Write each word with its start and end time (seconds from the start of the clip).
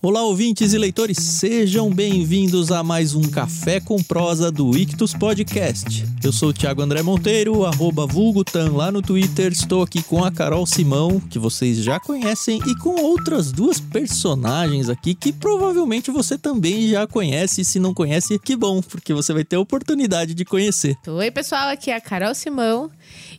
Olá, 0.00 0.22
ouvintes 0.22 0.72
e 0.74 0.78
leitores, 0.78 1.18
sejam 1.18 1.90
bem-vindos 1.90 2.70
a 2.70 2.84
mais 2.84 3.16
um 3.16 3.22
Café 3.22 3.80
com 3.80 4.00
Prosa 4.00 4.48
do 4.48 4.78
Ictus 4.78 5.12
Podcast. 5.12 6.04
Eu 6.22 6.32
sou 6.32 6.50
o 6.50 6.52
Thiago 6.52 6.80
André 6.80 7.02
Monteiro, 7.02 7.64
arroba 7.64 8.06
vulgutan 8.06 8.70
lá 8.70 8.92
no 8.92 9.02
Twitter. 9.02 9.50
Estou 9.50 9.82
aqui 9.82 10.00
com 10.00 10.24
a 10.24 10.30
Carol 10.30 10.64
Simão, 10.66 11.18
que 11.18 11.36
vocês 11.36 11.78
já 11.78 11.98
conhecem, 11.98 12.60
e 12.68 12.76
com 12.76 13.02
outras 13.02 13.50
duas 13.50 13.80
personagens 13.80 14.88
aqui 14.88 15.16
que 15.16 15.32
provavelmente 15.32 16.12
você 16.12 16.38
também 16.38 16.88
já 16.88 17.04
conhece. 17.04 17.64
Se 17.64 17.80
não 17.80 17.92
conhece, 17.92 18.38
que 18.38 18.54
bom, 18.54 18.80
porque 18.80 19.12
você 19.12 19.32
vai 19.32 19.42
ter 19.42 19.56
a 19.56 19.60
oportunidade 19.60 20.32
de 20.32 20.44
conhecer. 20.44 20.96
Oi, 21.08 21.30
pessoal, 21.32 21.70
aqui 21.70 21.90
é 21.90 21.96
a 21.96 22.00
Carol 22.00 22.36
Simão 22.36 22.88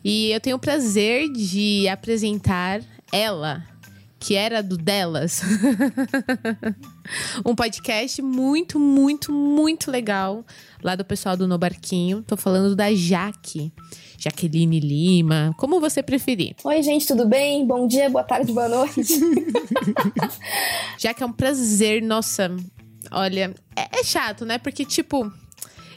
e 0.04 0.32
eu 0.32 0.42
tenho 0.42 0.58
o 0.58 0.60
prazer 0.60 1.32
de 1.32 1.88
apresentar 1.88 2.82
ela, 3.14 3.64
que 4.20 4.36
era 4.36 4.62
do 4.62 4.78
Delas. 4.78 5.42
um 7.46 7.56
podcast 7.56 8.22
muito, 8.22 8.78
muito, 8.80 9.32
muito 9.32 9.90
legal 9.90 10.46
lá 10.84 10.96
do 10.96 11.06
pessoal 11.06 11.38
do 11.38 11.48
No 11.48 11.58
Barquinho. 11.58 12.22
Tô 12.28 12.36
falando 12.36 12.76
da 12.76 12.94
Jaque. 12.94 13.72
Jaqueline 14.18 14.82
Lima, 14.82 15.56
como 15.58 15.80
você 15.80 16.04
preferir. 16.04 16.54
Oi, 16.66 16.84
gente, 16.84 17.08
tudo 17.08 17.26
bem? 17.26 17.66
Bom 17.66 17.88
dia, 17.88 18.10
boa 18.10 18.24
tarde, 18.24 18.52
boa 18.52 18.68
noite. 18.68 19.02
Já 21.00 21.14
que 21.14 21.24
é 21.24 21.26
um 21.26 21.32
prazer, 21.32 22.02
nossa, 22.02 22.54
olha, 23.12 23.56
é, 23.74 24.00
é 24.00 24.04
chato, 24.04 24.46
né? 24.46 24.58
Porque, 24.58 24.84
tipo, 24.84 25.32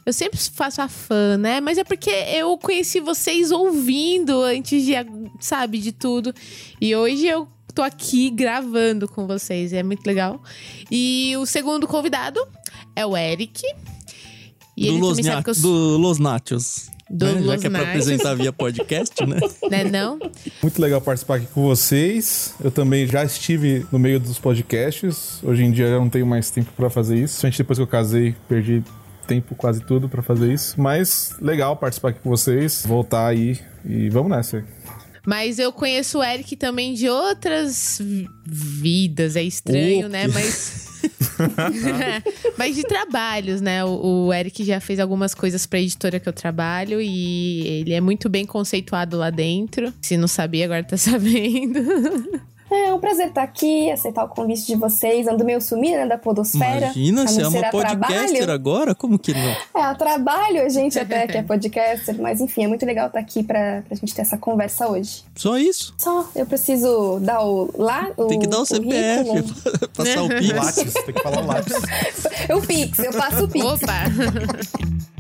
eu 0.07 0.13
sempre 0.13 0.39
faço 0.39 0.81
a 0.81 0.89
fã, 0.89 1.37
né? 1.37 1.61
Mas 1.61 1.79
é 1.79 1.85
porque 1.85 2.11
eu 2.11 2.57
conheci 2.59 3.01
vocês 3.01 3.51
ouvindo 3.51 4.41
antes 4.43 4.85
de, 4.85 4.93
sabe, 5.41 5.79
de 5.79 5.91
tudo. 5.91 6.33
E 6.81 6.95
hoje 6.95 7.27
eu 7.27 7.49
tô 7.73 7.83
aqui 7.83 8.31
gravando 8.31 9.09
com 9.09 9.27
vocês. 9.27 9.73
É 9.73 9.83
muito 9.83 10.07
legal. 10.07 10.43
E 10.91 11.35
o 11.39 11.47
segundo 11.47 11.87
convidado 11.87 12.41
é 12.95 13.05
o 13.05 13.17
Eric. 13.17 13.63
E 14.77 14.87
do, 14.87 14.97
Los, 14.99 15.19
sabe 15.19 15.51
eu... 15.51 15.55
do 15.55 15.99
Los 15.99 16.19
Nachos. 16.19 16.91
Do 17.11 17.27
né? 17.27 17.43
Já 17.43 17.59
que 17.59 17.67
é 17.67 17.71
pra 17.71 17.83
apresentar 17.83 18.35
via 18.35 18.53
podcast, 18.53 19.27
né? 19.27 19.39
né 19.71 19.85
não? 19.85 20.19
Muito 20.63 20.81
legal 20.81 20.99
participar 21.01 21.37
aqui 21.37 21.47
com 21.47 21.63
vocês. 21.63 22.55
Eu 22.63 22.71
também 22.71 23.07
já 23.07 23.23
estive 23.23 23.87
no 23.93 23.99
meio 23.99 24.19
dos 24.19 24.39
podcasts. 24.39 25.39
Hoje 25.43 25.63
em 25.63 25.71
dia 25.71 25.87
eu 25.87 26.01
não 26.01 26.09
tenho 26.09 26.27
mais 26.27 26.51
tempo 26.51 26.73
para 26.75 26.89
fazer 26.89 27.19
isso. 27.19 27.39
Somente 27.39 27.59
depois 27.59 27.79
que 27.79 27.83
eu 27.83 27.87
casei, 27.87 28.35
perdi 28.49 28.83
tempo 29.27 29.55
quase 29.55 29.85
tudo 29.85 30.09
para 30.09 30.23
fazer 30.23 30.51
isso. 30.51 30.81
Mas 30.81 31.35
legal 31.39 31.77
participar 31.77 32.11
aqui 32.11 32.21
com 32.21 32.31
vocês. 32.31 32.85
Voltar 32.87 33.27
aí 33.27 33.59
e 33.85 34.09
vamos 34.09 34.31
nessa. 34.31 34.65
Mas 35.27 35.59
eu 35.59 35.73
conheço 35.73 36.19
o 36.19 36.25
Eric 36.25 36.57
também 36.57 36.95
de 36.95 37.09
outras 37.09 38.01
vidas, 38.45 39.37
é 39.37 39.43
estranho, 39.43 40.09
né? 40.09 40.27
Mas. 40.27 40.83
Mas 42.57 42.77
de 42.77 42.83
trabalhos, 42.83 43.61
né? 43.61 43.85
O, 43.85 44.27
o, 44.27 44.33
Eric 44.33 44.65
já 44.65 44.81
fez 44.81 45.01
algumas 45.01 45.35
coisas 45.35 45.67
pra 45.67 45.81
editora 45.81 46.21
que 46.21 46.29
eu 46.29 46.33
trabalho 46.33 47.01
e 47.01 47.67
ele 47.67 47.93
é 47.93 48.01
muito 48.01 48.29
bem 48.29 48.45
conceituado 48.47 49.17
lá 49.17 49.31
dentro. 49.31 49.93
Se 50.01 50.17
não 50.17 50.29
sabia, 50.29 50.65
agora 50.65 50.85
tá 50.85 50.97
sabendo. 50.99 51.81
É 52.73 52.95
um 52.95 52.99
prazer 52.99 53.29
estar 53.29 53.43
aqui, 53.43 53.91
aceitar 53.91 54.25
o 54.25 54.29
convite 54.29 54.67
de 54.67 54.77
vocês. 54.77 55.27
Ando 55.27 55.45
meio 55.45 55.61
sumir, 55.61 55.97
né, 55.97 56.07
da 56.07 56.17
podosfera. 56.17 56.87
Imagina, 56.87 57.27
você 57.27 57.43
é 57.43 57.49
uma 57.49 57.71
podcaster 57.71 58.29
trabalho. 58.31 58.53
agora? 58.53 58.95
Como 58.95 59.19
que 59.19 59.35
não? 59.35 59.53
É, 59.75 59.83
a 59.83 59.95
trabalho 59.95 60.63
a 60.65 60.69
gente 60.69 60.99
até 60.99 61.27
que 61.27 61.37
é 61.37 61.43
podcaster, 61.45 62.21
mas 62.21 62.41
enfim, 62.41 62.65
é 62.65 62.69
muito 62.69 62.85
legal 62.85 63.07
estar 63.07 63.19
aqui 63.19 63.43
pra, 63.43 63.83
pra 63.87 63.97
gente 63.97 64.15
ter 64.15 64.23
essa 64.23 64.37
conversa 64.37 64.89
hoje. 64.89 65.25
Só 65.35 65.57
isso? 65.59 65.95
Só. 65.99 66.29
Eu 66.35 66.47
preciso 66.47 67.19
dar 67.21 67.43
o 67.43 67.71
lá, 67.77 68.11
o 68.17 68.27
Tem 68.27 68.39
que 68.39 68.47
dar 68.47 68.59
o, 68.59 68.63
o 68.63 68.67
CPF, 68.67 69.89
passar 69.95 70.23
o 70.23 70.29
Pix. 70.29 70.53
Lápis, 70.53 70.95
tem 70.95 71.15
que 71.15 71.23
falar 71.23 71.43
o 71.43 71.47
lápis. 71.47 71.75
o 72.55 72.61
Pix, 72.67 72.99
eu 72.99 73.13
passo 73.13 73.45
o 73.45 73.49
Pix. 73.49 73.65
Opa! 73.65 74.03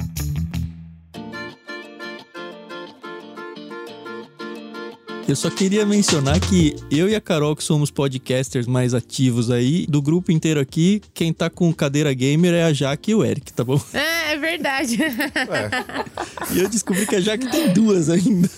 Eu 5.32 5.36
só 5.36 5.48
queria 5.48 5.86
mencionar 5.86 6.38
que 6.38 6.76
eu 6.90 7.08
e 7.08 7.14
a 7.14 7.20
Carol, 7.20 7.56
que 7.56 7.64
somos 7.64 7.90
podcasters 7.90 8.66
mais 8.66 8.92
ativos 8.92 9.50
aí, 9.50 9.86
do 9.86 10.02
grupo 10.02 10.30
inteiro 10.30 10.60
aqui, 10.60 11.00
quem 11.14 11.32
tá 11.32 11.48
com 11.48 11.72
cadeira 11.72 12.12
gamer 12.12 12.52
é 12.52 12.64
a 12.64 12.72
Jaque 12.74 13.12
e 13.12 13.14
o 13.14 13.24
Eric, 13.24 13.50
tá 13.50 13.64
bom? 13.64 13.80
É, 13.94 14.34
é 14.34 14.36
verdade. 14.36 14.98
É. 15.02 16.52
E 16.54 16.58
eu 16.58 16.68
descobri 16.68 17.06
que 17.06 17.16
a 17.16 17.20
Jaque 17.22 17.50
tem 17.50 17.72
duas 17.72 18.10
ainda. 18.10 18.50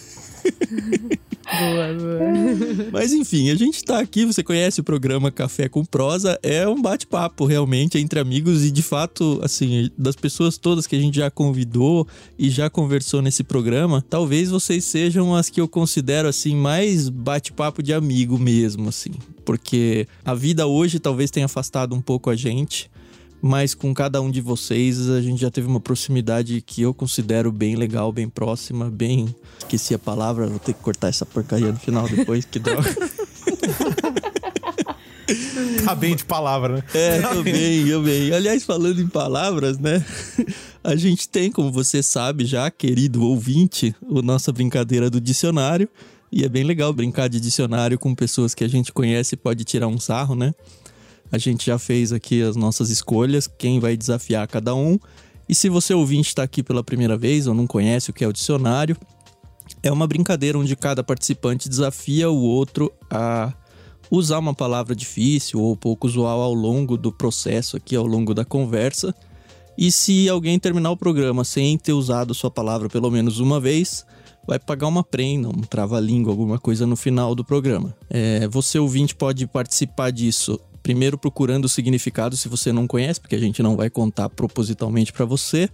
Boa, 1.45 1.95
boa. 1.95 2.91
Mas 2.91 3.13
enfim, 3.13 3.51
a 3.51 3.55
gente 3.55 3.85
tá 3.85 3.99
aqui, 4.01 4.25
você 4.25 4.43
conhece 4.43 4.81
o 4.81 4.85
programa 4.85 5.31
Café 5.31 5.69
com 5.69 5.85
Prosa, 5.85 6.39
é 6.43 6.67
um 6.67 6.81
bate-papo 6.81 7.45
realmente 7.45 7.99
entre 7.99 8.19
amigos 8.19 8.65
e 8.65 8.71
de 8.71 8.83
fato, 8.83 9.39
assim, 9.43 9.91
das 9.97 10.17
pessoas 10.17 10.57
todas 10.57 10.87
que 10.87 10.97
a 10.97 10.99
gente 10.99 11.17
já 11.17 11.31
convidou 11.31 12.09
e 12.39 12.49
já 12.49 12.71
conversou 12.71 13.21
nesse 13.21 13.45
programa, 13.45 14.03
talvez 14.09 14.51
vocês 14.51 14.85
sejam 14.85 15.35
as 15.35 15.51
que 15.51 15.61
eu 15.61 15.69
considero 15.69 16.29
assim 16.29 16.57
mais 16.57 17.11
bate-papo 17.11 17.83
de 17.83 17.93
amigo 17.93 18.39
mesmo, 18.39 18.89
assim, 18.89 19.13
porque 19.45 20.09
a 20.25 20.35
vida 20.35 20.67
hoje 20.67 20.99
talvez 20.99 21.31
tenha 21.31 21.47
afastado 21.47 21.95
um 21.95 22.01
pouco 22.01 22.31
a 22.31 22.37
gente 22.37 22.91
mas 23.47 23.75
com 23.75 23.93
cada 23.93 24.23
um 24.23 24.31
de 24.31 24.41
vocês 24.41 25.11
a 25.11 25.21
gente 25.21 25.39
já 25.39 25.51
teve 25.51 25.67
uma 25.67 25.79
proximidade 25.79 26.63
que 26.63 26.81
eu 26.81 26.95
considero 26.95 27.53
bem 27.53 27.77
legal, 27.77 28.11
bem 28.11 28.27
próxima, 28.27 28.91
bem. 28.91 29.37
Esqueci 29.59 29.93
a 29.93 29.99
palavra, 29.99 30.47
vou 30.47 30.59
ter 30.59 30.73
que 30.73 30.81
cortar 30.81 31.09
essa 31.09 31.27
porcaria 31.27 31.71
no 31.71 31.79
final 31.79 32.09
depois, 32.09 32.47
que 32.47 32.59
droga. 32.59 32.89
tá 35.85 35.95
bem 35.95 36.17
de 36.17 36.25
palavra, 36.25 36.77
né? 36.77 36.83
É, 36.95 37.21
tô 37.21 37.43
bem, 37.43 37.87
eu 37.87 38.03
bem. 38.03 38.33
Aliás, 38.33 38.65
falando 38.65 38.99
em 38.99 39.09
palavras, 39.09 39.79
né? 39.79 40.03
A 40.83 40.97
gente 40.97 41.29
tem, 41.29 41.53
como 41.53 41.71
você 41.71 42.03
sabe 42.03 42.47
já, 42.47 42.71
querido 42.71 43.23
ouvinte, 43.23 43.95
a 44.11 44.23
nossa 44.23 44.53
brincadeira 44.53 45.11
do 45.11 45.21
dicionário. 45.21 45.87
E 46.33 46.45
é 46.45 46.49
bem 46.49 46.65
legal 46.65 46.95
brincar 46.95 47.29
de 47.29 47.39
dicionário 47.39 47.99
com 47.99 48.15
pessoas 48.15 48.55
que 48.55 48.65
a 48.65 48.69
gente 48.69 48.91
conhece 48.91 49.35
e 49.35 49.37
pode 49.37 49.65
tirar 49.65 49.87
um 49.87 50.01
sarro, 50.01 50.35
né? 50.35 50.55
A 51.35 51.39
gente 51.39 51.67
já 51.67 51.81
fez 51.81 52.13
aqui 52.13 52.41
as 52.43 52.55
nossas 52.55 52.91
escolhas, 52.91 53.49
quem 53.49 53.81
vai 53.81 53.97
desafiar 53.97 54.47
cada 54.47 54.73
um. 54.73 54.97
E 55.49 55.55
se 55.55 55.69
você 55.69 55.93
ouvinte 55.93 56.29
está 56.29 56.45
aqui 56.45 56.63
pela 56.63 56.85
primeira 56.85 57.17
vez 57.17 57.49
ou 57.49 57.55
não 57.55 57.67
conhece 57.67 58.09
o 58.09 58.13
que 58.13 58.23
é 58.23 58.29
o 58.29 58.33
dicionário, 58.33 58.97
é 59.83 59.91
uma 59.91 60.07
brincadeira 60.07 60.57
onde 60.57 60.77
cada 60.77 61.03
participante 61.03 61.69
desafia 61.69 62.31
o 62.31 62.41
outro 62.41 62.93
a 63.11 63.53
usar 64.09 64.39
uma 64.39 64.55
palavra 64.55 64.95
difícil 64.95 65.61
ou 65.61 65.77
pouco 65.77 66.07
usual 66.07 66.41
ao 66.41 66.55
longo 66.55 66.97
do 66.97 67.11
processo 67.11 67.77
aqui, 67.77 67.97
ao 67.97 68.07
longo 68.07 68.33
da 68.33 68.45
conversa. 68.45 69.13
E 69.77 69.91
se 69.91 70.29
alguém 70.29 70.57
terminar 70.57 70.93
o 70.93 70.97
programa 70.97 71.43
sem 71.43 71.77
ter 71.77 71.95
usado 71.95 72.33
sua 72.33 72.49
palavra 72.49 72.89
pelo 72.89 73.11
menos 73.11 73.41
uma 73.41 73.59
vez, 73.59 74.07
vai 74.47 74.61
pagar 74.61 74.87
uma 74.87 75.03
prenda, 75.03 75.49
um 75.49 75.63
trava-língua, 75.63 76.33
alguma 76.33 76.61
coisa 76.61 76.87
no 76.87 76.95
final 76.95 77.35
do 77.35 77.45
programa. 77.45 77.93
É, 78.09 78.47
você 78.47 78.79
ouvinte 78.79 79.17
pode 79.17 79.49
participar 79.49 80.13
disso 80.13 80.61
Primeiro, 80.85 81.17
procurando 81.17 81.65
o 81.65 81.69
significado 81.69 82.37
se 82.37 82.47
você 82.47 82.71
não 82.71 82.87
conhece, 82.87 83.19
porque 83.19 83.35
a 83.35 83.41
gente 83.41 83.63
não 83.63 83.75
vai 83.75 83.89
contar 83.89 84.29
propositalmente 84.29 85.15
para 85.15 85.25
você. 85.25 85.71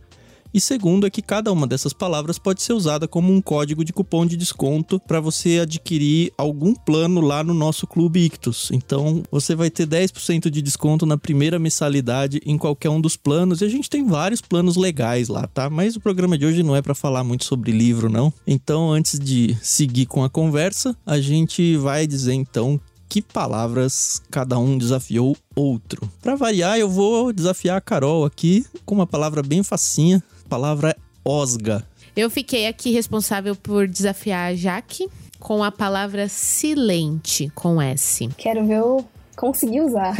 E 0.55 0.61
segundo 0.61 1.05
é 1.05 1.11
que 1.11 1.21
cada 1.21 1.53
uma 1.53 1.67
dessas 1.67 1.93
palavras 1.93 2.39
pode 2.39 2.63
ser 2.63 2.73
usada 2.73 3.09
como 3.09 3.33
um 3.33 3.41
código 3.41 3.85
de 3.85 3.93
cupom 3.93 4.25
de 4.25 4.37
desconto 4.37 5.01
para 5.01 5.21
você 5.21 5.61
adquirir 5.61 6.33
algum 6.39 6.75
plano 6.75 7.21
lá 7.21 7.43
no 7.43 7.53
nosso 7.53 7.89
Clube 7.89 8.25
Ictus. 8.25 8.71
Então 8.73 9.23
você 9.33 9.57
vai 9.57 9.69
ter 9.69 9.87
10% 9.87 10.49
de 10.49 10.63
desconto 10.63 11.05
na 11.05 11.19
primeira 11.19 11.59
mensalidade 11.59 12.41
em 12.47 12.57
qualquer 12.57 12.91
um 12.91 13.01
dos 13.01 13.17
planos. 13.17 13.61
E 13.61 13.65
a 13.65 13.69
gente 13.69 13.91
tem 13.91 14.07
vários 14.07 14.41
planos 14.41 14.77
legais 14.77 15.29
lá, 15.29 15.47
tá? 15.49 15.69
Mas 15.69 15.97
o 15.97 16.01
programa 16.01 16.39
de 16.39 16.47
hoje 16.47 16.63
não 16.63 16.77
é 16.77 16.83
para 16.83 16.95
falar 16.95 17.25
muito 17.25 17.45
sobre 17.45 17.73
livro, 17.73 18.09
não. 18.09 18.33
Então, 18.47 18.93
antes 18.93 19.19
de 19.19 19.57
seguir 19.61 20.07
com 20.07 20.23
a 20.23 20.31
conversa, 20.31 20.97
a 21.05 21.21
gente 21.21 21.77
vai 21.77 22.07
dizer 22.07 22.35
então 22.35 22.81
que 23.11 23.21
palavras 23.21 24.23
cada 24.31 24.57
um 24.57 24.79
desafiou 24.79 25.37
outro. 25.57 26.09
Para 26.23 26.37
variar, 26.37 26.79
eu 26.79 26.89
vou 26.89 27.33
desafiar 27.33 27.77
a 27.77 27.81
Carol 27.81 28.25
aqui 28.25 28.65
com 28.87 28.95
uma 28.95 29.07
palavra 29.07 29.43
bem 29.43 29.65
facinha. 29.65 30.23
A 30.47 30.49
palavra 30.49 30.91
é 30.91 30.97
osga. 31.25 31.85
Eu 32.17 32.31
fiquei 32.31 32.69
aqui 32.69 32.93
responsável 32.93 33.57
por 33.57 33.89
desafiar 33.89 34.53
a 34.53 34.55
Jaque 34.55 35.09
com 35.41 35.65
a 35.65 35.73
palavra 35.73 36.29
silente, 36.29 37.51
com 37.53 37.83
S. 37.83 38.29
Quero 38.37 38.65
ver 38.65 38.79
eu 38.79 39.05
conseguir 39.37 39.81
usar. 39.81 40.15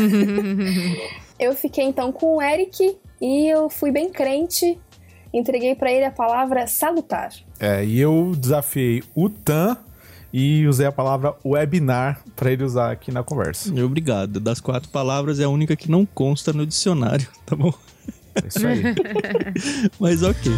eu 1.39 1.55
fiquei 1.55 1.85
então 1.85 2.11
com 2.11 2.39
o 2.39 2.43
Eric 2.43 2.97
e 3.21 3.47
eu 3.49 3.71
fui 3.71 3.93
bem 3.93 4.11
crente. 4.11 4.77
Entreguei 5.33 5.77
para 5.77 5.93
ele 5.93 6.05
a 6.07 6.11
palavra 6.11 6.67
salutar. 6.67 7.31
É, 7.61 7.85
e 7.85 8.01
eu 8.01 8.35
desafiei 8.37 9.01
o 9.15 9.29
Tan 9.29 9.77
e 10.33 10.67
usei 10.67 10.87
a 10.87 10.93
palavra 10.93 11.35
webinar 11.45 12.23
para 12.37 12.53
ele 12.53 12.65
usar 12.65 12.91
aqui 12.93 13.11
na 13.11 13.23
conversa. 13.23 13.73
Obrigado. 13.83 14.41
Das 14.41 14.61
quatro 14.61 14.89
palavras 14.91 15.41
é 15.41 15.45
a 15.45 15.49
única 15.49 15.75
que 15.77 15.91
não 15.91 16.07
consta 16.07 16.53
no 16.53 16.67
dicionário, 16.67 17.27
tá 17.45 17.57
bom? 17.57 17.73
É 18.35 18.47
isso 18.47 18.67
aí. 18.67 18.83
Mas 19.99 20.23
ok. 20.23 20.53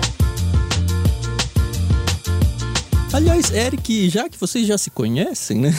Aliás, 3.12 3.52
Eric, 3.52 4.08
já 4.08 4.28
que 4.28 4.38
vocês 4.38 4.66
já 4.66 4.78
se 4.78 4.90
conhecem, 4.90 5.58
né? 5.58 5.74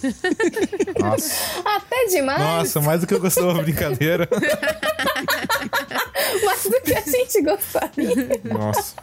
Nossa. 0.98 1.34
Até 1.64 2.06
demais, 2.06 2.40
Nossa, 2.40 2.80
mais 2.80 3.00
do 3.00 3.06
que 3.06 3.14
eu 3.14 3.20
gostava 3.20 3.54
da 3.54 3.62
brincadeira. 3.62 4.28
mais 6.44 6.62
do 6.64 6.80
que 6.82 6.94
a 6.94 7.00
gente 7.00 7.42
gostaria. 7.42 8.40
Nossa. 8.44 8.94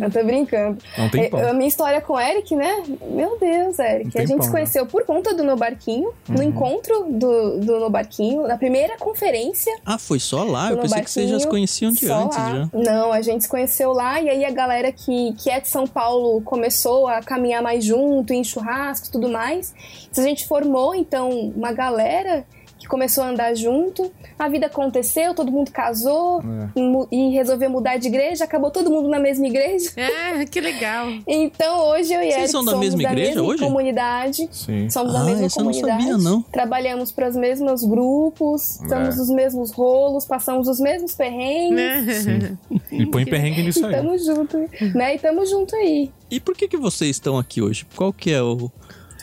Eu 0.00 0.10
tô 0.10 0.24
brincando. 0.24 0.78
Não 0.98 1.08
tem 1.08 1.30
pão. 1.30 1.40
É, 1.40 1.50
a 1.50 1.54
minha 1.54 1.68
história 1.68 2.00
com 2.00 2.14
o 2.14 2.20
Eric, 2.20 2.54
né? 2.54 2.82
Meu 3.08 3.38
Deus, 3.38 3.78
Eric. 3.78 4.16
A 4.18 4.26
gente 4.26 4.36
pão, 4.36 4.42
se 4.42 4.48
né? 4.48 4.52
conheceu 4.52 4.86
por 4.86 5.04
conta 5.04 5.34
do 5.34 5.42
No 5.42 5.56
Barquinho, 5.56 6.12
no 6.28 6.42
encontro 6.42 7.06
do, 7.10 7.60
do 7.60 7.80
No 7.80 7.90
Barquinho, 7.90 8.46
na 8.46 8.58
primeira 8.58 8.96
conferência 8.98 9.74
Ah, 9.84 9.98
foi 9.98 10.18
só 10.18 10.44
lá? 10.44 10.70
Eu 10.70 10.78
pensei 10.78 11.02
que 11.02 11.10
vocês 11.10 11.30
já 11.30 11.40
se 11.40 11.48
conheciam 11.48 11.92
de 11.92 12.06
só 12.06 12.24
antes 12.24 12.36
lá. 12.36 12.52
já. 12.52 12.68
Não, 12.72 13.12
a 13.12 13.22
gente 13.22 13.42
se 13.44 13.48
conheceu 13.48 13.92
lá 13.92 14.20
e 14.20 14.28
aí 14.28 14.44
a 14.44 14.50
galera 14.50 14.92
que, 14.92 15.32
que 15.34 15.50
é 15.50 15.60
de 15.60 15.68
São 15.68 15.86
Paulo 15.86 16.40
começou 16.42 17.08
a 17.08 17.22
caminhar 17.22 17.62
mais 17.62 17.84
junto, 17.84 18.32
em 18.32 18.44
churrascos 18.44 19.08
e 19.08 19.12
tudo 19.12 19.28
mais. 19.28 19.74
A 20.16 20.22
gente 20.22 20.46
formou, 20.46 20.94
então, 20.94 21.30
uma 21.56 21.72
galera 21.72 22.44
que 22.76 22.88
começou 22.88 23.24
a 23.24 23.28
andar 23.28 23.54
junto. 23.54 24.12
A 24.38 24.46
vida 24.46 24.66
aconteceu, 24.66 25.32
todo 25.32 25.50
mundo 25.50 25.70
casou 25.70 26.42
É. 26.42 26.68
e 27.10 27.30
resolveu 27.30 27.70
mudar 27.70 27.96
de 27.96 28.08
igreja, 28.08 28.44
acabou 28.44 28.70
todo 28.70 28.90
mundo 28.90 29.08
na 29.08 29.18
mesma 29.18 29.46
igreja. 29.46 29.90
É, 29.96 30.44
que 30.44 30.60
legal. 30.60 31.06
Então 31.26 31.88
hoje 31.88 32.12
eu 32.12 32.20
e 32.20 32.24
Vocês 32.24 32.34
Eric 32.36 32.48
são 32.50 32.62
da 32.64 32.72
somos 32.72 32.84
mesma 32.86 33.02
da 33.04 33.12
igreja 33.12 33.30
mesma 33.36 33.42
hoje? 33.48 33.62
comunidade. 33.62 34.48
Sim. 34.52 34.90
Somos 34.90 35.14
da 35.14 35.20
Ah, 35.20 35.24
mesma 35.24 35.46
isso 35.46 35.58
eu 35.60 35.64
não 35.64 35.72
comunidade. 35.72 36.02
sabia, 36.02 36.18
não. 36.18 36.42
Trabalhamos 36.42 37.10
para 37.10 37.28
os 37.28 37.36
mesmos 37.36 37.82
grupos, 37.84 38.80
estamos 38.80 39.14
É. 39.14 39.18
nos 39.18 39.30
mesmos 39.30 39.70
rolos, 39.72 40.26
passamos 40.26 40.68
os 40.68 40.78
mesmos 40.80 41.14
perrengues. 41.14 42.16
Sim. 42.22 42.58
E 42.92 43.06
põe 43.06 43.24
perrengue 43.24 43.60
E 43.62 43.64
nisso 43.64 43.84
aí. 43.86 43.92
tamo 43.94 44.18
junto, 44.18 44.58
né? 44.94 45.14
E 45.14 45.18
tamo 45.18 45.46
junto 45.46 45.74
aí. 45.76 46.10
E 46.30 46.38
por 46.38 46.54
que 46.54 46.68
que 46.68 46.76
vocês 46.76 47.10
estão 47.16 47.38
aqui 47.38 47.62
hoje? 47.62 47.86
Qual 47.96 48.12
que 48.12 48.30
é 48.30 48.42
o, 48.42 48.70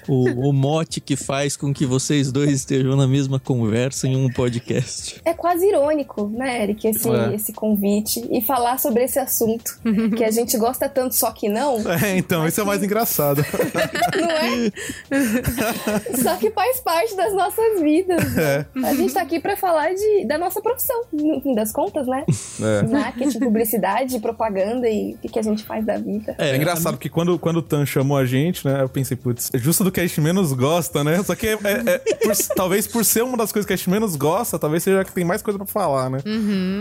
o, 0.08 0.50
o 0.50 0.54
mote 0.54 1.00
que 1.02 1.16
faz 1.16 1.56
com 1.56 1.74
que 1.74 1.86
vocês 1.86 2.32
dois 2.32 2.52
estejam 2.52 2.96
na 2.96 3.08
mesma 3.08 3.40
conversa 3.40 4.08
em 4.08 4.16
um 4.16 4.30
podcast? 4.30 5.22
É 5.26 5.34
quase 5.34 5.66
irônico, 5.68 6.28
né, 6.28 6.64
Eric, 6.64 6.88
esse, 6.88 7.10
É. 7.10 7.36
esse 7.36 7.54
convite 7.54 8.26
e 8.32 8.42
falar 8.42 8.80
sobre 8.80 9.04
esse 9.04 9.20
assunto 9.20 9.80
que 10.16 10.24
a 10.24 10.32
gente 10.32 10.58
gosta 10.58 10.88
tanto, 10.90 11.16
só 11.16 11.32
que 11.32 11.50
não, 11.50 11.78
É, 12.04 12.18
então, 12.18 12.48
isso 12.48 12.60
é 12.60 12.64
o 12.64 12.68
mais 12.68 12.84
engraçado. 12.84 13.44
não 14.20 14.30
é? 14.32 14.72
só 16.22 16.36
que 16.38 16.52
faz 16.52 16.80
parte 16.80 17.16
das 17.16 17.34
nossas 17.34 17.82
vidas. 17.82 18.38
É. 18.38 18.66
A 18.84 18.94
gente 18.94 19.14
tá 19.14 19.22
aqui 19.22 19.40
pra 19.40 19.56
falar 19.56 19.94
de, 19.94 20.26
da 20.26 20.38
nossa 20.38 20.62
profissão, 20.62 21.04
no 21.12 21.42
fim 21.42 21.54
das 21.54 21.72
contas, 21.72 22.08
né? 22.08 22.26
É. 22.62 22.84
Marketing, 22.88 23.40
publicidade, 23.40 24.20
propaganda 24.20 24.88
e 24.90 25.14
o 25.14 25.18
que, 25.18 25.30
que 25.30 25.40
a 25.40 25.44
gente 25.44 25.64
faz 25.64 25.86
da 25.86 25.98
vida. 25.98 26.36
É 26.38 26.56
engraçado 26.56 26.98
que 26.98 27.10
quando, 27.10 27.38
quando 27.40 27.58
o 27.58 27.62
Tan 27.62 27.86
chamou 27.86 28.18
a 28.18 28.26
gente, 28.26 28.66
né? 28.68 28.82
Eu 28.82 28.90
pensei, 28.90 29.16
putz, 29.18 29.50
é 29.54 29.58
justo 29.58 29.84
do 29.84 29.91
que 29.92 30.00
a 30.00 30.06
gente 30.08 30.20
menos 30.22 30.54
gosta, 30.54 31.04
né? 31.04 31.22
Só 31.24 31.36
que 31.36 31.48
é, 31.48 31.52
é- 31.64 31.84
é 31.86 31.98
por- 32.00 32.36
talvez 32.56 32.88
por 32.88 33.04
ser 33.06 33.24
uma 33.24 33.38
das 33.38 33.52
coisas 33.52 33.66
que 33.68 33.74
a 33.74 33.76
gente 33.76 33.90
menos 33.90 34.16
gosta, 34.16 34.58
talvez 34.58 34.84
seja 34.84 35.04
que 35.04 35.12
tem 35.12 35.24
mais 35.26 35.42
coisa 35.42 35.58
pra 35.60 35.68
falar, 35.68 36.10
né? 36.10 36.20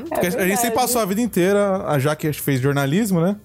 Porque 0.09 0.27
a- 0.27 0.43
a 0.43 0.47
gente 0.49 0.61
sempre 0.61 0.75
passou 0.77 1.01
a 1.01 1.05
vida 1.05 1.21
inteira, 1.21 1.85
a 1.87 1.99
Jaque 1.99 2.33
fez 2.33 2.61
jornalismo, 2.61 3.21
né? 3.21 3.37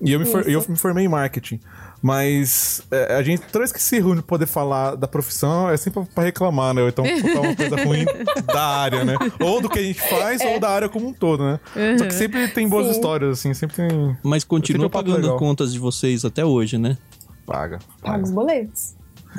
E 0.00 0.12
eu 0.12 0.18
me, 0.18 0.26
for- 0.26 0.48
eu 0.48 0.64
me 0.68 0.76
formei 0.76 1.04
em 1.04 1.08
marketing. 1.08 1.60
Mas 2.04 2.82
é, 2.90 3.14
a 3.14 3.22
gente, 3.22 3.42
toda 3.42 3.60
vez 3.60 3.70
que 3.70 3.80
se 3.80 3.94
reúne 4.00 4.16
pra 4.16 4.26
poder 4.30 4.46
falar 4.46 4.96
da 4.96 5.06
profissão, 5.06 5.70
é 5.70 5.76
sempre 5.76 6.02
pra 6.12 6.24
reclamar, 6.24 6.74
né? 6.74 6.82
Ou 6.82 6.88
então 6.88 7.04
contar 7.04 7.40
uma 7.40 7.54
coisa 7.54 7.76
ruim 7.84 8.04
da 8.52 8.60
área, 8.66 9.04
né? 9.04 9.16
Ou 9.38 9.60
do 9.60 9.68
que 9.68 9.78
a 9.78 9.82
gente 9.82 10.00
faz, 10.00 10.40
ou 10.40 10.58
da 10.58 10.68
área 10.68 10.88
como 10.88 11.06
um 11.06 11.12
todo, 11.12 11.44
né? 11.44 11.60
Só 11.98 12.04
que 12.06 12.12
sempre 12.14 12.48
tem 12.48 12.68
boas 12.68 12.86
Sim. 12.86 12.92
histórias, 12.94 13.38
assim, 13.38 13.54
sempre 13.54 13.76
tem. 13.76 14.16
Mas 14.24 14.42
continua 14.42 14.86
é 14.86 14.88
pagando 14.88 15.36
contas 15.36 15.72
de 15.72 15.78
vocês 15.78 16.24
até 16.24 16.44
hoje, 16.44 16.76
né? 16.76 16.98
Paga. 17.46 17.78
Paga 18.00 18.24
os 18.24 18.30
boletos. 18.30 18.94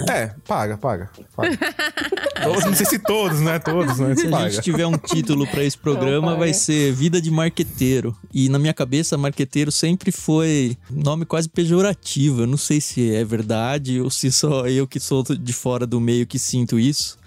É, 0.09 0.31
paga, 0.47 0.75
paga. 0.75 1.09
paga. 1.35 1.57
Todos, 2.43 2.65
não 2.65 2.73
sei 2.73 2.85
se 2.85 2.99
todos, 2.99 3.39
né? 3.39 3.59
Todos, 3.59 3.99
né? 3.99 4.15
Se 4.15 4.27
a 4.27 4.49
gente 4.49 4.61
tiver 4.61 4.85
um 4.87 4.97
título 4.97 5.45
pra 5.47 5.63
esse 5.63 5.77
programa, 5.77 6.31
Não, 6.31 6.39
vai 6.39 6.53
ser 6.53 6.91
Vida 6.91 7.21
de 7.21 7.29
Marqueteiro. 7.29 8.15
E 8.33 8.49
na 8.49 8.57
minha 8.57 8.73
cabeça, 8.73 9.17
marqueteiro 9.17 9.71
sempre 9.71 10.11
foi 10.11 10.75
nome 10.89 11.25
quase 11.25 11.47
pejorativo. 11.47 12.41
Eu 12.41 12.47
não 12.47 12.57
sei 12.57 12.81
se 12.81 13.13
é 13.13 13.23
verdade 13.23 14.01
ou 14.01 14.09
se 14.09 14.31
só 14.31 14.67
eu 14.67 14.87
que 14.87 14.99
sou 14.99 15.23
de 15.23 15.53
fora 15.53 15.85
do 15.85 16.01
meio 16.01 16.25
que 16.25 16.39
sinto 16.39 16.79
isso. 16.79 17.17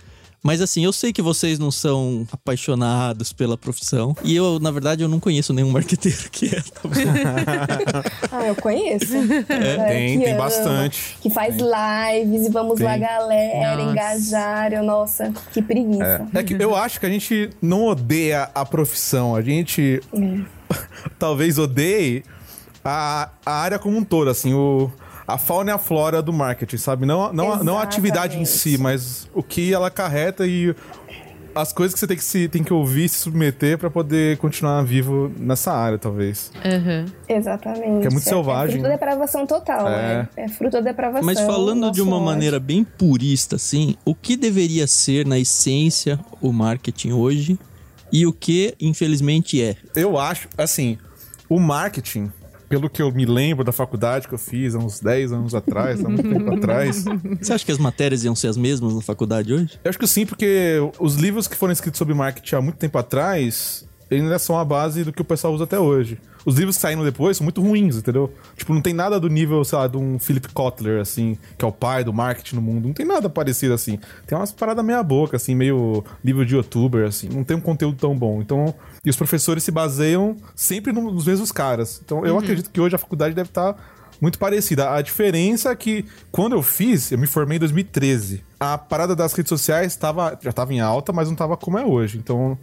Mas 0.43 0.61
assim, 0.61 0.85
eu 0.85 0.93
sei 0.93 1.13
que 1.13 1.21
vocês 1.21 1.59
não 1.59 1.71
são 1.71 2.27
apaixonados 2.31 3.33
pela 3.33 3.57
profissão. 3.57 4.17
E 4.23 4.37
eu, 4.37 4.61
na 4.61 4.71
verdade, 4.71 5.03
eu 5.03 5.09
não 5.09 5.19
conheço 5.19 5.53
nenhum 5.53 5.71
marqueteiro 5.71 6.31
que 6.31 6.55
é. 6.55 6.61
tá? 6.61 8.05
Ah, 8.31 8.47
eu 8.47 8.55
conheço. 8.57 9.15
É, 9.49 9.89
tem, 9.89 10.21
tem 10.21 10.33
ama, 10.33 10.45
bastante. 10.45 11.17
Que 11.21 11.31
faz 11.31 11.57
lives 11.57 12.47
e 12.47 12.51
vamos 12.51 12.81
lá, 12.81 12.93
Tem. 12.93 13.01
galera, 13.01 13.77
Nossa. 13.77 13.91
engajar. 13.91 14.73
Eu, 14.73 14.83
Nossa, 14.83 15.33
que 15.53 15.63
preguiça. 15.63 16.29
É 16.35 16.43
que 16.43 16.55
eu 16.55 16.75
acho 16.75 17.01
que 17.01 17.07
a 17.07 17.09
gente 17.11 17.51
não 17.61 17.87
odeia 17.87 18.51
a 18.55 18.65
profissão, 18.65 19.35
a 19.35 19.43
gente 19.43 20.01
talvez 21.19 21.59
odeie 21.59 22.25
a, 22.85 23.31
a 23.45 23.53
área 23.53 23.79
como 23.79 23.97
um 23.97 24.05
todo, 24.05 24.31
assim, 24.31 24.55
o, 24.55 24.91
a 25.27 25.37
fauna 25.39 25.71
e 25.71 25.75
a 25.75 25.79
flora 25.79 26.23
do 26.23 26.33
marketing, 26.33 26.77
sabe? 26.77 27.07
Não, 27.07 27.33
não, 27.33 27.63
não 27.65 27.79
a 27.79 27.83
atividade 27.83 28.39
em 28.39 28.45
si, 28.45 28.79
mas 28.79 29.29
o 29.35 29.43
que 29.43 29.73
ela 29.73 29.91
carreta 29.91 30.47
e 30.47 30.75
as 31.55 31.73
coisas 31.73 31.95
que 31.95 32.01
você 32.01 32.07
tem 32.07 32.17
que, 32.19 32.23
se, 32.23 32.49
tem 32.49 32.63
que 32.63 32.73
ouvir, 32.73 33.09
se 33.09 33.17
submeter 33.21 33.79
pra 33.79 33.89
poder 33.89 34.37
continuar 34.37 34.83
vivo 34.83 35.33
nessa 35.39 35.73
área, 35.73 35.97
talvez. 35.99 36.53
Aham. 36.63 37.07
Exatamente. 37.27 38.01
Que 38.03 38.07
é 38.09 38.11
muito 38.11 38.21
selvagem, 38.25 38.77
É 38.77 38.79
fruto 38.79 38.83
né? 38.83 38.89
da 38.89 38.95
depravação 38.95 39.47
total, 39.47 39.89
É. 39.89 39.91
né? 40.19 40.29
É 40.37 40.49
fruto 40.49 40.73
da 40.73 40.81
depravação. 40.83 41.25
Mas 41.25 41.41
falando 41.41 41.91
de 41.91 42.03
uma 42.03 42.17
ódio. 42.17 42.27
maneira 42.27 42.61
bem 42.61 42.85
purista, 42.85 43.57
assim, 43.57 43.97
o 44.05 44.15
que 44.15 44.37
deveria 44.37 44.87
ser, 44.87 45.27
na 45.27 45.39
essência, 45.39 46.21
o 46.43 46.53
marketing 46.53 47.13
hoje 47.13 47.59
e 48.13 48.27
o 48.27 48.35
que, 48.35 48.75
infelizmente, 48.79 49.63
é? 49.63 49.77
Eu 49.95 50.19
acho, 50.19 50.49
assim, 50.59 50.99
o 51.49 51.59
marketing, 51.59 52.31
pelo 52.69 52.91
que 52.91 53.01
eu 53.01 53.13
me 53.13 53.25
lembro 53.25 53.65
da 53.65 53.73
faculdade 53.73 54.27
que 54.27 54.35
eu 54.35 54.39
fiz 54.39 54.75
há 54.75 54.79
uns 54.79 55.01
10 55.01 55.33
anos 55.33 55.55
atrás, 55.55 56.05
há 56.05 56.09
muito 56.09 56.29
tempo 56.29 56.55
atrás, 56.55 57.05
Você 57.41 57.53
acha 57.53 57.65
que 57.65 57.73
as 57.73 57.79
matérias 57.79 58.25
iam 58.25 58.35
ser 58.35 58.49
as 58.49 58.57
mesmas 58.57 58.95
na 58.95 59.01
faculdade 59.01 59.53
hoje? 59.53 59.79
Eu 59.85 59.89
acho 59.89 59.99
que 59.99 60.07
sim, 60.07 60.27
porque 60.27 60.79
os 60.99 61.15
livros 61.17 61.47
que 61.47 61.57
foram 61.57 61.73
escritos 61.73 61.99
sobre 61.99 62.15
marketing 62.15 62.55
há 62.55 62.61
muito 62.61 62.77
tempo 62.77 62.99
atrás 62.99 63.86
ainda 64.15 64.39
são 64.39 64.59
a 64.59 64.65
base 64.65 65.03
do 65.05 65.13
que 65.13 65.21
o 65.23 65.25
pessoal 65.25 65.53
usa 65.53 65.65
até 65.65 65.79
hoje. 65.79 66.19
Os 66.45 66.57
livros 66.57 66.77
que 66.77 66.83
saíram 66.83 67.03
depois 67.03 67.37
são 67.37 67.45
muito 67.45 67.61
ruins, 67.61 67.97
entendeu? 67.97 68.33
Tipo, 68.57 68.73
não 68.73 68.81
tem 68.81 68.93
nada 68.95 69.19
do 69.19 69.29
nível, 69.29 69.65
sei 69.65 69.79
lá, 69.79 69.89
de 69.89 69.97
um 69.97 70.17
Philip 70.17 70.49
Kotler, 70.53 71.01
assim, 71.01 71.37
que 71.59 71.65
é 71.65 71.69
o 71.69 71.73
pai 71.73 72.05
do 72.05 72.13
marketing 72.13 72.55
no 72.55 72.63
mundo. 72.63 72.87
Não 72.87 72.95
tem 72.95 73.05
nada 73.05 73.29
parecido 73.29 73.75
assim. 73.75 73.99
Tem 74.29 74.39
umas 74.39 74.53
paradas 74.53 74.85
meia 74.85 75.03
boca, 75.03 75.37
assim, 75.37 75.57
meio 75.57 76.05
livro 76.25 76.47
de 76.47 76.55
youtuber, 76.55 77.05
assim. 77.05 77.29
Não 77.29 77.43
tem 77.43 77.57
um 77.57 77.61
conteúdo 77.61 77.97
tão 77.99 78.17
bom. 78.17 78.41
Então, 78.41 78.73
e 79.05 79.11
os 79.11 79.17
professores 79.17 79.65
se 79.65 79.73
baseiam 79.73 80.37
sempre 80.55 80.93
no- 80.93 81.11
nos 81.11 81.27
mesmos 81.27 81.51
caras. 81.51 82.01
Então, 82.05 82.25
eu 82.25 82.39
acredito 82.39 82.71
que 82.71 82.81
hoje 82.81 82.95
a 82.95 82.99
faculdade 82.99 83.35
deve 83.35 83.49
estar 83.49 83.75
muito 84.21 84.39
parecida. 84.39 84.93
A 84.95 85.03
diferença 85.03 85.71
é 85.73 85.75
que 85.77 86.05
quando 86.31 86.53
eu 86.55 86.63
fiz, 86.63 87.11
eu 87.11 87.19
me 87.19 87.27
formei 87.27 87.57
em 87.57 87.61
2013. 87.61 88.45
A 88.61 88.79
parada 88.79 89.17
das 89.17 89.33
redes 89.33 89.49
sociais 89.49 89.97
tava, 89.97 90.39
já 90.41 90.51
estava 90.51 90.73
em 90.73 90.81
alta, 90.81 91.13
mas 91.13 91.27
não 91.27 91.33
estava 91.35 91.57
como 91.57 91.77
é 91.77 91.85
hoje. 91.85 92.19
Então 92.19 92.57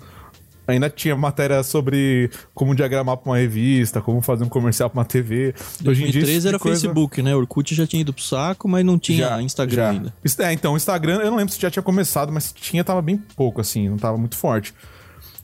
ainda 0.68 0.90
tinha 0.90 1.16
matéria 1.16 1.62
sobre 1.64 2.30
como 2.54 2.74
diagramar 2.76 3.18
para 3.18 3.32
uma 3.32 3.38
revista, 3.38 4.02
como 4.02 4.22
fazer 4.22 4.44
um 4.44 4.50
comercial 4.50 4.90
para 4.90 5.00
uma 5.00 5.06
TV. 5.06 5.54
Hoje 5.86 6.04
em 6.04 6.12
dia 6.12 6.22
2013 6.22 6.32
esse 6.32 6.38
tipo 6.40 6.48
era 6.50 6.60
coisa- 6.60 6.80
Facebook, 6.82 7.22
né? 7.22 7.36
Orkut 7.36 7.76
já 7.76 7.86
tinha 7.88 8.02
ido 8.02 8.14
pro 8.14 8.24
saco, 8.24 8.68
mas 8.68 8.86
não 8.86 8.98
tinha 8.98 9.28
já, 9.30 9.42
Instagram 9.42 9.76
já. 9.84 9.90
ainda. 9.90 10.14
É, 10.40 10.54
então, 10.54 10.74
o 10.74 10.78
Instagram, 10.78 11.20
eu 11.22 11.30
não 11.32 11.38
lembro 11.38 11.54
se 11.54 11.60
já 11.62 11.70
tinha 11.72 11.84
começado, 11.84 12.32
mas 12.32 12.52
tinha, 12.52 12.84
tava 12.84 13.02
bem 13.02 13.18
pouco, 13.36 13.60
assim, 13.62 13.90
não 13.90 13.98
tava 13.98 14.18
muito 14.18 14.36
forte. 14.36 14.74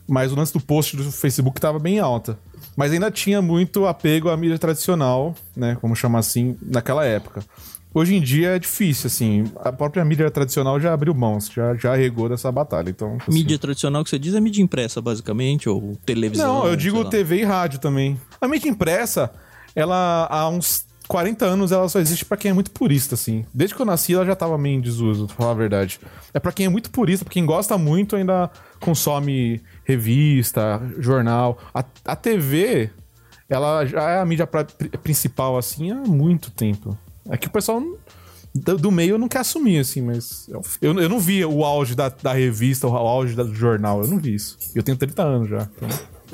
Mas 0.08 0.32
o 0.32 0.36
lance 0.36 0.52
do 0.54 0.60
post 0.60 0.98
do 0.98 1.12
Facebook 1.12 1.62
tava 1.62 1.78
bem 1.78 2.00
alta. 2.00 2.38
Mas 2.76 2.92
ainda 2.92 3.12
tinha 3.12 3.42
muito 3.42 3.86
apego 3.86 4.30
à 4.30 4.38
mídia 4.38 4.58
tradicional, 4.58 5.36
né? 5.56 5.78
Como 5.82 5.96
chamar 5.96 6.20
assim, 6.20 6.58
naquela 6.62 7.06
época. 7.06 7.44
Hoje 7.94 8.16
em 8.16 8.22
dia 8.22 8.50
é 8.56 8.60
difícil, 8.60 9.08
assim. 9.08 9.46
A 9.58 9.72
própria 9.72 10.06
mídia 10.06 10.30
tradicional 10.30 10.80
já 10.80 10.94
abriu 10.94 11.14
mãos, 11.16 11.50
já, 11.52 11.74
já 11.76 11.96
regou 11.96 12.30
dessa 12.30 12.52
batalha. 12.52 12.90
Então, 12.90 13.18
assim, 13.20 13.32
Mídia 13.32 13.58
tradicional 13.58 14.04
que 14.04 14.10
você 14.12 14.20
diz 14.20 14.36
é 14.36 14.40
mídia 14.40 14.62
impressa, 14.62 15.02
basicamente, 15.02 15.68
ou 15.68 15.98
televisão. 16.06 16.60
Não, 16.60 16.68
eu 16.68 16.76
digo 16.76 17.02
lá. 17.02 17.10
TV 17.10 17.38
e 17.38 17.44
rádio 17.44 17.80
também. 17.80 18.20
A 18.40 18.48
mídia 18.48 18.70
impressa, 18.70 19.32
ela 19.76 20.28
há 20.30 20.48
uns 20.50 20.86
40 21.08 21.44
anos 21.44 21.72
ela 21.72 21.90
só 21.90 22.00
existe 22.00 22.24
pra 22.24 22.38
quem 22.38 22.52
é 22.52 22.54
muito 22.54 22.70
purista, 22.70 23.16
assim. 23.16 23.44
Desde 23.52 23.76
que 23.76 23.82
eu 23.82 23.86
nasci 23.88 24.14
ela 24.14 24.24
já 24.24 24.36
tava 24.36 24.56
meio 24.60 24.78
em 24.78 24.82
desuso, 24.82 25.26
pra 25.26 25.36
falar 25.38 25.52
a 25.52 25.56
verdade. 25.56 26.00
É 26.32 26.40
pra 26.40 26.52
quem 26.52 26.68
é 26.68 26.70
muito 26.70 26.92
purista, 26.92 27.26
pra 27.26 27.34
quem 27.34 27.44
gosta 27.44 27.76
muito 27.76 28.16
ainda 28.16 28.52
consome 28.80 29.60
revista, 29.84 30.80
jornal. 31.00 31.58
A, 31.74 31.84
a 32.06 32.16
TV, 32.16 32.92
ela 33.50 33.84
já 33.86 34.10
é 34.12 34.20
a 34.20 34.26
mídia 34.26 34.46
pra- 34.46 34.64
principal, 35.02 35.58
assim, 35.58 35.90
há 35.90 35.96
muito 35.96 36.52
tempo. 36.52 36.96
É 37.30 37.38
que 37.38 37.48
o 37.48 37.52
pessoal 37.52 37.82
do, 38.56 38.78
do 38.78 38.92
meio 38.92 39.18
não 39.18 39.28
quer 39.28 39.40
assumir, 39.40 39.80
assim, 39.80 40.02
mas 40.02 40.50
eu, 40.82 40.94
eu, 41.00 41.08
não 41.10 41.20
vi 41.20 41.46
o 41.46 41.64
auge 41.64 41.94
da, 41.96 42.10
da 42.10 42.34
revista, 42.34 42.88
o 42.88 42.96
auge 42.96 43.36
do 43.36 43.54
jornal, 43.54 44.02
eu 44.02 44.08
não 44.08 44.18
vi 44.18 44.34
isso. 44.36 44.58
Eu 44.74 44.82
tenho 44.84 44.98
30 44.98 45.24
anos 45.24 45.50
já. 45.50 45.70
então- 45.76 45.90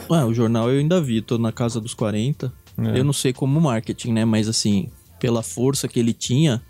Ah, 0.09 0.25
o 0.25 0.33
jornal 0.33 0.69
eu 0.71 0.79
ainda 0.79 1.01
vi, 1.01 1.21
tô 1.21 1.37
na 1.37 1.51
casa 1.51 1.79
dos 1.81 1.93
40. 1.93 2.51
É. 2.77 2.99
Eu 2.99 3.03
não 3.03 3.13
sei 3.13 3.31
como 3.33 3.59
marketing, 3.61 4.11
né? 4.13 4.25
Mas 4.25 4.47
assim, 4.47 4.89
pela 5.19 5.41
força 5.43 5.87
que 5.87 5.99
ele 5.99 6.13
tinha, 6.13 6.61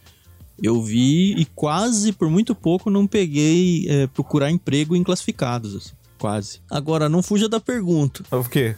Eu 0.63 0.81
vi 0.81 1.33
e 1.33 1.45
quase 1.53 2.13
por 2.13 2.29
muito 2.29 2.55
pouco 2.55 2.89
não 2.89 3.05
peguei 3.05 3.85
é, 3.89 4.07
procurar 4.07 4.49
emprego 4.51 4.95
em 4.95 5.03
classificados. 5.03 5.75
assim, 5.75 5.91
Quase. 6.17 6.61
Agora, 6.71 7.09
não 7.09 7.21
fuja 7.21 7.49
da 7.49 7.59
pergunta. 7.59 8.23
O 8.31 8.43
quê? 8.45 8.73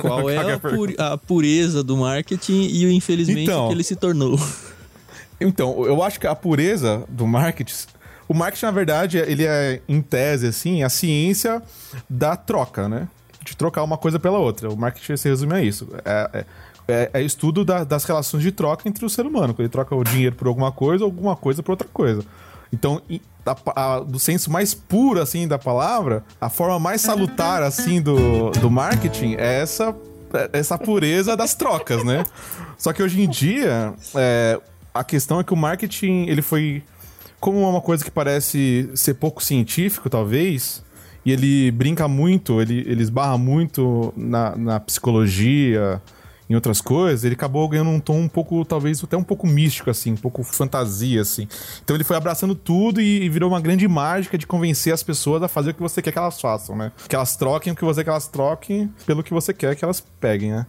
Qual 0.00 0.28
é 0.30 0.52
a, 0.54 0.58
pu- 0.58 0.94
a 0.98 1.16
pureza 1.16 1.82
do 1.82 1.96
marketing 1.96 2.68
e 2.70 2.84
o 2.84 2.90
infelizmente 2.90 3.44
Então. 3.44 3.68
que 3.68 3.74
ele 3.74 3.82
se 3.82 3.96
tornou? 3.96 4.38
Então, 5.42 5.84
eu 5.84 6.02
acho 6.02 6.18
que 6.20 6.26
a 6.26 6.34
pureza 6.34 7.04
do 7.08 7.26
marketing. 7.26 7.74
O 8.28 8.34
marketing, 8.34 8.64
na 8.66 8.70
verdade, 8.70 9.18
ele 9.18 9.44
é, 9.44 9.80
em 9.88 10.00
tese, 10.00 10.46
assim, 10.46 10.82
a 10.82 10.88
ciência 10.88 11.60
da 12.08 12.36
troca, 12.36 12.88
né? 12.88 13.08
De 13.44 13.56
trocar 13.56 13.82
uma 13.82 13.98
coisa 13.98 14.18
pela 14.18 14.38
outra. 14.38 14.70
O 14.70 14.76
marketing 14.76 15.16
se 15.16 15.28
resume 15.28 15.54
a 15.54 15.60
isso. 15.60 15.88
É, 16.04 16.30
é, 16.32 16.44
é- 16.88 17.10
é 17.14 17.22
estudo 17.22 17.64
da- 17.64 17.84
das 17.84 18.04
relações 18.04 18.42
de 18.42 18.52
troca 18.52 18.88
entre 18.88 19.04
o 19.04 19.10
ser 19.10 19.26
humano. 19.26 19.52
Quando 19.52 19.60
ele 19.60 19.68
troca 19.68 19.94
o 19.94 20.04
dinheiro 20.04 20.34
por 20.36 20.46
alguma 20.46 20.72
coisa 20.72 21.04
alguma 21.04 21.36
coisa 21.36 21.62
por 21.62 21.72
outra 21.72 21.88
coisa. 21.92 22.22
Então, 22.72 23.02
a 23.44 23.56
a- 23.96 24.00
do 24.00 24.18
senso 24.18 24.50
mais 24.50 24.72
puro, 24.72 25.20
assim, 25.20 25.46
da 25.48 25.58
palavra, 25.58 26.24
a 26.40 26.48
forma 26.48 26.78
mais 26.78 27.00
salutar, 27.02 27.62
assim, 27.62 28.00
do, 28.00 28.50
do 28.52 28.70
marketing 28.70 29.34
é 29.34 29.60
essa, 29.60 29.94
é 30.32 30.58
essa 30.58 30.78
pureza 30.78 31.36
das 31.36 31.54
trocas, 31.54 32.02
né? 32.04 32.24
Só 32.78 32.92
que 32.92 33.02
hoje 33.02 33.20
em 33.20 33.28
dia, 33.28 33.92
é, 34.14 34.58
a 34.94 35.04
questão 35.04 35.40
é 35.40 35.44
que 35.44 35.52
o 35.52 35.56
marketing, 35.56 36.26
ele 36.28 36.42
foi... 36.42 36.82
Como 37.40 37.60
é 37.62 37.66
uma 37.66 37.80
coisa 37.80 38.04
que 38.04 38.10
parece 38.10 38.88
ser 38.94 39.14
pouco 39.14 39.42
científico, 39.42 40.08
talvez, 40.08 40.84
e 41.26 41.32
ele 41.32 41.72
brinca 41.72 42.06
muito, 42.06 42.60
ele, 42.60 42.84
ele 42.86 43.02
esbarra 43.02 43.36
muito 43.36 44.14
na, 44.16 44.54
na 44.56 44.78
psicologia, 44.78 46.00
em 46.52 46.54
outras 46.54 46.80
coisas, 46.80 47.24
ele 47.24 47.34
acabou 47.34 47.66
ganhando 47.68 47.90
um 47.90 47.98
tom 47.98 48.18
um 48.18 48.28
pouco, 48.28 48.64
talvez 48.64 49.02
até 49.02 49.16
um 49.16 49.22
pouco 49.22 49.46
místico, 49.46 49.88
assim, 49.88 50.12
um 50.12 50.16
pouco 50.16 50.42
fantasia, 50.42 51.22
assim. 51.22 51.48
Então 51.82 51.96
ele 51.96 52.04
foi 52.04 52.16
abraçando 52.16 52.54
tudo 52.54 53.00
e, 53.00 53.22
e 53.22 53.28
virou 53.28 53.48
uma 53.48 53.60
grande 53.60 53.88
mágica 53.88 54.36
de 54.36 54.46
convencer 54.46 54.92
as 54.92 55.02
pessoas 55.02 55.42
a 55.42 55.48
fazer 55.48 55.70
o 55.70 55.74
que 55.74 55.80
você 55.80 56.02
quer 56.02 56.12
que 56.12 56.18
elas 56.18 56.40
façam, 56.40 56.76
né? 56.76 56.92
Que 57.08 57.16
elas 57.16 57.36
troquem 57.36 57.72
o 57.72 57.76
que 57.76 57.84
você 57.84 58.00
quer 58.00 58.04
que 58.04 58.10
elas 58.10 58.28
troquem 58.28 58.92
pelo 59.06 59.22
que 59.22 59.32
você 59.32 59.54
quer 59.54 59.74
que 59.74 59.84
elas 59.84 60.00
peguem, 60.20 60.52
né? 60.52 60.66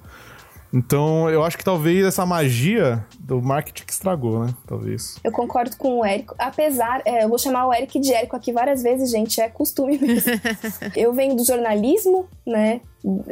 Então, 0.74 1.30
eu 1.30 1.44
acho 1.44 1.56
que 1.56 1.64
talvez 1.64 2.04
essa 2.04 2.26
magia 2.26 3.06
do 3.20 3.40
marketing 3.40 3.86
que 3.86 3.94
estragou, 3.94 4.44
né? 4.44 4.54
Talvez. 4.66 5.20
Eu 5.24 5.32
concordo 5.32 5.78
com 5.78 6.00
o 6.00 6.06
Érico. 6.06 6.34
Apesar, 6.40 7.04
é, 7.06 7.24
eu 7.24 7.30
vou 7.30 7.38
chamar 7.38 7.68
o 7.68 7.74
Eric 7.74 8.00
de 8.00 8.12
Érico 8.12 8.36
aqui 8.36 8.52
várias 8.52 8.82
vezes, 8.82 9.12
gente, 9.12 9.40
é 9.40 9.48
costume 9.48 10.00
mesmo. 10.00 10.32
eu 10.98 11.14
venho 11.14 11.36
do 11.36 11.46
jornalismo, 11.46 12.28
né? 12.46 12.82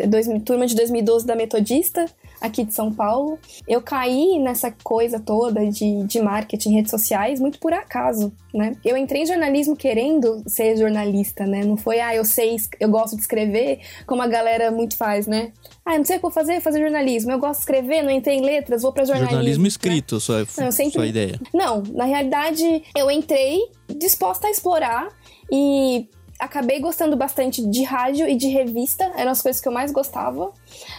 Dois, 0.08 0.28
turma 0.46 0.68
de 0.68 0.76
2012 0.76 1.26
da 1.26 1.36
Metodista, 1.36 2.06
aqui 2.42 2.66
de 2.66 2.74
São 2.74 2.92
Paulo. 2.92 3.38
Eu 3.68 3.82
caí 3.82 4.40
nessa 4.40 4.74
coisa 4.84 5.20
toda 5.20 5.66
de, 5.70 6.04
de 6.04 6.20
marketing, 6.20 6.74
redes 6.76 6.92
sociais, 6.92 7.40
muito 7.40 7.60
por 7.60 7.72
acaso, 7.72 8.34
né? 8.54 8.76
Eu 8.84 8.98
entrei 8.98 9.22
em 9.22 9.26
jornalismo 9.26 9.76
querendo 9.76 10.44
ser 10.48 10.76
jornalista, 10.76 11.46
né? 11.46 11.64
Não 11.64 11.78
foi, 11.78 12.00
ah, 12.02 12.16
eu 12.16 12.26
sei, 12.26 12.56
eu 12.80 12.90
gosto 12.90 13.16
de 13.16 13.22
escrever, 13.22 13.80
como 14.08 14.22
a 14.22 14.28
galera 14.28 14.72
muito 14.72 14.98
faz, 14.98 15.28
né? 15.28 15.54
Ah, 15.86 15.98
não 15.98 16.06
sei 16.06 16.16
o 16.18 16.20
que 16.20 16.24
vou 16.24 16.32
fazer, 16.32 16.60
fazer 16.62 16.80
jornalismo. 16.80 17.32
Eu 17.32 17.40
gosto 17.40 17.60
de 17.60 17.64
escrever, 17.64 18.02
não 18.02 18.12
entrei 18.12 18.38
em 18.38 18.42
letras, 18.42 18.82
vou 18.82 18.92
pra 18.92 19.04
jornalismo. 19.06 19.32
Jornalismo 19.36 19.64
né? 19.64 19.68
escrito, 19.68 20.20
sua, 20.20 20.40
Não, 20.58 20.72
sempre- 20.72 20.92
sua 20.94 21.08
ideia. 21.08 21.40
Não, 21.54 21.84
na 21.94 22.06
realidade, 22.06 22.84
eu 22.96 23.10
entrei 23.12 23.60
disposta 23.98 24.48
a 24.48 24.52
explorar 24.52 25.10
e 25.52 26.08
acabei 26.42 26.80
gostando 26.80 27.16
bastante 27.16 27.64
de 27.64 27.84
rádio 27.84 28.28
e 28.28 28.36
de 28.36 28.48
revista, 28.48 29.12
eram 29.16 29.32
as 29.32 29.44
coisas 29.44 29.62
que 29.62 29.68
eu 29.68 29.72
mais 29.72 29.92
gostava. 29.92 30.52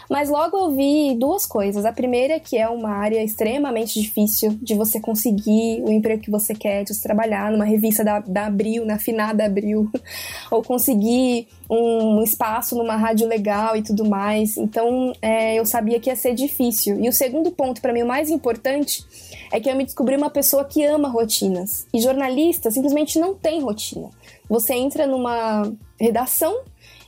Mas 0.09 0.31
logo 0.31 0.57
eu 0.57 0.71
vi 0.71 1.17
duas 1.19 1.45
coisas. 1.45 1.85
A 1.85 1.93
primeira, 1.93 2.39
que 2.39 2.57
é 2.57 2.69
uma 2.69 2.91
área 2.91 3.23
extremamente 3.23 4.01
difícil 4.01 4.57
de 4.63 4.75
você 4.75 5.01
conseguir 5.01 5.83
o 5.83 5.91
emprego 5.91 6.23
que 6.23 6.31
você 6.31 6.55
quer, 6.55 6.85
de 6.85 6.95
você 6.95 7.03
trabalhar 7.03 7.51
numa 7.51 7.65
revista 7.65 8.05
da, 8.05 8.21
da 8.21 8.47
Abril, 8.47 8.87
na 8.87 9.01
finada 9.01 9.45
Abril, 9.45 9.91
ou 10.49 10.63
conseguir 10.63 11.49
um 11.69 12.23
espaço 12.23 12.77
numa 12.77 12.97
rádio 12.97 13.27
legal 13.27 13.77
e 13.77 13.83
tudo 13.83 14.05
mais. 14.05 14.57
Então, 14.57 15.13
é, 15.21 15.57
eu 15.57 15.67
sabia 15.67 15.99
que 15.99 16.09
ia 16.09 16.17
ser 16.17 16.35
difícil. 16.35 17.01
E 17.01 17.09
o 17.09 17.13
segundo 17.13 17.51
ponto, 17.51 17.81
para 17.81 17.93
mim, 17.93 18.03
o 18.03 18.07
mais 18.07 18.31
importante, 18.31 19.05
é 19.51 19.59
que 19.59 19.69
eu 19.69 19.75
me 19.75 19.85
descobri 19.85 20.15
uma 20.17 20.31
pessoa 20.31 20.65
que 20.65 20.85
ama 20.85 21.09
rotinas. 21.09 21.87
E 21.93 22.01
jornalista 22.01 22.71
simplesmente 22.71 23.19
não 23.19 23.35
tem 23.35 23.61
rotina. 23.61 24.11
Você 24.53 24.75
entra 24.75 25.07
numa 25.07 25.73
redação 25.99 26.61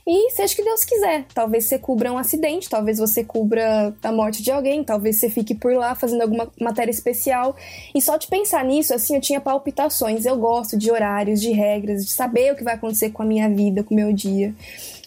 e 0.07 0.31
seja 0.31 0.51
o 0.51 0.55
que 0.55 0.63
Deus 0.63 0.83
quiser. 0.83 1.25
Talvez 1.31 1.65
você 1.65 1.77
cubra 1.77 2.11
um 2.11 2.17
acidente, 2.17 2.67
talvez 2.67 2.97
você 2.97 3.23
cubra 3.23 3.93
a 4.01 4.11
morte 4.11 4.41
de 4.41 4.49
alguém, 4.49 4.83
talvez 4.83 5.19
você 5.19 5.29
fique 5.29 5.53
por 5.53 5.71
lá 5.75 5.93
fazendo 5.93 6.23
alguma 6.23 6.51
matéria 6.59 6.89
especial. 6.89 7.55
E 7.93 8.01
só 8.01 8.17
de 8.17 8.25
pensar 8.25 8.65
nisso, 8.65 8.95
assim, 8.95 9.13
eu 9.13 9.21
tinha 9.21 9.39
palpitações. 9.39 10.25
Eu 10.25 10.37
gosto 10.37 10.75
de 10.75 10.89
horários, 10.89 11.39
de 11.39 11.51
regras, 11.51 12.03
de 12.03 12.13
saber 12.13 12.51
o 12.51 12.55
que 12.55 12.63
vai 12.63 12.73
acontecer 12.73 13.11
com 13.11 13.21
a 13.21 13.25
minha 13.27 13.47
vida, 13.47 13.83
com 13.83 13.93
o 13.93 13.97
meu 13.97 14.11
dia. 14.11 14.51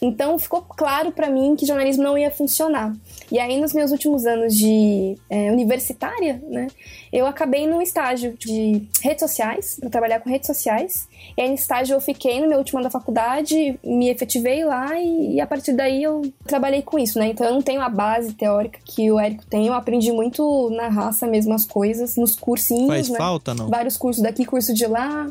Então 0.00 0.38
ficou 0.38 0.62
claro 0.62 1.10
pra 1.12 1.28
mim 1.28 1.56
que 1.56 1.66
jornalismo 1.66 2.02
não 2.02 2.16
ia 2.16 2.30
funcionar. 2.30 2.94
E 3.30 3.38
aí, 3.38 3.60
nos 3.60 3.74
meus 3.74 3.90
últimos 3.90 4.24
anos 4.26 4.54
de 4.54 5.16
é, 5.28 5.50
universitária, 5.52 6.42
né, 6.48 6.68
eu 7.12 7.26
acabei 7.26 7.66
num 7.66 7.82
estágio 7.82 8.34
de 8.38 8.82
redes 9.02 9.20
sociais, 9.20 9.76
para 9.78 9.90
trabalhar 9.90 10.20
com 10.20 10.30
redes 10.30 10.46
sociais. 10.46 11.08
E 11.36 11.42
aí, 11.42 11.50
nesse 11.50 11.64
estágio, 11.64 11.94
eu 11.94 12.00
fiquei 12.00 12.40
no 12.40 12.48
meu 12.48 12.58
último 12.58 12.78
ano 12.78 12.84
da 12.84 12.90
faculdade, 12.90 13.78
me 13.84 14.08
efetivei 14.08 14.64
lá 14.64 14.98
e, 14.98 15.34
e 15.34 15.40
a 15.40 15.46
partir 15.46 15.72
daí 15.72 16.02
eu 16.02 16.22
trabalhei 16.46 16.80
com 16.80 16.98
isso, 16.98 17.18
né? 17.18 17.28
Então, 17.28 17.46
eu 17.46 17.52
não 17.52 17.62
tenho 17.62 17.82
a 17.82 17.88
base 17.88 18.32
teórica 18.32 18.78
que 18.84 19.10
o 19.10 19.18
Érico 19.18 19.44
tem, 19.46 19.66
eu 19.66 19.74
aprendi 19.74 20.10
muito 20.12 20.70
na 20.70 20.88
raça 20.88 21.26
mesmo 21.26 21.52
as 21.52 21.66
coisas, 21.66 22.16
nos 22.16 22.34
cursinhos, 22.34 22.86
Faz 22.86 23.08
né? 23.08 23.18
falta, 23.18 23.54
não? 23.54 23.68
vários 23.68 23.96
cursos 23.96 24.22
daqui, 24.22 24.44
curso 24.44 24.72
de 24.72 24.86
lá. 24.86 25.26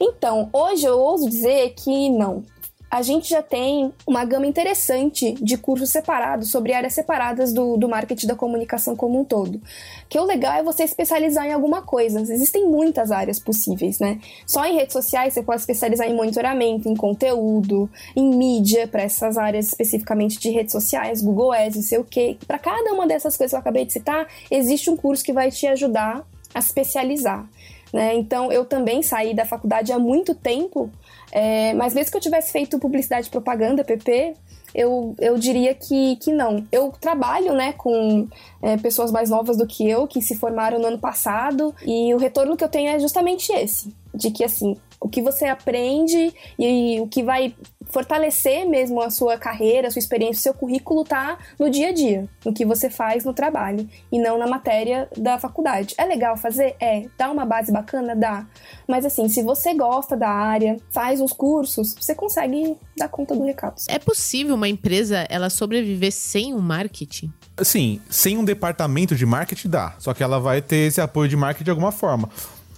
Então, 0.00 0.50
hoje 0.52 0.84
eu 0.84 0.98
ouso 0.98 1.28
dizer 1.28 1.74
que 1.76 2.10
não. 2.10 2.44
A 2.90 3.02
gente 3.02 3.30
já 3.30 3.40
tem 3.40 3.92
uma 4.04 4.24
gama 4.24 4.46
interessante 4.46 5.32
de 5.34 5.56
cursos 5.56 5.90
separados, 5.90 6.50
sobre 6.50 6.72
áreas 6.72 6.92
separadas 6.92 7.52
do, 7.52 7.76
do 7.76 7.88
marketing 7.88 8.26
da 8.26 8.34
comunicação 8.34 8.96
como 8.96 9.20
um 9.20 9.24
todo. 9.24 9.60
Que 10.08 10.18
o 10.18 10.24
legal 10.24 10.54
é 10.54 10.62
você 10.62 10.82
especializar 10.82 11.46
em 11.46 11.52
alguma 11.52 11.82
coisa. 11.82 12.20
Existem 12.20 12.66
muitas 12.66 13.12
áreas 13.12 13.38
possíveis, 13.38 14.00
né? 14.00 14.18
Só 14.44 14.64
em 14.64 14.74
redes 14.74 14.92
sociais 14.92 15.34
você 15.34 15.42
pode 15.42 15.60
especializar 15.60 16.08
em 16.08 16.14
monitoramento, 16.14 16.88
em 16.88 16.96
conteúdo, 16.96 17.88
em 18.16 18.28
mídia, 18.34 18.88
para 18.88 19.02
essas 19.02 19.38
áreas 19.38 19.68
especificamente 19.68 20.40
de 20.40 20.50
redes 20.50 20.72
sociais, 20.72 21.22
Google 21.22 21.52
Ads, 21.52 21.76
não 21.76 21.82
sei 21.82 21.98
o 21.98 22.04
quê. 22.04 22.36
Para 22.44 22.58
cada 22.58 22.92
uma 22.92 23.06
dessas 23.06 23.36
coisas 23.36 23.52
que 23.52 23.56
eu 23.56 23.60
acabei 23.60 23.84
de 23.84 23.92
citar, 23.92 24.26
existe 24.50 24.90
um 24.90 24.96
curso 24.96 25.22
que 25.22 25.32
vai 25.32 25.52
te 25.52 25.64
ajudar 25.68 26.26
a 26.52 26.58
especializar. 26.58 27.48
Né? 27.92 28.14
Então, 28.16 28.52
eu 28.52 28.64
também 28.64 29.02
saí 29.02 29.34
da 29.34 29.44
faculdade 29.44 29.92
há 29.92 29.98
muito 29.98 30.34
tempo, 30.34 30.90
é, 31.32 31.74
mas 31.74 31.94
mesmo 31.94 32.10
que 32.10 32.16
eu 32.16 32.20
tivesse 32.20 32.52
feito 32.52 32.78
publicidade 32.78 33.28
e 33.28 33.30
propaganda, 33.30 33.84
PP, 33.84 34.34
eu, 34.74 35.14
eu 35.18 35.38
diria 35.38 35.74
que, 35.74 36.16
que 36.16 36.32
não. 36.32 36.66
Eu 36.70 36.92
trabalho 37.00 37.54
né, 37.54 37.72
com 37.72 38.28
é, 38.62 38.76
pessoas 38.76 39.10
mais 39.10 39.30
novas 39.30 39.56
do 39.56 39.66
que 39.66 39.88
eu, 39.88 40.06
que 40.06 40.22
se 40.22 40.36
formaram 40.36 40.78
no 40.78 40.86
ano 40.86 40.98
passado, 40.98 41.74
e 41.84 42.14
o 42.14 42.18
retorno 42.18 42.56
que 42.56 42.64
eu 42.64 42.68
tenho 42.68 42.90
é 42.90 42.98
justamente 42.98 43.52
esse: 43.52 43.94
de 44.20 44.30
que 44.30 44.44
assim, 44.44 44.76
o 45.00 45.08
que 45.08 45.22
você 45.22 45.46
aprende 45.46 46.32
e 46.58 47.00
o 47.00 47.08
que 47.08 47.22
vai 47.22 47.54
fortalecer 47.86 48.68
mesmo 48.68 49.00
a 49.00 49.10
sua 49.10 49.36
carreira, 49.36 49.88
a 49.88 49.90
sua 49.90 49.98
experiência, 49.98 50.38
o 50.38 50.42
seu 50.42 50.54
currículo 50.54 51.02
tá 51.02 51.38
no 51.58 51.68
dia 51.68 51.88
a 51.88 51.92
dia, 51.92 52.28
no 52.44 52.52
que 52.52 52.64
você 52.64 52.88
faz 52.88 53.24
no 53.24 53.32
trabalho 53.32 53.88
e 54.12 54.20
não 54.20 54.38
na 54.38 54.46
matéria 54.46 55.08
da 55.16 55.38
faculdade. 55.38 55.94
É 55.98 56.04
legal 56.04 56.36
fazer? 56.36 56.76
É. 56.78 57.06
Dá 57.18 57.30
uma 57.30 57.44
base 57.44 57.72
bacana? 57.72 58.14
Dá. 58.14 58.46
Mas 58.86 59.04
assim, 59.04 59.28
se 59.28 59.42
você 59.42 59.74
gosta 59.74 60.16
da 60.16 60.28
área, 60.28 60.76
faz 60.90 61.20
os 61.20 61.32
cursos, 61.32 61.94
você 61.98 62.14
consegue 62.14 62.76
dar 62.96 63.08
conta 63.08 63.34
do 63.34 63.44
recado. 63.44 63.76
É 63.88 63.98
possível 63.98 64.54
uma 64.54 64.68
empresa 64.68 65.26
ela 65.30 65.48
sobreviver 65.48 66.12
sem 66.12 66.54
o 66.54 66.60
marketing? 66.60 67.32
Assim, 67.56 68.00
sem 68.08 68.36
um 68.36 68.44
departamento 68.44 69.16
de 69.16 69.24
marketing 69.26 69.68
dá. 69.68 69.94
Só 69.98 70.12
que 70.12 70.22
ela 70.22 70.38
vai 70.38 70.62
ter 70.62 70.88
esse 70.88 71.00
apoio 71.00 71.28
de 71.28 71.36
marketing 71.36 71.64
de 71.64 71.70
alguma 71.70 71.90
forma. 71.90 72.28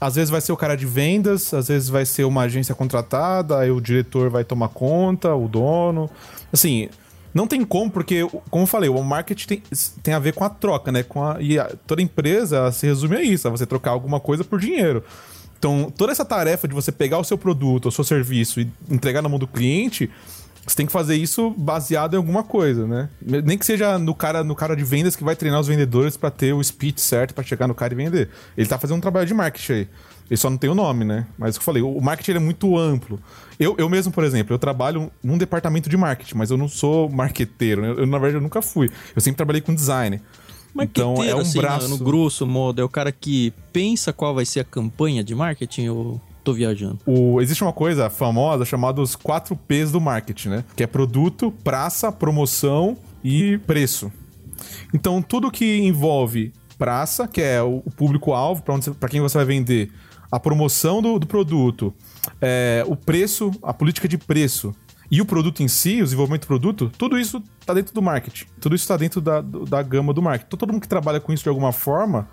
Às 0.03 0.17
vezes 0.17 0.31
vai 0.31 0.41
ser 0.41 0.51
o 0.51 0.57
cara 0.57 0.77
de 0.77 0.85
vendas, 0.85 1.55
às 1.55 1.69
vezes 1.69 1.89
vai 1.89 2.05
ser 2.05 2.25
uma 2.25 2.43
agência 2.43 2.75
contratada, 2.75 3.59
aí 3.61 3.71
o 3.71 3.81
diretor 3.81 4.29
vai 4.29 4.43
tomar 4.43 4.69
conta, 4.69 5.33
o 5.33 5.47
dono. 5.47 6.11
Assim, 6.53 6.89
não 7.33 7.47
tem 7.47 7.65
como, 7.65 7.89
porque, 7.89 8.27
como 8.51 8.65
eu 8.65 8.67
falei, 8.67 8.91
o 8.91 9.01
marketing 9.03 9.47
tem, 9.47 9.63
tem 10.03 10.13
a 10.13 10.19
ver 10.19 10.35
com 10.35 10.43
a 10.43 10.51
troca, 10.51 10.91
né? 10.91 11.05
Com 11.05 11.23
a, 11.25 11.41
e 11.41 11.57
a- 11.57 11.71
toda 11.87 12.03
empresa 12.03 12.73
se 12.73 12.85
resume 12.85 13.15
a 13.17 13.23
isso, 13.23 13.47
a 13.47 13.51
você 13.53 13.65
trocar 13.65 13.93
alguma 13.93 14.19
coisa 14.19 14.43
por 14.43 14.59
dinheiro. 14.59 15.05
Então, 15.57 15.93
toda 15.97 16.11
essa 16.11 16.25
tarefa 16.25 16.67
de 16.67 16.75
você 16.75 16.91
pegar 16.91 17.19
o 17.19 17.25
seu 17.25 17.39
produto, 17.39 17.87
o 17.89 17.93
seu 17.93 18.03
serviço 18.03 18.61
e 18.61 18.69
entregar 18.91 19.23
na 19.23 19.29
mão 19.29 19.39
do 19.39 19.47
cliente, 19.47 20.11
você 20.67 20.77
tem 20.77 20.87
que 20.87 20.93
fazer 20.93 21.17
isso 21.17 21.51
baseado 21.51 22.15
em 22.15 22.17
alguma 22.17 22.45
coisa, 22.45 22.87
né? 22.87 23.09
Nem 23.21 23.59
que 23.59 23.67
seja 23.67 23.99
no 23.99 24.15
cara, 24.15 24.45
no 24.45 24.55
cara 24.55 24.77
de 24.77 24.85
vendas 24.85 25.17
que 25.17 25.25
vai 25.25 25.35
treinar 25.35 25.61
os 25.61 25.67
vendedores 25.67 26.17
pra 26.17 26.31
ter 26.31 26.53
o 26.53 26.63
speech 26.63 27.01
certo 27.01 27.35
pra 27.35 27.43
chegar 27.43 27.67
no 27.67 27.75
cara 27.75 27.93
e 27.93 27.97
vender. 27.97 28.29
Ele 28.57 28.69
tá 28.69 28.79
fazendo 28.79 28.99
um 28.99 29.01
trabalho 29.01 29.27
de 29.27 29.35
marketing 29.35 29.73
aí. 29.73 29.89
Ele 30.31 30.37
só 30.37 30.49
não 30.49 30.57
tem 30.57 30.71
o 30.71 30.75
nome, 30.75 31.05
né? 31.05 31.27
Mas 31.37 31.57
o 31.57 31.59
que 31.59 31.63
eu 31.63 31.65
falei, 31.65 31.83
o 31.83 32.01
marketing 32.01 32.33
é 32.33 32.39
muito 32.39 32.79
amplo. 32.79 33.21
Eu, 33.59 33.75
eu 33.77 33.89
mesmo, 33.89 34.13
por 34.13 34.25
exemplo, 34.25 34.55
eu 34.55 34.59
trabalho 34.59 35.11
num 35.23 35.37
departamento 35.37 35.91
de 35.91 35.97
marketing, 35.97 36.37
mas 36.37 36.51
eu 36.51 36.57
não 36.57 36.69
sou 36.69 37.09
marqueteiro. 37.11 37.83
né? 37.83 37.89
Eu, 37.91 38.07
na 38.07 38.19
verdade, 38.19 38.37
eu 38.37 38.41
nunca 38.41 38.63
fui. 38.63 38.89
Eu 39.15 39.21
sempre 39.21 39.37
trabalhei 39.37 39.61
com 39.61 39.75
design. 39.75 40.23
Então 40.81 41.23
é 41.23 41.35
um 41.35 41.41
assim, 41.41 41.59
braço. 41.59 41.89
no 41.89 41.99
grosso 41.99 42.47
modo, 42.47 42.81
é 42.81 42.85
o 42.85 42.89
cara 42.89 43.13
que 43.13 43.53
pensa 43.73 44.13
qual 44.13 44.35
vai 44.35 44.47
ser 44.47 44.61
a 44.61 44.65
campanha 44.65 45.23
de 45.23 45.35
marketing 45.35 45.89
ou 45.89 46.21
tô 46.43 46.53
viajando? 46.53 46.99
O- 47.07 47.41
existe 47.41 47.63
uma 47.63 47.73
coisa 47.73 48.11
famosa 48.11 48.65
chamada 48.65 49.01
os 49.01 49.17
4 49.17 49.57
P's 49.57 49.93
do 49.93 50.01
marketing, 50.01 50.49
né? 50.49 50.65
Que 50.77 50.83
é 50.83 50.87
produto, 50.87 51.53
praça, 51.65 52.11
promoção 52.11 52.97
e 53.23 53.59
preço. 53.59 54.13
Então, 54.93 55.23
tudo 55.23 55.51
que 55.51 55.79
envolve 55.79 56.53
praça, 56.79 57.29
que 57.29 57.41
é 57.41 57.63
o, 57.63 57.83
público-alvo, 57.97 58.63
para 58.99 59.09
quem 59.09 59.21
você 59.21 59.39
vai 59.39 59.45
vender, 59.45 59.91
a 60.31 60.41
promoção 60.41 61.03
do, 61.03 61.19
do 61.19 61.27
produto, 61.27 61.95
é, 62.41 62.85
o 62.87 62.97
preço, 62.97 63.51
a 63.63 63.73
política 63.73 64.09
de 64.09 64.17
preço 64.17 64.75
e 65.11 65.21
o 65.21 65.27
produto 65.27 65.63
em 65.63 65.69
si, 65.69 66.01
o 66.01 66.05
desenvolvimento 66.05 66.43
do 66.43 66.47
produto, 66.47 66.91
tudo 66.97 67.19
isso 67.19 67.43
tá 67.67 67.75
dentro 67.75 67.93
do 67.93 68.01
marketing. 68.01 68.47
Tudo 68.61 68.75
isso 68.75 68.89
tá 68.89 68.97
dentro 68.97 69.21
da, 69.21 69.41
da 69.41 69.83
gama 69.83 70.13
do 70.15 70.23
marketing. 70.23 70.47
Então, 70.49 70.59
todo 70.59 70.73
mundo 70.73 70.83
que 70.83 70.89
trabalha 70.89 71.21
com 71.21 71.33
isso 71.33 71.43
de 71.43 71.49
alguma 71.51 71.71
forma 71.71 72.29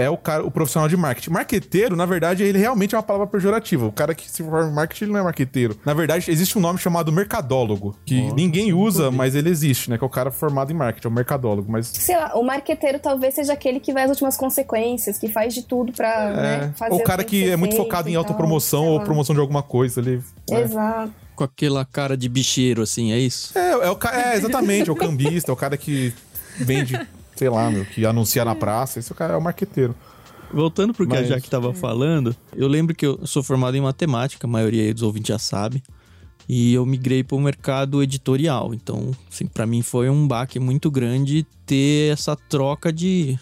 é 0.00 0.10
o 0.10 0.16
cara, 0.16 0.44
o 0.44 0.50
profissional 0.50 0.88
de 0.88 0.96
marketing. 0.96 1.30
Marqueteiro, 1.30 1.94
na 1.96 2.06
verdade, 2.06 2.42
ele 2.42 2.58
realmente 2.58 2.94
é 2.94 2.98
uma 2.98 3.02
palavra 3.02 3.26
pejorativa. 3.26 3.86
O 3.86 3.92
cara 3.92 4.14
que 4.14 4.30
se 4.30 4.42
forma 4.42 4.70
em 4.70 4.74
marketing, 4.74 5.04
ele 5.04 5.12
não 5.12 5.20
é 5.20 5.22
marqueteiro. 5.22 5.78
Na 5.84 5.94
verdade, 5.94 6.30
existe 6.30 6.56
um 6.56 6.60
nome 6.60 6.78
chamado 6.78 7.12
mercadólogo, 7.12 7.96
que 8.04 8.32
ninguém 8.32 8.72
usa, 8.72 9.10
mas 9.10 9.34
ele 9.34 9.50
existe, 9.50 9.90
né? 9.90 9.98
Que 9.98 10.04
é 10.04 10.06
o 10.06 10.10
cara 10.10 10.30
formado 10.30 10.72
em 10.72 10.74
marketing, 10.74 11.06
é 11.06 11.10
o 11.10 11.12
mercadólogo. 11.12 11.70
Mas 11.70 11.88
Sei 11.88 12.16
lá, 12.16 12.34
o 12.34 12.42
marqueteiro 12.42 12.98
talvez 12.98 13.34
seja 13.34 13.52
aquele 13.52 13.80
que 13.80 13.92
vai 13.92 14.04
às 14.04 14.10
últimas 14.10 14.36
consequências, 14.36 15.18
que 15.18 15.28
faz 15.28 15.54
de 15.54 15.62
tudo 15.62 15.92
pra 15.92 16.08
é, 16.08 16.34
né, 16.34 16.72
fazer 16.76 16.94
ou 16.94 17.00
o 17.00 17.04
cara 17.04 17.22
que 17.22 17.44
ser 17.44 17.50
é 17.50 17.56
muito 17.56 17.76
focado 17.76 18.08
em 18.08 18.14
autopromoção 18.14 18.86
ou 18.86 19.00
promoção 19.00 19.34
de 19.34 19.40
alguma 19.40 19.62
coisa. 19.62 20.00
Ele, 20.00 20.22
né? 20.48 20.62
Exato. 20.62 21.12
Com 21.34 21.44
aquela 21.44 21.84
cara 21.84 22.16
de 22.16 22.28
bicheiro, 22.28 22.82
assim, 22.82 23.12
é 23.12 23.18
isso? 23.18 23.56
É, 23.58 23.70
é, 23.70 23.90
o, 23.90 23.98
é, 24.12 24.36
exatamente, 24.36 24.90
é 24.90 24.92
o 24.92 24.96
cambista, 24.96 25.50
é 25.50 25.54
o 25.54 25.56
cara 25.56 25.76
que 25.76 26.12
vende, 26.58 27.00
sei 27.40 27.48
lá, 27.48 27.70
meu, 27.70 27.86
que 27.86 28.04
anuncia 28.04 28.44
na 28.44 28.54
praça. 28.54 28.98
Esse 28.98 29.12
é 29.12 29.16
cara 29.16 29.32
é 29.32 29.36
o 29.36 29.40
marqueteiro. 29.40 29.94
Voltando 30.52 30.92
pro 30.92 31.06
que 31.06 31.14
Mas- 31.14 31.24
a 31.24 31.34
Jaque 31.36 31.48
tava 31.48 31.72
falando, 31.72 32.36
eu 32.54 32.68
lembro 32.68 32.94
que 32.94 33.06
eu 33.06 33.26
sou 33.26 33.42
formado 33.42 33.74
em 33.78 33.80
matemática, 33.80 34.46
a 34.46 34.50
maioria 34.50 34.82
aí 34.82 34.92
dos 34.92 35.02
ouvintes 35.02 35.28
já 35.28 35.38
sabe. 35.38 35.82
E 36.46 36.74
eu 36.74 36.84
migrei 36.84 37.24
para 37.24 37.36
o 37.36 37.40
mercado 37.40 38.02
editorial. 38.02 38.74
Então, 38.74 39.12
assim, 39.32 39.46
para 39.46 39.64
mim 39.66 39.80
foi 39.80 40.10
um 40.10 40.28
baque 40.28 40.58
muito 40.60 40.90
grande 40.90 41.46
ter 41.64 42.12
essa 42.12 42.36
troca 42.36 42.92
de 42.92 43.38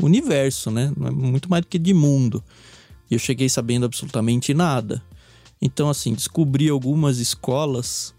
universo, 0.00 0.70
né? 0.70 0.92
Não 0.96 1.08
é 1.08 1.10
Muito 1.10 1.50
mais 1.50 1.62
do 1.62 1.66
que 1.68 1.78
de 1.78 1.92
mundo. 1.92 2.44
E 3.10 3.14
eu 3.14 3.18
cheguei 3.18 3.48
sabendo 3.48 3.84
absolutamente 3.84 4.54
nada. 4.54 5.02
Então, 5.60 5.88
assim, 5.90 6.14
descobri 6.14 6.68
algumas 6.68 7.18
escolas 7.18 8.14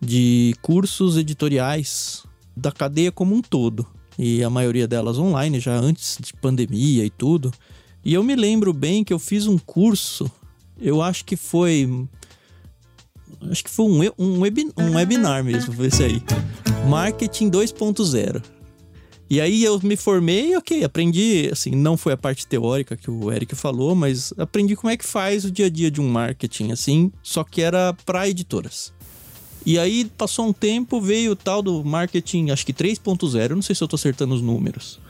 de 0.00 0.56
cursos 0.60 1.16
editoriais 1.16 2.24
da 2.56 2.72
cadeia 2.72 3.12
como 3.12 3.32
um 3.36 3.42
todo. 3.42 3.86
E 4.18 4.42
a 4.42 4.48
maioria 4.50 4.88
delas 4.88 5.18
online, 5.18 5.60
já 5.60 5.74
antes 5.76 6.16
de 6.20 6.32
pandemia 6.34 7.04
e 7.04 7.10
tudo. 7.10 7.52
E 8.04 8.14
eu 8.14 8.22
me 8.22 8.34
lembro 8.36 8.72
bem 8.72 9.02
que 9.04 9.12
eu 9.12 9.18
fiz 9.18 9.46
um 9.46 9.58
curso, 9.58 10.30
eu 10.80 11.02
acho 11.02 11.24
que 11.24 11.36
foi. 11.36 11.88
Acho 13.50 13.64
que 13.64 13.70
foi 13.70 13.84
um, 13.84 14.10
um, 14.18 14.40
webi- 14.40 14.72
um 14.76 14.94
webinar 14.94 15.44
mesmo, 15.44 15.84
esse 15.84 16.02
aí. 16.02 16.22
Marketing 16.88 17.50
2.0. 17.50 18.42
E 19.28 19.40
aí 19.40 19.64
eu 19.64 19.80
me 19.82 19.96
formei, 19.96 20.56
ok, 20.56 20.84
aprendi, 20.84 21.48
assim, 21.52 21.72
não 21.72 21.96
foi 21.96 22.12
a 22.12 22.16
parte 22.16 22.46
teórica 22.46 22.96
que 22.96 23.10
o 23.10 23.32
Eric 23.32 23.56
falou, 23.56 23.92
mas 23.96 24.32
aprendi 24.38 24.76
como 24.76 24.88
é 24.90 24.96
que 24.96 25.04
faz 25.04 25.44
o 25.44 25.50
dia 25.50 25.66
a 25.66 25.68
dia 25.68 25.90
de 25.90 26.00
um 26.00 26.08
marketing, 26.08 26.70
assim, 26.70 27.10
só 27.24 27.42
que 27.42 27.60
era 27.60 27.92
para 28.06 28.28
editoras. 28.28 28.92
E 29.66 29.80
aí 29.80 30.04
passou 30.16 30.46
um 30.46 30.52
tempo, 30.52 31.00
veio 31.00 31.32
o 31.32 31.36
tal 31.36 31.60
do 31.60 31.84
marketing, 31.84 32.50
acho 32.50 32.64
que 32.64 32.72
3.0, 32.72 33.50
eu 33.50 33.56
não 33.56 33.62
sei 33.62 33.74
se 33.74 33.82
eu 33.82 33.88
tô 33.88 33.96
acertando 33.96 34.32
os 34.32 34.40
números. 34.40 35.00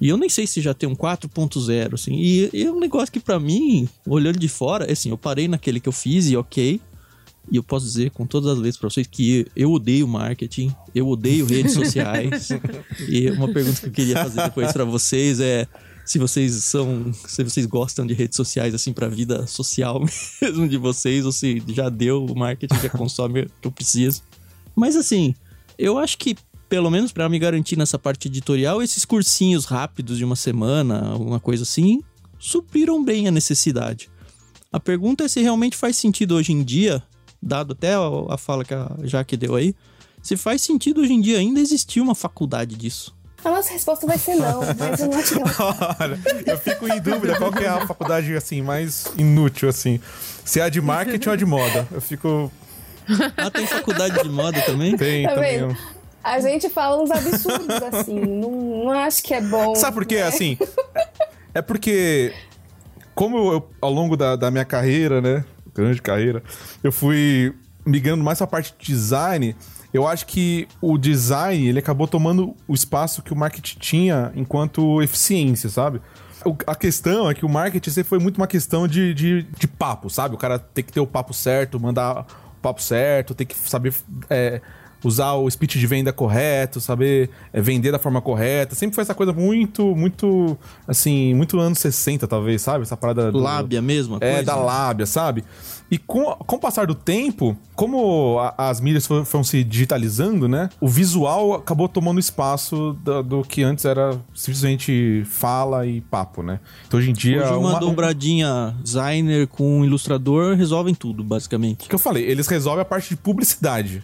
E 0.00 0.08
eu 0.08 0.16
nem 0.16 0.28
sei 0.28 0.48
se 0.48 0.60
já 0.60 0.74
tem 0.74 0.88
um 0.88 0.96
4.0, 0.96 1.94
assim. 1.94 2.14
E, 2.14 2.50
e 2.52 2.64
é 2.64 2.72
um 2.72 2.80
negócio 2.80 3.12
que 3.12 3.20
pra 3.20 3.38
mim, 3.38 3.88
olhando 4.04 4.36
de 4.36 4.48
fora, 4.48 4.90
assim, 4.92 5.10
eu 5.10 5.16
parei 5.16 5.46
naquele 5.46 5.78
que 5.78 5.88
eu 5.88 5.92
fiz 5.92 6.28
e 6.28 6.36
ok. 6.36 6.80
E 7.52 7.56
eu 7.56 7.62
posso 7.62 7.86
dizer 7.86 8.10
com 8.10 8.26
todas 8.26 8.50
as 8.50 8.58
letras 8.58 8.78
pra 8.78 8.90
vocês 8.90 9.06
que 9.06 9.46
eu 9.54 9.70
odeio 9.70 10.08
marketing, 10.08 10.74
eu 10.92 11.06
odeio 11.08 11.46
redes 11.46 11.74
sociais. 11.74 12.48
e 13.08 13.30
uma 13.30 13.52
pergunta 13.52 13.80
que 13.80 13.86
eu 13.86 13.92
queria 13.92 14.16
fazer 14.16 14.42
depois 14.42 14.72
pra 14.72 14.84
vocês 14.84 15.38
é 15.38 15.68
se 16.04 16.18
vocês 16.18 16.52
são, 16.64 17.12
se 17.26 17.42
vocês 17.42 17.66
gostam 17.66 18.06
de 18.06 18.14
redes 18.14 18.36
sociais 18.36 18.74
assim 18.74 18.92
pra 18.92 19.08
vida 19.08 19.46
social 19.46 20.00
mesmo 20.42 20.68
de 20.68 20.76
vocês 20.76 21.24
ou 21.24 21.32
se 21.32 21.62
já 21.68 21.88
deu 21.88 22.24
o 22.24 22.38
marketing 22.38 22.78
já 22.80 22.90
consome 22.90 23.46
que 23.60 23.68
eu 23.68 23.72
preciso. 23.72 24.22
Mas 24.76 24.96
assim, 24.96 25.34
eu 25.78 25.98
acho 25.98 26.18
que 26.18 26.36
pelo 26.68 26.90
menos 26.90 27.12
pra 27.12 27.28
me 27.28 27.38
garantir 27.38 27.76
nessa 27.76 27.98
parte 27.98 28.28
editorial, 28.28 28.82
esses 28.82 29.04
cursinhos 29.04 29.64
rápidos 29.64 30.18
de 30.18 30.24
uma 30.24 30.36
semana, 30.36 31.08
alguma 31.08 31.38
coisa 31.38 31.62
assim, 31.62 32.02
supriram 32.38 33.04
bem 33.04 33.28
a 33.28 33.30
necessidade. 33.30 34.10
A 34.72 34.80
pergunta 34.80 35.24
é 35.24 35.28
se 35.28 35.40
realmente 35.40 35.76
faz 35.76 35.96
sentido 35.96 36.34
hoje 36.34 36.52
em 36.52 36.64
dia, 36.64 37.02
dado 37.40 37.72
até 37.72 37.94
a 37.94 38.36
fala 38.36 38.64
que 38.64 38.74
a 38.74 38.90
Jaque 39.04 39.36
deu 39.36 39.54
aí, 39.54 39.74
se 40.20 40.36
faz 40.36 40.62
sentido 40.62 41.02
hoje 41.02 41.12
em 41.12 41.20
dia 41.20 41.38
ainda 41.38 41.60
existir 41.60 42.00
uma 42.00 42.14
faculdade 42.14 42.74
disso. 42.74 43.14
A 43.44 43.50
nossa 43.50 43.72
resposta 43.72 44.06
vai 44.06 44.16
ser 44.18 44.36
não, 44.36 44.60
mas 44.78 45.00
eu 45.00 45.08
não 45.08 45.18
acho 45.18 45.34
que 45.34 45.40
não. 45.40 45.46
Olha, 46.00 46.18
eu 46.46 46.58
fico 46.58 46.88
em 46.88 47.00
dúvida 47.00 47.36
qual 47.36 47.52
que 47.52 47.62
é 47.64 47.68
a 47.68 47.86
faculdade 47.86 48.34
assim 48.34 48.62
mais 48.62 49.06
inútil 49.18 49.68
assim. 49.68 50.00
Se 50.44 50.60
é 50.60 50.62
a 50.64 50.68
de 50.68 50.80
marketing 50.80 51.28
ou 51.28 51.32
a 51.34 51.36
de 51.36 51.44
moda. 51.46 51.86
Eu 51.92 52.00
fico 52.00 52.50
Ah, 53.36 53.50
tem 53.50 53.66
faculdade 53.66 54.22
de 54.22 54.28
moda 54.30 54.60
também? 54.62 54.96
tem 54.96 55.24
Tá 55.26 55.34
também. 55.34 55.58
vendo? 55.60 55.76
A 56.22 56.40
gente 56.40 56.70
fala 56.70 57.02
uns 57.02 57.10
absurdos 57.10 57.68
assim, 57.92 58.18
não, 58.18 58.50
não 58.84 58.90
acho 58.92 59.22
que 59.22 59.34
é 59.34 59.42
bom. 59.42 59.74
Sabe 59.74 59.94
por 59.94 60.06
quê? 60.06 60.16
né? 60.16 60.22
Assim, 60.22 60.56
é 61.52 61.60
porque 61.60 62.32
como 63.14 63.52
eu, 63.52 63.68
ao 63.80 63.90
longo 63.92 64.16
da, 64.16 64.34
da 64.34 64.50
minha 64.50 64.64
carreira, 64.64 65.20
né, 65.20 65.44
grande 65.74 66.00
carreira, 66.00 66.42
eu 66.82 66.90
fui 66.90 67.54
migrando 67.84 68.24
mais 68.24 68.38
pra 68.38 68.46
parte 68.46 68.74
de 68.78 68.86
design, 68.86 69.54
eu 69.94 70.08
acho 70.08 70.26
que 70.26 70.66
o 70.80 70.98
design, 70.98 71.68
ele 71.68 71.78
acabou 71.78 72.08
tomando 72.08 72.56
o 72.66 72.74
espaço 72.74 73.22
que 73.22 73.32
o 73.32 73.36
marketing 73.36 73.78
tinha 73.78 74.32
enquanto 74.34 75.00
eficiência, 75.00 75.70
sabe? 75.70 76.02
A 76.66 76.74
questão 76.74 77.30
é 77.30 77.34
que 77.34 77.46
o 77.46 77.48
marketing 77.48 77.90
sempre 77.90 78.08
foi 78.08 78.18
muito 78.18 78.36
uma 78.36 78.48
questão 78.48 78.88
de, 78.88 79.14
de, 79.14 79.42
de 79.44 79.68
papo, 79.68 80.10
sabe? 80.10 80.34
O 80.34 80.38
cara 80.38 80.58
tem 80.58 80.82
que 80.82 80.92
ter 80.92 80.98
o 80.98 81.06
papo 81.06 81.32
certo, 81.32 81.78
mandar 81.78 82.22
o 82.22 82.60
papo 82.60 82.82
certo, 82.82 83.36
tem 83.36 83.46
que 83.46 83.54
saber 83.54 83.94
é, 84.28 84.60
usar 85.04 85.34
o 85.34 85.48
speech 85.50 85.78
de 85.78 85.86
venda 85.86 86.12
correto, 86.12 86.80
saber 86.80 87.30
é, 87.52 87.60
vender 87.60 87.92
da 87.92 87.98
forma 87.98 88.20
correta. 88.20 88.74
Sempre 88.74 88.94
foi 88.94 89.02
essa 89.02 89.14
coisa 89.14 89.32
muito, 89.32 89.94
muito, 89.94 90.56
assim, 90.88 91.34
muito 91.34 91.58
anos 91.60 91.78
60, 91.78 92.26
talvez, 92.26 92.62
sabe? 92.62 92.82
Essa 92.82 92.96
parada 92.96 93.30
do... 93.30 93.38
Lábia 93.38 93.80
mesmo? 93.82 94.14
a 94.14 94.18
É, 94.24 94.30
coisa? 94.36 94.44
da 94.44 94.56
lábia, 94.56 95.06
sabe? 95.06 95.44
E 95.90 95.98
com, 95.98 96.24
com 96.24 96.56
o 96.56 96.58
passar 96.58 96.86
do 96.86 96.94
tempo, 96.94 97.56
como 97.76 98.38
a- 98.40 98.54
as 98.70 98.80
mídias 98.80 99.06
foram, 99.06 99.24
foram 99.24 99.44
se 99.44 99.62
digitalizando, 99.62 100.48
né? 100.48 100.70
O 100.80 100.88
visual 100.88 101.52
acabou 101.52 101.86
tomando 101.88 102.18
espaço 102.18 102.96
da- 103.04 103.20
do 103.20 103.42
que 103.42 103.62
antes 103.62 103.84
era 103.84 104.18
simplesmente 104.34 105.22
fala 105.26 105.86
e 105.86 106.00
papo, 106.00 106.42
né? 106.42 106.58
Então 106.88 106.98
hoje 106.98 107.10
em 107.10 107.12
dia. 107.12 107.42
Hoje 107.42 107.52
uma, 107.52 107.70
uma- 107.72 107.80
dobradinha 107.80 108.74
designer 108.82 109.46
com 109.46 109.84
ilustrador 109.84 110.56
resolvem 110.56 110.94
tudo, 110.94 111.22
basicamente. 111.22 111.84
O 111.86 111.88
que 111.88 111.94
eu 111.94 111.98
falei, 111.98 112.24
eles 112.24 112.46
resolvem 112.48 112.80
a 112.82 112.84
parte 112.84 113.10
de 113.10 113.16
publicidade. 113.16 114.02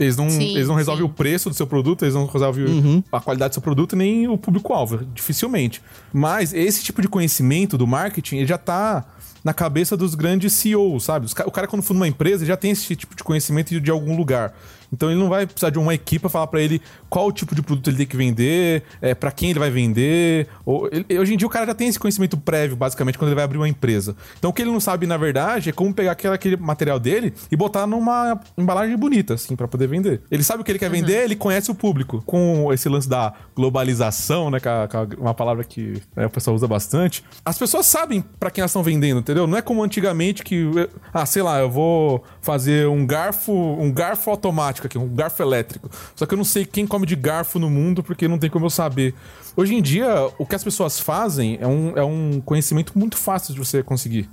Eles 0.00 0.16
não, 0.16 0.30
Sim, 0.30 0.54
eles 0.56 0.66
não 0.66 0.74
resolvem 0.74 1.04
sim. 1.04 1.10
o 1.10 1.14
preço 1.14 1.50
do 1.50 1.54
seu 1.54 1.66
produto, 1.66 2.04
eles 2.04 2.14
não 2.14 2.24
resolvem 2.26 2.64
Uhum. 2.64 3.04
a 3.12 3.20
qualidade 3.20 3.50
do 3.50 3.54
seu 3.54 3.62
produto, 3.62 3.94
nem 3.94 4.26
o 4.26 4.38
público-alvo, 4.38 5.04
dificilmente. 5.14 5.82
Mas 6.12 6.54
esse 6.54 6.82
tipo 6.82 7.02
de 7.02 7.08
conhecimento 7.08 7.76
do 7.76 7.86
marketing, 7.86 8.36
ele 8.38 8.46
já 8.46 8.56
tá 8.58 9.04
na 9.44 9.52
cabeça 9.54 9.96
dos 9.96 10.14
grandes 10.14 10.54
CEOs, 10.54 11.04
sabe? 11.04 11.26
O 11.46 11.50
cara, 11.50 11.66
quando 11.66 11.82
for 11.82 11.94
numa 11.94 12.08
empresa, 12.08 12.44
já 12.46 12.56
tem 12.56 12.70
esse 12.70 12.96
tipo 12.96 13.14
de 13.14 13.22
conhecimento 13.22 13.68
de- 13.70 13.80
de 13.80 13.90
algum 13.90 14.16
lugar. 14.16 14.54
Então 14.92 15.10
ele 15.10 15.18
não 15.20 15.28
vai 15.28 15.46
precisar 15.46 15.70
de 15.70 15.78
uma 15.78 15.94
equipe 15.94 16.20
pra 16.20 16.30
falar 16.30 16.46
pra 16.46 16.60
ele 16.60 16.80
qual 17.08 17.30
tipo 17.32 17.54
de 17.54 17.62
produto 17.62 17.88
ele 17.88 17.96
tem 17.98 18.06
que 18.06 18.16
vender, 18.16 18.82
é, 19.00 19.14
para 19.14 19.30
quem 19.32 19.50
ele 19.50 19.58
vai 19.58 19.70
vender. 19.70 20.48
Ou, 20.64 20.88
ele- 20.90 21.18
hoje 21.18 21.34
em 21.34 21.36
dia 21.36 21.46
o 21.46 21.50
cara 21.50 21.66
já 21.66 21.74
tem 21.74 21.88
esse 21.88 21.98
conhecimento 21.98 22.36
prévio, 22.36 22.76
basicamente, 22.76 23.16
quando 23.18 23.28
ele 23.28 23.34
vai 23.36 23.44
abrir 23.44 23.58
uma 23.58 23.68
empresa. 23.68 24.16
Então 24.38 24.50
o 24.50 24.52
que 24.52 24.62
ele 24.62 24.70
não 24.70 24.80
sabe, 24.80 25.06
na 25.06 25.16
verdade, 25.16 25.70
é 25.70 25.72
como 25.72 25.92
pegar 25.94 26.12
aquele, 26.12 26.34
aquele 26.34 26.56
material 26.56 26.98
dele 26.98 27.32
e 27.50 27.56
botar 27.56 27.86
numa 27.86 28.40
embalagem 28.56 28.96
bonita, 28.96 29.34
assim, 29.34 29.54
pra 29.56 29.66
poder 29.68 29.86
vender. 29.86 30.20
Ele 30.30 30.42
sabe 30.42 30.60
o 30.62 30.64
que 30.64 30.70
ele 30.72 30.78
quer 30.78 30.90
vender, 30.90 31.24
ele 31.24 31.36
conhece 31.36 31.70
o 31.70 31.74
público. 31.74 32.22
Com 32.26 32.72
esse 32.72 32.88
lance 32.88 33.08
da 33.08 33.32
globalização, 33.74 34.50
né, 34.50 34.60
que 34.60 34.68
é 34.68 34.88
uma 35.18 35.32
palavra 35.34 35.64
que 35.64 36.02
né, 36.14 36.26
o 36.26 36.30
pessoal 36.30 36.54
usa 36.54 36.66
bastante, 36.66 37.24
as 37.44 37.58
pessoas 37.58 37.86
sabem 37.86 38.22
pra 38.38 38.50
quem 38.50 38.60
elas 38.62 38.70
estão 38.70 38.82
vendendo, 38.82 39.20
entendeu? 39.20 39.46
Não 39.46 39.56
é 39.56 39.62
como 39.62 39.82
antigamente 39.82 40.42
que, 40.42 40.68
ah, 41.12 41.24
sei 41.24 41.42
lá, 41.42 41.58
eu 41.60 41.70
vou 41.70 42.22
fazer 42.42 42.86
um 42.88 43.06
garfo, 43.06 43.52
um 43.52 43.90
garfo 43.92 44.30
automático 44.30 44.79
aqui, 44.86 44.98
um 44.98 45.08
garfo 45.08 45.42
elétrico. 45.42 45.90
Só 46.14 46.26
que 46.26 46.34
eu 46.34 46.38
não 46.38 46.44
sei 46.44 46.64
quem 46.64 46.86
come 46.86 47.06
de 47.06 47.16
garfo 47.16 47.58
no 47.58 47.68
mundo 47.70 48.02
porque 48.02 48.26
não 48.28 48.38
tem 48.38 48.48
como 48.50 48.66
eu 48.66 48.70
saber. 48.70 49.14
Hoje 49.56 49.74
em 49.74 49.82
dia, 49.82 50.08
o 50.38 50.46
que 50.46 50.54
as 50.54 50.64
pessoas 50.64 51.00
fazem 51.00 51.58
é 51.60 51.66
um, 51.66 51.96
é 51.96 52.04
um 52.04 52.40
conhecimento 52.40 52.98
muito 52.98 53.16
fácil 53.16 53.52
de 53.54 53.58
você 53.58 53.82
conseguir. 53.82 54.28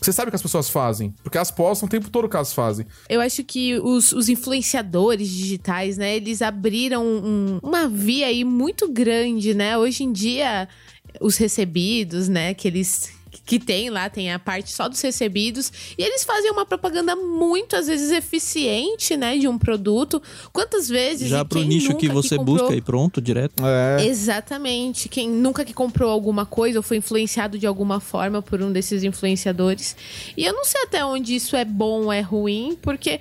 Você 0.00 0.12
sabe 0.12 0.28
o 0.28 0.32
que 0.32 0.36
as 0.36 0.42
pessoas 0.42 0.68
fazem, 0.68 1.14
porque 1.22 1.38
elas 1.38 1.52
postam 1.52 1.86
o 1.86 1.88
tempo 1.88 2.10
todo 2.10 2.24
o 2.24 2.28
que 2.28 2.34
elas 2.34 2.52
fazem. 2.52 2.84
Eu 3.08 3.20
acho 3.20 3.44
que 3.44 3.78
os, 3.78 4.10
os 4.10 4.28
influenciadores 4.28 5.28
digitais, 5.28 5.96
né, 5.96 6.16
eles 6.16 6.42
abriram 6.42 7.06
um- 7.06 7.60
uma 7.62 7.88
via 7.88 8.26
aí 8.26 8.42
muito 8.42 8.90
grande, 8.90 9.54
né? 9.54 9.78
Hoje 9.78 10.02
em 10.02 10.10
dia, 10.12 10.68
os 11.20 11.36
recebidos, 11.36 12.28
né, 12.28 12.52
que 12.52 12.66
eles 12.66 13.12
que 13.44 13.58
tem 13.58 13.90
lá, 13.90 14.08
tem 14.08 14.32
a 14.32 14.38
parte 14.38 14.70
só 14.70 14.88
dos 14.88 15.00
recebidos, 15.00 15.72
e 15.98 16.02
eles 16.02 16.22
fazem 16.24 16.50
uma 16.52 16.64
propaganda 16.64 17.16
muito, 17.16 17.74
às 17.74 17.88
vezes, 17.88 18.10
eficiente, 18.12 19.16
né, 19.16 19.36
de 19.36 19.48
um 19.48 19.58
produto. 19.58 20.22
Quantas 20.52 20.88
vezes... 20.88 21.28
Já 21.28 21.44
pro 21.44 21.60
nicho 21.62 21.96
que 21.96 22.08
você 22.08 22.36
comprou- 22.36 22.58
busca 22.58 22.74
e 22.76 22.80
pronto, 22.80 23.20
direto. 23.20 23.62
É. 23.66 24.06
Exatamente. 24.06 25.08
Quem 25.08 25.28
nunca 25.28 25.64
que 25.64 25.74
comprou 25.74 26.10
alguma 26.10 26.46
coisa 26.46 26.78
ou 26.78 26.82
foi 26.82 26.98
influenciado 26.98 27.58
de 27.58 27.66
alguma 27.66 27.98
forma 27.98 28.40
por 28.40 28.62
um 28.62 28.70
desses 28.72 29.02
influenciadores. 29.02 29.96
E 30.36 30.44
eu 30.44 30.52
não 30.52 30.64
sei 30.64 30.82
até 30.82 31.04
onde 31.04 31.34
isso 31.34 31.56
é 31.56 31.64
bom 31.64 32.04
ou 32.04 32.12
é 32.12 32.20
ruim, 32.20 32.78
porque. 32.80 33.18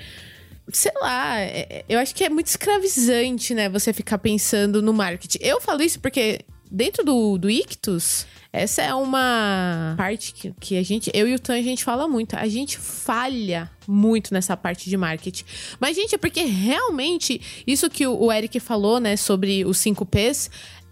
Sei 0.71 0.91
lá, 1.01 1.37
é- 1.39 1.83
eu 1.89 1.99
acho 1.99 2.15
que 2.15 2.23
é 2.23 2.29
muito 2.29 2.47
escravizante, 2.47 3.53
né? 3.53 3.67
Você 3.67 3.91
ficar 3.91 4.19
pensando 4.19 4.81
no 4.81 4.93
marketing. 4.93 5.39
Eu 5.41 5.59
falo 5.59 5.81
isso 5.81 5.99
porque 5.99 6.41
dentro 6.71 7.03
do, 7.03 7.37
do 7.37 7.49
Ictus, 7.49 8.25
essa 8.53 8.81
é 8.81 8.93
uma 8.93 9.93
parte 9.97 10.33
que, 10.33 10.53
que 10.59 10.77
a 10.77 10.83
gente, 10.83 11.11
eu 11.13 11.27
e 11.27 11.35
o 11.35 11.39
Tan, 11.39 11.55
a 11.55 11.61
gente 11.61 11.83
fala 11.83 12.07
muito. 12.07 12.35
A 12.35 12.47
gente 12.47 12.77
falha 12.77 13.69
muito 13.87 14.33
nessa 14.33 14.55
parte 14.55 14.89
de 14.89 14.95
marketing. 14.95 15.43
Mas, 15.79 15.95
gente, 15.95 16.15
é 16.15 16.17
porque 16.17 16.41
realmente 16.41 17.41
isso 17.67 17.89
que 17.89 18.07
o, 18.07 18.31
Eric 18.31 18.59
falou, 18.59 18.99
né, 18.99 19.17
sobre 19.17 19.65
os 19.65 19.77
5 19.77 20.05
Ps, 20.05 20.49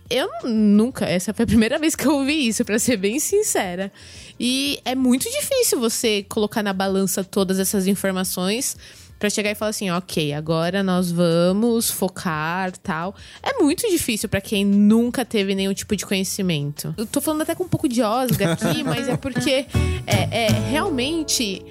eu 0.09 0.29
nunca, 0.43 1.05
essa 1.05 1.33
foi 1.33 1.43
a 1.43 1.47
primeira 1.47 1.77
vez 1.77 1.95
que 1.95 2.05
eu 2.05 2.15
ouvi 2.15 2.47
isso, 2.47 2.65
pra 2.65 2.79
ser 2.79 2.97
bem 2.97 3.19
sincera. 3.19 3.91
E 4.39 4.79
é 4.83 4.95
muito 4.95 5.29
difícil 5.29 5.79
você 5.79 6.23
colocar 6.23 6.63
na 6.63 6.73
balança 6.73 7.23
todas 7.23 7.59
essas 7.59 7.87
informações 7.87 8.75
pra 9.19 9.29
chegar 9.29 9.51
e 9.51 9.55
falar 9.55 9.69
assim, 9.69 9.91
ok, 9.91 10.33
agora 10.33 10.81
nós 10.81 11.11
vamos 11.11 11.91
focar, 11.91 12.71
tal. 12.77 13.13
É 13.43 13.61
muito 13.61 13.87
difícil 13.89 14.29
pra 14.29 14.39
quem 14.39 14.65
nunca 14.65 15.25
teve 15.25 15.53
nenhum 15.53 15.73
tipo 15.73 15.95
de 15.95 16.05
conhecimento. 16.05 16.95
Eu 16.97 17.05
tô 17.05 17.19
falando 17.19 17.41
até 17.41 17.53
com 17.53 17.65
um 17.65 17.67
pouco 17.69 17.89
de 17.89 18.01
osga 18.01 18.53
aqui, 18.53 18.81
mas 18.83 19.09
é 19.09 19.17
porque 19.17 19.65
é, 20.07 20.45
é 20.45 20.47
realmente 20.69 21.61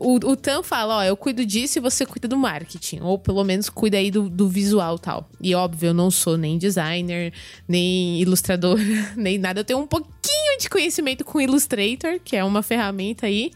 o, 0.00 0.14
o 0.14 0.34
Tan 0.34 0.62
fala, 0.62 0.96
ó, 0.96 1.04
eu 1.04 1.14
cuido 1.14 1.44
disso 1.44 1.78
e 1.78 1.80
você 1.80 2.06
cuida 2.06 2.26
do 2.26 2.36
marketing. 2.36 3.00
Ou 3.00 3.18
pelo 3.18 3.44
menos 3.44 3.68
cuida 3.68 3.98
aí 3.98 4.10
do, 4.10 4.30
do 4.30 4.48
visual 4.48 4.96
e 4.96 4.98
tal. 4.98 5.28
E 5.40 5.54
óbvio, 5.54 5.88
eu 5.88 5.94
não 5.94 6.10
sou 6.10 6.38
nem 6.38 6.56
designer, 6.56 7.32
nem 7.68 8.18
ilustrador, 8.20 8.78
nem 9.14 9.38
nada. 9.38 9.60
Eu 9.60 9.64
tenho 9.64 9.78
um 9.78 9.86
pouquinho 9.86 10.58
de 10.58 10.70
conhecimento 10.70 11.22
com 11.22 11.40
Illustrator, 11.40 12.18
que 12.24 12.34
é 12.34 12.42
uma 12.42 12.62
ferramenta 12.62 13.26
aí. 13.26 13.52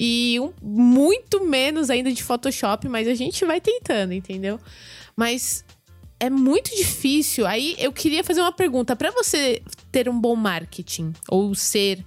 E 0.00 0.38
um- 0.38 0.52
muito 0.62 1.44
menos 1.44 1.90
ainda 1.90 2.12
de 2.12 2.22
Photoshop, 2.22 2.88
mas 2.88 3.08
a 3.08 3.14
gente 3.14 3.44
vai 3.44 3.60
tentando, 3.60 4.12
entendeu? 4.12 4.60
Mas 5.16 5.64
é 6.20 6.30
muito 6.30 6.70
difícil. 6.76 7.44
Aí 7.46 7.74
eu 7.78 7.92
queria 7.92 8.22
fazer 8.22 8.40
uma 8.40 8.52
pergunta. 8.52 8.94
Pra 8.94 9.10
você 9.10 9.60
ter 9.90 10.08
um 10.08 10.20
bom 10.20 10.36
marketing, 10.36 11.12
ou 11.28 11.52
ser 11.54 12.04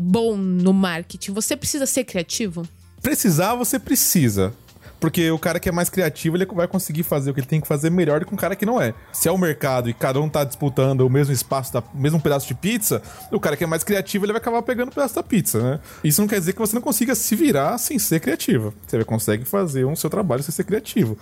bom 0.00 0.36
no 0.36 0.72
marketing, 0.72 1.32
você 1.32 1.56
precisa 1.56 1.86
ser 1.86 2.02
criativo? 2.04 2.66
Precisar, 3.00 3.54
você 3.54 3.78
precisa. 3.78 4.52
Porque 5.00 5.30
o 5.30 5.38
cara 5.38 5.60
que 5.60 5.68
é 5.68 5.72
mais 5.72 5.88
criativo, 5.88 6.36
ele 6.36 6.46
vai 6.46 6.66
conseguir 6.66 7.02
fazer 7.02 7.30
o 7.30 7.34
que 7.34 7.40
ele 7.40 7.46
tem 7.46 7.60
que 7.60 7.68
fazer 7.68 7.90
melhor 7.90 8.20
do 8.20 8.26
que 8.26 8.34
um 8.34 8.36
cara 8.36 8.56
que 8.56 8.66
não 8.66 8.80
é. 8.80 8.94
Se 9.12 9.28
é 9.28 9.32
o 9.32 9.38
mercado 9.38 9.88
e 9.88 9.94
cada 9.94 10.20
um 10.20 10.28
tá 10.28 10.44
disputando 10.44 11.02
o 11.02 11.10
mesmo 11.10 11.32
espaço, 11.32 11.72
da, 11.72 11.80
o 11.80 11.84
mesmo 11.94 12.20
pedaço 12.20 12.46
de 12.46 12.54
pizza, 12.54 13.00
o 13.30 13.38
cara 13.38 13.56
que 13.56 13.64
é 13.64 13.66
mais 13.66 13.84
criativo, 13.84 14.24
ele 14.24 14.32
vai 14.32 14.40
acabar 14.40 14.62
pegando 14.62 14.88
o 14.88 14.94
pedaço 14.94 15.14
da 15.14 15.22
pizza, 15.22 15.60
né? 15.60 15.80
Isso 16.02 16.20
não 16.20 16.28
quer 16.28 16.38
dizer 16.38 16.52
que 16.52 16.58
você 16.58 16.74
não 16.74 16.82
consiga 16.82 17.14
se 17.14 17.36
virar 17.36 17.78
sem 17.78 17.98
ser 17.98 18.20
criativo. 18.20 18.74
Você 18.86 19.04
consegue 19.04 19.44
fazer 19.44 19.84
um 19.84 19.94
seu 19.94 20.10
trabalho 20.10 20.42
sem 20.42 20.52
ser 20.52 20.64
criativo. 20.64 21.16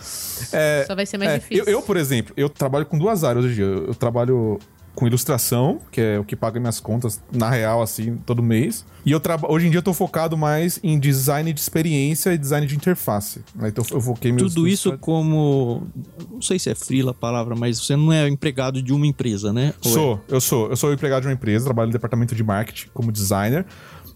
É, 0.53 0.85
Só 0.87 0.95
vai 0.95 1.07
ser 1.07 1.19
mais 1.19 1.33
é, 1.33 1.39
difícil. 1.39 1.65
Eu, 1.65 1.73
eu, 1.73 1.83
por 1.83 1.97
exemplo, 1.97 2.33
eu 2.37 2.49
trabalho 2.49 2.87
com 2.87 2.99
duas 2.99 3.25
áreas 3.25 3.45
hoje 3.45 3.55
em 3.55 3.57
dia. 3.57 3.65
Eu, 3.65 3.87
eu 3.89 3.95
trabalho 3.95 4.59
com 4.97 5.07
ilustração, 5.07 5.79
que 5.93 6.01
é 6.01 6.19
o 6.19 6.25
que 6.25 6.35
paga 6.35 6.59
minhas 6.59 6.81
contas 6.81 7.21
na 7.31 7.51
real, 7.51 7.83
assim, 7.83 8.17
todo 8.25 8.43
mês. 8.43 8.85
E 9.05 9.13
eu 9.13 9.21
hoje 9.49 9.67
em 9.67 9.71
dia 9.71 9.79
eu 9.79 9.83
tô 9.83 9.93
focado 9.93 10.37
mais 10.37 10.81
em 10.83 10.99
design 10.99 11.53
de 11.53 11.61
experiência 11.61 12.33
e 12.33 12.39
design 12.39 12.67
de 12.67 12.75
interface. 12.75 13.41
né? 13.55 13.69
Então 13.69 13.85
eu 13.91 14.01
foquei 14.01 14.33
meus 14.33 14.55
Tudo 14.55 14.67
isso 14.67 14.97
como. 14.99 15.87
Não 16.33 16.41
sei 16.41 16.59
se 16.59 16.71
é 16.71 16.75
frila 16.75 17.11
a 17.11 17.15
palavra, 17.15 17.55
mas 17.55 17.79
você 17.79 17.95
não 17.95 18.11
é 18.11 18.27
empregado 18.27 18.83
de 18.83 18.93
uma 18.93 19.07
empresa, 19.07 19.53
né? 19.53 19.75
Ou 19.85 19.91
é? 19.91 19.95
Sou, 19.95 20.21
eu 20.29 20.41
sou. 20.41 20.71
Eu 20.71 20.77
sou 20.77 20.93
empregado 20.93 21.23
de 21.23 21.29
uma 21.29 21.35
empresa, 21.35 21.67
trabalho 21.67 21.89
no 21.89 21.93
departamento 21.93 22.35
de 22.35 22.43
marketing 22.43 22.89
como 22.95 23.13
designer. 23.13 23.67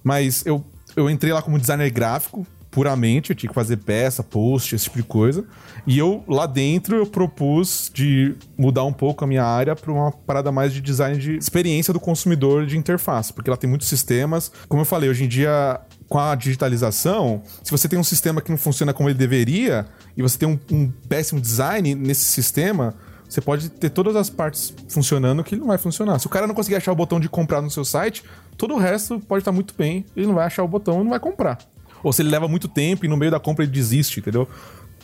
Mas 0.02 0.44
eu, 0.46 0.64
eu 0.96 1.10
entrei 1.10 1.30
lá 1.30 1.42
como 1.42 1.58
designer 1.58 1.90
gráfico, 1.90 2.46
puramente. 2.70 3.30
Eu 3.30 3.36
tinha 3.36 3.48
que 3.48 3.54
fazer 3.54 3.76
peça, 3.78 4.22
post, 4.22 4.74
esse 4.74 4.84
tipo 4.84 4.96
de 4.96 5.02
coisa. 5.02 5.44
E 5.86 5.98
eu, 5.98 6.22
lá 6.28 6.46
dentro, 6.46 6.96
eu 6.96 7.06
propus 7.06 7.90
de 7.92 8.34
mudar 8.56 8.84
um 8.84 8.92
pouco 8.92 9.24
a 9.24 9.26
minha 9.26 9.44
área 9.44 9.74
para 9.74 9.90
uma 9.90 10.12
parada 10.12 10.52
mais 10.52 10.72
de 10.72 10.80
design 10.80 11.18
de 11.18 11.36
experiência 11.36 11.92
do 11.92 12.00
consumidor 12.00 12.66
de 12.66 12.78
interface. 12.78 13.32
Porque 13.32 13.50
ela 13.50 13.56
tem 13.56 13.68
muitos 13.68 13.88
sistemas. 13.88 14.52
Como 14.68 14.82
eu 14.82 14.86
falei, 14.86 15.10
hoje 15.10 15.24
em 15.24 15.28
dia, 15.28 15.80
com 16.08 16.18
a 16.18 16.34
digitalização, 16.34 17.42
se 17.62 17.70
você 17.70 17.88
tem 17.88 17.98
um 17.98 18.04
sistema 18.04 18.40
que 18.40 18.50
não 18.50 18.58
funciona 18.58 18.92
como 18.92 19.08
ele 19.08 19.18
deveria, 19.18 19.86
e 20.16 20.22
você 20.22 20.38
tem 20.38 20.48
um, 20.48 20.58
um 20.70 20.90
péssimo 21.08 21.40
design 21.40 21.94
nesse 21.94 22.24
sistema, 22.24 22.94
você 23.28 23.40
pode 23.40 23.68
ter 23.68 23.90
todas 23.90 24.16
as 24.16 24.28
partes 24.28 24.74
funcionando 24.88 25.44
que 25.44 25.54
ele 25.54 25.60
não 25.60 25.68
vai 25.68 25.78
funcionar. 25.78 26.18
Se 26.18 26.26
o 26.26 26.30
cara 26.30 26.48
não 26.48 26.54
conseguir 26.54 26.76
achar 26.76 26.90
o 26.90 26.96
botão 26.96 27.20
de 27.20 27.28
comprar 27.28 27.62
no 27.62 27.70
seu 27.70 27.84
site, 27.84 28.24
todo 28.56 28.74
o 28.74 28.78
resto 28.78 29.20
pode 29.20 29.42
estar 29.42 29.52
muito 29.52 29.72
bem, 29.78 30.04
ele 30.16 30.26
não 30.26 30.34
vai 30.34 30.46
achar 30.46 30.64
o 30.64 30.68
botão 30.68 31.00
e 31.00 31.04
não 31.04 31.10
vai 31.10 31.20
comprar. 31.20 31.58
Ou 32.02 32.12
se 32.12 32.22
ele 32.22 32.30
leva 32.30 32.48
muito 32.48 32.68
tempo 32.68 33.04
e 33.04 33.08
no 33.08 33.16
meio 33.16 33.30
da 33.30 33.40
compra 33.40 33.64
ele 33.64 33.72
desiste, 33.72 34.20
entendeu? 34.20 34.48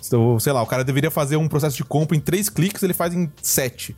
Então, 0.06 0.38
sei 0.38 0.52
lá, 0.52 0.62
o 0.62 0.66
cara 0.66 0.84
deveria 0.84 1.10
fazer 1.10 1.36
um 1.36 1.48
processo 1.48 1.76
de 1.76 1.84
compra 1.84 2.16
em 2.16 2.20
três 2.20 2.48
cliques, 2.48 2.82
ele 2.82 2.94
faz 2.94 3.12
em 3.14 3.30
sete. 3.42 3.96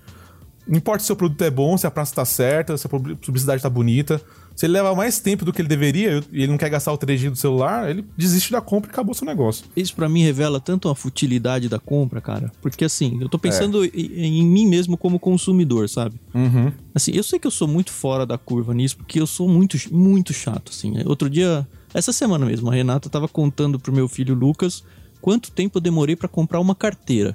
Não 0.66 0.76
importa 0.76 1.00
se 1.00 1.04
o 1.04 1.08
seu 1.08 1.16
produto 1.16 1.42
é 1.42 1.50
bom, 1.50 1.76
se 1.78 1.86
a 1.86 1.90
praça 1.90 2.14
tá 2.14 2.24
certa, 2.24 2.76
se 2.76 2.86
a 2.86 2.90
publi- 2.90 3.16
publicidade 3.16 3.62
tá 3.62 3.70
bonita. 3.70 4.20
Se 4.54 4.66
ele 4.66 4.72
leva 4.72 4.92
mais 4.94 5.20
tempo 5.20 5.44
do 5.44 5.52
que 5.52 5.62
ele 5.62 5.68
deveria 5.68 6.20
e 6.32 6.42
ele 6.42 6.48
não 6.48 6.58
quer 6.58 6.68
gastar 6.68 6.92
o 6.92 6.98
3G 6.98 7.30
do 7.30 7.36
celular, 7.36 7.88
ele 7.88 8.04
desiste 8.16 8.50
da 8.52 8.60
compra 8.60 8.90
e 8.90 8.92
acabou 8.92 9.14
seu 9.14 9.24
negócio. 9.26 9.64
Isso 9.76 9.94
pra 9.94 10.08
mim 10.08 10.20
revela 10.22 10.60
tanto 10.60 10.88
a 10.88 10.94
futilidade 10.96 11.68
da 11.68 11.78
compra, 11.78 12.20
cara. 12.20 12.50
Porque 12.60 12.84
assim, 12.84 13.18
eu 13.20 13.28
tô 13.28 13.38
pensando 13.38 13.84
em, 13.84 13.90
em 13.94 14.46
mim 14.46 14.66
mesmo 14.66 14.96
como 14.98 15.18
consumidor, 15.18 15.88
sabe? 15.88 16.20
Uhum. 16.34 16.72
Assim, 16.94 17.12
eu 17.14 17.22
sei 17.22 17.38
que 17.38 17.46
eu 17.46 17.50
sou 17.52 17.68
muito 17.68 17.92
fora 17.92 18.26
da 18.26 18.36
curva 18.36 18.74
nisso, 18.74 18.96
porque 18.96 19.20
eu 19.20 19.26
sou 19.28 19.48
muito, 19.48 19.78
muito 19.94 20.32
chato, 20.34 20.70
assim. 20.72 20.92
Outro 21.06 21.30
dia, 21.30 21.66
essa 21.94 22.12
semana 22.12 22.44
mesmo, 22.46 22.70
a 22.70 22.74
Renata 22.74 23.08
tava 23.08 23.28
contando 23.28 23.78
pro 23.78 23.92
meu 23.92 24.08
filho 24.08 24.34
Lucas 24.34 24.82
quanto 25.20 25.50
tempo 25.50 25.78
eu 25.78 25.82
demorei 25.82 26.14
pra 26.16 26.28
comprar 26.28 26.60
uma 26.60 26.74
carteira. 26.74 27.34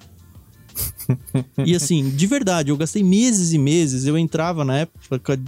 e 1.65 1.75
assim, 1.75 2.09
de 2.09 2.27
verdade, 2.27 2.69
eu 2.71 2.77
gastei 2.77 3.03
meses 3.03 3.53
e 3.53 3.57
meses. 3.57 4.05
Eu 4.05 4.17
entrava 4.17 4.63
na 4.65 4.79
época 4.79 5.39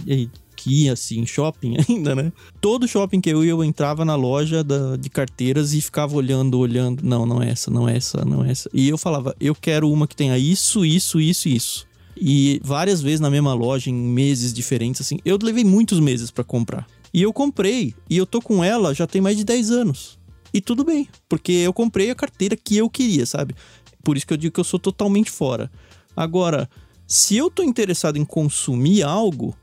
que 0.54 0.84
ia 0.84 0.92
assim, 0.92 1.26
shopping 1.26 1.76
ainda, 1.88 2.14
né? 2.14 2.32
Todo 2.60 2.86
shopping 2.88 3.20
que 3.20 3.30
eu 3.30 3.44
ia, 3.44 3.50
eu 3.50 3.64
entrava 3.64 4.04
na 4.04 4.14
loja 4.14 4.62
da- 4.62 4.96
de 4.96 5.08
carteiras 5.10 5.72
e 5.74 5.80
ficava 5.80 6.14
olhando, 6.16 6.58
olhando. 6.58 7.02
Não, 7.02 7.26
não 7.26 7.42
é 7.42 7.50
essa, 7.50 7.70
não 7.70 7.88
é 7.88 7.96
essa, 7.96 8.24
não 8.24 8.44
é 8.44 8.50
essa. 8.50 8.70
E 8.72 8.88
eu 8.88 8.96
falava, 8.98 9.34
eu 9.40 9.54
quero 9.54 9.90
uma 9.90 10.06
que 10.06 10.16
tenha 10.16 10.38
isso, 10.38 10.84
isso, 10.84 11.20
isso, 11.20 11.48
isso. 11.48 11.86
E 12.18 12.60
várias 12.64 13.02
vezes 13.02 13.20
na 13.20 13.28
mesma 13.28 13.52
loja, 13.52 13.90
em 13.90 13.94
meses 13.94 14.52
diferentes, 14.52 15.00
assim. 15.02 15.18
Eu 15.24 15.38
levei 15.42 15.64
muitos 15.64 16.00
meses 16.00 16.30
pra 16.30 16.42
comprar. 16.44 16.86
E 17.12 17.22
eu 17.22 17.32
comprei. 17.32 17.94
E 18.08 18.16
eu 18.16 18.26
tô 18.26 18.40
com 18.40 18.62
ela 18.62 18.94
já 18.94 19.06
tem 19.06 19.20
mais 19.20 19.36
de 19.36 19.44
10 19.44 19.70
anos. 19.70 20.18
E 20.52 20.60
tudo 20.60 20.84
bem, 20.84 21.08
porque 21.28 21.52
eu 21.52 21.72
comprei 21.72 22.10
a 22.10 22.14
carteira 22.14 22.56
que 22.56 22.76
eu 22.76 22.88
queria, 22.88 23.26
sabe? 23.26 23.54
Por 24.02 24.16
isso 24.16 24.26
que 24.26 24.32
eu 24.32 24.38
digo 24.38 24.54
que 24.54 24.60
eu 24.60 24.64
sou 24.64 24.78
totalmente 24.78 25.30
fora. 25.30 25.70
Agora, 26.16 26.68
se 27.06 27.36
eu 27.36 27.50
tô 27.50 27.62
interessado 27.62 28.16
em 28.16 28.24
consumir 28.24 29.02
algo, 29.02 29.54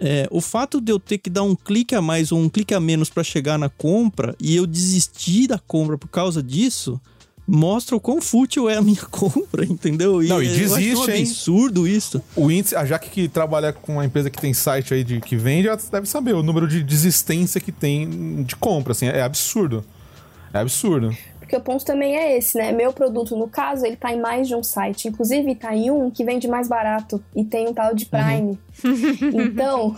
é, 0.00 0.26
o 0.30 0.40
fato 0.40 0.80
de 0.80 0.92
eu 0.92 0.98
ter 0.98 1.18
que 1.18 1.30
dar 1.30 1.42
um 1.42 1.54
clique 1.54 1.94
a 1.94 2.02
mais 2.02 2.32
ou 2.32 2.38
um 2.38 2.48
clique 2.48 2.74
a 2.74 2.80
menos 2.80 3.08
pra 3.08 3.22
chegar 3.22 3.58
na 3.58 3.68
compra 3.68 4.34
e 4.40 4.56
eu 4.56 4.66
desistir 4.66 5.46
da 5.46 5.58
compra 5.58 5.96
por 5.96 6.08
causa 6.08 6.42
disso, 6.42 7.00
mostra 7.46 7.94
o 7.94 8.00
quão 8.00 8.20
fútil 8.20 8.68
é 8.68 8.76
a 8.76 8.82
minha 8.82 9.02
compra, 9.10 9.64
entendeu? 9.64 10.20
Não, 10.22 10.42
e 10.42 10.46
eu 10.46 10.52
acho 10.52 10.58
desiste, 10.58 11.10
um 11.10 11.14
hein? 11.14 11.22
absurdo 11.22 11.86
isso. 11.88 12.22
O 12.34 12.50
índice, 12.50 12.74
a 12.74 12.84
Jaque 12.84 13.08
que 13.08 13.28
trabalha 13.28 13.72
com 13.72 13.94
uma 13.94 14.04
empresa 14.04 14.28
que 14.28 14.40
tem 14.40 14.52
site 14.52 14.92
aí 14.92 15.04
de 15.04 15.20
que 15.20 15.36
vende, 15.36 15.68
ela 15.68 15.78
deve 15.90 16.06
saber 16.06 16.34
o 16.34 16.42
número 16.42 16.66
de 16.66 16.82
desistência 16.82 17.60
que 17.60 17.70
tem 17.70 18.42
de 18.42 18.56
compra, 18.56 18.92
assim, 18.92 19.06
é 19.06 19.22
absurdo. 19.22 19.84
É 20.52 20.58
absurdo. 20.58 21.16
Porque 21.38 21.56
o 21.56 21.60
ponto 21.60 21.84
também 21.84 22.16
é 22.16 22.36
esse, 22.36 22.58
né? 22.58 22.72
Meu 22.72 22.92
produto, 22.92 23.36
no 23.36 23.46
caso, 23.46 23.86
ele 23.86 23.94
tá 23.94 24.12
em 24.12 24.20
mais 24.20 24.48
de 24.48 24.56
um 24.56 24.64
site. 24.64 25.06
Inclusive, 25.06 25.54
tá 25.54 25.72
em 25.76 25.92
um 25.92 26.10
que 26.10 26.24
vende 26.24 26.48
mais 26.48 26.66
barato 26.66 27.22
e 27.36 27.44
tem 27.44 27.68
um 27.68 27.72
tal 27.72 27.94
de 27.94 28.06
Prime. 28.06 28.58
então, 29.32 29.96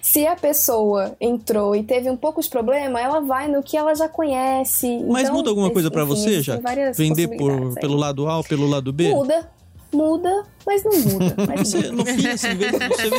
se 0.00 0.26
a 0.26 0.36
pessoa 0.36 1.16
entrou 1.20 1.74
e 1.74 1.82
teve 1.82 2.10
um 2.10 2.16
pouco 2.16 2.40
de 2.40 2.48
problema, 2.48 3.00
ela 3.00 3.20
vai 3.20 3.48
no 3.48 3.62
que 3.62 3.76
ela 3.76 3.94
já 3.94 4.08
conhece. 4.08 5.02
Mas 5.08 5.24
Então, 5.24 5.34
muda 5.34 5.50
alguma 5.50 5.70
coisa 5.70 5.90
pra 5.90 6.04
você, 6.04 6.42
já? 6.42 6.58
Vender 6.94 7.36
por, 7.36 7.74
pelo 7.74 7.96
lado 7.96 8.28
A 8.28 8.38
ou 8.38 8.44
pelo 8.44 8.66
lado 8.66 8.92
B? 8.92 9.08
Muda, 9.10 9.50
muda, 9.92 10.44
mas 10.66 10.84
não 10.84 10.98
muda. 11.00 11.34
Mas 11.46 11.68
Você, 11.68 11.90
muda. 11.90 11.92
no 11.92 12.06
fim, 12.06 12.26
assim, 12.28 12.48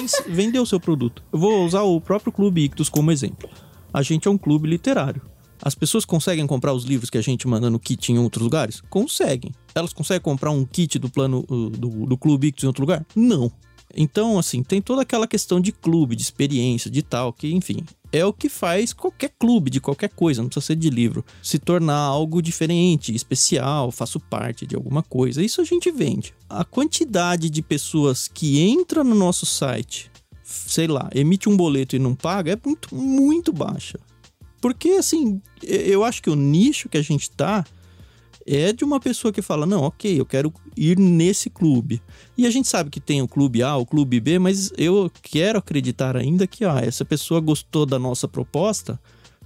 você 0.02 0.24
vendeu 0.30 0.64
o 0.64 0.66
seu 0.66 0.80
produto. 0.80 1.24
Eu 1.32 1.40
vou 1.40 1.66
usar 1.66 1.84
o 1.84 2.00
próprio 2.00 2.32
Clube 2.32 2.64
Ictus 2.64 2.90
como 2.90 3.12
exemplo. 3.12 3.50
A 3.94 4.02
gente 4.02 4.28
é 4.28 4.32
um 4.32 4.38
clube 4.38 4.68
literário. 4.68 5.22
As 5.62 5.74
pessoas 5.74 6.06
conseguem 6.06 6.46
comprar 6.46 6.72
os 6.74 6.84
livros 6.84 7.10
que 7.10 7.18
a 7.18 7.22
gente 7.22 7.48
manda 7.48 7.70
no 7.70 7.80
kit 7.80 8.12
em 8.12 8.20
outros 8.20 8.44
lugares? 8.44 8.82
Conseguem. 8.90 9.52
Elas 9.74 9.92
conseguem 9.92 10.22
comprar 10.22 10.52
um 10.52 10.64
kit 10.64 11.00
do 11.00 11.10
plano 11.10 11.44
uh, 11.50 11.70
do, 11.72 12.06
do 12.06 12.18
Clube 12.18 12.48
Ictus 12.48 12.64
em 12.64 12.68
outro 12.68 12.84
lugar? 12.84 13.06
Não. 13.16 13.52
Então, 13.96 14.38
assim, 14.38 14.62
tem 14.62 14.82
toda 14.82 15.02
aquela 15.02 15.28
questão 15.28 15.60
de 15.60 15.72
clube, 15.72 16.16
de 16.16 16.22
experiência, 16.22 16.90
de 16.92 17.02
tal, 17.02 17.32
que, 17.34 17.52
enfim, 17.54 17.84
é 18.12 18.26
o 18.26 18.34
que 18.34 18.50
faz 18.50 18.94
qualquer 18.94 19.32
clube 19.40 19.70
de 19.70 19.80
qualquer 19.80 20.10
coisa, 20.10 20.42
não 20.42 20.50
precisa 20.50 20.68
ser 20.68 20.76
de 20.76 20.90
livro, 20.90 21.26
se 21.42 21.58
tornar 21.58 21.98
algo 21.98 22.42
diferente, 22.42 23.14
especial, 23.14 23.92
faço 23.92 24.20
parte 24.20 24.66
de 24.66 24.76
alguma 24.76 25.02
coisa. 25.02 25.44
Isso 25.44 25.62
a 25.62 25.64
gente 25.64 25.92
vende. 25.92 26.34
A 26.50 26.64
quantidade 26.64 27.50
de 27.50 27.62
pessoas 27.62 28.28
que 28.28 28.60
entra 28.60 29.04
no 29.04 29.16
nosso 29.16 29.46
site, 29.46 30.12
sei 30.44 30.88
lá, 30.88 31.10
emite 31.14 31.50
um 31.50 31.58
boleto 31.58 31.96
e 31.96 32.00
não 32.00 32.16
paga 32.16 32.54
é 32.54 32.60
muito, 32.64 32.94
muito 32.96 33.52
baixa. 33.52 34.00
Porque, 34.62 34.92
assim, 34.92 35.42
eu 35.64 36.04
acho 36.04 36.22
que 36.22 36.30
o 36.30 36.36
nicho 36.36 36.90
que 36.90 36.98
a 36.98 37.02
gente 37.02 37.30
tá 37.30 37.64
é 38.48 38.72
de 38.72 38.86
uma 38.86 39.00
pessoa 39.00 39.32
que 39.34 39.42
fala: 39.42 39.66
não, 39.66 39.84
ok, 39.84 40.20
eu 40.20 40.26
quero 40.26 40.54
ir 40.76 40.98
nesse 40.98 41.50
clube. 41.50 42.02
E 42.38 42.48
a 42.48 42.50
gente 42.50 42.68
sabe 42.68 42.90
que 42.90 43.00
tem 43.00 43.22
o 43.22 43.28
clube 43.28 43.62
A, 43.62 43.76
o 43.76 43.86
clube 43.86 44.20
B, 44.20 44.40
mas 44.40 44.72
eu 44.78 45.12
quero 45.22 45.60
acreditar 45.60 46.16
ainda 46.16 46.48
que 46.48 46.64
ah, 46.64 46.80
essa 46.82 47.04
pessoa 47.04 47.42
gostou 47.42 47.86
da 47.86 48.00
nossa 48.00 48.28
proposta, 48.28 49.00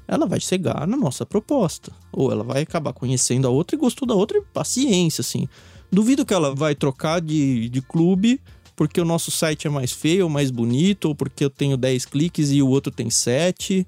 ela 0.08 0.28
vai 0.28 0.40
chegar 0.40 0.88
na 0.88 0.96
nossa 0.96 1.26
proposta. 1.26 1.92
Ou 2.12 2.32
ela 2.32 2.44
vai 2.44 2.62
acabar 2.62 2.94
conhecendo 2.94 3.48
a 3.48 3.50
outra 3.50 3.76
e 3.76 3.80
gostou 3.80 4.08
da 4.08 4.14
outra, 4.14 4.38
e 4.38 4.42
paciência, 4.42 5.22
assim. 5.22 5.48
Duvido 5.92 6.26
que 6.26 6.34
ela 6.34 6.54
vai 6.54 6.76
trocar 6.76 7.20
de, 7.20 7.68
de 7.70 7.82
clube 7.82 8.40
porque 8.76 9.00
o 9.00 9.06
nosso 9.06 9.30
site 9.30 9.68
é 9.68 9.70
mais 9.70 9.92
feio 9.92 10.24
ou 10.24 10.30
mais 10.30 10.50
bonito, 10.50 11.10
ou 11.10 11.14
porque 11.14 11.46
eu 11.46 11.52
tenho 11.52 11.78
10 11.78 12.06
cliques 12.06 12.52
e 12.52 12.64
o 12.64 12.68
outro 12.68 12.92
tem 12.92 13.12
7 13.12 13.86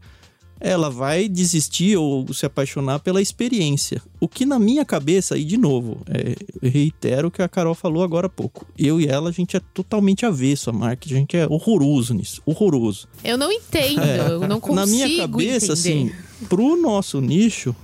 ela 0.64 0.90
vai 0.90 1.28
desistir 1.28 1.98
ou 1.98 2.34
se 2.34 2.46
apaixonar 2.46 3.00
pela 3.00 3.22
experiência. 3.22 4.02
O 4.18 4.30
que 4.30 4.46
na 4.46 4.58
minha 4.58 4.86
cabeça, 4.86 5.38
e 5.38 5.44
de 5.44 5.58
novo, 5.58 5.98
é, 6.08 6.36
reitero 6.66 7.28
o 7.28 7.32
que 7.32 7.42
a 7.42 7.50
Carol 7.50 7.76
falou 7.76 8.02
agora 8.02 8.28
há 8.28 8.30
pouco. 8.30 8.66
Eu 8.80 9.02
e 9.02 9.06
ela, 9.06 9.30
a 9.30 9.34
gente 9.34 9.58
é 9.58 9.62
totalmente 9.74 10.26
avesso 10.26 10.70
a 10.70 10.74
marketing, 10.74 11.14
a 11.14 11.18
gente 11.18 11.36
é 11.38 11.46
horroroso 11.46 12.14
nisso, 12.14 12.42
horroroso. 12.46 13.10
Eu 13.22 13.38
não 13.38 13.52
entendo, 13.52 14.00
é, 14.00 14.32
eu 14.32 14.48
não 14.48 14.62
consigo 14.62 14.76
Na 14.76 14.86
minha 14.86 15.18
cabeça, 15.18 15.74
entender. 15.74 15.74
assim, 15.74 16.12
pro 16.48 16.82
nosso 16.82 17.20
nicho, 17.20 17.76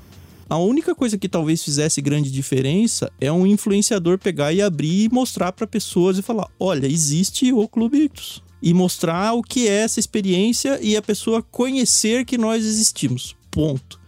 a 0.50 0.58
única 0.58 0.96
coisa 0.96 1.18
que 1.18 1.28
talvez 1.28 1.62
fizesse 1.62 2.02
grande 2.02 2.32
diferença 2.32 3.12
é 3.20 3.30
um 3.30 3.46
influenciador 3.46 4.18
pegar 4.18 4.54
e 4.54 4.62
abrir 4.62 5.04
e 5.04 5.10
mostrar 5.10 5.52
para 5.52 5.68
pessoas 5.68 6.18
e 6.18 6.22
falar: 6.22 6.48
olha, 6.58 6.88
existe 6.88 7.52
o 7.52 7.68
Clube 7.68 8.06
Ictus 8.06 8.42
e 8.62 8.74
mostrar 8.74 9.34
o 9.34 9.42
que 9.42 9.68
é 9.68 9.82
essa 9.84 10.00
experiência 10.00 10.80
e 10.82 10.98
a 10.98 11.02
pessoa 11.02 11.42
conhecer 11.42 12.26
que 12.26 12.38
nós 12.38 12.66
existimos. 12.66 13.36
Ponto. 13.50 14.00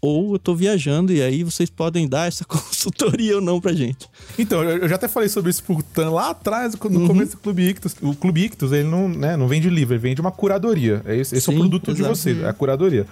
Ou 0.00 0.34
eu 0.34 0.38
tô 0.38 0.54
viajando 0.54 1.12
e 1.12 1.20
aí 1.20 1.42
vocês 1.42 1.68
podem 1.68 2.08
dar 2.08 2.28
essa 2.28 2.44
consultoria 2.46 3.36
ou 3.36 3.40
não 3.40 3.60
pra 3.60 3.72
gente. 3.72 4.08
Então, 4.38 4.62
eu 4.62 4.88
já 4.88 4.94
até 4.94 5.08
falei 5.08 5.28
sobre 5.28 5.50
isso 5.50 5.62
pro 5.62 5.82
Tan 5.82 6.10
lá 6.10 6.30
atrás, 6.30 6.74
no 6.74 7.00
uhum. 7.00 7.06
começo 7.06 7.32
do 7.32 7.38
Clube 7.38 7.68
Ictus. 7.68 7.96
O 8.00 8.14
Clube 8.14 8.44
Ictus, 8.44 8.72
ele 8.72 8.88
não, 8.88 9.08
né, 9.08 9.36
não 9.36 9.48
vende 9.48 9.68
livro, 9.68 9.94
ele 9.94 10.00
vende 10.00 10.20
uma 10.20 10.30
curadoria. 10.30 11.02
Esse, 11.06 11.36
esse 11.36 11.46
Sim, 11.46 11.52
é 11.52 11.54
o 11.54 11.58
produto 11.58 11.90
exato. 11.90 12.02
de 12.02 12.08
vocês, 12.08 12.40
é 12.40 12.48
a 12.48 12.52
curadoria. 12.52 13.06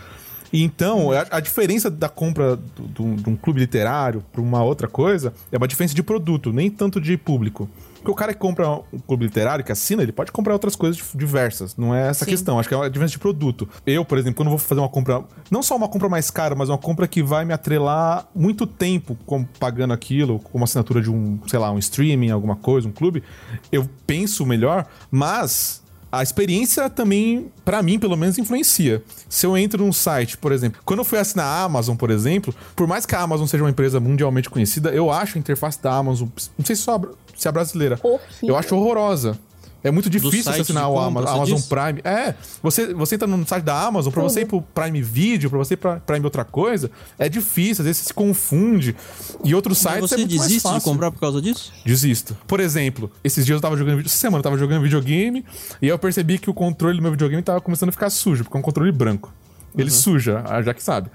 Então, 0.53 1.11
a, 1.11 1.27
a, 1.33 1.41
diferença 1.41 1.91
da 1.91 2.09
compra 2.09 2.59
de 2.95 3.03
um 3.03 3.37
clube 3.37 3.61
literário 3.61 4.25
para 4.33 4.41
uma 4.41 4.63
outra 4.63 4.87
coisa 4.87 5.35
é 5.51 5.59
uma 5.59 5.67
diferença 5.67 5.95
de 5.95 6.05
produto, 6.05 6.53
nem 6.53 6.71
tanto 6.71 7.01
de 7.01 7.17
público. 7.17 7.69
Porque 8.07 8.12
o 8.12 8.14
cara 8.14 8.33
que 8.33 8.38
compra 8.38 8.71
um 8.92 9.01
clube 9.05 9.25
literário, 9.25 9.64
que 9.64 9.73
assina, 9.73 10.01
ele 10.01 10.12
pode 10.12 10.31
comprar 10.31 10.53
outras 10.53 10.77
coisas 10.77 11.03
diversas. 11.12 11.77
Não 11.77 11.92
é 11.92 12.07
essa 12.07 12.25
a 12.25 12.29
questão. 12.29 12.57
Acho 12.57 12.69
que 12.69 12.75
é 12.75 12.79
uma 12.79 12.88
diferença 12.88 13.11
de 13.11 13.19
produto. 13.19 13.69
Eu, 13.85 14.05
por 14.05 14.16
exemplo, 14.16 14.37
quando 14.37 14.49
vou 14.49 14.59
fazer 14.59 14.81
uma 14.81 14.88
compra, 14.88 15.25
não 15.51 15.61
só 15.61 15.75
uma 15.75 15.88
compra 15.88 16.09
mais 16.09 16.31
cara, 16.31 16.55
mas 16.55 16.69
uma 16.69 16.79
compra 16.79 17.09
que 17.09 17.21
vai 17.21 17.45
me 17.45 17.53
atrelar 17.53 18.29
muito 18.33 18.64
tempo 18.64 19.19
pagando 19.59 19.92
aquilo, 19.92 20.38
como 20.38 20.62
assinatura 20.62 21.03
de 21.03 21.11
um, 21.11 21.40
sei 21.49 21.59
lá, 21.59 21.73
um 21.73 21.79
streaming, 21.79 22.31
alguma 22.31 22.55
coisa, 22.55 22.87
um 22.87 22.92
clube, 22.92 23.25
eu 23.73 23.90
penso 24.07 24.47
melhor, 24.47 24.87
mas 25.11 25.83
a 26.11 26.23
experiência 26.23 26.88
também, 26.88 27.51
para 27.64 27.83
mim, 27.83 27.99
pelo 27.99 28.16
menos, 28.16 28.38
influencia. 28.38 29.03
Se 29.29 29.45
eu 29.45 29.57
entro 29.57 29.85
num 29.85 29.92
site, 29.92 30.38
por 30.38 30.53
exemplo, 30.53 30.81
quando 30.85 31.01
eu 31.01 31.05
fui 31.05 31.19
assinar 31.19 31.45
a 31.45 31.64
Amazon, 31.64 31.97
por 31.97 32.11
exemplo, 32.11 32.55
por 32.77 32.87
mais 32.87 33.05
que 33.05 33.16
a 33.16 33.21
Amazon 33.21 33.47
seja 33.47 33.64
uma 33.64 33.71
empresa 33.71 33.99
mundialmente 33.99 34.49
conhecida, 34.49 34.90
eu 34.90 35.11
acho 35.11 35.37
a 35.37 35.40
interface 35.40 35.83
da 35.83 35.92
Amazon, 35.92 36.29
não 36.57 36.64
sei 36.64 36.77
se 36.77 36.83
só 36.83 37.01
se 37.37 37.49
é 37.49 37.53
brasileira. 37.53 37.99
Horrível. 38.03 38.20
Eu 38.42 38.57
acho 38.57 38.75
horrorosa. 38.77 39.38
É 39.87 39.90
muito 39.92 40.11
difícil 40.11 40.53
você 40.53 40.62
assinar 40.62 40.90
o 40.90 40.99
Amazon, 40.99 41.37
Amazon 41.37 41.61
Prime. 41.61 42.01
É, 42.03 42.35
você, 42.61 42.92
você 42.92 43.14
entra 43.14 43.29
no 43.29 43.46
site 43.46 43.62
da 43.62 43.81
Amazon, 43.87 44.12
pra 44.12 44.20
você 44.20 44.40
ir 44.40 44.46
pro 44.46 44.61
Prime 44.61 45.01
Video, 45.01 45.49
pra 45.49 45.59
você 45.61 45.75
ir 45.75 45.77
pra 45.77 46.01
Prime 46.01 46.25
outra 46.25 46.44
coisa, 46.44 46.90
é 47.16 47.29
difícil, 47.29 47.83
às 47.83 47.87
vezes 47.87 47.99
você 47.99 48.09
se 48.09 48.14
confunde. 48.14 48.96
E 49.44 49.55
outros 49.55 49.79
sites 49.79 50.01
Mas 50.01 50.11
você 50.11 50.14
é 50.16 50.18
muito 50.18 50.31
desiste 50.31 50.72
de 50.72 50.81
comprar 50.81 51.12
por 51.12 51.20
causa 51.20 51.40
disso? 51.40 51.72
Desisto. 51.85 52.37
Por 52.49 52.59
exemplo, 52.59 53.11
esses 53.22 53.46
dias 53.46 53.57
eu 53.57 53.62
tava 53.62 53.77
jogando, 53.77 54.01
essa 54.01 54.16
semana 54.16 54.38
eu 54.38 54.42
tava 54.42 54.59
jogando 54.59 54.83
videogame 54.83 55.44
e 55.81 55.87
eu 55.87 55.99
percebi 55.99 56.37
que 56.38 56.51
o 56.51 56.55
controle 56.55 56.96
do 56.96 57.03
meu 57.03 57.12
videogame 57.12 57.42
tava 57.42 57.61
começando 57.61 57.90
a 57.90 57.92
ficar 57.92 58.11
sujo, 58.11 58.42
porque 58.42 58.57
é 58.57 58.61
um 58.61 58.64
controle 58.64 58.90
branco. 58.90 59.33
Ele 59.77 59.90
uhum. 59.90 59.96
suja, 59.96 60.42
já 60.64 60.75
que 60.75 60.83
sabe. 60.83 61.11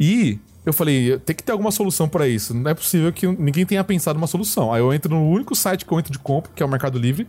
E 0.00 0.38
eu 0.66 0.72
falei, 0.72 1.16
tem 1.20 1.36
que 1.36 1.44
ter 1.44 1.52
alguma 1.52 1.70
solução 1.70 2.08
para 2.08 2.26
isso. 2.26 2.52
Não 2.52 2.68
é 2.68 2.74
possível 2.74 3.12
que 3.12 3.24
ninguém 3.24 3.64
tenha 3.64 3.84
pensado 3.84 4.18
uma 4.18 4.26
solução. 4.26 4.72
Aí 4.72 4.80
eu 4.80 4.92
entro 4.92 5.14
no 5.14 5.30
único 5.30 5.54
site 5.54 5.84
que 5.84 5.92
eu 5.92 5.98
entro 5.98 6.10
de 6.10 6.18
compra, 6.18 6.50
que 6.52 6.60
é 6.60 6.66
o 6.66 6.68
Mercado 6.68 6.98
Livre. 6.98 7.24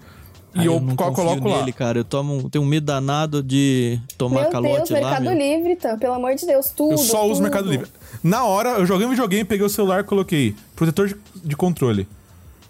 E 0.56 0.66
eu, 0.66 0.74
eu 0.74 0.96
coloco 1.14 1.48
lá. 1.48 1.60
Nele, 1.60 1.72
cara. 1.72 2.00
Eu 2.00 2.04
tomo, 2.04 2.50
tenho 2.50 2.66
um 2.66 2.68
medo 2.68 2.88
danado 2.88 3.44
de 3.44 4.00
tomar 4.18 4.42
meu 4.42 4.50
calote 4.50 4.76
Deus, 4.78 4.90
lá. 4.90 5.12
Mercado 5.12 5.24
meu. 5.26 5.38
Livre, 5.38 5.76
tá? 5.76 5.96
Pelo 5.98 6.14
amor 6.16 6.34
de 6.34 6.48
Deus, 6.48 6.72
tudo. 6.72 6.94
Eu 6.94 6.98
só 6.98 7.22
tudo. 7.22 7.32
uso 7.34 7.44
Mercado 7.44 7.70
Livre. 7.70 7.88
Na 8.24 8.44
hora, 8.44 8.70
eu 8.70 8.88
joguei 8.88 9.06
um 9.06 9.12
videogame, 9.12 9.46
peguei 9.46 9.64
o 9.64 9.70
celular, 9.70 10.04
coloquei 10.04 10.56
protetor 10.76 11.10
de, 11.10 11.16
de 11.36 11.56
controle. 11.56 12.08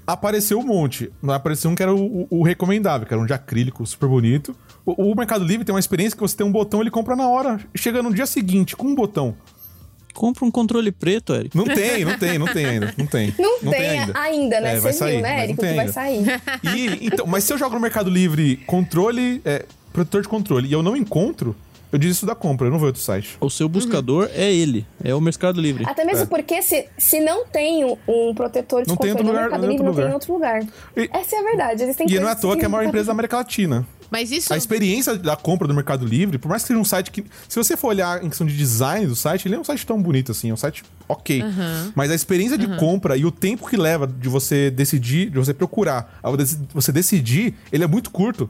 Apareceu 0.05 0.59
um 0.59 0.63
monte. 0.63 1.09
Apareceu 1.29 1.71
um 1.71 1.75
que 1.75 1.83
era 1.83 1.95
o, 1.95 2.27
o, 2.29 2.39
o 2.39 2.43
recomendável, 2.43 3.07
que 3.07 3.13
era 3.13 3.23
um 3.23 3.25
de 3.25 3.31
acrílico 3.31 3.85
super 3.85 4.09
bonito. 4.09 4.53
O, 4.85 5.11
o 5.11 5.15
Mercado 5.15 5.45
Livre 5.45 5.63
tem 5.63 5.73
uma 5.73 5.79
experiência 5.79 6.17
que 6.17 6.21
você 6.21 6.35
tem 6.35 6.45
um 6.45 6.51
botão, 6.51 6.81
ele 6.81 6.91
compra 6.91 7.15
na 7.15 7.29
hora. 7.29 7.57
Chega 7.73 8.03
no 8.03 8.13
dia 8.13 8.25
seguinte 8.25 8.75
com 8.75 8.87
um 8.87 8.95
botão. 8.95 9.33
Compra 10.17 10.43
um 10.43 10.49
controle 10.49 10.91
preto, 10.91 11.31
Eric. 11.35 11.55
Não 11.55 11.63
tem, 11.63 12.03
não 12.03 12.17
tem, 12.17 12.39
não 12.39 12.47
tem 12.47 12.65
ainda. 12.65 12.91
Não 12.97 13.05
tem. 13.05 13.33
Não, 13.37 13.59
não 13.61 13.71
tem, 13.71 13.81
tem, 13.81 13.99
ainda. 13.99 14.19
ainda 14.19 14.59
né? 14.61 14.75
É, 14.75 14.79
Você 14.79 15.11
viu, 15.11 15.21
né, 15.21 15.43
Eric? 15.43 15.59
Que 15.59 15.73
vai 15.73 15.87
sair. 15.89 16.25
E, 16.75 17.05
então, 17.05 17.27
mas 17.27 17.43
se 17.43 17.53
eu 17.53 17.57
jogo 17.57 17.75
no 17.75 17.79
Mercado 17.79 18.09
Livre 18.09 18.57
controle, 18.65 19.39
é, 19.45 19.63
protetor 19.93 20.23
de 20.23 20.27
controle, 20.27 20.67
e 20.67 20.73
eu 20.73 20.81
não 20.81 20.97
encontro, 20.97 21.55
eu 21.91 21.99
desisto 21.99 22.25
da 22.25 22.33
compra, 22.33 22.65
eu 22.65 22.71
não 22.71 22.79
vou 22.79 22.87
outro 22.87 23.01
site. 23.01 23.37
O 23.39 23.49
seu 23.49 23.69
buscador 23.69 24.25
uhum. 24.25 24.31
é 24.33 24.51
ele, 24.51 24.87
é 25.03 25.13
o 25.13 25.21
Mercado 25.21 25.61
Livre. 25.61 25.83
Até 25.87 26.03
mesmo 26.03 26.23
é. 26.23 26.25
porque 26.25 26.63
se, 26.63 26.87
se 26.97 27.19
não 27.19 27.45
tem 27.45 27.85
um 27.85 28.33
protetor 28.33 28.81
de 28.81 28.89
não 28.89 28.95
controle 28.95 29.23
no 29.23 29.33
Mercado 29.33 29.67
Livre, 29.67 29.85
não 29.85 29.93
tem 29.93 30.05
em 30.05 30.13
outro 30.13 30.33
lugar. 30.33 30.63
E, 30.95 31.09
Essa 31.13 31.35
é 31.35 31.39
a 31.39 31.43
verdade. 31.43 31.83
Existem 31.83 32.07
e 32.09 32.19
não 32.19 32.27
é 32.27 32.31
à 32.31 32.35
toa 32.35 32.57
que 32.57 32.63
é 32.63 32.65
a 32.65 32.69
maior 32.69 32.87
empresa 32.87 33.05
da 33.05 33.11
América 33.11 33.37
Latina. 33.37 33.85
Mas 34.09 34.31
isso. 34.31 34.53
A 34.53 34.57
experiência 34.57 35.15
da 35.17 35.35
compra 35.35 35.67
do 35.67 35.73
Mercado 35.73 36.05
Livre, 36.05 36.37
por 36.37 36.47
mais 36.49 36.61
que 36.61 36.67
seja 36.67 36.79
um 36.79 36.85
site 36.85 37.11
que. 37.11 37.25
Se 37.47 37.55
você 37.55 37.75
for 37.75 37.89
olhar 37.89 38.23
em 38.23 38.29
questão 38.29 38.47
de 38.47 38.55
design 38.55 39.05
do 39.05 39.15
site, 39.15 39.47
ele 39.47 39.55
é 39.55 39.59
um 39.59 39.63
site 39.63 39.85
tão 39.85 40.01
bonito 40.01 40.31
assim, 40.31 40.49
é 40.49 40.53
um 40.53 40.57
site 40.57 40.83
ok. 41.07 41.41
Uhum. 41.41 41.91
Mas 41.95 42.11
a 42.11 42.15
experiência 42.15 42.57
de 42.57 42.65
uhum. 42.65 42.77
compra 42.77 43.17
e 43.17 43.25
o 43.25 43.31
tempo 43.31 43.67
que 43.67 43.77
leva 43.77 44.07
de 44.07 44.29
você 44.29 44.71
decidir, 44.71 45.29
de 45.29 45.37
você 45.37 45.53
procurar, 45.53 46.19
a 46.23 46.29
você 46.73 46.91
decidir, 46.91 47.55
ele 47.71 47.83
é 47.83 47.87
muito 47.87 48.09
curto. 48.09 48.49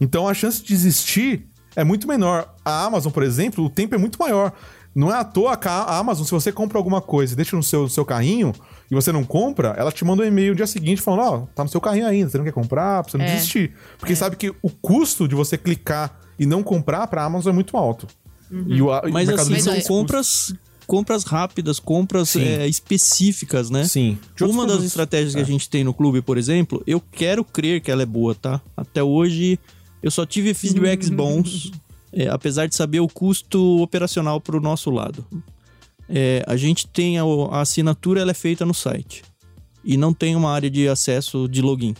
Então 0.00 0.26
a 0.26 0.34
chance 0.34 0.60
de 0.60 0.68
desistir 0.68 1.46
é 1.76 1.84
muito 1.84 2.06
menor. 2.08 2.54
A 2.64 2.84
Amazon, 2.84 3.12
por 3.12 3.22
exemplo, 3.22 3.64
o 3.64 3.70
tempo 3.70 3.94
é 3.94 3.98
muito 3.98 4.18
maior. 4.18 4.52
Não 4.94 5.10
é 5.10 5.18
à 5.18 5.24
toa 5.24 5.56
que 5.56 5.68
a 5.68 5.98
Amazon, 5.98 6.24
se 6.24 6.30
você 6.30 6.52
compra 6.52 6.78
alguma 6.78 7.00
coisa 7.00 7.32
e 7.32 7.36
deixa 7.36 7.56
no 7.56 7.62
seu, 7.62 7.82
no 7.82 7.90
seu 7.90 8.04
carrinho, 8.04 8.52
e 8.90 8.94
você 8.94 9.10
não 9.10 9.24
compra, 9.24 9.74
ela 9.78 9.90
te 9.90 10.04
manda 10.04 10.22
um 10.22 10.26
e-mail 10.26 10.50
no 10.50 10.56
dia 10.56 10.66
seguinte 10.66 11.00
falando: 11.00 11.20
Ó, 11.20 11.36
oh, 11.38 11.46
tá 11.54 11.64
no 11.64 11.70
seu 11.70 11.80
carrinho 11.80 12.06
ainda, 12.06 12.28
você 12.28 12.36
não 12.36 12.44
quer 12.44 12.52
comprar, 12.52 13.02
você 13.02 13.16
não 13.16 13.24
é. 13.24 13.34
desistir. 13.34 13.72
Porque 13.98 14.12
é. 14.12 14.16
sabe 14.16 14.36
que 14.36 14.50
o 14.62 14.68
custo 14.68 15.26
de 15.26 15.34
você 15.34 15.56
clicar 15.56 16.20
e 16.38 16.44
não 16.44 16.62
comprar 16.62 17.06
pra 17.06 17.24
Amazon 17.24 17.52
é 17.52 17.54
muito 17.54 17.76
alto. 17.76 18.06
Uhum. 18.50 18.64
E 18.68 18.82
o, 18.82 18.88
Mas 19.10 19.28
o 19.28 19.34
assim, 19.34 19.58
são 19.58 19.80
compras 19.82 20.54
compras 20.86 21.24
rápidas, 21.24 21.78
compras 21.78 22.36
é, 22.36 22.66
específicas, 22.66 23.70
né? 23.70 23.84
Sim. 23.84 24.18
Uma 24.42 24.66
das 24.66 24.82
estratégias 24.82 25.34
é. 25.34 25.38
que 25.38 25.42
a 25.42 25.46
gente 25.46 25.70
tem 25.70 25.82
no 25.82 25.94
clube, 25.94 26.20
por 26.20 26.36
exemplo, 26.36 26.82
eu 26.86 27.00
quero 27.00 27.42
crer 27.42 27.80
que 27.80 27.90
ela 27.90 28.02
é 28.02 28.06
boa, 28.06 28.34
tá? 28.34 28.60
Até 28.76 29.02
hoje 29.02 29.58
eu 30.02 30.10
só 30.10 30.26
tive 30.26 30.52
feedbacks 30.52 31.08
uhum. 31.08 31.16
bons, 31.16 31.72
é, 32.12 32.28
apesar 32.28 32.66
de 32.66 32.74
saber 32.74 33.00
o 33.00 33.08
custo 33.08 33.80
operacional 33.82 34.40
para 34.40 34.56
o 34.56 34.60
nosso 34.60 34.90
lado 34.90 35.26
é, 36.14 36.44
a 36.46 36.56
gente 36.56 36.86
tem 36.86 37.18
a, 37.18 37.22
a 37.22 37.62
assinatura, 37.62 38.20
ela 38.20 38.32
é 38.32 38.34
feita 38.34 38.66
no 38.66 38.74
site. 38.74 39.22
E 39.82 39.96
não 39.96 40.12
tem 40.12 40.36
uma 40.36 40.52
área 40.52 40.70
de 40.70 40.86
acesso 40.88 41.48
de 41.48 41.62
login, 41.62 41.94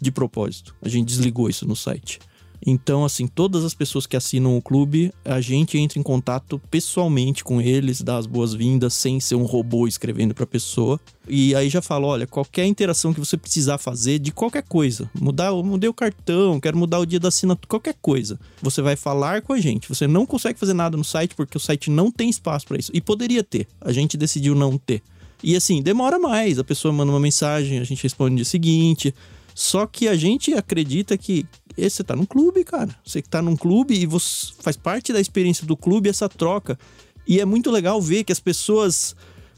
de 0.00 0.12
propósito. 0.12 0.74
A 0.82 0.88
gente 0.88 1.06
desligou 1.06 1.48
isso 1.48 1.66
no 1.66 1.74
site. 1.74 2.20
Então, 2.66 3.04
assim, 3.04 3.26
todas 3.26 3.64
as 3.64 3.74
pessoas 3.74 4.06
que 4.06 4.16
assinam 4.16 4.56
o 4.56 4.62
clube, 4.62 5.12
a 5.24 5.40
gente 5.40 5.76
entra 5.76 5.98
em 5.98 6.02
contato 6.02 6.60
pessoalmente 6.70 7.44
com 7.44 7.60
eles, 7.60 8.00
dá 8.00 8.16
as 8.16 8.26
boas-vindas, 8.26 8.94
sem 8.94 9.20
ser 9.20 9.34
um 9.34 9.44
robô 9.44 9.86
escrevendo 9.86 10.34
pra 10.34 10.46
pessoa. 10.46 10.98
E 11.28 11.54
aí 11.54 11.68
já 11.68 11.82
falo, 11.82 12.06
olha, 12.06 12.26
qualquer 12.26 12.64
interação 12.64 13.12
que 13.12 13.20
você 13.20 13.36
precisar 13.36 13.76
fazer 13.76 14.18
de 14.18 14.32
qualquer 14.32 14.62
coisa, 14.62 15.10
mudar, 15.18 15.46
eu 15.46 15.62
mudei 15.62 15.88
o 15.88 15.94
cartão, 15.94 16.58
quero 16.58 16.76
mudar 16.76 17.00
o 17.00 17.06
dia 17.06 17.20
da 17.20 17.28
assinatura, 17.28 17.68
qualquer 17.68 17.94
coisa, 18.00 18.38
você 18.62 18.80
vai 18.80 18.96
falar 18.96 19.42
com 19.42 19.52
a 19.52 19.60
gente. 19.60 19.88
Você 19.88 20.06
não 20.06 20.24
consegue 20.24 20.58
fazer 20.58 20.74
nada 20.74 20.96
no 20.96 21.04
site 21.04 21.34
porque 21.34 21.56
o 21.56 21.60
site 21.60 21.90
não 21.90 22.10
tem 22.10 22.30
espaço 22.30 22.66
para 22.66 22.78
isso. 22.78 22.90
E 22.94 23.00
poderia 23.00 23.44
ter, 23.44 23.66
a 23.80 23.92
gente 23.92 24.16
decidiu 24.16 24.54
não 24.54 24.78
ter. 24.78 25.02
E 25.42 25.54
assim, 25.54 25.82
demora 25.82 26.18
mais, 26.18 26.58
a 26.58 26.64
pessoa 26.64 26.92
manda 26.92 27.12
uma 27.12 27.20
mensagem, 27.20 27.78
a 27.78 27.84
gente 27.84 28.02
responde 28.02 28.30
no 28.30 28.36
dia 28.36 28.44
seguinte. 28.46 29.14
Só 29.54 29.86
que 29.86 30.08
a 30.08 30.16
gente 30.16 30.52
acredita 30.54 31.16
que 31.16 31.46
você 31.76 32.04
tá 32.04 32.14
num 32.14 32.24
clube, 32.24 32.64
cara. 32.64 32.94
Você 33.04 33.20
que 33.20 33.28
tá 33.28 33.42
num 33.42 33.56
clube 33.56 33.94
e 33.94 34.06
você 34.06 34.52
faz 34.60 34.76
parte 34.76 35.12
da 35.12 35.20
experiência 35.20 35.66
do 35.66 35.76
clube 35.76 36.08
essa 36.08 36.28
troca. 36.28 36.78
E 37.26 37.40
é 37.40 37.44
muito 37.44 37.70
legal 37.70 38.00
ver 38.00 38.24
que 38.24 38.32
as 38.32 38.40
pessoas. 38.40 39.16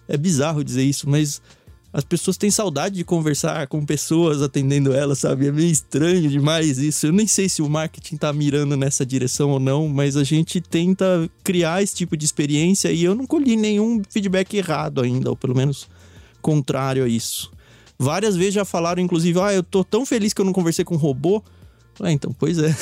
É 0.08 0.16
bizarro 0.16 0.62
dizer 0.62 0.84
isso, 0.84 1.10
mas 1.10 1.42
as 1.96 2.04
pessoas 2.04 2.36
têm 2.36 2.50
saudade 2.50 2.94
de 2.94 3.04
conversar 3.04 3.66
com 3.68 3.84
pessoas 3.84 4.42
atendendo 4.42 4.92
elas, 4.92 5.20
sabe? 5.20 5.46
É 5.46 5.50
meio 5.50 5.70
estranho 5.70 6.28
demais 6.28 6.76
isso. 6.76 7.06
Eu 7.06 7.12
nem 7.12 7.26
sei 7.26 7.48
se 7.48 7.62
o 7.62 7.70
marketing 7.70 8.18
tá 8.18 8.30
mirando 8.34 8.76
nessa 8.76 9.04
direção 9.04 9.50
ou 9.50 9.58
não, 9.58 9.88
mas 9.88 10.14
a 10.14 10.22
gente 10.22 10.60
tenta 10.60 11.28
criar 11.42 11.82
esse 11.82 11.94
tipo 11.94 12.14
de 12.14 12.24
experiência 12.24 12.92
e 12.92 13.02
eu 13.02 13.14
não 13.14 13.26
colhi 13.26 13.56
nenhum 13.56 14.02
feedback 14.10 14.54
errado 14.58 15.00
ainda, 15.00 15.30
ou 15.30 15.36
pelo 15.36 15.56
menos 15.56 15.88
contrário 16.42 17.02
a 17.02 17.08
isso. 17.08 17.50
Várias 17.98 18.36
vezes 18.36 18.52
já 18.52 18.64
falaram, 18.66 19.02
inclusive, 19.02 19.40
ah, 19.40 19.54
eu 19.54 19.62
tô 19.62 19.82
tão 19.82 20.04
feliz 20.04 20.34
que 20.34 20.40
eu 20.42 20.44
não 20.44 20.52
conversei 20.52 20.84
com 20.84 20.96
um 20.96 20.98
robô. 20.98 21.42
Ah, 22.00 22.12
então, 22.12 22.34
pois 22.38 22.58
é. 22.58 22.74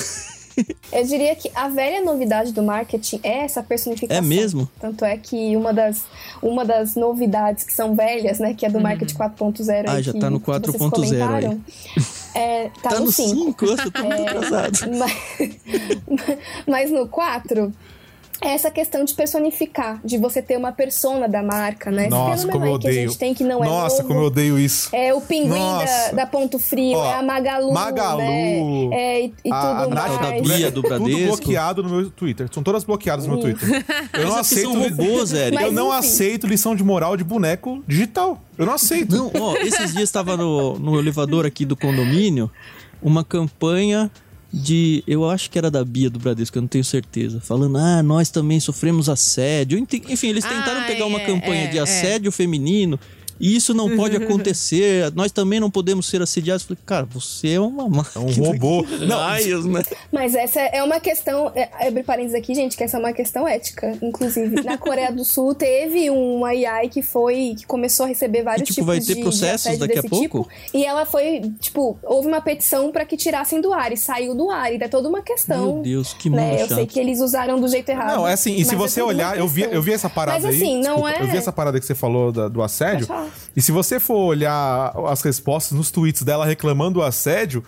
Eu 0.92 1.05
diria 1.05 1.35
que 1.35 1.50
a 1.55 1.68
velha 1.68 2.00
novidade 2.05 2.53
do 2.53 2.62
marketing 2.62 3.18
é 3.24 3.44
essa 3.44 3.61
personificação. 3.62 4.16
É 4.22 4.27
mesmo? 4.27 4.68
Tanto 4.81 5.05
é 5.05 5.16
que 5.16 5.57
uma 5.57 5.72
das, 5.74 6.05
uma 6.40 6.64
das 6.64 6.94
novidades 6.94 7.64
que 7.64 7.72
são 7.72 7.96
velhas, 7.96 8.38
né, 8.38 8.55
que 8.55 8.64
é 8.64 8.70
do 8.70 8.81
marketing 8.81 9.14
4.0 9.16 9.85
Ah, 9.88 10.00
já 10.00 10.12
que, 10.12 10.20
tá 10.20 10.31
no 10.31 10.38
que 10.38 10.46
vocês 10.46 10.77
4.0 10.77 10.83
aí. 10.85 10.90
comentaram, 10.90 11.61
É, 12.37 12.68
tá, 12.83 12.90
Tá 12.90 12.98
no 12.98 13.07
no 13.07 13.12
5. 13.12 13.35
5, 13.35 13.64
eu 13.64 13.90
tô 13.92 14.03
muito 14.05 14.29
atrasado. 14.29 14.79
Mas, 14.98 15.12
mas 16.66 16.90
no 16.90 17.07
4, 17.09 17.61
é 17.61 17.70
essa 18.52 18.70
questão 18.70 19.04
de 19.04 19.14
personificar, 19.14 20.00
de 20.04 20.18
você 20.18 20.42
ter 20.42 20.57
uma 20.57 20.72
persona 20.72 21.28
da 21.28 21.42
marca, 21.42 21.90
né? 21.90 22.09
Nossa, 22.09 22.46
como 22.48 22.64
eu 22.66 22.74
aí 22.74 22.78
que 22.80 22.87
a 22.87 22.90
odeio. 22.90 23.09
gente 23.09 23.18
tem 23.18 23.35
que 23.35 23.44
não 23.44 23.62
é 23.64 23.66
Nossa, 23.66 23.96
novo. 23.98 24.09
como 24.09 24.20
eu 24.20 24.24
odeio 24.26 24.59
isso. 24.59 24.88
É 24.94 25.12
o 25.14 25.20
pinguim 25.20 25.59
da, 25.59 26.12
da 26.12 26.26
Ponto 26.26 26.59
Frio, 26.59 26.96
Ó, 26.98 27.04
é 27.07 27.14
a 27.14 27.22
Magalu, 27.22 27.72
Magalu, 27.72 28.18
né? 28.18 28.59
É, 28.92 29.24
e, 29.26 29.33
e 29.44 29.52
a- 29.52 29.61
tudo 29.85 29.92
a 29.92 29.94
mais. 29.94 30.18
da 30.20 30.30
Bia, 30.57 30.70
do 30.70 30.83
Tudo 30.83 30.88
Bradesco. 30.88 31.26
bloqueado 31.37 31.83
no 31.83 31.88
meu 31.88 32.11
Twitter. 32.11 32.48
São 32.52 32.62
todas 32.62 32.85
bloqueadas 32.85 33.26
no 33.26 33.35
meu. 33.35 33.42
Twitter. 33.42 33.85
Eu 34.12 34.28
não 34.28 34.37
aceito. 34.37 34.70
são 34.72 34.83
robôs, 34.83 35.33
Eric. 35.33 35.62
Eu 35.62 35.72
não 35.72 35.90
aceito 35.92 36.46
lição 36.46 36.74
de 36.76 36.83
moral 36.85 37.16
de 37.16 37.24
boneco 37.24 37.83
digital. 37.87 38.40
Eu 38.57 38.66
não 38.66 38.74
aceito. 38.74 39.14
Não, 39.16 39.30
ó, 39.40 39.57
esses 39.57 39.92
dias 39.92 40.04
estava 40.04 40.37
no, 40.37 40.78
no 40.78 40.98
elevador 40.98 41.44
aqui 41.46 41.64
do 41.64 41.76
condomínio 41.76 42.50
uma 43.02 43.22
campanha 43.24 44.11
de. 44.55 45.03
Eu 45.07 45.29
acho 45.29 45.51
que 45.51 45.59
era 45.59 45.71
da 45.71 45.85
Bia 45.85 46.09
do 46.09 46.19
Bradesco, 46.19 46.57
eu 46.57 46.62
não 46.62 46.69
tenho 46.69 46.85
certeza. 46.85 47.40
Falando, 47.40 47.77
ah, 47.77 48.03
nós 48.03 48.31
também 48.31 48.61
sofremos 48.61 49.09
assédio. 49.09 49.79
Enfim, 49.79 50.29
eles 50.29 50.45
tentaram 50.45 50.81
Ah, 50.83 50.85
pegar 50.85 51.07
uma 51.07 51.21
é, 51.21 51.27
campanha 51.27 51.64
é, 51.64 51.67
de 51.67 51.79
é. 51.79 51.81
assédio 51.81 52.31
feminino. 52.31 52.99
E 53.40 53.57
isso 53.57 53.75
não 53.75 53.97
pode 53.97 54.16
acontecer. 54.23 55.11
Nós 55.14 55.33
também 55.33 55.59
não 55.61 55.70
podemos 55.70 56.07
ser 56.07 56.23
assediados. 56.23 56.62
Eu 56.62 56.68
Falei, 56.68 56.83
cara, 56.87 57.05
você 57.11 57.51
é 57.51 57.61
uma 57.61 57.83
É 57.83 57.87
um 57.87 57.90
máquina. 57.90 58.47
robô. 58.47 58.87
Não, 59.07 59.18
Raios, 59.18 59.64
né? 59.64 59.83
Mas 60.12 60.35
essa 60.35 60.61
é 60.61 60.83
uma 60.83 61.01
questão, 61.01 61.51
é, 61.55 61.68
abre 61.87 62.03
parênteses 62.03 62.35
aqui, 62.37 62.55
gente, 62.55 62.77
que 62.77 62.85
essa 62.85 62.97
é 62.97 63.01
uma 63.01 63.12
questão 63.12 63.47
ética. 63.47 63.97
Inclusive, 64.01 64.62
na 64.62 64.79
Coreia 64.79 65.12
do 65.12 65.25
Sul 65.25 65.55
teve 65.55 66.09
uma 66.11 66.49
AI 66.49 66.88
que 66.88 67.03
foi, 67.03 67.55
que 67.59 67.66
começou 67.66 68.05
a 68.05 68.09
receber 68.09 68.42
vários 68.42 68.68
tipo, 68.68 68.75
tipos 68.81 68.87
vai 68.87 69.01
ter 69.01 69.14
de, 69.16 69.20
processos 69.23 69.73
de 69.73 69.79
daqui 69.79 69.99
a 69.99 70.03
desse 70.03 70.09
pouco? 70.09 70.23
tipo. 70.49 70.49
E 70.73 70.85
ela 70.85 71.05
foi, 71.05 71.42
tipo, 71.61 71.99
houve 72.03 72.29
uma 72.29 72.40
petição 72.40 72.90
pra 72.92 73.05
que 73.05 73.16
tirassem 73.16 73.61
do 73.61 73.73
ar 73.73 73.92
e 73.92 73.97
saiu 73.97 74.35
do 74.35 74.51
ar. 74.51 74.73
E 74.73 74.77
é 74.81 74.88
toda 74.88 75.09
uma 75.09 75.23
questão. 75.23 75.75
Meu 75.75 75.83
Deus, 75.83 76.14
que 76.14 76.31
né? 76.31 76.62
Eu 76.62 76.68
sei 76.68 76.87
que 76.87 76.99
eles 77.01 77.20
usaram 77.20 77.61
do 77.61 77.68
jeito 77.68 77.88
errado. 77.88 78.16
Não, 78.16 78.29
é 78.29 78.33
assim, 78.33 78.55
e 78.57 78.64
se 78.64 78.75
você 78.75 79.01
é 79.01 79.05
olhar, 79.05 79.37
eu 79.38 79.47
vi, 79.49 79.62
eu 79.62 79.83
vi 79.83 79.92
essa 79.92 80.09
parada 80.09 80.38
Mas 80.40 80.55
assim, 80.57 80.77
aí. 80.77 80.83
não 80.83 80.94
desculpa, 80.97 81.11
é. 81.11 81.23
Eu 81.23 81.27
vi 81.29 81.37
essa 81.37 81.53
parada 81.53 81.81
que 81.81 81.87
você 81.87 81.94
falou 81.94 82.31
da- 82.33 82.49
do 82.49 82.62
assédio. 82.62 83.07
E 83.57 83.63
se 83.63 83.73
você 83.73 84.01
for 84.01 84.27
olhar 84.27 84.93
as 85.09 85.23
respostas 85.23 85.77
nos 85.77 85.91
tweets 85.91 86.23
dela 86.23 86.45
reclamando 86.45 86.95
do 86.95 87.03
assédio. 87.03 87.65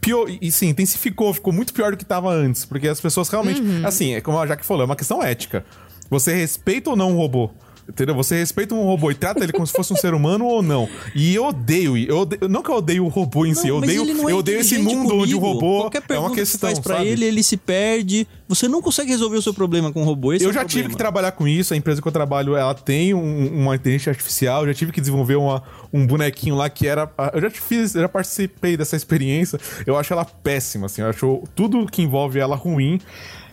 Pior, 0.00 0.26
e 0.28 0.50
sim, 0.50 0.68
intensificou, 0.68 1.32
ficou 1.32 1.52
muito 1.52 1.72
pior 1.72 1.92
do 1.92 1.96
que 1.96 2.04
tava 2.04 2.28
antes. 2.28 2.64
Porque 2.64 2.88
as 2.88 3.00
pessoas 3.00 3.28
realmente. 3.28 3.60
Uhum. 3.60 3.86
Assim, 3.86 4.14
é 4.14 4.20
como 4.20 4.38
a 4.38 4.46
Jaque 4.46 4.66
falou, 4.66 4.82
é 4.82 4.86
uma 4.86 4.96
questão 4.96 5.22
ética. 5.22 5.64
Você 6.10 6.34
respeita 6.34 6.90
ou 6.90 6.96
não 6.96 7.12
um 7.12 7.16
robô? 7.16 7.50
Entendeu? 7.88 8.14
Você 8.14 8.36
respeita 8.38 8.74
um 8.74 8.84
robô 8.84 9.10
e 9.10 9.14
trata 9.14 9.42
ele 9.42 9.52
como 9.52 9.66
se 9.66 9.72
fosse 9.72 9.92
um 9.92 9.96
ser 9.96 10.14
humano 10.14 10.44
ou 10.46 10.62
não? 10.62 10.88
E 11.16 11.34
eu 11.34 11.44
odeio, 11.46 11.96
eu 11.96 12.18
odeio 12.20 12.48
não 12.48 12.62
que 12.62 12.70
eu 12.70 12.76
odeio 12.76 13.04
o 13.04 13.08
robô 13.08 13.44
em 13.44 13.54
si, 13.54 13.66
eu 13.68 13.76
odeio, 13.78 14.04
não 14.14 14.28
é 14.28 14.32
eu 14.32 14.36
odeio 14.38 14.60
esse 14.60 14.78
mundo 14.78 15.16
onde 15.16 15.34
o 15.34 15.40
comigo. 15.40 15.54
robô 15.60 15.90
é 16.08 16.18
uma 16.18 16.30
questão, 16.30 16.30
que 16.32 16.58
faz 16.58 16.78
pra 16.78 16.96
sabe? 16.98 17.08
ele, 17.08 17.24
ele 17.24 17.42
se 17.42 17.56
perde. 17.56 18.26
Você 18.48 18.68
não 18.68 18.80
consegue 18.80 19.10
resolver 19.10 19.36
o 19.36 19.42
seu 19.42 19.52
problema 19.52 19.92
com 19.92 20.02
o 20.02 20.04
robô. 20.04 20.32
Esse 20.32 20.44
eu 20.44 20.50
é 20.50 20.52
já 20.52 20.60
problema. 20.60 20.82
tive 20.82 20.88
que 20.90 20.96
trabalhar 20.96 21.32
com 21.32 21.48
isso. 21.48 21.74
A 21.74 21.76
empresa 21.76 22.00
que 22.00 22.06
eu 22.06 22.12
trabalho, 22.12 22.54
ela 22.54 22.74
tem 22.74 23.14
um- 23.14 23.62
uma 23.62 23.74
inteligência 23.74 24.10
artificial. 24.10 24.62
Eu 24.62 24.68
já 24.68 24.74
tive 24.74 24.92
que 24.92 25.00
desenvolver 25.00 25.36
uma- 25.36 25.62
um 25.92 26.06
bonequinho 26.06 26.54
lá 26.54 26.70
que 26.70 26.86
era. 26.86 27.10
Eu 27.32 27.40
já 27.40 27.50
fiz, 27.50 27.94
eu 27.94 28.02
já 28.02 28.08
participei 28.08 28.76
dessa 28.76 28.94
experiência. 28.94 29.58
Eu 29.86 29.96
acho 29.96 30.12
ela 30.12 30.24
péssima, 30.24 30.86
assim. 30.86 31.02
Eu 31.02 31.08
acho 31.08 31.42
tudo 31.54 31.84
que 31.86 32.00
envolve 32.02 32.38
ela 32.38 32.54
ruim. 32.54 33.00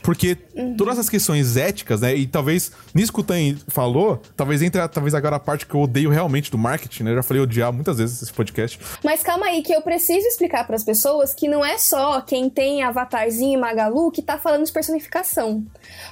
Porque 0.09 0.33
todas 0.75 0.97
as 0.97 1.07
questões 1.07 1.55
éticas, 1.55 2.01
né? 2.01 2.15
E 2.15 2.25
talvez 2.25 2.71
nisso 2.95 3.13
que 3.13 3.19
o 3.19 3.23
Tan 3.23 3.35
falou, 3.67 4.19
talvez 4.35 4.63
entre 4.63 4.81
a- 4.81 4.87
talvez 4.87 5.13
agora 5.13 5.35
a 5.35 5.39
parte 5.39 5.67
que 5.67 5.75
eu 5.75 5.81
odeio 5.81 6.09
realmente 6.09 6.49
do 6.49 6.57
marketing, 6.57 7.03
né? 7.03 7.11
Eu 7.11 7.17
já 7.17 7.21
falei 7.21 7.43
odiar 7.43 7.71
muitas 7.71 7.99
vezes 7.99 8.19
esse 8.19 8.33
podcast. 8.33 8.79
Mas 9.03 9.21
calma 9.21 9.45
aí, 9.45 9.61
que 9.61 9.71
eu 9.71 9.83
preciso 9.83 10.25
explicar 10.25 10.65
para 10.65 10.75
as 10.75 10.83
pessoas 10.83 11.31
que 11.35 11.47
não 11.47 11.63
é 11.63 11.77
só 11.77 12.21
quem 12.21 12.49
tem 12.49 12.81
avatarzinho 12.81 13.53
e 13.53 13.61
Magalu 13.61 14.09
que 14.09 14.23
tá 14.23 14.39
falando 14.39 14.65
de 14.65 14.71
personificação. 14.71 15.63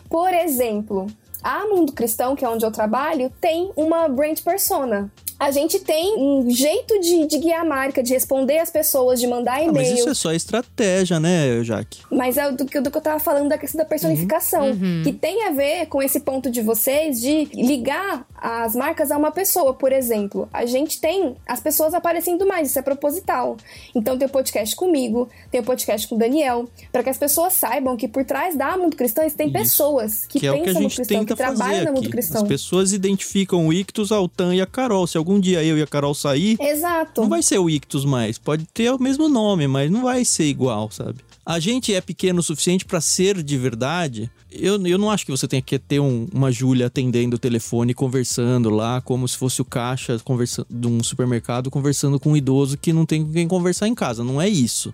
Por 0.08 0.32
exemplo, 0.32 1.08
a 1.42 1.66
Mundo 1.66 1.92
Cristão, 1.92 2.36
que 2.36 2.46
é 2.46 2.50
onde 2.50 2.64
eu 2.64 2.72
trabalho, 2.72 3.32
tem 3.42 3.72
uma 3.76 4.08
brand 4.08 4.40
persona. 4.42 5.12
A 5.40 5.52
gente 5.52 5.80
tem 5.80 6.16
um 6.18 6.50
jeito 6.50 7.00
de, 7.00 7.28
de 7.28 7.38
guiar 7.38 7.62
a 7.62 7.66
marca, 7.66 8.02
de 8.02 8.14
responder 8.14 8.60
as 8.60 8.70
pessoas, 8.70 9.20
de 9.20 9.28
mandar 9.28 9.60
Ah, 9.62 9.72
mas 9.72 9.88
e-mail. 9.88 9.96
isso 10.00 10.10
é 10.10 10.14
só 10.14 10.34
estratégia, 10.34 11.20
né, 11.20 11.64
Jaque? 11.64 12.00
Mas 12.12 12.38
é 12.38 12.52
do 12.52 12.66
que, 12.66 12.80
do 12.82 12.90
que 12.90 12.98
eu 12.98 13.02
tava 13.02 13.20
falando 13.20 13.50
da 13.50 13.58
questão 13.58 13.78
da 13.80 13.86
personificação. 13.86 14.72
Que 15.04 15.14
tem 15.14 15.44
a 15.48 15.52
ver 15.52 15.86
com 15.88 16.02
esse 16.02 16.20
ponto 16.22 16.50
de 16.50 16.62
vocês 16.62 17.20
de 17.22 17.46
ligar 17.54 18.26
as 18.36 18.76
marcas 18.76 19.12
a 19.12 19.18
uma 19.18 19.32
pessoa. 19.32 19.74
Por 19.74 19.92
exemplo, 19.92 20.48
a 20.52 20.66
gente 20.66 21.00
tem 21.00 21.36
as 21.48 21.60
pessoas 21.60 21.94
aparecendo 21.94 22.46
mais, 22.48 22.70
isso 22.70 22.80
é 22.80 22.82
proposital. 22.82 23.58
Então 23.96 24.18
tem 24.18 24.28
o 24.28 24.32
podcast 24.32 24.76
comigo, 24.76 25.28
tem 25.52 25.62
o 25.62 25.64
podcast 25.64 26.08
com 26.08 26.16
o 26.16 26.18
Daniel, 26.18 26.68
para 26.92 27.04
que 27.04 27.10
as 27.10 27.18
pessoas 27.18 27.54
saibam 27.54 27.96
que 27.96 28.08
por 28.08 28.24
trás 28.26 28.56
da 28.56 28.78
Mundo 28.78 28.96
Cristão 28.96 29.28
tem 29.30 29.48
Isso. 29.48 29.54
pessoas 29.58 30.26
que, 30.28 30.40
Que 30.40 30.48
é 30.48 30.52
o 30.52 30.56
que 30.56 30.62
a 30.62 30.64
pensam 30.66 30.82
no 30.84 30.90
gente 30.90 30.96
cristão, 30.98 31.20
tenta 31.20 31.34
que 31.34 31.38
trabalham 31.38 31.84
na 31.86 31.92
Mundo. 31.92 32.10
Cristão. 32.10 32.42
As 32.42 32.48
pessoas 32.48 32.94
identificam 32.94 33.68
o 33.68 33.74
Ictus, 33.74 34.12
a 34.12 34.16
Altan 34.16 34.56
e 34.56 34.62
a 34.62 34.66
Carol. 34.66 35.06
Se 35.08 35.18
algum 35.30 35.40
dia 35.40 35.64
eu 35.64 35.78
e 35.78 35.82
a 35.82 35.88
Carol 35.88 36.14
sair, 36.14 36.58
Exato. 36.60 37.22
não 37.22 37.30
vai 37.30 37.44
ser 37.44 37.58
o 37.60 37.70
Ictus 37.70 38.06
mais. 38.06 38.38
Pode 38.38 38.66
ter 38.74 38.92
o 38.92 39.00
mesmo 39.02 39.28
nome, 39.28 39.68
mas 39.68 39.92
não 39.92 40.04
vai 40.04 40.24
ser 40.24 40.46
igual, 40.46 40.90
sabe? 40.92 41.20
A 41.46 41.60
gente 41.60 41.94
é 41.94 42.02
pequeno 42.02 42.40
o 42.40 42.44
suficiente 42.44 42.84
pra 42.86 43.00
ser 43.00 43.42
de 43.42 43.58
verdade. 43.58 44.30
Eu, 44.52 44.86
eu 44.86 44.98
não 44.98 45.10
acho 45.10 45.26
que 45.26 45.32
você 45.32 45.48
tenha 45.48 45.62
que 45.62 45.80
ter 45.80 46.00
um- 46.00 46.28
uma 46.34 46.52
Júlia 46.52 46.88
atendendo 46.88 47.36
o 47.38 47.40
telefone, 47.40 47.94
conversando 47.94 48.70
lá, 48.70 49.00
como 49.02 49.26
se 49.28 49.38
fosse 49.38 49.62
o 49.62 49.66
caixa 49.66 50.20
conversa, 50.26 50.66
de 50.70 50.88
um 50.88 51.02
supermercado 51.02 51.70
conversando 51.72 52.20
com 52.20 52.32
um 52.34 52.38
idoso 52.38 52.78
que 52.78 52.92
não 52.92 53.06
tem 53.06 53.24
com 53.26 53.32
quem 53.32 53.48
conversar 53.48 53.88
em 53.88 53.96
casa. 53.96 54.24
Não 54.26 54.42
é 54.42 54.50
isso. 54.50 54.94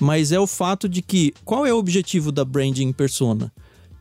Mas 0.00 0.30
é 0.32 0.38
o 0.38 0.46
fato 0.46 0.88
de 0.88 1.02
que. 1.02 1.32
Qual 1.44 1.66
é 1.66 1.72
o 1.72 1.78
objetivo 1.78 2.30
da 2.30 2.44
branding 2.44 2.92
persona? 2.92 3.52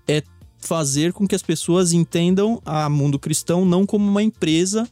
É 0.07 0.21
fazer 0.59 1.11
com 1.13 1.27
que 1.27 1.33
as 1.35 1.41
pessoas 1.41 1.93
entendam 1.93 2.61
a 2.63 2.87
mundo 2.89 3.17
cristão 3.17 3.65
não 3.65 3.85
como 3.87 4.07
uma 4.07 4.21
empresa, 4.21 4.87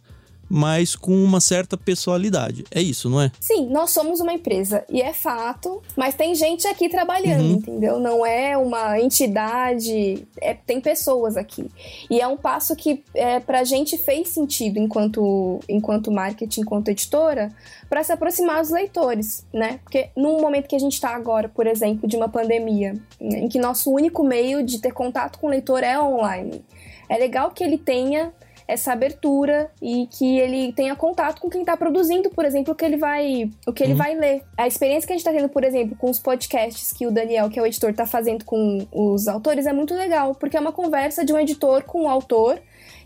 mas 0.50 0.96
com 0.96 1.12
uma 1.24 1.40
certa 1.40 1.78
pessoalidade. 1.78 2.64
É 2.72 2.82
isso, 2.82 3.10
não 3.10 3.22
é? 3.22 3.32
Sim, 3.40 3.68
nós 3.70 3.92
somos 3.92 4.20
uma 4.20 4.34
empresa 4.34 4.84
e 4.90 5.02
é 5.02 5.14
fato, 5.14 5.82
mas 5.96 6.16
tem 6.16 6.34
gente 6.34 6.68
aqui 6.68 6.90
trabalhando, 6.90 7.42
Uhum. 7.44 7.52
entendeu? 7.54 8.00
Não 8.00 8.26
é 8.26 8.58
uma 8.58 9.00
entidade, 9.00 10.28
é- 10.42 10.54
tem 10.54 10.82
pessoas 10.82 11.38
aqui. 11.38 11.70
E 12.10 12.20
é 12.20 12.28
um 12.28 12.38
passo 12.38 12.76
que 12.76 13.04
é, 13.14 13.40
pra 13.40 13.64
gente 13.64 13.98
fez 13.98 14.30
sentido 14.30 14.80
enquanto, 14.80 15.60
enquanto 15.70 16.12
marketing, 16.12 16.62
enquanto 16.62 16.90
editora, 16.90 17.52
para 17.90 18.04
se 18.04 18.12
aproximar 18.12 18.62
dos 18.62 18.70
leitores, 18.72 19.46
né? 19.54 19.80
Porque 19.84 20.10
num 20.16 20.40
momento 20.42 20.68
que 20.68 20.76
a 20.76 20.80
gente 20.80 20.94
está 20.94 21.16
agora, 21.16 21.50
por 21.50 21.68
exemplo, 21.68 22.08
de 22.08 22.16
uma 22.16 22.30
pandemia, 22.30 22.94
em 23.20 23.48
que 23.48 23.60
nosso 23.60 23.92
único 23.92 24.24
meio 24.24 24.64
de 24.64 24.80
ter 24.80 24.92
contato 24.94 25.40
com 25.40 25.48
o 25.48 25.50
leitor 25.50 25.84
é 25.84 26.00
online, 26.00 26.64
é 27.08 27.18
legal 27.18 27.52
que 27.52 27.64
ele 27.64 27.78
tenha 27.78 28.32
essa 28.70 28.94
abertura 28.94 29.72
e 29.82 30.08
que 30.12 30.38
ele 30.38 30.72
tenha 30.74 30.96
contato 30.96 31.42
com 31.42 31.50
quem 31.50 31.62
está 31.62 31.76
produzindo, 31.76 32.30
por 32.30 32.46
exemplo, 32.46 32.74
o 32.74 32.76
que 32.76 32.86
ele 32.86 32.98
vai, 32.98 33.50
o 33.66 33.74
que 33.74 33.84
ele 33.84 33.96
vai 33.96 34.14
ler. 34.14 34.44
A 34.56 34.68
experiência 34.68 35.08
que 35.08 35.14
a 35.14 35.18
gente 35.18 35.26
está 35.26 35.36
tendo, 35.36 35.50
por 35.50 35.64
exemplo, 35.64 35.98
com 35.98 36.08
os 36.08 36.20
podcasts 36.20 36.94
que 36.94 37.08
o 37.08 37.12
Daniel, 37.12 37.50
que 37.50 37.58
é 37.58 37.64
o 37.64 37.66
editor, 37.66 37.90
está 37.90 38.06
fazendo 38.06 38.46
com 38.46 38.88
os 38.92 39.28
autores 39.28 39.66
é 39.66 39.74
muito 39.74 39.96
legal, 39.96 40.36
porque 40.36 40.56
é 40.56 40.60
uma 40.60 40.72
conversa 40.72 41.26
de 41.26 41.34
um 41.34 41.40
editor 41.40 41.84
com 41.84 42.02
o 42.02 42.04
um 42.04 42.10
autor 42.10 42.62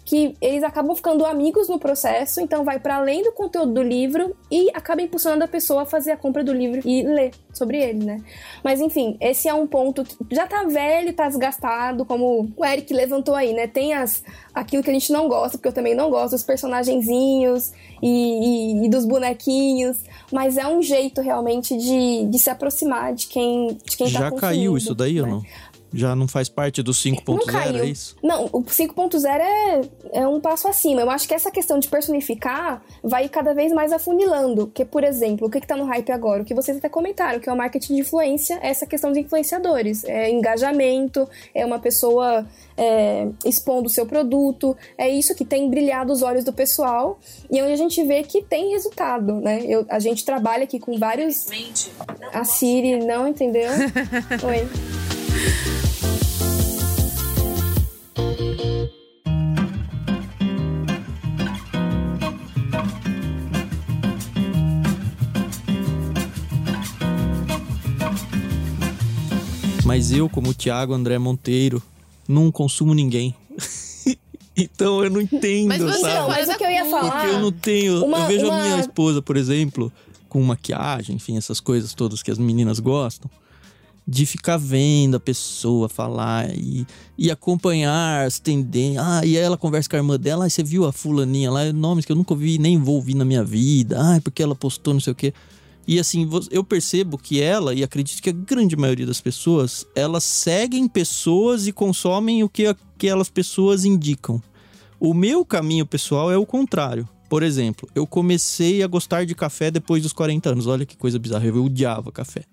que 0.06 0.36
eles 0.42 0.64
acabam 0.64 0.96
ficando 0.96 1.26
amigos 1.26 1.70
no 1.70 1.80
processo, 1.80 2.42
então 2.42 2.64
vai 2.64 2.80
para 2.80 2.98
além 2.98 3.24
do 3.24 3.32
conteúdo 3.32 3.74
do 3.74 3.84
livro 3.84 4.36
e 4.52 4.70
acaba 4.74 5.02
impulsionando 5.02 5.44
a 5.44 5.48
pessoa 5.48 5.84
a 5.84 5.86
fazer 5.86 6.12
a 6.12 6.18
compra 6.18 6.44
do 6.44 6.54
livro 6.54 6.82
e 6.86 7.04
ler 7.04 7.32
sobre 7.54 7.82
ele, 7.82 8.04
né? 8.04 8.22
Mas 8.64 8.82
enfim, 8.82 9.18
esse 9.22 9.48
é 9.48 9.54
um 9.54 9.66
ponto 9.66 10.04
que 10.04 10.18
já 10.36 10.46
tá 10.46 10.64
velho, 10.66 11.14
tá 11.14 11.28
desgastado, 11.28 12.06
como 12.06 12.52
o 12.56 12.66
Eric 12.66 12.94
levantou 12.94 13.36
aí, 13.36 13.54
né? 13.54 13.66
Tem 13.68 13.94
as 13.94 14.24
aquilo 14.54 14.84
que 14.84 14.90
a 14.90 14.94
gente 14.94 15.12
não 15.12 15.28
gosta, 15.28 15.58
porque 15.58 15.70
eu 15.70 15.74
também 15.74 15.96
não 15.96 16.10
gosto 16.10 16.32
dos 16.32 16.44
personagenzinhos 16.44 17.72
e, 18.02 18.82
e, 18.82 18.86
e 18.86 18.90
dos 18.90 19.06
bonequinhos, 19.06 19.98
mas 20.32 20.58
é 20.58 20.68
um 20.68 20.82
jeito 20.82 21.22
realmente 21.22 21.76
de, 21.78 22.26
de 22.26 22.40
se 22.40 22.50
aproximar 22.50 23.14
de 23.14 23.28
quem, 23.28 23.78
de 23.84 23.98
quem 23.98 24.08
já 24.08 24.20
tá 24.20 24.30
Já 24.30 24.36
caiu 24.36 24.78
isso 24.78 24.94
daí 24.94 25.16
né? 25.16 25.22
ou 25.22 25.28
não? 25.28 25.44
Já 25.94 26.16
não 26.16 26.28
faz 26.28 26.50
parte 26.50 26.82
do 26.82 26.92
5.0, 26.92 27.80
é 27.80 27.86
isso? 27.86 28.16
Não, 28.24 28.46
o 28.52 28.64
5.0 28.64 29.26
é, 29.28 29.82
é 30.12 30.28
um 30.28 30.40
passo 30.40 30.68
acima. 30.68 31.02
Eu 31.02 31.10
acho 31.10 31.28
que 31.28 31.34
essa 31.34 31.52
questão 31.52 31.78
de 31.78 31.88
personificar 31.88 32.82
vai 33.04 33.30
cada 33.30 33.54
vez 33.54 33.72
mais 33.72 33.92
afunilando. 33.92 34.68
Que, 34.74 34.84
por 34.84 35.04
exemplo, 35.04 35.48
o 35.48 35.50
que, 35.52 35.60
está 35.60 35.78
no 35.78 35.86
hype 35.86 36.12
agora? 36.12 36.42
O 36.42 36.46
que 36.46 36.56
vocês 36.56 36.78
até 36.78 36.90
comentaram, 36.90 37.40
que 37.40 37.48
é 37.48 37.54
o 37.54 37.56
marketing 37.56 37.96
de 37.96 38.02
influência, 38.02 38.60
é 38.62 38.70
essa 38.70 38.88
questão 38.88 39.12
de 39.12 39.20
influenciadores. 39.20 40.04
É 40.06 40.32
engajamento, 40.32 41.30
é 41.54 41.64
uma 41.64 41.78
pessoa 41.78 42.46
é, 42.76 43.28
expondo 43.46 43.88
o 43.88 43.90
seu 43.90 44.06
produto. 44.06 44.76
É 44.98 45.08
isso 45.08 45.36
que 45.36 45.46
tem 45.46 45.70
brilhado 45.70 46.12
os 46.12 46.24
olhos 46.24 46.44
do 46.44 46.52
pessoal 46.52 47.20
e 47.52 47.60
é 47.60 47.64
onde 47.64 47.74
a 47.74 47.78
gente 47.78 48.04
vê 48.04 48.24
que 48.24 48.42
tem 48.42 48.72
resultado, 48.72 49.36
né? 49.36 49.64
Eu, 49.68 49.86
a 49.90 50.00
gente 50.00 50.26
trabalha 50.26 50.64
aqui 50.64 50.80
com 50.80 50.98
vários. 50.98 51.46
A 52.34 52.44
Siri 52.44 53.06
não 53.06 53.28
entendeu? 53.28 53.70
Oi. 54.44 55.83
Mas 69.86 70.12
eu, 70.12 70.28
como 70.28 70.50
o 70.50 70.54
Thiago 70.54 70.94
André 70.94 71.20
Monteiro, 71.20 71.82
não 72.28 72.52
consumo 72.52 72.94
ninguém. 72.94 73.36
então 74.58 75.04
eu 75.04 75.10
não 75.10 75.22
entendo, 75.22 75.68
mas 75.68 75.82
você 75.82 76.00
sabe? 76.00 76.14
Não, 76.16 76.28
mas 76.30 76.50
o 76.50 76.58
que 76.58 76.64
eu 76.64 76.72
ia 76.72 76.86
falar... 76.86 77.12
Porque 77.12 77.28
eu 77.28 77.40
não 77.40 77.52
tenho... 77.52 78.06
Uma, 78.06 78.20
eu 78.20 78.28
vejo 78.28 78.46
uma... 78.46 78.60
a 78.60 78.64
minha 78.64 78.80
esposa, 78.80 79.22
por 79.22 79.38
exemplo, 79.38 79.92
com 80.28 80.42
maquiagem, 80.42 81.16
enfim, 81.16 81.38
essas 81.38 81.60
coisas 81.60 81.94
todas 81.94 82.24
que 82.24 82.32
as 82.32 82.40
meninas 82.40 82.80
gostam 82.80 83.30
de 84.08 84.26
ficar 84.26 84.58
vendo 84.58 85.16
a 85.16 85.20
pessoa 85.20 85.88
falar 85.88 86.50
e, 86.54 86.86
e 87.18 87.32
acompanhar 87.32 88.26
as 88.26 88.40
tendências. 88.40 89.04
Ah, 89.04 89.26
e 89.26 89.38
ela 89.38 89.58
conversa 89.58 89.90
com 89.90 89.96
a 89.96 90.00
irmã 90.00 90.20
dela, 90.20 90.46
ah, 90.46 90.50
você 90.50 90.64
viu 90.64 90.86
a 90.86 90.92
fulaninha 90.92 91.50
lá, 91.50 91.72
nomes 91.72 92.06
que 92.06 92.12
eu 92.12 92.16
nunca 92.16 92.34
ouvi, 92.34 92.58
nem 92.58 92.78
vou 92.78 92.96
ouvir 92.96 93.16
na 93.16 93.24
minha 93.24 93.44
vida. 93.44 93.98
Ah, 94.00 94.20
porque 94.22 94.44
ela 94.44 94.56
postou 94.56 94.94
não 94.94 95.02
sei 95.02 95.14
o 95.14 95.16
quê. 95.16 95.34
E 95.86 96.00
assim, 96.00 96.30
eu 96.50 96.64
percebo 96.64 97.18
que 97.18 97.42
ela, 97.42 97.74
e 97.74 97.84
acredito 97.84 98.22
que 98.22 98.30
a 98.30 98.34
grande 98.34 98.76
maioria 98.76 99.06
das 99.06 99.20
pessoas, 99.20 99.86
elas 99.94 100.24
seguem 100.24 100.88
pessoas 100.88 101.68
e 101.68 101.74
consomem 101.74 102.42
o 102.42 102.50
que 102.50 102.68
aquelas 102.68 103.30
pessoas 103.30 103.84
indicam. 103.84 104.42
O 104.98 105.14
meu 105.14 105.44
caminho 105.44 105.86
pessoal 105.86 106.32
é 106.32 106.38
o 106.38 106.46
contrário. 106.46 107.08
Por 107.30 107.44
exemplo, 107.44 107.90
eu 107.94 108.08
comecei 108.08 108.82
a 108.82 108.88
gostar 108.88 109.26
de 109.26 109.36
café 109.36 109.70
depois 109.70 110.04
dos 110.04 110.14
40 110.14 110.52
anos. 110.52 110.68
Olha 110.68 110.86
que 110.86 110.96
coisa 110.96 111.20
bizarra, 111.20 111.46
eu 111.46 111.66
odiava 111.66 112.12
café. 112.12 112.44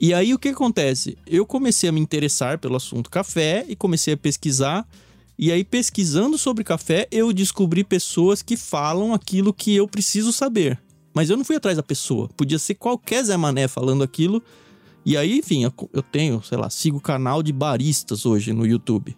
E 0.00 0.12
aí 0.12 0.34
o 0.34 0.38
que 0.38 0.48
acontece? 0.48 1.16
Eu 1.26 1.46
comecei 1.46 1.88
a 1.88 1.92
me 1.92 2.00
interessar 2.00 2.58
pelo 2.58 2.76
assunto 2.76 3.10
café 3.10 3.64
e 3.68 3.76
comecei 3.76 4.14
a 4.14 4.16
pesquisar. 4.16 4.86
E 5.36 5.50
aí, 5.50 5.64
pesquisando 5.64 6.38
sobre 6.38 6.62
café, 6.62 7.08
eu 7.10 7.32
descobri 7.32 7.82
pessoas 7.82 8.40
que 8.40 8.56
falam 8.56 9.12
aquilo 9.12 9.52
que 9.52 9.74
eu 9.74 9.88
preciso 9.88 10.32
saber. 10.32 10.80
Mas 11.12 11.28
eu 11.28 11.36
não 11.36 11.44
fui 11.44 11.56
atrás 11.56 11.76
da 11.76 11.82
pessoa. 11.82 12.28
Podia 12.36 12.58
ser 12.58 12.74
qualquer 12.74 13.24
Zé 13.24 13.36
Mané 13.36 13.66
falando 13.66 14.04
aquilo. 14.04 14.42
E 15.04 15.16
aí, 15.16 15.38
enfim, 15.38 15.64
eu 15.64 16.02
tenho, 16.02 16.42
sei 16.42 16.56
lá, 16.56 16.70
sigo 16.70 17.00
canal 17.00 17.42
de 17.42 17.52
baristas 17.52 18.24
hoje 18.24 18.52
no 18.52 18.64
YouTube. 18.66 19.16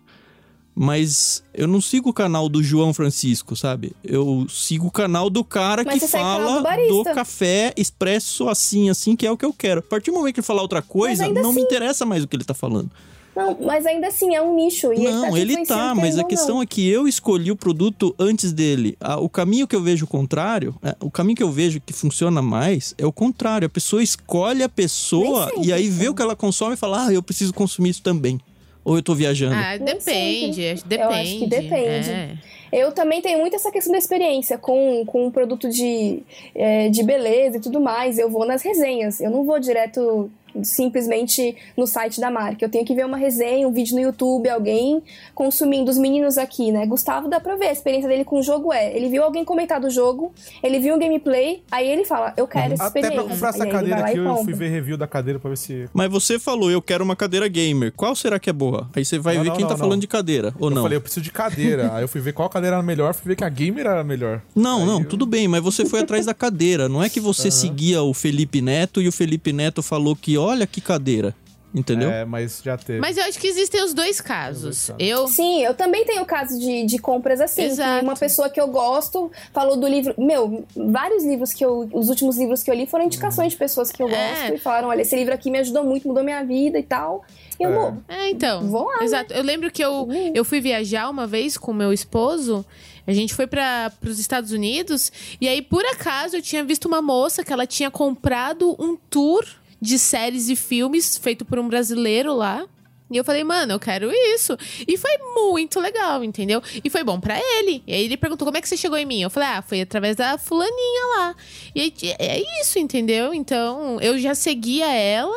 Mas 0.78 1.42
eu 1.54 1.66
não 1.66 1.80
sigo 1.80 2.10
o 2.10 2.12
canal 2.12 2.50
do 2.50 2.62
João 2.62 2.92
Francisco, 2.92 3.56
sabe? 3.56 3.96
Eu 4.04 4.46
sigo 4.46 4.88
o 4.88 4.90
canal 4.90 5.30
do 5.30 5.42
cara 5.42 5.82
Mas 5.82 6.02
que 6.02 6.08
fala 6.08 6.60
do, 6.60 7.02
do, 7.02 7.04
café 7.04 7.72
expresso 7.78 8.46
assim, 8.46 8.90
assim, 8.90 9.16
que 9.16 9.26
é 9.26 9.30
o 9.30 9.38
que 9.38 9.44
eu 9.46 9.54
quero. 9.54 9.80
A 9.80 9.82
partir 9.82 10.10
do 10.10 10.18
momento 10.18 10.34
que 10.34 10.40
ele 10.40 10.46
falar 10.46 10.60
outra 10.60 10.82
coisa, 10.82 11.26
não 11.28 11.50
assim... 11.50 11.54
me 11.54 11.62
interessa 11.62 12.04
mais 12.04 12.22
o 12.22 12.28
que 12.28 12.36
ele 12.36 12.44
tá 12.44 12.52
falando. 12.52 12.90
Não, 13.34 13.56
mas 13.60 13.86
ainda 13.86 14.08
assim 14.08 14.34
é 14.34 14.42
um 14.42 14.54
nicho. 14.54 14.92
E 14.92 14.98
não, 14.98 15.36
ele 15.36 15.54
tá, 15.54 15.60
ele 15.60 15.66
tá 15.66 15.94
mas 15.94 16.18
a 16.18 16.24
questão 16.24 16.56
não. 16.56 16.62
é 16.62 16.66
que 16.66 16.86
eu 16.86 17.08
escolhi 17.08 17.50
o 17.50 17.56
produto 17.56 18.14
antes 18.18 18.52
dele. 18.52 18.98
O 19.20 19.30
caminho 19.30 19.66
que 19.66 19.76
eu 19.76 19.82
vejo 19.82 20.04
o 20.04 20.08
contrário, 20.08 20.74
é, 20.82 20.94
o 21.00 21.10
caminho 21.10 21.36
que 21.36 21.42
eu 21.42 21.50
vejo 21.50 21.80
que 21.80 21.92
funciona 21.92 22.42
mais 22.42 22.94
é 22.98 23.06
o 23.06 23.12
contrário. 23.12 23.66
A 23.66 23.70
pessoa 23.70 24.02
escolhe 24.02 24.62
a 24.62 24.68
pessoa 24.68 25.50
e 25.62 25.70
aí 25.72 25.88
vê 25.88 26.08
o 26.08 26.14
que 26.14 26.20
ela 26.20 26.36
consome 26.36 26.74
e 26.74 26.76
fala, 26.78 27.06
ah, 27.06 27.12
eu 27.12 27.22
preciso 27.22 27.52
consumir 27.54 27.90
isso 27.90 28.02
também. 28.02 28.38
Ou 28.86 28.94
eu 28.94 29.02
tô 29.02 29.16
viajando? 29.16 29.56
Ah, 29.56 29.76
depende. 29.76 30.74
Depende. 30.84 31.02
Eu 31.02 31.10
acho 31.10 31.38
que 31.40 31.46
depende. 31.48 32.08
É. 32.08 32.30
Eu 32.72 32.92
também 32.92 33.20
tenho 33.20 33.40
muito 33.40 33.56
essa 33.56 33.72
questão 33.72 33.90
da 33.90 33.98
experiência 33.98 34.56
com, 34.56 35.04
com 35.04 35.26
um 35.26 35.30
produto 35.30 35.68
de, 35.68 36.22
é, 36.54 36.88
de 36.88 37.02
beleza 37.02 37.56
e 37.56 37.60
tudo 37.60 37.80
mais. 37.80 38.16
Eu 38.16 38.30
vou 38.30 38.46
nas 38.46 38.62
resenhas. 38.62 39.20
Eu 39.20 39.28
não 39.28 39.44
vou 39.44 39.58
direto 39.58 40.30
simplesmente 40.62 41.56
no 41.76 41.86
site 41.86 42.20
da 42.20 42.30
marca. 42.30 42.64
Eu 42.64 42.68
tenho 42.68 42.84
que 42.84 42.94
ver 42.94 43.04
uma 43.04 43.16
resenha, 43.16 43.66
um 43.66 43.72
vídeo 43.72 43.94
no 43.94 44.00
YouTube, 44.00 44.48
alguém 44.48 45.02
consumindo 45.34 45.90
os 45.90 45.98
meninos 45.98 46.38
aqui, 46.38 46.72
né? 46.72 46.86
Gustavo 46.86 47.28
dá 47.28 47.40
pra 47.40 47.56
ver 47.56 47.68
a 47.68 47.72
experiência 47.72 48.08
dele 48.08 48.24
com 48.24 48.38
o 48.38 48.42
jogo 48.42 48.72
é. 48.72 48.96
Ele 48.96 49.08
viu 49.08 49.22
alguém 49.22 49.44
comentar 49.44 49.80
do 49.80 49.90
jogo, 49.90 50.32
ele 50.62 50.78
viu 50.78 50.94
um 50.94 50.98
gameplay, 50.98 51.62
aí 51.70 51.88
ele 51.88 52.04
fala, 52.04 52.32
eu 52.36 52.46
quero 52.46 52.74
essa 52.74 52.86
Até 52.86 53.00
experiência. 53.00 53.20
Até 53.20 53.28
pra 53.28 53.34
comprar 53.34 53.48
essa 53.50 53.66
cadeira 53.66 54.06
aqui, 54.06 54.18
eu 54.18 54.44
fui 54.44 54.54
ver 54.54 54.70
review 54.70 54.96
da 54.96 55.06
cadeira 55.06 55.38
pra 55.38 55.50
ver 55.50 55.58
se... 55.58 55.88
Mas 55.92 56.10
você 56.10 56.38
falou, 56.38 56.70
eu 56.70 56.82
quero 56.82 57.04
uma 57.04 57.16
cadeira 57.16 57.48
gamer. 57.48 57.92
Qual 57.92 58.14
será 58.14 58.38
que 58.38 58.50
é 58.50 58.52
boa? 58.52 58.88
Aí 58.94 59.04
você 59.04 59.18
vai 59.18 59.36
não, 59.36 59.42
ver 59.42 59.48
não, 59.50 59.56
quem 59.56 59.64
não, 59.64 59.70
tá 59.70 59.76
falando 59.76 60.00
de 60.00 60.06
cadeira, 60.06 60.54
ou 60.58 60.68
eu 60.68 60.70
não? 60.70 60.78
Eu 60.78 60.82
falei, 60.84 60.96
eu 60.98 61.02
preciso 61.02 61.22
de 61.22 61.30
cadeira. 61.30 61.92
aí 61.94 62.02
eu 62.02 62.08
fui 62.08 62.20
ver 62.20 62.32
qual 62.32 62.48
cadeira 62.48 62.76
era 62.76 62.82
melhor, 62.82 63.14
fui 63.14 63.28
ver 63.28 63.36
que 63.36 63.44
a 63.44 63.48
gamer 63.48 63.86
era 63.86 64.04
melhor. 64.04 64.42
Não, 64.54 64.80
aí 64.80 64.86
não, 64.86 65.00
eu... 65.00 65.08
tudo 65.08 65.26
bem, 65.26 65.48
mas 65.48 65.62
você 65.62 65.84
foi 65.84 66.00
atrás 66.00 66.26
da 66.26 66.34
cadeira. 66.34 66.88
Não 66.88 67.02
é 67.02 67.08
que 67.08 67.20
você 67.20 67.48
uhum. 67.48 67.52
seguia 67.52 68.02
o 68.02 68.14
Felipe 68.14 68.60
Neto 68.60 69.00
e 69.00 69.08
o 69.08 69.12
Felipe 69.12 69.52
Neto 69.52 69.82
falou 69.82 70.16
que 70.16 70.36
olha 70.46 70.66
que 70.66 70.80
cadeira. 70.80 71.34
Entendeu? 71.76 72.10
É, 72.10 72.24
mas 72.24 72.62
já 72.64 72.78
teve. 72.78 73.00
Mas 73.00 73.18
eu 73.18 73.24
acho 73.24 73.38
que 73.38 73.46
existem 73.46 73.84
os 73.84 73.92
dois 73.92 74.18
casos. 74.18 74.90
Eu... 74.98 75.28
Sim, 75.28 75.62
eu 75.62 75.74
também 75.74 76.06
tenho 76.06 76.24
caso 76.24 76.58
de, 76.58 76.86
de 76.86 76.98
compras 76.98 77.38
assim. 77.38 77.64
Exato. 77.64 78.02
uma 78.02 78.16
pessoa 78.16 78.48
que 78.48 78.58
eu 78.58 78.66
gosto 78.68 79.30
falou 79.52 79.76
do 79.76 79.86
livro. 79.86 80.14
Meu, 80.16 80.64
vários 80.74 81.22
livros 81.22 81.52
que 81.52 81.62
eu. 81.62 81.86
Os 81.92 82.08
últimos 82.08 82.38
livros 82.38 82.62
que 82.62 82.70
eu 82.70 82.74
li 82.74 82.86
foram 82.86 83.04
indicações 83.04 83.52
de 83.52 83.58
pessoas 83.58 83.92
que 83.92 84.02
eu 84.02 84.08
é. 84.08 84.10
gosto 84.10 84.54
e 84.54 84.58
falaram: 84.58 84.88
olha, 84.88 85.02
esse 85.02 85.14
livro 85.14 85.34
aqui 85.34 85.50
me 85.50 85.58
ajudou 85.58 85.84
muito, 85.84 86.08
mudou 86.08 86.24
minha 86.24 86.42
vida 86.42 86.78
e 86.78 86.82
tal. 86.82 87.22
E 87.60 87.62
eu 87.62 87.70
é. 87.70 87.74
vou. 87.74 87.96
É, 88.08 88.30
então. 88.30 88.66
Vou 88.68 88.86
lá. 88.86 89.04
Exato. 89.04 89.34
Né? 89.34 89.40
Eu 89.40 89.44
lembro 89.44 89.70
que 89.70 89.84
eu, 89.84 90.08
eu 90.34 90.46
fui 90.46 90.62
viajar 90.62 91.10
uma 91.10 91.26
vez 91.26 91.58
com 91.58 91.74
meu 91.74 91.92
esposo. 91.92 92.64
A 93.06 93.12
gente 93.12 93.34
foi 93.34 93.46
para 93.46 93.92
os 94.02 94.18
Estados 94.18 94.50
Unidos 94.50 95.12
e 95.40 95.46
aí, 95.46 95.60
por 95.60 95.84
acaso, 95.84 96.36
eu 96.36 96.42
tinha 96.42 96.64
visto 96.64 96.86
uma 96.86 97.02
moça 97.02 97.44
que 97.44 97.52
ela 97.52 97.66
tinha 97.66 97.90
comprado 97.90 98.74
um 98.78 98.96
tour 99.10 99.44
de 99.80 99.98
séries 99.98 100.48
e 100.48 100.56
filmes 100.56 101.16
feito 101.16 101.44
por 101.44 101.58
um 101.58 101.68
brasileiro 101.68 102.34
lá. 102.34 102.66
E 103.10 103.16
eu 103.16 103.24
falei, 103.24 103.44
mano, 103.44 103.72
eu 103.72 103.78
quero 103.78 104.10
isso. 104.34 104.56
E 104.86 104.96
foi 104.96 105.16
muito 105.34 105.78
legal, 105.78 106.24
entendeu? 106.24 106.60
E 106.82 106.90
foi 106.90 107.04
bom 107.04 107.20
para 107.20 107.38
ele. 107.38 107.82
E 107.86 107.94
aí 107.94 108.04
ele 108.04 108.16
perguntou, 108.16 108.44
como 108.44 108.58
é 108.58 108.60
que 108.60 108.68
você 108.68 108.76
chegou 108.76 108.98
em 108.98 109.06
mim? 109.06 109.22
Eu 109.22 109.30
falei, 109.30 109.48
ah, 109.50 109.62
foi 109.62 109.80
através 109.80 110.16
da 110.16 110.36
fulaninha 110.36 111.16
lá. 111.16 111.36
E 111.74 111.80
aí, 111.82 111.94
é 112.18 112.60
isso, 112.60 112.78
entendeu? 112.78 113.32
Então, 113.32 114.00
eu 114.00 114.18
já 114.18 114.34
seguia 114.34 114.92
ela. 114.92 115.36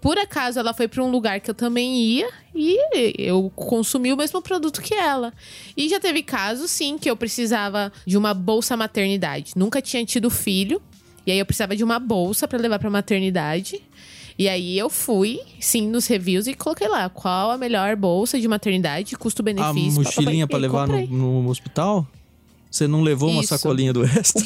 Por 0.00 0.18
acaso, 0.18 0.58
ela 0.58 0.74
foi 0.74 0.88
para 0.88 1.02
um 1.02 1.10
lugar 1.10 1.40
que 1.40 1.48
eu 1.48 1.54
também 1.54 1.96
ia. 1.96 2.28
E 2.52 2.78
eu 3.16 3.50
consumi 3.54 4.12
o 4.12 4.16
mesmo 4.16 4.42
produto 4.42 4.82
que 4.82 4.92
ela. 4.92 5.32
E 5.76 5.88
já 5.88 6.00
teve 6.00 6.22
casos, 6.22 6.70
sim, 6.70 6.98
que 6.98 7.08
eu 7.08 7.16
precisava 7.16 7.92
de 8.04 8.18
uma 8.18 8.34
bolsa 8.34 8.76
maternidade. 8.76 9.52
Nunca 9.54 9.80
tinha 9.80 10.04
tido 10.04 10.28
filho. 10.28 10.82
E 11.26 11.32
aí 11.32 11.38
eu 11.38 11.46
precisava 11.46 11.74
de 11.74 11.82
uma 11.82 11.98
bolsa 11.98 12.46
para 12.46 12.58
levar 12.58 12.78
para 12.78 12.90
maternidade. 12.90 13.80
E 14.38 14.48
aí 14.48 14.76
eu 14.76 14.90
fui, 14.90 15.40
sim, 15.60 15.88
nos 15.88 16.06
reviews 16.06 16.46
e 16.46 16.54
coloquei 16.54 16.88
lá 16.88 17.08
qual 17.08 17.52
a 17.52 17.58
melhor 17.58 17.94
bolsa 17.94 18.38
de 18.40 18.48
maternidade, 18.48 19.16
custo-benefício. 19.16 20.00
A 20.00 20.04
mochilinha 20.04 20.46
para 20.46 20.58
levar 20.58 20.88
no, 20.88 21.42
no, 21.42 21.48
hospital? 21.48 22.06
Você 22.74 22.88
não 22.88 23.02
levou 23.02 23.28
Isso. 23.28 23.38
uma 23.38 23.44
sacolinha 23.44 23.92
do 23.92 24.04
extra? 24.04 24.42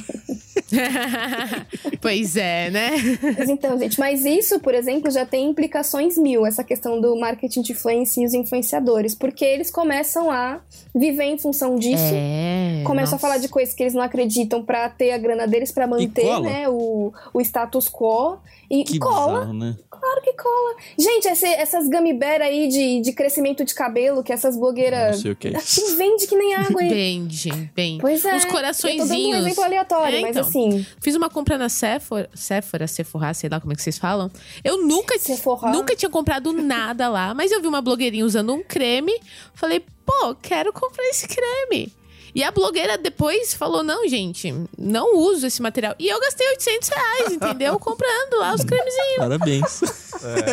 pois 1.99 2.37
é, 2.37 2.69
né? 2.69 2.91
Mas 3.39 3.49
então, 3.49 3.79
gente, 3.79 3.99
mas 3.99 4.23
isso, 4.27 4.61
por 4.61 4.75
exemplo, 4.75 5.11
já 5.11 5.25
tem 5.25 5.49
implicações 5.49 6.19
mil, 6.19 6.45
essa 6.45 6.63
questão 6.63 7.01
do 7.01 7.19
marketing 7.19 7.63
de 7.63 7.73
influência 7.73 8.21
e 8.21 8.27
os 8.27 8.35
influenciadores, 8.35 9.15
porque 9.15 9.47
eles 9.47 9.71
começam 9.71 10.31
a 10.31 10.61
viver 10.95 11.25
em 11.25 11.39
função 11.39 11.77
disso, 11.77 12.03
É. 12.15 12.83
começam 12.85 13.13
a 13.15 13.17
nossa. 13.17 13.19
falar 13.19 13.39
de 13.39 13.49
coisas 13.49 13.75
que 13.75 13.83
eles 13.83 13.95
não 13.95 14.03
acreditam 14.03 14.63
pra 14.63 14.91
ter 14.91 15.13
a 15.13 15.17
grana 15.17 15.47
deles, 15.49 15.73
pra 15.73 15.87
manter, 15.87 16.39
né, 16.43 16.69
o, 16.69 17.11
o 17.33 17.41
status 17.41 17.89
quo. 17.89 18.37
E 18.71 18.85
Que 18.85 18.99
cola, 18.99 19.39
bizarro, 19.41 19.53
né? 19.55 19.77
claro 19.91 20.21
que 20.23 20.33
cola. 20.35 20.75
Gente, 20.99 21.27
esse- 21.27 21.47
essas 21.47 21.89
bear 21.89 22.43
aí 22.43 22.69
de, 22.69 23.01
de 23.01 23.13
crescimento 23.13 23.65
de 23.65 23.75
cabelo, 23.75 24.23
que 24.23 24.31
essas 24.33 24.55
Não 24.55 24.61
blogueiras. 24.61 25.21
sei 25.21 25.33
o 25.33 25.37
que 25.37 25.49
é 25.49 25.51
isso. 25.53 25.59
Assim, 25.83 25.97
vende 25.97 26.27
que 26.27 26.37
nem 26.37 26.55
água. 26.55 26.83
hein? 26.83 26.89
Vende, 26.91 27.51
bem. 27.75 27.99
Pois 27.99 28.25
é. 28.25 28.37
Os 28.37 28.45
Eu 28.45 28.49
tô 28.49 28.49
dando 28.49 28.49
um 28.49 28.51
coraçõezinhos. 28.53 29.39
exemplo 29.47 29.65
aleatório, 29.65 30.17
É, 30.19 30.21
mas 30.21 30.37
então. 30.37 30.49
assim. 30.49 30.87
Fiz 31.01 31.15
uma 31.15 31.31
compra 31.31 31.57
na 31.57 31.69
Sephora, 31.71 32.29
Sephora, 32.35 32.87
Sephora, 32.87 33.33
sei 33.35 33.49
lá 33.49 33.59
como 33.61 33.73
é 33.73 33.77
que 33.77 33.83
vocês 33.83 33.97
falam. 33.99 34.31
Eu 34.63 34.85
nunca, 34.87 35.19
Sephora. 35.19 35.71
nunca 35.73 35.97
tinha 35.97 36.11
comprado 36.11 36.53
nada 36.53 37.09
lá, 37.09 37.33
mas 37.33 37.51
eu 37.51 37.61
vi 37.63 37.67
uma 37.69 37.81
blogueirinha 37.81 38.25
usando 38.27 38.53
um 38.53 38.63
creme. 38.63 39.19
Falei, 39.55 39.83
pô, 40.05 40.35
quero 40.43 40.73
comprar 40.75 41.05
esse 41.09 41.27
creme. 41.27 41.91
E 42.39 42.43
a 42.45 42.53
blogueira 42.53 42.97
depois 42.97 43.53
falou: 43.53 43.83
não, 43.83 44.09
gente, 44.09 44.55
não 44.79 45.19
uso 45.19 45.45
esse 45.45 45.61
material. 45.61 45.97
E 45.99 46.07
eu 46.07 46.21
gastei 46.21 46.49
800 46.51 46.89
reais, 46.89 47.33
entendeu? 47.33 47.77
Comprando 47.81 48.39
lá 48.39 48.55
os 48.55 48.63
cremezinhos. 48.63 49.17
Parabéns. 49.17 49.81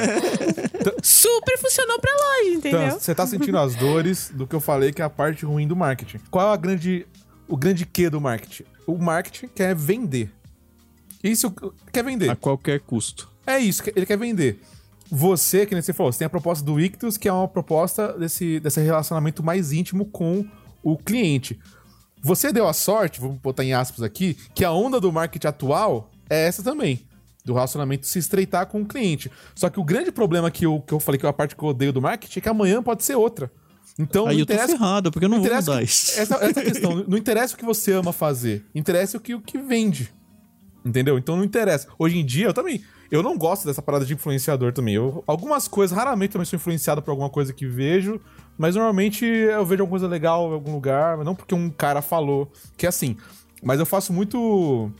Super 1.03 1.59
funcionou 1.59 1.99
pra 1.99 2.11
loja, 2.11 2.49
entendeu? 2.57 2.81
Então, 2.87 2.99
você 2.99 3.13
tá 3.13 3.27
sentindo 3.27 3.59
as 3.59 3.75
dores 3.75 4.31
do 4.33 4.47
que 4.47 4.55
eu 4.55 4.59
falei 4.59 4.91
que 4.91 4.99
é 4.99 5.05
a 5.05 5.09
parte 5.11 5.45
ruim 5.45 5.67
do 5.67 5.75
marketing. 5.75 6.17
Qual 6.31 6.49
é 6.49 6.53
a 6.53 6.57
grande, 6.57 7.05
o 7.47 7.55
grande 7.55 7.85
quê 7.85 8.09
do 8.09 8.19
marketing? 8.19 8.63
O 8.87 8.97
marketing 8.97 9.47
quer 9.49 9.75
vender. 9.75 10.31
Isso 11.23 11.53
quer 11.93 12.03
vender. 12.03 12.31
A 12.31 12.35
qualquer 12.35 12.79
custo. 12.79 13.29
É 13.45 13.59
isso, 13.59 13.83
que 13.83 13.93
ele 13.95 14.07
quer 14.07 14.17
vender. 14.17 14.59
Você, 15.11 15.67
que 15.67 15.75
nem 15.75 15.83
você 15.83 15.93
falou, 15.93 16.11
você 16.11 16.17
tem 16.17 16.25
a 16.25 16.29
proposta 16.29 16.65
do 16.65 16.79
Ictus, 16.79 17.15
que 17.15 17.27
é 17.27 17.31
uma 17.31 17.47
proposta 17.47 18.13
desse, 18.13 18.59
desse 18.59 18.81
relacionamento 18.81 19.43
mais 19.43 19.71
íntimo 19.71 20.05
com 20.05 20.43
o 20.85 20.95
cliente. 20.95 21.59
Você 22.21 22.53
deu 22.53 22.67
a 22.67 22.73
sorte, 22.73 23.19
vamos 23.19 23.39
botar 23.39 23.63
em 23.63 23.73
aspas 23.73 24.03
aqui, 24.03 24.37
que 24.53 24.63
a 24.63 24.71
onda 24.71 24.99
do 25.01 25.11
marketing 25.11 25.47
atual 25.47 26.11
é 26.29 26.47
essa 26.47 26.63
também. 26.63 27.01
Do 27.43 27.53
relacionamento 27.53 28.07
se 28.07 28.19
estreitar 28.19 28.67
com 28.67 28.81
o 28.81 28.85
cliente. 28.85 29.31
Só 29.55 29.69
que 29.69 29.79
o 29.79 29.83
grande 29.83 30.11
problema 30.11 30.49
que 30.49 30.65
eu, 30.65 30.81
que 30.81 30.93
eu 30.93 30.99
falei 30.99 31.19
que 31.19 31.25
é 31.25 31.29
a 31.29 31.33
parte 31.33 31.55
que 31.55 31.63
eu 31.63 31.69
odeio 31.69 31.91
do 31.91 32.01
marketing 32.01 32.39
é 32.39 32.41
que 32.41 32.49
amanhã 32.49 32.81
pode 32.81 33.03
ser 33.03 33.15
outra. 33.15 33.51
Então, 33.97 34.27
Aí 34.27 34.35
não 34.35 34.41
eu 34.41 34.45
tô 34.45 34.53
ferrado, 34.53 35.11
porque 35.11 35.25
eu 35.25 35.29
não 35.29 35.37
vou 35.37 35.45
interessa 35.45 35.71
mudar 35.71 35.83
isso. 35.83 36.19
Essa, 36.19 36.35
essa 36.35 36.61
questão. 36.61 36.95
Não 37.07 37.17
interessa 37.17 37.53
o 37.55 37.57
que 37.57 37.63
você 37.63 37.93
ama 37.93 38.11
fazer. 38.11 38.65
Interessa 38.73 39.17
o 39.17 39.21
que, 39.21 39.33
o 39.33 39.41
que 39.41 39.57
vende. 39.57 40.13
Entendeu? 40.83 41.17
Então 41.17 41.35
não 41.37 41.43
interessa. 41.43 41.87
Hoje 41.97 42.17
em 42.17 42.25
dia, 42.25 42.47
eu 42.47 42.53
também. 42.53 42.83
Eu 43.09 43.23
não 43.23 43.37
gosto 43.37 43.65
dessa 43.65 43.81
parada 43.81 44.05
de 44.05 44.13
influenciador 44.13 44.73
também. 44.73 44.95
Eu, 44.95 45.23
algumas 45.25 45.67
coisas, 45.67 45.95
raramente 45.95 46.33
também 46.33 46.45
sou 46.45 46.57
influenciado 46.57 47.01
por 47.01 47.11
alguma 47.11 47.29
coisa 47.29 47.53
que 47.53 47.65
vejo. 47.65 48.19
Mas 48.57 48.75
normalmente 48.75 49.25
eu 49.25 49.65
vejo 49.65 49.83
alguma 49.83 49.99
coisa 49.99 50.07
legal 50.07 50.49
em 50.49 50.53
algum 50.53 50.73
lugar. 50.73 51.17
Não 51.19 51.35
porque 51.35 51.53
um 51.53 51.69
cara 51.69 52.01
falou. 52.01 52.51
Que 52.77 52.85
é 52.85 52.89
assim. 52.89 53.17
Mas 53.61 53.79
eu 53.79 53.85
faço 53.85 54.13
muito. 54.13 54.91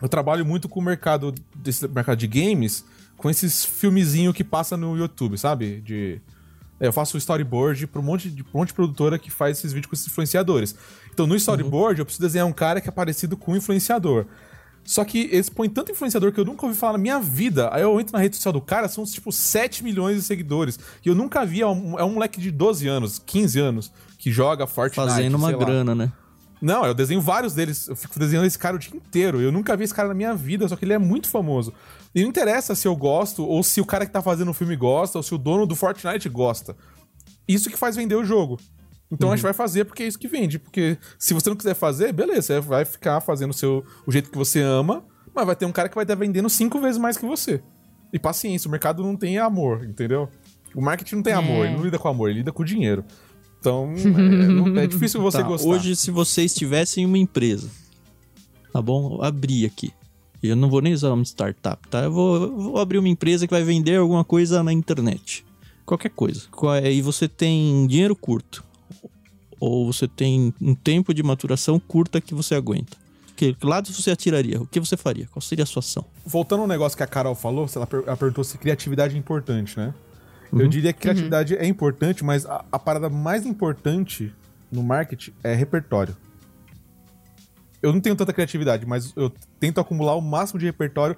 Eu 0.00 0.08
trabalho 0.08 0.44
muito 0.44 0.68
com 0.68 0.80
o 0.80 0.82
mercado 0.82 1.34
desse 1.54 1.86
mercado 1.88 2.18
de 2.18 2.26
games, 2.26 2.84
com 3.16 3.30
esses 3.30 3.64
filmezinhos 3.64 4.34
que 4.34 4.44
passa 4.44 4.76
no 4.76 4.96
YouTube, 4.96 5.38
sabe? 5.38 5.80
De 5.80 6.20
é, 6.78 6.86
eu 6.86 6.92
faço 6.92 7.16
storyboard 7.16 7.86
pra 7.86 8.00
um 8.00 8.04
monte 8.04 8.30
de, 8.30 8.42
um 8.42 8.58
monte 8.58 8.68
de 8.68 8.74
produtora 8.74 9.18
que 9.18 9.30
faz 9.30 9.58
esses 9.58 9.72
vídeos 9.72 9.88
com 9.88 9.94
esses 9.94 10.06
influenciadores. 10.06 10.74
Então, 11.12 11.26
no 11.26 11.34
storyboard, 11.34 12.00
eu 12.00 12.04
preciso 12.04 12.22
desenhar 12.22 12.46
um 12.46 12.52
cara 12.52 12.80
que 12.80 12.88
é 12.88 12.92
parecido 12.92 13.36
com 13.36 13.52
um 13.52 13.56
influenciador. 13.56 14.26
Só 14.86 15.04
que 15.04 15.28
eles 15.32 15.48
põem 15.48 15.68
tanto 15.68 15.90
influenciador 15.90 16.32
que 16.32 16.38
eu 16.38 16.44
nunca 16.44 16.64
ouvi 16.64 16.78
falar 16.78 16.92
na 16.92 16.98
minha 16.98 17.18
vida. 17.18 17.68
Aí 17.72 17.82
eu 17.82 18.00
entro 18.00 18.12
na 18.12 18.20
rede 18.20 18.36
social 18.36 18.52
do 18.52 18.60
cara, 18.60 18.88
são 18.88 19.04
tipo 19.04 19.32
7 19.32 19.82
milhões 19.82 20.16
de 20.16 20.22
seguidores. 20.22 20.78
E 21.04 21.08
eu 21.08 21.14
nunca 21.14 21.44
vi, 21.44 21.60
é 21.60 21.66
um, 21.66 21.98
é 21.98 22.04
um 22.04 22.10
moleque 22.14 22.40
de 22.40 22.50
12 22.52 22.86
anos, 22.86 23.20
15 23.26 23.58
anos, 23.58 23.92
que 24.16 24.30
joga 24.30 24.66
Fortnite. 24.66 25.10
Fazendo 25.10 25.34
uma 25.34 25.48
sei 25.48 25.56
lá. 25.56 25.64
grana, 25.64 25.94
né? 25.94 26.12
Não, 26.60 26.86
eu 26.86 26.94
desenho 26.94 27.20
vários 27.20 27.52
deles. 27.52 27.88
Eu 27.88 27.96
fico 27.96 28.18
desenhando 28.18 28.46
esse 28.46 28.58
cara 28.58 28.76
o 28.76 28.78
dia 28.78 28.96
inteiro. 28.96 29.40
Eu 29.40 29.52
nunca 29.52 29.76
vi 29.76 29.84
esse 29.84 29.94
cara 29.94 30.08
na 30.08 30.14
minha 30.14 30.34
vida, 30.34 30.66
só 30.68 30.76
que 30.76 30.84
ele 30.84 30.92
é 30.92 30.98
muito 30.98 31.28
famoso. 31.28 31.72
E 32.14 32.22
não 32.22 32.28
interessa 32.28 32.74
se 32.74 32.88
eu 32.88 32.96
gosto, 32.96 33.44
ou 33.44 33.62
se 33.62 33.80
o 33.80 33.84
cara 33.84 34.06
que 34.06 34.12
tá 34.12 34.22
fazendo 34.22 34.50
o 34.50 34.54
filme 34.54 34.76
gosta, 34.76 35.18
ou 35.18 35.22
se 35.22 35.34
o 35.34 35.38
dono 35.38 35.66
do 35.66 35.76
Fortnite 35.76 36.28
gosta. 36.28 36.76
Isso 37.46 37.68
que 37.68 37.76
faz 37.76 37.96
vender 37.96 38.14
o 38.14 38.24
jogo. 38.24 38.58
Então 39.10 39.30
a 39.30 39.36
gente 39.36 39.42
vai 39.44 39.52
fazer 39.52 39.84
porque 39.84 40.02
é 40.02 40.06
isso 40.06 40.18
que 40.18 40.26
vende. 40.28 40.58
Porque 40.58 40.98
se 41.18 41.32
você 41.32 41.48
não 41.48 41.56
quiser 41.56 41.74
fazer, 41.74 42.12
beleza, 42.12 42.42
você 42.42 42.60
vai 42.60 42.84
ficar 42.84 43.20
fazendo 43.20 43.50
o, 43.50 43.54
seu, 43.54 43.84
o 44.06 44.10
jeito 44.12 44.30
que 44.30 44.36
você 44.38 44.60
ama, 44.60 45.04
mas 45.34 45.46
vai 45.46 45.54
ter 45.56 45.64
um 45.66 45.72
cara 45.72 45.88
que 45.88 45.94
vai 45.94 46.04
estar 46.04 46.14
vendendo 46.16 46.48
cinco 46.50 46.80
vezes 46.80 46.98
mais 46.98 47.16
que 47.16 47.24
você. 47.26 47.62
E 48.12 48.18
paciência, 48.18 48.68
o 48.68 48.70
mercado 48.70 49.02
não 49.02 49.16
tem 49.16 49.38
amor, 49.38 49.84
entendeu? 49.84 50.28
O 50.74 50.80
marketing 50.80 51.16
não 51.16 51.22
tem 51.22 51.32
É. 51.32 51.36
amor, 51.36 51.66
ele 51.66 51.76
não 51.76 51.84
lida 51.84 51.98
com 51.98 52.08
amor, 52.08 52.30
ele 52.30 52.38
lida 52.40 52.52
com 52.52 52.64
dinheiro. 52.64 53.04
Então, 53.60 53.92
é, 54.78 54.84
é 54.84 54.86
difícil 54.86 55.20
você 55.20 55.38
Tá, 55.38 55.44
gostar. 55.44 55.68
Hoje, 55.68 55.94
se 55.96 56.10
vocês 56.10 56.52
tivessem 56.54 57.04
uma 57.06 57.18
empresa, 57.18 57.68
tá 58.72 58.80
bom? 58.82 59.22
Abri 59.22 59.64
aqui. 59.64 59.92
Eu 60.42 60.54
não 60.54 60.68
vou 60.68 60.80
nem 60.80 60.92
usar 60.92 61.08
o 61.08 61.10
nome 61.10 61.22
de 61.22 61.28
startup, 61.30 61.88
tá? 61.88 62.04
Eu 62.04 62.12
vou, 62.12 62.56
vou 62.56 62.78
abrir 62.78 62.98
uma 62.98 63.08
empresa 63.08 63.46
que 63.46 63.52
vai 63.54 63.62
vender 63.64 63.96
alguma 63.96 64.22
coisa 64.24 64.62
na 64.62 64.72
internet. 64.72 65.44
Qualquer 65.84 66.10
coisa. 66.10 66.42
É- 66.82 66.92
E 66.92 67.00
você 67.02 67.26
tem 67.28 67.86
dinheiro 67.86 68.14
curto. 68.14 68.62
Ou 69.58 69.90
você 69.90 70.06
tem 70.06 70.52
um 70.60 70.74
tempo 70.74 71.12
de 71.14 71.22
maturação 71.22 71.78
curta 71.78 72.20
que 72.20 72.34
você 72.34 72.54
aguenta. 72.54 72.96
Que 73.34 73.52
que 73.54 73.66
lado 73.66 73.92
você 73.92 74.10
atiraria? 74.10 74.60
O 74.62 74.66
que 74.66 74.80
você 74.80 74.96
faria? 74.96 75.26
Qual 75.26 75.42
seria 75.42 75.62
a 75.62 75.66
sua 75.66 75.80
ação? 75.80 76.04
Voltando 76.24 76.62
ao 76.62 76.66
negócio 76.66 76.96
que 76.96 77.02
a 77.02 77.06
Carol 77.06 77.34
falou, 77.34 77.68
ela, 77.74 77.86
per- 77.86 78.02
ela 78.06 78.16
perguntou 78.16 78.42
se 78.44 78.56
criatividade 78.58 79.14
é 79.14 79.18
importante, 79.18 79.76
né? 79.78 79.92
Eu 80.52 80.68
diria 80.68 80.92
que 80.92 81.00
criatividade 81.00 81.54
é 81.56 81.66
importante, 81.66 82.24
mas 82.24 82.46
a, 82.46 82.64
a 82.70 82.78
parada 82.78 83.10
mais 83.10 83.44
importante 83.44 84.32
no 84.72 84.82
marketing 84.82 85.32
é 85.42 85.54
repertório. 85.54 86.16
Eu 87.82 87.92
não 87.92 88.00
tenho 88.00 88.16
tanta 88.16 88.32
criatividade, 88.32 88.86
mas 88.86 89.12
eu 89.16 89.30
tento 89.60 89.80
acumular 89.80 90.14
o 90.14 90.20
máximo 90.20 90.58
de 90.58 90.66
repertório. 90.66 91.16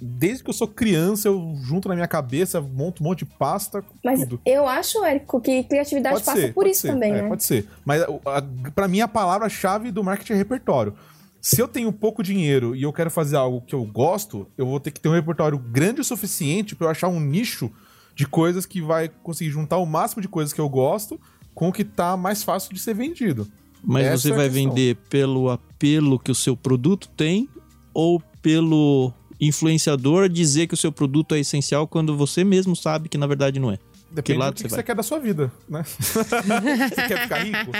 Desde 0.00 0.42
que 0.44 0.50
eu 0.50 0.54
sou 0.54 0.68
criança, 0.68 1.28
eu 1.28 1.54
junto 1.62 1.88
na 1.88 1.94
minha 1.94 2.06
cabeça, 2.08 2.60
monto 2.60 3.02
um 3.02 3.06
monte 3.06 3.20
de 3.20 3.26
pasta, 3.26 3.84
Mas 4.04 4.20
tudo. 4.20 4.40
eu 4.46 4.66
acho, 4.66 5.04
Érico, 5.04 5.40
que 5.40 5.64
criatividade 5.64 6.22
passa 6.22 6.48
por 6.48 6.54
pode 6.54 6.70
isso 6.70 6.82
ser, 6.82 6.88
também, 6.88 7.12
é, 7.12 7.22
né? 7.22 7.28
Pode 7.28 7.44
ser. 7.44 7.66
Mas 7.84 8.02
a, 8.02 8.06
a, 8.26 8.42
pra 8.74 8.86
mim, 8.88 9.00
a 9.00 9.08
palavra-chave 9.08 9.90
do 9.90 10.04
marketing 10.04 10.34
é 10.34 10.36
repertório. 10.36 10.94
Se 11.40 11.60
eu 11.60 11.68
tenho 11.68 11.92
pouco 11.92 12.22
dinheiro 12.22 12.74
e 12.74 12.82
eu 12.82 12.92
quero 12.92 13.10
fazer 13.10 13.36
algo 13.36 13.60
que 13.60 13.74
eu 13.74 13.84
gosto, 13.84 14.46
eu 14.56 14.66
vou 14.66 14.80
ter 14.80 14.90
que 14.90 15.00
ter 15.00 15.08
um 15.08 15.14
repertório 15.14 15.58
grande 15.58 16.00
o 16.00 16.04
suficiente 16.04 16.74
pra 16.74 16.86
eu 16.86 16.90
achar 16.90 17.08
um 17.08 17.20
nicho 17.20 17.70
de 18.14 18.26
coisas 18.26 18.66
que 18.66 18.80
vai 18.82 19.08
conseguir 19.22 19.50
juntar 19.50 19.78
o 19.78 19.86
máximo 19.86 20.20
de 20.20 20.28
coisas 20.28 20.52
que 20.52 20.60
eu 20.60 20.68
gosto 20.68 21.20
com 21.54 21.68
o 21.68 21.72
que 21.72 21.84
tá 21.84 22.16
mais 22.16 22.42
fácil 22.42 22.74
de 22.74 22.80
ser 22.80 22.94
vendido. 22.94 23.46
Mas 23.82 24.06
Essa 24.06 24.22
você 24.22 24.32
é 24.32 24.36
vai 24.36 24.48
questão. 24.48 24.64
vender 24.70 24.96
pelo 25.08 25.48
apelo 25.48 26.18
que 26.18 26.30
o 26.32 26.34
seu 26.34 26.56
produto 26.56 27.08
tem 27.16 27.48
ou 27.94 28.20
pelo 28.42 29.12
influenciador 29.40 30.28
dizer 30.28 30.66
que 30.66 30.74
o 30.74 30.76
seu 30.76 30.92
produto 30.92 31.34
é 31.34 31.40
essencial 31.40 31.86
quando 31.86 32.16
você 32.16 32.44
mesmo 32.44 32.74
sabe 32.74 33.08
que 33.08 33.18
na 33.18 33.26
verdade 33.26 33.58
não 33.58 33.70
é? 33.70 33.78
Depende 34.10 34.38
lado 34.38 34.54
do 34.54 34.56
que, 34.56 34.62
você 34.62 34.68
que 34.68 34.70
vai? 34.70 34.78
você 34.78 34.82
quer 34.84 34.94
da 34.94 35.02
sua 35.02 35.18
vida, 35.18 35.52
né? 35.68 35.82
você 35.84 37.02
quer 37.08 37.22
ficar 37.22 37.38
rico? 37.44 37.72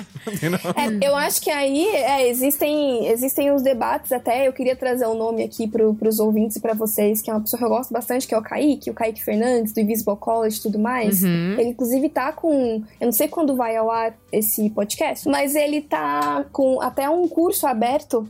Não. 0.51 1.07
É, 1.07 1.09
eu 1.09 1.17
acho 1.17 1.41
que 1.41 1.51
aí 1.51 1.87
é, 1.87 2.29
existem, 2.29 3.07
existem 3.09 3.51
os 3.51 3.63
debates 3.63 4.13
até. 4.13 4.47
Eu 4.47 4.53
queria 4.53 4.77
trazer 4.77 5.07
o 5.07 5.13
um 5.13 5.17
nome 5.17 5.43
aqui 5.43 5.67
pro, 5.67 5.95
pros 5.95 6.19
ouvintes 6.19 6.59
e 6.59 6.61
pra 6.61 6.75
vocês, 6.75 7.23
que 7.23 7.31
é 7.31 7.33
uma 7.33 7.41
pessoa 7.41 7.59
que 7.59 7.65
eu 7.65 7.71
gosto 7.71 7.93
bastante, 7.93 8.27
que 8.27 8.35
é 8.35 8.39
o 8.39 8.43
Kaique, 8.43 8.91
o 8.91 8.95
Kaique 8.95 9.25
Fernandes, 9.25 9.73
do 9.73 9.81
Invisible 9.81 10.17
College 10.17 10.59
e 10.59 10.63
tudo 10.63 10.79
mais. 10.79 11.23
Uhum. 11.23 11.53
Ele, 11.53 11.71
inclusive, 11.71 12.09
tá 12.11 12.31
com. 12.31 12.83
Eu 13.01 13.07
não 13.07 13.13
sei 13.13 13.29
quando 13.29 13.57
vai 13.57 13.75
ao 13.77 13.91
ar 13.91 14.15
esse 14.31 14.69
podcast, 14.71 15.27
mas 15.27 15.55
ele 15.55 15.81
tá 15.81 16.45
com 16.53 16.83
até 16.83 17.09
um 17.09 17.27
curso 17.27 17.67
aberto, 17.67 18.29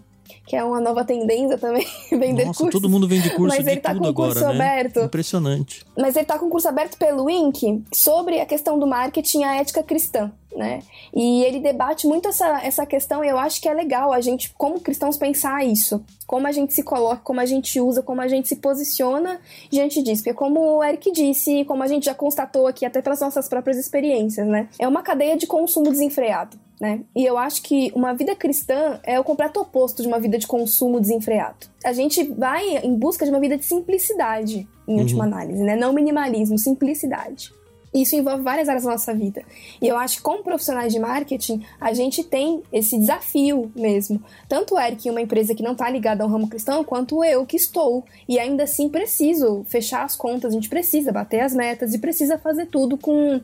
que 0.48 0.56
é 0.56 0.64
uma 0.64 0.80
nova 0.80 1.04
tendência 1.04 1.58
também, 1.58 1.86
vender 2.10 2.46
Nossa, 2.46 2.60
curso. 2.60 2.80
todo 2.80 2.88
mundo 2.88 3.06
vende 3.06 3.28
curso 3.28 3.54
Mas 3.54 3.64
de 3.66 3.70
ele 3.70 3.80
tá 3.80 3.94
com 3.94 4.02
o 4.02 4.08
agora, 4.08 4.32
curso 4.32 4.48
né? 4.48 4.54
aberto. 4.54 5.00
Impressionante. 5.00 5.84
Mas 5.94 6.16
ele 6.16 6.24
tá 6.24 6.38
com 6.38 6.48
curso 6.48 6.66
aberto 6.66 6.96
pelo 6.96 7.28
Inc. 7.28 7.84
sobre 7.92 8.40
a 8.40 8.46
questão 8.46 8.78
do 8.78 8.86
marketing 8.86 9.40
e 9.40 9.44
a 9.44 9.56
ética 9.56 9.82
cristã, 9.82 10.32
né? 10.56 10.80
E 11.14 11.44
ele 11.44 11.60
debate 11.60 12.06
muito 12.06 12.28
essa, 12.28 12.62
essa 12.62 12.86
questão 12.86 13.22
e 13.22 13.28
eu 13.28 13.38
acho 13.38 13.60
que 13.60 13.68
é 13.68 13.74
legal 13.74 14.10
a 14.10 14.22
gente, 14.22 14.50
como 14.56 14.80
cristãos, 14.80 15.18
pensar 15.18 15.66
isso. 15.66 16.02
Como 16.26 16.46
a 16.46 16.52
gente 16.52 16.72
se 16.72 16.82
coloca, 16.82 17.20
como 17.22 17.40
a 17.40 17.46
gente 17.46 17.78
usa, 17.78 18.02
como 18.02 18.22
a 18.22 18.28
gente 18.28 18.48
se 18.48 18.56
posiciona 18.56 19.38
diante 19.70 20.02
disso. 20.02 20.22
Porque 20.22 20.34
como 20.34 20.78
o 20.78 20.82
Eric 20.82 21.12
disse, 21.12 21.62
como 21.66 21.82
a 21.82 21.86
gente 21.86 22.06
já 22.06 22.14
constatou 22.14 22.66
aqui, 22.66 22.86
até 22.86 23.02
pelas 23.02 23.20
nossas 23.20 23.48
próprias 23.48 23.76
experiências, 23.76 24.46
né? 24.46 24.68
É 24.78 24.88
uma 24.88 25.02
cadeia 25.02 25.36
de 25.36 25.46
consumo 25.46 25.90
desenfreado. 25.90 26.58
Né? 26.80 27.00
E 27.14 27.24
eu 27.24 27.36
acho 27.36 27.62
que 27.62 27.90
uma 27.94 28.12
vida 28.12 28.36
cristã 28.36 29.00
é 29.02 29.18
o 29.18 29.24
completo 29.24 29.60
oposto 29.60 30.00
de 30.00 30.06
uma 30.06 30.20
vida 30.20 30.38
de 30.38 30.46
consumo 30.46 31.00
desenfreado. 31.00 31.66
A 31.84 31.92
gente 31.92 32.22
vai 32.22 32.78
em 32.78 32.94
busca 32.94 33.24
de 33.24 33.30
uma 33.32 33.40
vida 33.40 33.56
de 33.56 33.64
simplicidade, 33.64 34.66
em 34.86 35.00
última 35.00 35.24
análise, 35.24 35.62
né? 35.62 35.76
Não 35.76 35.92
minimalismo, 35.92 36.56
simplicidade. 36.56 37.52
Isso 37.92 38.14
envolve 38.14 38.42
várias 38.42 38.68
áreas 38.68 38.84
da 38.84 38.90
nossa 38.90 39.14
vida. 39.14 39.42
E 39.80 39.88
eu 39.88 39.96
acho 39.96 40.18
que, 40.18 40.22
como 40.22 40.42
profissionais 40.42 40.92
de 40.92 40.98
marketing, 40.98 41.64
a 41.80 41.92
gente 41.92 42.22
tem 42.22 42.62
esse 42.72 42.98
desafio 42.98 43.70
mesmo. 43.74 44.22
Tanto 44.48 44.74
o 44.74 44.78
Eric, 44.78 45.08
uma 45.10 45.20
empresa 45.20 45.54
que 45.54 45.62
não 45.62 45.72
está 45.72 45.88
ligada 45.88 46.22
ao 46.22 46.28
ramo 46.28 46.48
cristão, 46.48 46.84
quanto 46.84 47.24
eu 47.24 47.46
que 47.46 47.56
estou. 47.56 48.04
E 48.28 48.38
ainda 48.38 48.64
assim 48.64 48.88
preciso 48.88 49.64
fechar 49.68 50.04
as 50.04 50.14
contas, 50.14 50.52
a 50.52 50.54
gente 50.54 50.68
precisa 50.68 51.12
bater 51.12 51.40
as 51.40 51.54
metas 51.54 51.94
e 51.94 51.98
precisa 51.98 52.38
fazer 52.38 52.66
tudo 52.66 52.98
com, 52.98 53.40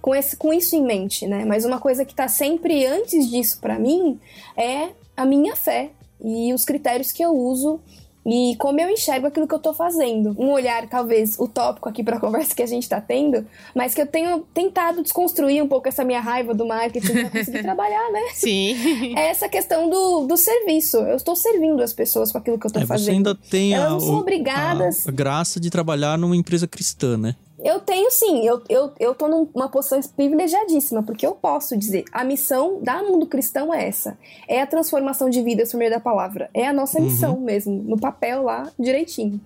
com, 0.00 0.14
esse, 0.14 0.36
com 0.36 0.52
isso 0.52 0.76
em 0.76 0.82
mente, 0.82 1.26
né? 1.26 1.44
Mas 1.44 1.64
uma 1.64 1.80
coisa 1.80 2.04
que 2.04 2.12
está 2.12 2.28
sempre 2.28 2.84
antes 2.86 3.30
disso 3.30 3.58
para 3.60 3.78
mim 3.78 4.20
é 4.56 4.90
a 5.16 5.24
minha 5.24 5.56
fé 5.56 5.90
e 6.22 6.52
os 6.52 6.64
critérios 6.64 7.12
que 7.12 7.22
eu 7.22 7.30
uso 7.30 7.80
e 8.26 8.56
como 8.56 8.80
eu 8.80 8.90
enxergo 8.90 9.28
aquilo 9.28 9.46
que 9.46 9.54
eu 9.54 9.58
tô 9.60 9.72
fazendo. 9.72 10.34
Um 10.36 10.50
olhar, 10.50 10.88
talvez, 10.88 11.38
utópico 11.38 11.88
aqui 11.88 12.02
pra 12.02 12.18
conversa 12.20 12.54
que 12.54 12.62
a 12.62 12.66
gente 12.66 12.88
tá 12.88 13.00
tendo, 13.00 13.46
mas 13.74 13.94
que 13.94 14.00
eu 14.02 14.06
tenho 14.06 14.40
tentado 14.52 15.02
desconstruir 15.02 15.62
um 15.62 15.68
pouco 15.68 15.88
essa 15.88 16.04
minha 16.04 16.20
raiva 16.20 16.52
do 16.52 16.66
marketing 16.66 17.12
pra 17.12 17.30
conseguir 17.30 17.62
trabalhar, 17.64 18.10
né? 18.10 18.20
Sim. 18.34 18.66
É 19.16 19.28
essa 19.28 19.48
questão 19.48 19.88
do, 19.88 20.26
do 20.26 20.36
serviço. 20.36 20.96
Eu 20.98 21.16
estou 21.16 21.36
servindo 21.36 21.80
as 21.82 21.92
pessoas 21.92 22.32
com 22.32 22.38
aquilo 22.38 22.58
que 22.58 22.66
eu 22.66 22.70
tô 22.72 22.80
É, 22.80 22.86
fazendo. 22.86 23.04
você 23.04 23.10
ainda 23.12 23.34
tem 23.34 23.72
Elas 23.74 23.86
a, 23.86 23.90
não 23.92 24.00
são 24.00 24.14
obrigadas. 24.16 25.06
a 25.06 25.10
graça 25.12 25.60
de 25.60 25.70
trabalhar 25.70 26.18
numa 26.18 26.34
empresa 26.36 26.66
cristã, 26.66 27.16
né? 27.16 27.36
Eu 27.58 27.80
tenho 27.80 28.10
sim, 28.10 28.46
eu, 28.46 28.62
eu, 28.68 28.92
eu 29.00 29.14
tô 29.14 29.28
numa 29.28 29.68
posição 29.70 29.98
privilegiadíssima, 30.14 31.02
porque 31.02 31.26
eu 31.26 31.34
posso 31.34 31.74
dizer, 31.76 32.04
a 32.12 32.22
missão 32.22 32.82
da 32.82 33.02
Mundo 33.02 33.26
Cristão 33.26 33.72
é 33.72 33.88
essa. 33.88 34.18
É 34.46 34.60
a 34.60 34.66
transformação 34.66 35.30
de 35.30 35.40
vidas 35.40 35.70
por 35.70 35.78
meio 35.78 35.90
da 35.90 35.98
palavra. 35.98 36.50
É 36.52 36.66
a 36.66 36.72
nossa 36.72 37.00
missão 37.00 37.40
mesmo, 37.40 37.82
no 37.82 37.98
papel 37.98 38.42
lá, 38.42 38.70
direitinho. 38.78 39.40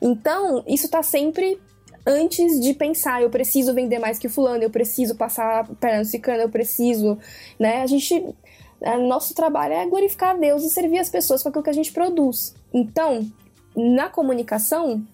Então, 0.00 0.64
isso 0.66 0.88
tá 0.88 1.04
sempre 1.04 1.60
antes 2.04 2.60
de 2.60 2.74
pensar, 2.74 3.22
eu 3.22 3.30
preciso 3.30 3.72
vender 3.72 4.00
mais 4.00 4.18
que 4.18 4.28
fulano, 4.28 4.64
eu 4.64 4.70
preciso 4.70 5.14
passar 5.14 5.68
perna 5.76 6.00
no 6.00 6.04
ciclano, 6.04 6.42
eu 6.42 6.48
preciso, 6.48 7.16
né? 7.58 7.82
A 7.82 7.86
gente... 7.86 8.24
Nosso 9.06 9.32
trabalho 9.32 9.74
é 9.74 9.86
glorificar 9.86 10.30
a 10.30 10.36
Deus 10.36 10.64
e 10.64 10.68
servir 10.68 10.98
as 10.98 11.08
pessoas 11.08 11.40
com 11.40 11.48
aquilo 11.48 11.62
que 11.62 11.70
a 11.70 11.74
gente 11.74 11.92
produz. 11.92 12.52
Então, 12.74 13.24
na 13.76 14.08
comunicação, 14.08 15.06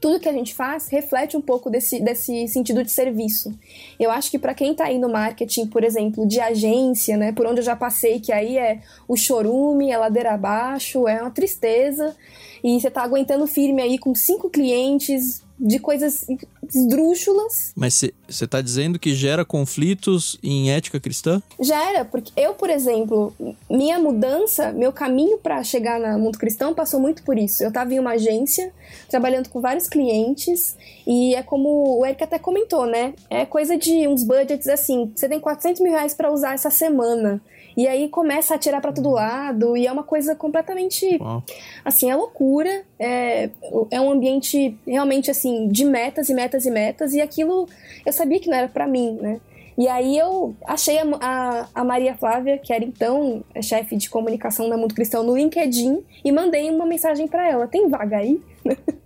tudo 0.00 0.20
que 0.20 0.28
a 0.28 0.32
gente 0.32 0.54
faz 0.54 0.88
reflete 0.88 1.36
um 1.36 1.40
pouco 1.40 1.68
desse, 1.70 2.00
desse 2.00 2.46
sentido 2.48 2.82
de 2.82 2.90
serviço. 2.90 3.52
Eu 3.98 4.10
acho 4.10 4.30
que 4.30 4.38
para 4.38 4.54
quem 4.54 4.72
está 4.72 4.84
aí 4.84 4.98
no 4.98 5.08
marketing, 5.08 5.66
por 5.66 5.82
exemplo, 5.82 6.26
de 6.26 6.40
agência, 6.40 7.16
né, 7.16 7.32
por 7.32 7.46
onde 7.46 7.60
eu 7.60 7.64
já 7.64 7.74
passei, 7.74 8.20
que 8.20 8.32
aí 8.32 8.56
é 8.56 8.80
o 9.06 9.16
chorume, 9.16 9.90
é 9.90 9.96
ladeira 9.96 10.32
abaixo, 10.34 11.08
é 11.08 11.20
uma 11.20 11.30
tristeza, 11.30 12.16
e 12.62 12.80
você 12.80 12.88
está 12.88 13.02
aguentando 13.02 13.46
firme 13.46 13.82
aí 13.82 13.98
com 13.98 14.14
cinco 14.14 14.48
clientes 14.48 15.42
de 15.58 15.78
coisas 15.78 16.26
esdrúxulas, 16.72 17.72
Mas 17.74 18.04
você 18.28 18.46
tá 18.46 18.60
dizendo 18.60 18.98
que 18.98 19.14
gera 19.14 19.44
conflitos 19.44 20.38
em 20.42 20.70
ética 20.70 21.00
cristã? 21.00 21.42
Já 21.58 21.90
era, 21.90 22.04
porque 22.04 22.32
eu, 22.36 22.54
por 22.54 22.70
exemplo, 22.70 23.34
minha 23.68 23.98
mudança, 23.98 24.72
meu 24.72 24.92
caminho 24.92 25.38
para 25.38 25.62
chegar 25.62 25.98
no 25.98 26.18
mundo 26.18 26.38
cristão 26.38 26.74
passou 26.74 27.00
muito 27.00 27.22
por 27.22 27.38
isso. 27.38 27.62
Eu 27.62 27.68
estava 27.68 27.92
em 27.92 27.98
uma 27.98 28.12
agência, 28.12 28.72
trabalhando 29.08 29.48
com 29.48 29.60
vários 29.60 29.88
clientes, 29.88 30.76
e 31.06 31.34
é 31.34 31.42
como 31.42 31.98
o 31.98 32.06
Eric 32.06 32.22
até 32.22 32.38
comentou, 32.38 32.86
né? 32.86 33.14
É 33.28 33.44
coisa 33.44 33.76
de 33.76 34.06
uns 34.06 34.22
budgets 34.22 34.68
assim: 34.68 35.10
você 35.14 35.28
tem 35.28 35.40
400 35.40 35.80
mil 35.80 35.92
reais 35.92 36.14
para 36.14 36.30
usar 36.30 36.54
essa 36.54 36.70
semana. 36.70 37.40
E 37.78 37.86
aí 37.86 38.08
começa 38.08 38.56
a 38.56 38.58
tirar 38.58 38.80
para 38.80 38.92
todo 38.92 39.08
lado, 39.08 39.76
e 39.76 39.86
é 39.86 39.92
uma 39.92 40.02
coisa 40.02 40.34
completamente 40.34 41.16
Uau. 41.20 41.44
assim, 41.84 42.10
é 42.10 42.16
loucura, 42.16 42.82
é, 42.98 43.50
é 43.88 44.00
um 44.00 44.10
ambiente 44.10 44.76
realmente 44.84 45.30
assim, 45.30 45.68
de 45.68 45.84
metas 45.84 46.28
e 46.28 46.34
metas 46.34 46.66
e 46.66 46.72
metas, 46.72 47.14
e 47.14 47.20
aquilo 47.20 47.68
eu 48.04 48.12
sabia 48.12 48.40
que 48.40 48.50
não 48.50 48.58
era 48.58 48.66
pra 48.66 48.84
mim, 48.84 49.16
né? 49.22 49.40
E 49.78 49.86
aí 49.86 50.18
eu 50.18 50.56
achei 50.66 50.98
a, 50.98 51.04
a, 51.20 51.68
a 51.72 51.84
Maria 51.84 52.16
Flávia, 52.16 52.58
que 52.58 52.72
era 52.72 52.84
então 52.84 53.44
chefe 53.62 53.96
de 53.96 54.10
comunicação 54.10 54.68
da 54.68 54.76
Mundo 54.76 54.92
Cristão 54.92 55.22
no 55.22 55.36
LinkedIn, 55.36 56.04
e 56.24 56.32
mandei 56.32 56.68
uma 56.70 56.84
mensagem 56.84 57.28
pra 57.28 57.48
ela: 57.48 57.68
tem 57.68 57.88
vaga 57.88 58.16
aí? 58.16 58.42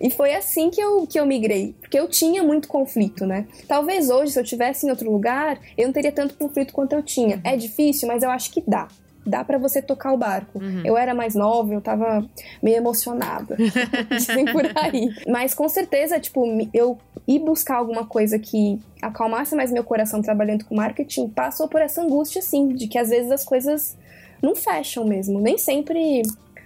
E 0.00 0.10
foi 0.10 0.34
assim 0.34 0.70
que 0.70 0.80
eu, 0.80 1.06
que 1.06 1.18
eu 1.18 1.26
migrei, 1.26 1.74
porque 1.80 1.98
eu 1.98 2.08
tinha 2.08 2.42
muito 2.42 2.68
conflito, 2.68 3.26
né? 3.26 3.46
Talvez 3.68 4.10
hoje, 4.10 4.32
se 4.32 4.40
eu 4.40 4.44
tivesse 4.44 4.86
em 4.86 4.90
outro 4.90 5.10
lugar, 5.10 5.58
eu 5.76 5.86
não 5.86 5.92
teria 5.92 6.12
tanto 6.12 6.34
conflito 6.34 6.72
quanto 6.72 6.92
eu 6.94 7.02
tinha. 7.02 7.40
É 7.44 7.56
difícil, 7.56 8.06
mas 8.08 8.22
eu 8.22 8.30
acho 8.30 8.50
que 8.50 8.62
dá. 8.66 8.88
Dá 9.26 9.44
pra 9.44 9.58
você 9.58 9.82
tocar 9.82 10.14
o 10.14 10.16
barco. 10.16 10.58
Eu 10.82 10.96
era 10.96 11.14
mais 11.14 11.34
nova, 11.34 11.74
eu 11.74 11.80
tava 11.82 12.24
meio 12.62 12.78
emocionada. 12.78 13.54
Dizem 14.16 14.46
por 14.46 14.64
aí. 14.74 15.10
Mas 15.28 15.52
com 15.52 15.68
certeza, 15.68 16.18
tipo, 16.18 16.42
eu 16.72 16.96
ir 17.28 17.38
buscar 17.38 17.76
alguma 17.76 18.06
coisa 18.06 18.38
que 18.38 18.80
acalmasse 19.02 19.54
mais 19.54 19.70
meu 19.70 19.84
coração 19.84 20.22
trabalhando 20.22 20.64
com 20.64 20.74
marketing 20.74 21.28
passou 21.28 21.68
por 21.68 21.82
essa 21.82 22.00
angústia, 22.02 22.38
assim, 22.38 22.68
de 22.68 22.88
que 22.88 22.96
às 22.98 23.10
vezes 23.10 23.30
as 23.30 23.44
coisas 23.44 23.94
não 24.42 24.56
fecham 24.56 25.04
mesmo. 25.04 25.38
Nem 25.38 25.58
sempre 25.58 26.22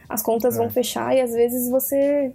as 0.09 0.23
contas 0.23 0.55
É. 0.55 0.59
vão 0.59 0.71
fechar 0.71 1.15
e 1.15 1.21
às 1.21 1.33
vezes 1.33 1.69
você. 1.69 2.33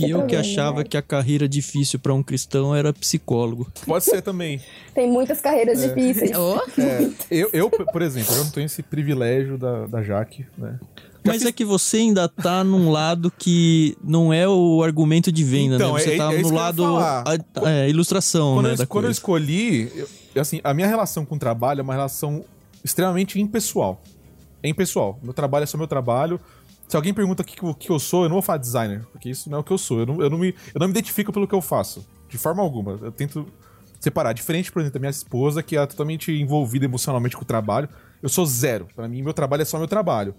Vai 0.00 0.08
E 0.08 0.10
eu 0.10 0.26
que 0.26 0.36
achava 0.36 0.78
né? 0.78 0.84
que 0.84 0.96
a 0.96 1.02
carreira 1.02 1.48
difícil 1.48 1.98
para 1.98 2.12
um 2.14 2.22
cristão 2.22 2.74
era 2.74 2.92
psicólogo. 2.92 3.70
Pode 3.86 4.04
ser 4.04 4.22
também. 4.22 4.60
Tem 4.94 5.10
muitas 5.10 5.40
carreiras 5.40 5.82
É. 5.82 5.88
difíceis. 5.88 6.30
Ô, 6.36 6.60
É, 6.78 7.10
eu, 7.30 7.50
eu, 7.52 7.70
por 7.70 8.02
exemplo, 8.02 8.34
eu 8.34 8.44
não 8.44 8.50
tenho 8.50 8.66
esse 8.66 8.82
privilégio 8.82 9.56
da, 9.58 9.86
da 9.86 10.02
Jaque, 10.02 10.46
né? 10.56 10.78
Mas 11.24 11.44
é 11.46 11.52
que 11.52 11.64
você 11.64 11.98
ainda 11.98 12.28
tá 12.28 12.64
num 12.64 12.90
lado 12.90 13.32
que 13.38 13.96
não 14.02 14.32
é 14.32 14.48
o 14.48 14.82
argumento 14.82 15.30
de 15.30 15.44
venda, 15.44 15.76
Então, 15.76 15.94
né? 15.94 16.00
Você 16.00 16.14
é- 16.14 16.16
tá 16.16 16.34
é 16.34 16.42
no 16.42 16.52
lado 16.52 16.82
falar. 16.82 17.24
a, 17.64 17.70
é, 17.70 17.88
ilustração, 17.88 18.54
Quando, 18.54 18.66
né, 18.66 18.72
eu, 18.72 18.76
da 18.78 18.86
quando 18.86 19.04
eu 19.04 19.10
escolhi, 19.12 19.92
eu, 20.34 20.42
assim, 20.42 20.60
a 20.64 20.74
minha 20.74 20.88
relação 20.88 21.24
com 21.24 21.36
o 21.36 21.38
trabalho 21.38 21.78
é 21.78 21.82
uma 21.84 21.92
relação 21.92 22.44
extremamente 22.84 23.40
impessoal. 23.40 24.02
É 24.64 24.68
impessoal. 24.68 25.16
Meu 25.22 25.32
trabalho 25.32 25.62
é 25.62 25.66
só 25.66 25.78
meu 25.78 25.86
trabalho. 25.86 26.40
Se 26.92 26.96
alguém 26.96 27.14
pergunta 27.14 27.40
o 27.40 27.46
que, 27.46 27.56
que 27.78 27.90
eu- 27.90 27.98
sou, 27.98 28.24
eu 28.24 28.28
não 28.28 28.34
vou 28.34 28.42
falar 28.42 28.58
designer, 28.58 29.06
porque 29.10 29.30
isso 29.30 29.48
não 29.48 29.56
é 29.56 29.60
o 29.62 29.64
que 29.64 29.72
eu 29.72 29.78
sou. 29.78 30.00
Eu 30.00 30.04
não, 30.04 30.20
eu 30.20 30.28
não, 30.28 30.36
me, 30.36 30.48
eu 30.74 30.78
não 30.78 30.86
me 30.86 30.90
identifico 30.90 31.32
pelo 31.32 31.48
que 31.48 31.54
eu 31.54 31.62
faço, 31.62 32.06
de 32.28 32.36
forma 32.36 32.62
alguma. 32.62 32.98
Eu 33.00 33.10
tento 33.10 33.46
separar. 33.98 34.34
Diferente, 34.34 34.70
por 34.70 34.80
exemplo, 34.80 34.92
da 34.92 35.00
minha 35.00 35.08
esposa, 35.08 35.62
que 35.62 35.74
é 35.74 35.86
totalmente 35.86 36.30
envolvida 36.30 36.84
emocionalmente 36.84 37.34
com 37.34 37.44
o 37.44 37.46
trabalho. 37.46 37.88
Eu 38.22 38.28
sou 38.28 38.44
zero. 38.44 38.88
Pra 38.94 39.08
mim, 39.08 39.22
meu 39.22 39.32
trabalho 39.32 39.62
é 39.62 39.64
só 39.64 39.78
meu 39.78 39.88
trabalho. 39.88 40.34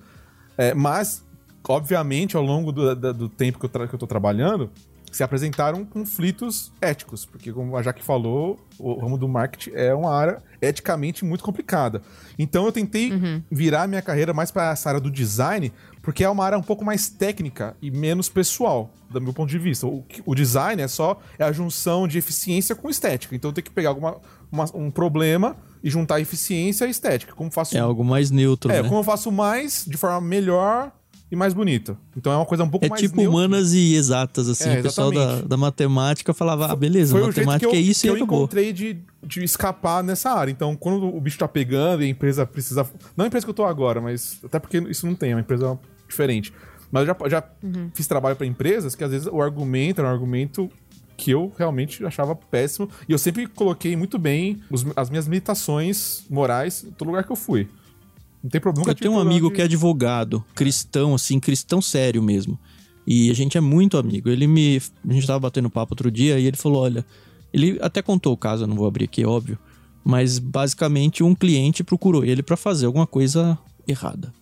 É, 0.55 0.75
mas, 0.75 1.25
obviamente, 1.67 2.37
ao 2.37 2.43
longo 2.43 2.71
do, 2.71 2.95
da- 2.95 3.11
do 3.11 3.27
tempo 3.27 3.57
que 3.57 3.65
eu, 3.65 3.87
que 3.87 3.95
eu 3.95 3.97
tô 3.99 4.05
trabalhando, 4.05 4.69
se 5.17 5.23
apresentaram 5.23 5.85
conflitos 5.85 6.71
éticos, 6.81 7.25
porque 7.25 7.51
como 7.51 7.75
a 7.77 7.81
Jaque 7.83 8.03
falou, 8.03 8.59
o 8.79 8.93
ramo 8.99 9.17
do 9.17 9.27
marketing 9.27 9.71
é 9.75 9.93
uma 9.93 10.11
área 10.13 10.41
eticamente 10.61 11.23
muito 11.25 11.43
complicada. 11.43 12.01
Então 12.39 12.65
eu 12.65 12.71
tentei 12.71 13.11
virar 13.51 13.87
minha 13.87 14.01
carreira 14.01 14.33
mais 14.33 14.49
para 14.51 14.71
essa 14.71 14.89
área 14.89 15.01
do 15.01 15.11
design, 15.11 15.71
porque 16.01 16.23
é 16.23 16.29
uma 16.29 16.43
área 16.43 16.57
um 16.57 16.61
pouco 16.63 16.83
mais 16.83 17.09
técnica 17.09 17.75
e 17.81 17.91
menos 17.91 18.27
pessoal, 18.29 18.91
do 19.09 19.21
meu 19.21 19.33
ponto 19.33 19.49
de 19.49 19.59
vista. 19.59 19.85
O, 19.85 20.03
o 20.25 20.33
design 20.35 20.81
é 20.81 20.87
só 20.87 21.19
é 21.37 21.43
a 21.43 21.51
junção 21.51 22.07
de 22.07 22.17
eficiência 22.17 22.75
com 22.75 22.89
estética. 22.89 23.35
Então 23.35 23.49
eu 23.49 23.53
tenho 23.53 23.65
que 23.65 23.71
pegar 23.71 23.89
alguma, 23.89 24.17
uma- 24.51 24.65
um 24.75 24.89
problema 24.89 25.55
e 25.83 25.89
juntar 25.89 26.19
eficiência 26.21 26.85
e 26.85 26.89
estética. 26.89 27.33
Como 27.33 27.51
faço 27.51 27.75
É 27.77 27.79
algo 27.79 28.03
mais 28.03 28.31
neutro, 28.31 28.71
é, 28.71 28.81
né? 28.81 28.87
como 28.87 28.99
eu 29.01 29.03
faço 29.03 29.31
mais, 29.31 29.85
de 29.87 29.97
forma 29.97 30.21
melhor 30.21 30.91
e 31.33 31.35
mais 31.35 31.51
bonita. 31.51 31.97
Então 32.15 32.31
é 32.31 32.35
uma 32.35 32.45
coisa 32.45 32.63
um 32.63 32.69
pouco 32.69 32.85
É 32.85 32.89
mais 32.89 33.01
tipo 33.01 33.15
neutra. 33.17 33.31
humanas 33.35 33.73
e 33.73 33.95
exatas, 33.95 34.47
assim. 34.47 34.69
É, 34.69 34.79
o 34.79 34.83
pessoal 34.83 35.11
da, 35.11 35.41
da 35.41 35.57
matemática 35.57 36.31
falava, 36.31 36.71
ah, 36.71 36.75
beleza, 36.75 37.11
Foi 37.13 37.21
o 37.21 37.23
jeito 37.23 37.39
que 37.39 37.45
matemática 37.45 37.71
eu, 37.71 37.75
é 37.75 37.81
isso 37.81 38.01
que 38.01 38.07
e 38.07 38.09
eu 38.09 38.15
acabou. 38.15 38.37
encontrei 38.37 38.71
de, 38.71 38.97
de 39.23 39.43
escapar 39.43 40.03
nessa 40.03 40.29
área. 40.31 40.51
Então, 40.51 40.75
quando 40.75 41.03
o 41.07 41.19
bicho 41.19 41.39
tá 41.39 41.47
pegando 41.47 42.03
e 42.03 42.05
a 42.05 42.09
empresa 42.09 42.45
precisa. 42.45 42.85
Não 43.17 43.25
a 43.25 43.27
empresa 43.27 43.45
que 43.45 43.49
eu 43.49 43.53
tô 43.55 43.65
agora, 43.65 43.99
mas. 43.99 44.39
Até 44.43 44.59
porque 44.59 44.77
isso 44.77 45.07
não 45.07 45.15
tem, 45.15 45.31
é 45.31 45.35
uma 45.35 45.41
empresa 45.41 45.77
diferente. 46.07 46.53
Mas 46.91 47.07
eu 47.07 47.15
já, 47.19 47.29
já 47.29 47.43
fiz 47.95 48.05
trabalho 48.05 48.35
pra 48.35 48.45
empresas 48.45 48.93
que 48.93 49.03
às 49.03 49.09
vezes 49.09 49.25
o 49.27 49.41
argumento 49.41 49.99
era 50.01 50.07
um 50.07 50.11
argumento 50.11 50.69
que 51.17 51.31
eu 51.31 51.51
realmente 51.57 52.05
achava 52.05 52.35
péssimo. 52.35 52.87
E 53.09 53.11
eu 53.11 53.17
sempre 53.17 53.47
coloquei 53.47 53.95
muito 53.95 54.19
bem 54.19 54.61
os- 54.69 54.85
as 54.95 55.09
minhas 55.09 55.25
limitações 55.25 56.23
morais 56.29 56.83
em 56.83 56.91
todo 56.91 57.07
lugar 57.07 57.23
que 57.23 57.31
eu 57.31 57.35
fui. 57.35 57.67
Não 58.43 58.49
tem 58.49 58.59
problema. 58.59 58.89
Eu 58.89 58.95
tenho 58.95 59.13
um 59.13 59.19
amigo 59.19 59.49
que 59.49 59.61
é 59.61 59.63
advogado, 59.63 60.43
cristão, 60.53 61.15
assim, 61.15 61.39
cristão 61.39 61.81
sério 61.81 62.21
mesmo. 62.21 62.59
E 63.07 63.29
a 63.29 63.33
gente 63.33 63.57
é 63.57 63.61
muito 63.61 63.97
amigo. 63.97 64.29
Ele 64.29 64.47
me. 64.47 64.81
A 65.07 65.13
gente 65.13 65.25
tava 65.25 65.39
batendo 65.39 65.69
papo 65.69 65.93
outro 65.93 66.11
dia 66.11 66.37
e 66.39 66.45
ele 66.45 66.57
falou: 66.57 66.83
olha. 66.83 67.05
Ele 67.53 67.77
até 67.81 68.01
contou 68.01 68.33
o 68.33 68.37
caso, 68.37 68.63
eu 68.63 68.67
não 68.67 68.75
vou 68.75 68.87
abrir 68.87 69.05
aqui, 69.05 69.21
é 69.21 69.27
óbvio. 69.27 69.59
Mas 70.03 70.39
basicamente 70.39 71.23
um 71.23 71.35
cliente 71.35 71.83
procurou 71.83 72.25
ele 72.25 72.41
pra 72.41 72.57
fazer 72.57 72.87
alguma 72.87 73.05
coisa 73.05 73.57
errada. 73.87 74.33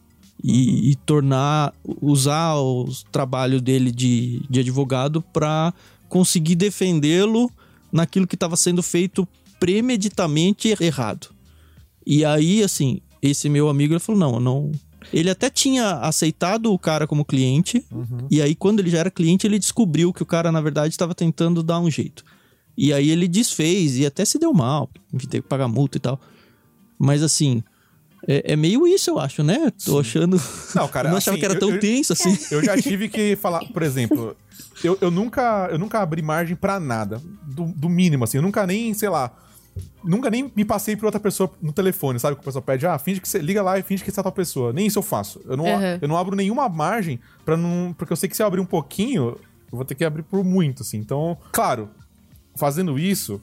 E, 0.42 0.92
e 0.92 0.96
tornar. 0.96 1.74
usar 2.02 2.56
o 2.56 2.88
trabalho 3.12 3.62
dele 3.62 3.92
de, 3.92 4.42
de 4.50 4.62
advogado 4.62 5.22
pra 5.22 5.74
conseguir 6.08 6.56
defendê-lo 6.56 7.52
naquilo 7.92 8.26
que 8.26 8.36
estava 8.36 8.56
sendo 8.56 8.82
feito 8.82 9.28
premeditamente 9.60 10.74
errado. 10.80 11.28
E 12.08 12.24
aí, 12.26 12.64
assim, 12.64 13.02
esse 13.22 13.50
meu 13.50 13.70
amigo 13.70 13.94
ele 13.94 14.00
falou: 14.00 14.20
não, 14.20 14.34
eu 14.36 14.40
não. 14.40 14.72
Ele 15.12 15.30
até 15.30 15.50
tinha 15.50 15.94
aceitado 16.00 16.72
o 16.72 16.78
cara 16.80 17.06
como 17.08 17.26
cliente, 17.26 17.84
Uhum. 17.92 18.28
e 18.30 18.42
aí, 18.42 18.54
quando 18.56 18.80
ele 18.80 18.90
já 18.90 19.00
era 19.00 19.10
cliente, 19.12 19.46
ele 19.48 19.58
descobriu 19.60 20.14
que 20.14 20.22
o 20.24 20.26
cara, 20.26 20.52
na 20.52 20.62
verdade, 20.62 20.94
estava 20.94 21.16
tentando 21.16 21.64
dar 21.64 21.80
um 21.80 21.90
jeito. 21.90 22.24
E 22.78 22.94
aí 22.94 23.10
ele 23.10 23.28
desfez 23.28 23.98
e 23.98 24.06
até 24.06 24.24
se 24.24 24.38
deu 24.40 24.54
mal, 24.54 24.90
enfim, 25.14 25.28
teve 25.28 25.42
que 25.44 25.50
pagar 25.50 25.68
multa 25.68 25.98
e 25.98 26.00
tal. 26.00 26.20
Mas 26.98 27.22
assim, 27.24 27.64
é, 28.28 28.54
é 28.54 28.56
meio 28.56 28.88
isso, 28.88 29.10
eu 29.10 29.20
acho, 29.20 29.44
né? 29.44 29.72
Tô 29.84 30.00
achando. 30.00 30.40
Não, 30.76 30.88
cara, 30.88 31.10
não 31.12 31.18
achava 31.18 31.36
assim, 31.36 31.40
que 31.40 31.46
era 31.46 31.60
tão 31.60 31.72
eu- 31.72 31.80
tenso 31.80 32.14
assim. 32.14 32.38
Eu 32.54 32.64
já 32.64 32.80
tive 32.80 33.10
que 33.10 33.36
falar, 33.36 33.66
por 33.74 33.82
exemplo, 33.84 34.38
eu, 34.84 34.98
eu, 35.02 35.10
nunca, 35.12 35.68
eu 35.72 35.78
nunca 35.80 36.00
abri 36.00 36.22
margem 36.22 36.56
pra 36.56 36.80
nada. 36.80 37.22
Do, 37.44 37.66
do 37.66 37.90
mínimo, 37.90 38.24
assim. 38.24 38.38
Eu 38.38 38.44
nunca 38.44 38.66
nem, 38.68 38.94
sei 38.94 39.10
lá. 39.10 39.32
Nunca 40.04 40.30
nem 40.30 40.52
me 40.56 40.66
passei 40.66 40.96
por 40.96 41.06
outra 41.06 41.20
pessoa 41.20 41.50
no 41.62 41.72
telefone, 41.72 42.20
sabe? 42.20 42.36
Que 42.36 42.42
a 42.42 42.46
pessoa 42.46 42.62
pede, 42.62 42.86
ah, 42.86 42.98
finge 43.00 43.22
que 43.22 43.28
você 43.30 43.40
liga 43.40 43.62
lá 43.62 43.80
e 43.80 43.84
finge 43.84 44.04
que 44.04 44.12
você 44.12 44.20
é 44.20 44.24
tal 44.24 44.32
pessoa. 44.32 44.74
Nem 44.74 44.88
isso 44.88 45.00
eu 45.00 45.04
faço. 45.04 45.42
Eu 45.46 45.56
não, 45.56 45.66
Uhum. 45.66 46.00
eu 46.02 46.08
não 46.08 46.18
abro 46.18 46.36
nenhuma 46.36 46.68
margem 46.68 47.20
para 47.46 47.56
não. 47.56 47.94
Porque 47.98 48.12
eu 48.12 48.18
sei 48.18 48.28
que 48.28 48.36
se 48.36 48.44
eu 48.44 48.48
abrir 48.48 48.60
um 48.60 48.66
pouquinho, 48.66 49.38
eu 49.72 49.76
vou 49.78 49.86
ter 49.86 49.96
que 49.96 50.04
abrir 50.04 50.24
por 50.24 50.44
muito, 50.44 50.82
assim. 50.84 50.98
Então, 50.98 51.38
claro, 51.52 51.90
fazendo 52.56 52.98
isso, 53.00 53.42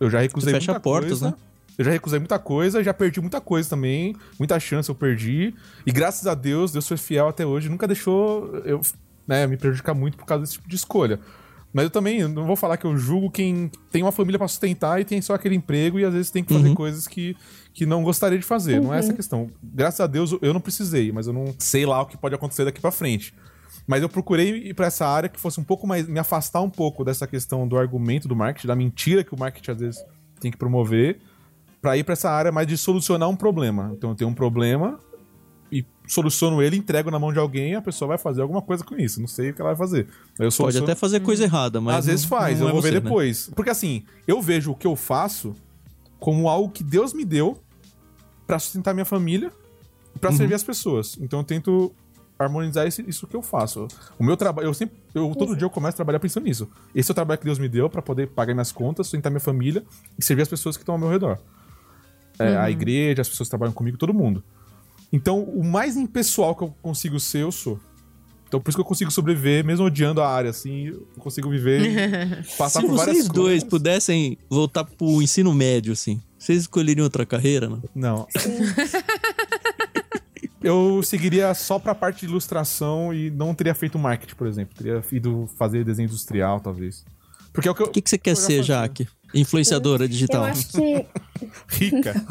eu 0.00 0.10
já 0.10 0.20
recusei 0.20 0.52
fecha 0.54 0.72
muita 0.72 0.80
portas, 0.80 1.10
coisa. 1.20 1.26
né? 1.30 1.34
Eu 1.76 1.84
já 1.84 1.92
recusei 1.92 2.18
muita 2.18 2.40
coisa, 2.40 2.82
já 2.82 2.92
perdi 2.92 3.20
muita 3.20 3.40
coisa 3.40 3.70
também. 3.70 4.16
Muita 4.36 4.58
chance 4.58 4.88
eu 4.88 4.94
perdi. 4.96 5.54
E 5.86 5.92
graças 5.92 6.26
a 6.26 6.34
Deus, 6.34 6.72
Deus 6.72 6.88
foi 6.88 6.96
fiel 6.96 7.28
até 7.28 7.46
hoje. 7.46 7.68
Nunca 7.68 7.86
deixou 7.86 8.56
eu 8.64 8.80
né, 9.28 9.46
me 9.46 9.56
prejudicar 9.56 9.94
muito 9.94 10.16
por 10.18 10.24
causa 10.26 10.42
desse 10.42 10.54
tipo 10.54 10.68
de 10.68 10.74
escolha. 10.74 11.20
Mas 11.78 11.84
eu 11.84 11.90
também 11.90 12.26
não 12.26 12.44
vou 12.44 12.56
falar 12.56 12.76
que 12.76 12.84
eu 12.84 12.96
julgo 12.96 13.30
quem 13.30 13.70
tem 13.92 14.02
uma 14.02 14.10
família 14.10 14.36
pra 14.36 14.48
sustentar 14.48 15.00
e 15.00 15.04
tem 15.04 15.22
só 15.22 15.34
aquele 15.34 15.54
emprego 15.54 15.96
e 16.00 16.04
às 16.04 16.12
vezes 16.12 16.28
tem 16.28 16.42
que 16.42 16.52
fazer 16.52 16.70
Uhum. 16.70 16.74
coisas 16.74 17.06
que, 17.06 17.36
que 17.72 17.86
não 17.86 18.02
gostaria 18.02 18.36
de 18.36 18.44
fazer. 18.44 18.80
Não 18.80 18.92
é 18.92 18.98
essa 18.98 19.12
a 19.12 19.14
questão. 19.14 19.48
Graças 19.62 20.00
a 20.00 20.08
Deus 20.08 20.36
eu 20.42 20.52
não 20.52 20.60
precisei, 20.60 21.12
mas 21.12 21.28
eu 21.28 21.32
não 21.32 21.54
sei 21.56 21.86
lá 21.86 22.02
o 22.02 22.06
que 22.06 22.16
pode 22.16 22.34
acontecer 22.34 22.64
daqui 22.64 22.80
pra 22.80 22.90
frente. 22.90 23.32
Mas 23.86 24.02
eu 24.02 24.08
procurei 24.08 24.56
ir 24.70 24.74
pra 24.74 24.86
essa 24.86 25.06
área 25.06 25.28
que 25.28 25.38
fosse 25.38 25.60
um 25.60 25.64
pouco 25.64 25.86
mais. 25.86 26.08
me 26.08 26.18
afastar 26.18 26.60
um 26.62 26.68
pouco 26.68 27.04
dessa 27.04 27.28
questão 27.28 27.68
do 27.68 27.78
argumento 27.78 28.26
do 28.26 28.34
marketing, 28.34 28.66
da 28.66 28.74
mentira 28.74 29.22
que 29.22 29.32
o 29.32 29.38
marketing 29.38 29.70
às 29.70 29.78
vezes 29.78 30.04
tem 30.40 30.50
que 30.50 30.56
promover, 30.56 31.20
pra 31.80 31.96
ir 31.96 32.02
pra 32.02 32.14
essa 32.14 32.28
área 32.28 32.50
mais 32.50 32.66
de 32.66 32.76
solucionar 32.76 33.28
um 33.28 33.36
problema. 33.36 33.92
Então 33.96 34.10
eu 34.10 34.16
tenho 34.16 34.30
um 34.30 34.34
problema 34.34 34.98
e 35.70 35.84
soluciono 36.06 36.62
ele, 36.62 36.76
entrego 36.76 37.10
na 37.10 37.18
mão 37.18 37.32
de 37.32 37.38
alguém, 37.38 37.74
a 37.74 37.82
pessoa 37.82 38.08
vai 38.08 38.18
fazer 38.18 38.40
alguma 38.42 38.62
coisa 38.62 38.82
com 38.84 38.96
isso. 38.96 39.20
Não 39.20 39.28
sei 39.28 39.50
o 39.50 39.54
que 39.54 39.60
ela 39.60 39.70
vai 39.74 39.76
fazer. 39.78 40.06
Eu 40.06 40.36
Pode 40.44 40.54
soluciono- 40.54 40.86
até 40.86 40.94
fazer 40.94 41.20
coisa 41.20 41.44
errada, 41.44 41.80
mas. 41.80 41.96
às 41.96 42.06
vezes 42.06 42.22
não- 42.22 42.38
faz, 42.38 42.58
não 42.60 42.66
eu 42.66 42.70
é 42.70 42.72
vou 42.72 42.80
ver 42.82 42.88
você, 42.88 42.94
né? 42.94 43.00
depois. 43.00 43.50
Porque 43.54 43.70
assim, 43.70 44.04
eu 44.26 44.40
vejo 44.40 44.70
o 44.72 44.74
que 44.74 44.86
eu 44.86 44.96
faço 44.96 45.54
como 46.18 46.48
algo 46.48 46.70
que 46.70 46.82
Deus 46.82 47.12
me 47.12 47.24
deu 47.24 47.58
pra 48.46 48.58
sustentar 48.58 48.94
minha 48.94 49.04
família 49.04 49.52
e 50.14 50.18
pra 50.18 50.30
Uhum. 50.30 50.36
servir 50.36 50.54
as 50.54 50.62
pessoas. 50.64 51.16
Então 51.20 51.40
eu 51.40 51.44
tento 51.44 51.92
harmonizar 52.38 52.86
esse- 52.86 53.04
isso 53.08 53.26
que 53.26 53.34
eu 53.36 53.42
faço. 53.42 53.88
O 54.18 54.22
meu 54.24 54.36
trabalho, 54.36 54.66
eu 54.68 54.74
sempre, 54.74 54.96
eu 55.14 55.34
todo 55.36 55.54
dia 55.56 55.64
eu 55.66 55.70
começo 55.70 55.94
a 55.94 55.96
trabalhar 55.96 56.20
pensando 56.20 56.44
nisso. 56.44 56.68
Esse 56.94 57.10
é 57.10 57.12
o 57.12 57.14
trabalho 57.14 57.38
que 57.38 57.44
Deus 57.44 57.58
me 57.58 57.68
deu 57.68 57.90
pra 57.90 58.00
poder 58.00 58.28
pagar 58.28 58.54
minhas 58.54 58.70
contas, 58.72 59.06
sustentar 59.08 59.28
minha 59.28 59.40
família 59.40 59.84
e 60.18 60.24
servir 60.24 60.42
as 60.42 60.48
pessoas 60.48 60.76
que 60.76 60.82
estão 60.82 60.94
ao 60.94 60.98
meu 61.00 61.10
redor. 61.10 61.38
É, 62.38 62.56
A 62.56 62.70
igreja, 62.70 63.20
as 63.22 63.28
pessoas 63.28 63.48
que 63.48 63.50
trabalham 63.50 63.72
comigo, 63.72 63.98
todo 63.98 64.14
mundo. 64.14 64.42
Então, 65.12 65.42
o 65.42 65.64
mais 65.64 65.96
impessoal 65.96 66.54
que 66.54 66.62
eu 66.64 66.74
consigo 66.82 67.18
ser, 67.18 67.42
eu 67.42 67.52
sou. 67.52 67.78
Então, 68.46 68.60
por 68.60 68.70
isso 68.70 68.76
que 68.78 68.80
eu 68.80 68.84
consigo 68.84 69.10
sobreviver, 69.10 69.64
mesmo 69.64 69.84
odiando 69.86 70.22
a 70.22 70.28
área, 70.28 70.50
assim, 70.50 70.86
eu 70.88 71.06
consigo 71.18 71.50
viver 71.50 71.82
e 71.82 72.42
passar 72.56 72.80
Se 72.80 72.86
por 72.86 72.96
várias 72.96 73.16
vocês 73.16 73.28
dois 73.28 73.46
coisas. 73.62 73.68
pudessem 73.68 74.38
voltar 74.48 74.84
pro 74.84 75.20
ensino 75.22 75.52
médio, 75.52 75.92
assim, 75.92 76.18
vocês 76.38 76.60
escolheriam 76.62 77.04
outra 77.04 77.26
carreira, 77.26 77.68
não? 77.68 77.82
Não. 77.94 78.26
eu 80.62 81.02
seguiria 81.02 81.52
só 81.54 81.78
pra 81.78 81.94
parte 81.94 82.20
de 82.20 82.26
ilustração 82.26 83.12
e 83.12 83.30
não 83.30 83.54
teria 83.54 83.74
feito 83.74 83.98
marketing, 83.98 84.34
por 84.34 84.46
exemplo. 84.46 84.74
Teria 84.76 85.02
ido 85.12 85.48
fazer 85.58 85.84
desenho 85.84 86.06
industrial, 86.06 86.58
talvez. 86.60 87.04
Porque 87.52 87.68
é 87.68 87.70
o 87.70 87.74
que 87.74 87.82
eu. 87.82 87.88
Que, 87.88 88.00
que 88.00 88.08
você 88.10 88.18
quer 88.18 88.30
eu 88.32 88.36
já 88.36 88.40
ser. 88.42 88.62
Jaque? 88.62 89.08
Influenciadora 89.34 90.04
Eu 90.04 90.08
digital. 90.08 90.44
acho 90.44 90.68
que. 90.68 91.06
Rica. 91.68 92.14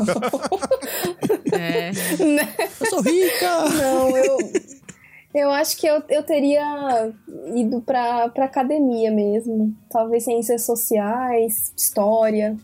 É. 1.53 1.91
Eu 2.79 2.85
sou 2.89 3.01
rica! 3.01 3.69
Não, 3.69 4.17
eu. 4.17 4.37
Eu 5.33 5.51
acho 5.51 5.77
que 5.77 5.85
eu, 5.85 6.01
eu 6.09 6.23
teria 6.23 7.11
ido 7.55 7.81
pra, 7.81 8.27
pra 8.29 8.45
academia 8.45 9.11
mesmo. 9.11 9.75
Talvez 9.89 10.23
ciências 10.23 10.65
sociais, 10.65 11.71
história. 11.77 12.57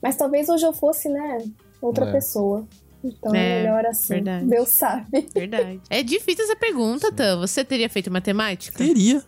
Mas 0.00 0.14
talvez 0.16 0.48
hoje 0.48 0.64
eu 0.64 0.72
fosse, 0.72 1.08
né, 1.08 1.38
outra 1.80 2.06
É. 2.08 2.12
pessoa. 2.12 2.66
Então 3.02 3.34
É, 3.34 3.38
é 3.38 3.62
melhor 3.62 3.86
assim. 3.86 4.14
verdade. 4.14 4.44
Deus 4.46 4.68
sabe. 4.68 5.26
Verdade. 5.34 5.80
É 5.88 6.02
difícil 6.02 6.44
essa 6.44 6.54
pergunta, 6.56 7.10
Tan. 7.10 7.38
Você 7.40 7.64
teria 7.64 7.88
feito 7.88 8.10
matemática? 8.10 8.76
Teria. 8.78 9.22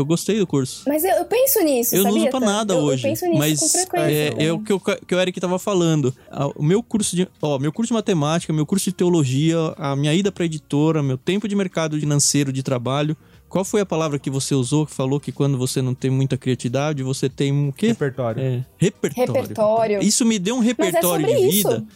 Eu 0.00 0.04
gostei 0.04 0.38
do 0.38 0.46
curso. 0.46 0.84
Mas 0.86 1.02
eu, 1.02 1.10
eu 1.10 1.24
penso 1.24 1.60
nisso, 1.60 1.96
Eu 1.96 2.04
não 2.04 2.10
sabia? 2.10 2.28
uso 2.28 2.30
pra 2.30 2.40
nada 2.40 2.74
eu, 2.74 2.78
hoje. 2.78 3.04
Eu 3.04 3.10
penso 3.10 3.26
nisso 3.26 3.38
mas 3.38 3.58
com 3.60 3.68
frequência. 3.68 4.34
é, 4.38 4.44
é 4.44 4.52
o 4.52 4.60
que, 4.60 4.72
eu, 4.72 4.80
que 4.80 5.14
o 5.14 5.20
Eric 5.20 5.40
tava 5.40 5.58
falando. 5.58 6.14
O 6.54 6.62
meu 6.62 6.82
curso 6.82 7.16
de. 7.16 7.26
Ó, 7.42 7.58
meu 7.58 7.72
curso 7.72 7.88
de 7.88 7.94
matemática, 7.94 8.52
meu 8.52 8.64
curso 8.64 8.84
de 8.84 8.92
teologia, 8.92 9.58
a 9.76 9.96
minha 9.96 10.14
ida 10.14 10.30
pra 10.30 10.44
editora, 10.44 11.02
meu 11.02 11.18
tempo 11.18 11.48
de 11.48 11.56
mercado 11.56 11.98
financeiro 11.98 12.52
de 12.52 12.62
trabalho. 12.62 13.16
Qual 13.48 13.64
foi 13.64 13.80
a 13.80 13.86
palavra 13.86 14.18
que 14.18 14.30
você 14.30 14.54
usou 14.54 14.86
que 14.86 14.92
falou 14.94 15.18
que 15.18 15.32
quando 15.32 15.56
você 15.56 15.80
não 15.80 15.94
tem 15.94 16.10
muita 16.10 16.36
criatividade, 16.36 17.02
você 17.02 17.28
tem 17.28 17.50
um 17.50 17.72
quê? 17.72 17.88
Repertório. 17.88 18.42
É, 18.42 18.64
repertório. 18.76 19.32
Repertório. 19.32 20.02
Isso 20.02 20.24
me 20.24 20.38
deu 20.38 20.54
um 20.54 20.60
repertório 20.60 21.26
sobre 21.26 21.34
de 21.34 21.48
isso. 21.48 21.68
vida 21.68 21.86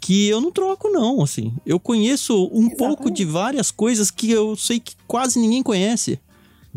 que 0.00 0.28
eu 0.28 0.38
não 0.38 0.52
troco, 0.52 0.90
não, 0.90 1.22
assim. 1.22 1.54
Eu 1.64 1.80
conheço 1.80 2.50
um 2.52 2.68
pouco 2.68 3.10
de 3.10 3.24
várias 3.24 3.70
coisas 3.70 4.10
que 4.10 4.30
eu 4.30 4.54
sei 4.54 4.78
que 4.78 4.94
quase 5.06 5.38
ninguém 5.38 5.62
conhece. 5.62 6.20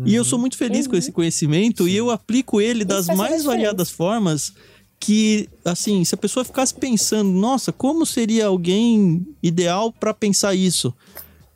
E 0.04 0.14
eu 0.14 0.24
sou 0.24 0.38
muito 0.38 0.56
feliz 0.56 0.86
com 0.86 0.96
esse 0.96 1.10
conhecimento 1.10 1.88
e 1.88 1.96
eu 1.96 2.10
aplico 2.10 2.60
ele 2.60 2.84
das 2.84 3.06
mais 3.08 3.44
variadas 3.44 3.90
formas 3.90 4.52
que, 5.00 5.48
assim, 5.64 6.04
se 6.04 6.14
a 6.14 6.18
pessoa 6.18 6.44
ficasse 6.44 6.74
pensando, 6.74 7.30
nossa, 7.30 7.72
como 7.72 8.04
seria 8.04 8.46
alguém 8.46 9.26
ideal 9.42 9.92
para 9.92 10.12
pensar 10.12 10.54
isso? 10.54 10.94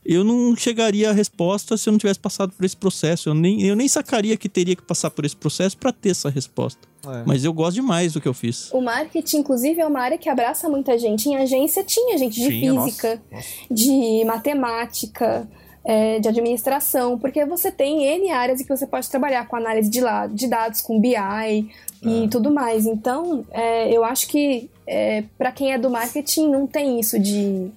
Eu 0.04 0.24
não 0.24 0.56
chegaria 0.56 1.10
à 1.10 1.12
resposta 1.12 1.76
se 1.76 1.88
eu 1.88 1.92
não 1.92 1.98
tivesse 1.98 2.18
passado 2.18 2.52
por 2.52 2.64
esse 2.64 2.76
processo. 2.76 3.28
Eu 3.28 3.34
nem, 3.34 3.62
eu 3.62 3.76
nem 3.76 3.86
sacaria 3.86 4.36
que 4.36 4.48
teria 4.48 4.74
que 4.74 4.82
passar 4.82 5.10
por 5.10 5.24
esse 5.24 5.36
processo 5.36 5.76
para 5.76 5.92
ter 5.92 6.10
essa 6.10 6.28
resposta. 6.28 6.80
É. 7.06 7.22
Mas 7.24 7.44
eu 7.44 7.52
gosto 7.52 7.74
demais 7.74 8.12
do 8.12 8.20
que 8.20 8.26
eu 8.26 8.34
fiz. 8.34 8.70
O 8.72 8.80
marketing, 8.80 9.38
inclusive, 9.38 9.80
é 9.80 9.86
uma 9.86 10.00
área 10.00 10.18
que 10.18 10.28
abraça 10.28 10.68
muita 10.68 10.98
gente. 10.98 11.28
Em 11.28 11.36
agência 11.36 11.84
tinha 11.84 12.18
gente 12.18 12.40
de 12.40 12.48
Tinha, 12.48 12.72
nossa, 12.72 12.86
física, 12.86 13.22
nossa. 13.30 13.46
de 13.70 14.24
matemática, 14.24 15.48
é, 15.84 16.18
de 16.20 16.28
administração, 16.28 17.18
porque 17.18 17.44
você 17.44 17.70
tem 17.70 18.04
N 18.04 18.30
áreas 18.30 18.60
em 18.60 18.64
que 18.64 18.68
você 18.76 18.86
pode 18.86 19.08
trabalhar 19.10 19.46
com 19.48 19.56
análise 19.56 19.90
de, 19.90 20.00
de 20.32 20.46
dados, 20.48 20.80
com 20.80 21.00
BI 21.00 21.14
É. 21.16 21.64
e 22.04 22.28
tudo 22.28 22.52
mais. 22.52 22.86
Então, 22.86 23.44
é, 23.50 23.90
eu 23.94 24.04
acho 24.04 24.28
que 24.28 24.70
é, 24.86 25.24
para 25.38 25.50
quem 25.52 25.72
é 25.72 25.78
do 25.78 25.90
marketing 25.90 26.48
não 26.50 26.66
tem 26.66 26.98
isso 27.00 27.18
de. 27.18 27.68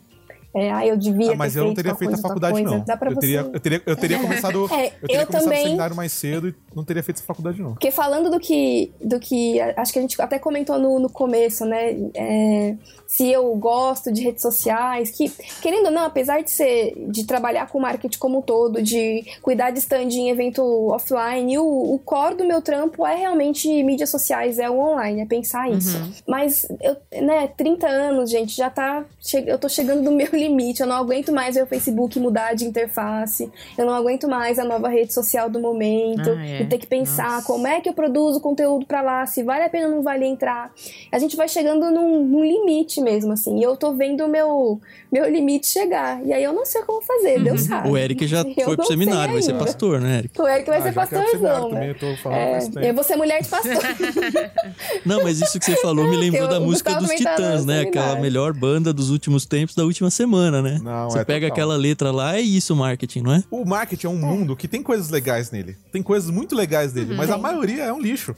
É, 0.58 0.72
ah, 0.72 0.88
eu 0.88 0.96
devia 0.96 1.34
Ah, 1.34 1.36
mas 1.36 1.52
ter 1.54 1.60
eu 1.60 1.64
não 1.66 1.76
feito 1.76 1.76
teria 1.84 1.96
feito 1.96 2.14
a 2.14 2.18
faculdade, 2.18 2.62
não. 2.62 2.76
Eu, 2.78 2.86
você... 3.14 3.20
teria, 3.20 3.40
eu, 3.42 3.60
teria, 3.60 3.82
eu 3.86 3.96
teria 3.98 4.20
começado. 4.24 4.70
É, 4.74 4.86
eu 4.88 5.08
teria 5.08 5.22
eu 5.22 5.28
começado 5.28 5.44
também- 5.44 5.60
o 5.60 5.66
seminário 5.66 5.96
mais 5.98 6.12
cedo 6.14 6.48
e 6.48 6.56
não 6.76 6.84
teria 6.84 7.04
feito 7.04 7.18
essa 7.18 7.26
faculdade, 7.26 7.62
não. 7.62 7.72
Porque 7.72 7.92
falando 7.92 8.30
do 8.30 8.40
que, 8.40 8.92
do 9.02 9.20
que 9.20 9.60
acho 9.62 9.94
que 9.94 10.00
a 10.00 10.02
gente 10.02 10.22
até 10.22 10.38
comentou 10.38 10.78
no, 10.78 11.00
no 11.00 11.10
começo, 11.10 11.66
né? 11.66 11.96
é, 12.14 12.76
se 13.08 13.32
eu 13.32 13.54
gosto 13.56 14.12
de 14.12 14.22
redes 14.22 14.42
sociais, 14.42 15.12
que, 15.12 15.32
querendo 15.62 15.86
ou 15.86 15.92
não, 15.92 16.06
apesar 16.06 16.42
de 16.42 16.52
ser 16.52 16.94
de 17.08 17.26
trabalhar 17.26 17.68
com 17.70 17.80
marketing 17.80 18.18
como 18.18 18.40
um 18.40 18.42
todo, 18.42 18.82
de 18.82 19.24
cuidar 19.42 19.72
de 19.72 19.80
stand 19.80 20.10
em 20.10 20.30
evento 20.30 20.62
offline, 20.92 21.58
o, 21.58 21.94
o 21.94 22.00
core 22.00 22.36
do 22.36 22.46
meu 22.46 22.62
trampo 22.62 23.06
é 23.06 23.16
realmente 23.16 23.68
mídias 23.84 24.10
sociais, 24.10 24.60
é 24.60 24.70
o 24.70 24.80
online, 24.80 25.22
é 25.22 25.26
pensar 25.26 25.70
isso. 25.70 25.98
Mas 26.28 26.68
eu, 26.82 26.98
né, 27.22 27.48
30 27.56 27.88
anos, 27.88 28.30
gente, 28.30 28.56
já 28.56 28.70
tá. 28.70 29.06
Eu 29.46 29.58
tô 29.58 29.70
chegando 29.70 30.02
no 30.02 30.12
meu 30.12 30.30
limite, 30.34 30.82
eu 30.82 30.88
não 30.88 30.96
aguento 30.96 31.32
mais 31.32 31.56
ver 31.56 31.64
o 31.64 31.68
Facebook 31.68 32.20
mudar 32.20 32.54
de 32.54 32.66
interface, 32.66 33.52
eu 33.78 33.86
não 33.86 33.94
aguento 33.94 34.28
mais 34.28 34.58
a 34.58 34.66
nova 34.66 34.90
rede 34.90 35.14
social 35.14 35.50
do 35.50 35.60
momento, 35.60 36.32
Ah, 36.32 36.46
é. 36.46 36.62
E 36.66 36.70
ter 36.70 36.78
que 36.78 36.88
pensar 36.88 37.32
Nossa. 37.36 37.48
como 37.48 37.66
é 37.68 37.80
que 37.82 37.88
eu 37.90 37.94
produzo 37.94 38.40
conteúdo 38.40 38.86
pra 38.86 39.02
lá, 39.02 39.26
se 39.26 39.44
vale 39.44 39.64
a 39.64 39.70
pena 39.70 39.88
ou 39.88 39.96
não 39.96 40.02
vale 40.04 40.26
entrar. 40.26 40.72
A 41.12 41.20
gente 41.20 41.36
vai 41.36 41.48
chegando 41.48 41.90
num, 41.92 42.24
num 42.26 42.44
limite 42.44 43.00
mesmo, 43.02 43.32
assim. 43.34 43.60
E 43.60 43.64
eu 43.64 43.76
tô 43.78 43.94
vendo 43.94 44.26
o 44.26 44.28
meu, 44.28 44.80
meu 45.12 45.30
limite 45.30 45.68
chegar. 45.68 46.24
E 46.26 46.34
aí 46.34 46.44
eu 46.44 46.54
não 46.54 46.66
sei 46.66 46.82
como 46.84 47.02
fazer, 47.02 47.42
Deus 47.44 47.62
sabe. 47.62 47.90
O 47.90 47.98
Eric 47.98 48.28
já 48.28 48.42
Eu 48.56 48.66
foi 48.66 48.76
pro 48.78 48.86
seminário, 48.86 49.34
vai 49.34 49.42
ser 49.42 49.54
pastor, 49.58 50.00
né, 50.02 50.20
Eric? 50.20 50.42
O 50.42 50.48
Eric 50.48 50.70
vai 50.70 50.80
Ah, 50.80 50.82
ser 50.84 50.94
seminário 50.94 51.22
pastorzão, 51.32 51.70
também, 51.70 51.88
né? 51.88 51.90
eu 51.92 51.96
tô 52.00 52.18
falando 52.22 52.40
É, 52.40 52.90
eu 52.90 52.94
vou 52.94 53.04
ser 53.04 53.16
mulher 53.16 53.42
de 53.42 53.48
pastor. 53.50 53.72
Não, 55.06 55.24
mas 55.24 55.40
isso 55.42 55.60
que 55.60 55.66
você 55.66 55.76
falou 55.78 56.08
me 56.08 56.16
lembrou 56.18 56.44
Eu- 56.44 56.50
da 56.50 56.60
música 56.60 56.94
Gustavo 56.94 57.08
dos 57.14 57.24
tá 57.24 57.32
Titãs, 57.36 57.66
né? 57.66 57.80
seminário. 57.80 57.90
Aquela 57.90 58.16
melhor 58.20 58.54
banda 58.54 58.94
dos 58.94 59.10
últimos 59.10 59.46
tempos 59.46 59.76
da 59.76 59.84
última 59.84 60.10
semana, 60.10 60.62
né? 60.62 60.80
Não, 60.84 61.10
você 61.10 61.20
é 61.20 61.24
pega 61.24 61.48
total. 61.48 61.54
aquela 61.54 61.76
letra 61.78 62.12
lá, 62.12 62.36
é 62.38 62.42
isso 62.42 62.74
o 62.74 62.78
marketing, 62.78 63.22
não 63.22 63.34
é? 63.34 63.44
O 63.52 63.66
marketing 63.66 64.08
é 64.08 64.10
um 64.10 64.18
mundo 64.18 64.56
que 64.56 64.68
tem 64.68 64.82
coisas 64.82 65.10
legais 65.10 65.52
nele. 65.52 65.76
Tem 65.92 66.02
coisas 66.02 66.30
muito 66.30 66.55
legais 66.56 66.94
nele, 66.94 67.14
mas 67.16 67.30
a 67.30 67.38
maioria 67.38 67.84
é 67.84 67.94
um 67.94 68.00
lixo. 68.02 68.36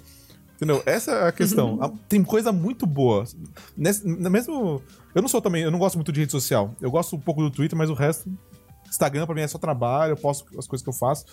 Entendeu? 0.55 0.81
Essa 0.87 1.11
é 1.11 1.27
a 1.27 1.31
questão. 1.31 1.77
A- 1.81 1.91
Tem 2.09 2.23
coisa 2.23 2.51
muito 2.51 2.87
boa. 2.87 3.23
Nesse, 3.77 4.07
mesmo. 4.07 4.81
Eu 5.13 5.21
não 5.21 5.29
sou 5.29 5.39
também, 5.41 5.61
eu 5.63 5.69
não 5.69 5.77
gosto 5.77 5.95
muito 5.95 6.11
de 6.11 6.19
rede 6.21 6.31
social. 6.31 6.73
Eu 6.81 6.89
gosto 6.89 7.15
um 7.15 7.19
pouco 7.19 7.41
do 7.43 7.51
Twitter, 7.51 7.77
mas 7.77 7.89
o 7.89 7.93
resto. 7.93 8.27
Instagram 8.89 9.25
pra 9.25 9.35
mim 9.35 9.41
é 9.41 9.47
só 9.47 9.57
trabalho, 9.59 10.13
eu 10.13 10.17
posto 10.17 10.45
as 10.57 10.65
coisas 10.65 10.83
que 10.83 10.89
eu 10.89 10.93
faço. 10.93 11.25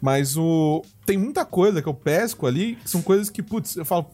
Mas 0.00 0.36
o. 0.36 0.82
Tem 1.06 1.16
muita 1.16 1.44
coisa 1.44 1.80
que 1.80 1.88
eu 1.88 1.94
pesco 1.94 2.46
ali, 2.46 2.76
que 2.76 2.90
são 2.90 3.00
coisas 3.00 3.30
que, 3.30 3.42
putz, 3.42 3.76
eu 3.76 3.84
falo. 3.84 4.10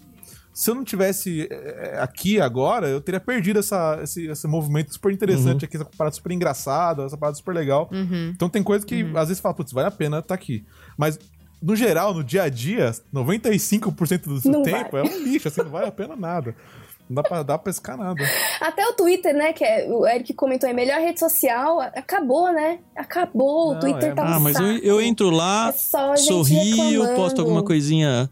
Se 0.52 0.70
eu 0.70 0.74
não 0.74 0.84
tivesse 0.84 1.46
é, 1.50 1.98
aqui 2.00 2.40
agora, 2.40 2.88
eu 2.88 2.98
teria 3.00 3.20
perdido 3.20 3.58
essa, 3.58 3.98
esse, 4.02 4.26
esse 4.26 4.46
movimento 4.48 4.90
super 4.92 5.12
interessante 5.12 5.62
Uhum. 5.62 5.66
aqui, 5.66 5.76
essa 5.76 5.84
parada 5.84 6.16
super 6.16 6.32
engraçada, 6.32 7.02
essa 7.04 7.16
parada 7.16 7.36
super 7.36 7.54
legal. 7.54 7.90
Uhum. 7.92 8.30
Então 8.34 8.48
tem 8.48 8.62
coisa 8.62 8.86
que 8.86 9.02
às 9.16 9.28
vezes 9.28 9.38
fala, 9.40 9.54
putz, 9.54 9.70
vale 9.72 9.88
a 9.88 9.90
pena 9.90 10.20
estar 10.20 10.34
aqui. 10.34 10.64
Mas, 10.96 11.18
no 11.62 11.74
geral, 11.76 12.12
no 12.14 12.22
dia 12.24 12.44
a 12.44 12.48
dia, 12.48 12.92
95% 13.14 14.22
do 14.24 14.40
seu 14.40 14.50
Não 14.52 14.62
tempo 14.62 14.90
vale. 14.92 15.08
é 15.08 15.10
um 15.10 15.18
lixo, 15.22 15.48
assim, 15.48 15.62
não 15.62 15.70
vale 15.70 15.86
a 15.86 15.92
pena 15.92 16.14
nada. 16.16 16.54
Não 17.08 17.14
dá 17.14 17.22
pra, 17.22 17.42
dá 17.44 17.56
pra 17.56 17.72
pescar 17.72 17.96
nada. 17.96 18.20
Até 18.60 18.84
o 18.86 18.92
Twitter, 18.92 19.32
né? 19.32 19.52
Que 19.52 19.64
é, 19.64 19.86
o 19.88 20.04
Eric 20.06 20.34
comentou, 20.34 20.68
é 20.68 20.72
a 20.72 20.74
melhor 20.74 20.98
rede 21.00 21.20
social. 21.20 21.80
Acabou, 21.80 22.52
né? 22.52 22.80
Acabou. 22.96 23.70
Não, 23.70 23.76
o 23.76 23.80
Twitter 23.80 24.10
é- 24.10 24.14
tá 24.14 24.22
um 24.24 24.26
Ah, 24.26 24.40
mas 24.40 24.56
eu, 24.58 24.74
saco. 24.74 24.84
eu 24.86 25.00
entro 25.00 25.30
lá, 25.30 25.68
É 25.68 26.16
sorrio, 26.16 26.72
reclamando. 27.02 27.14
posto 27.14 27.40
alguma 27.40 27.62
coisinha. 27.62 28.28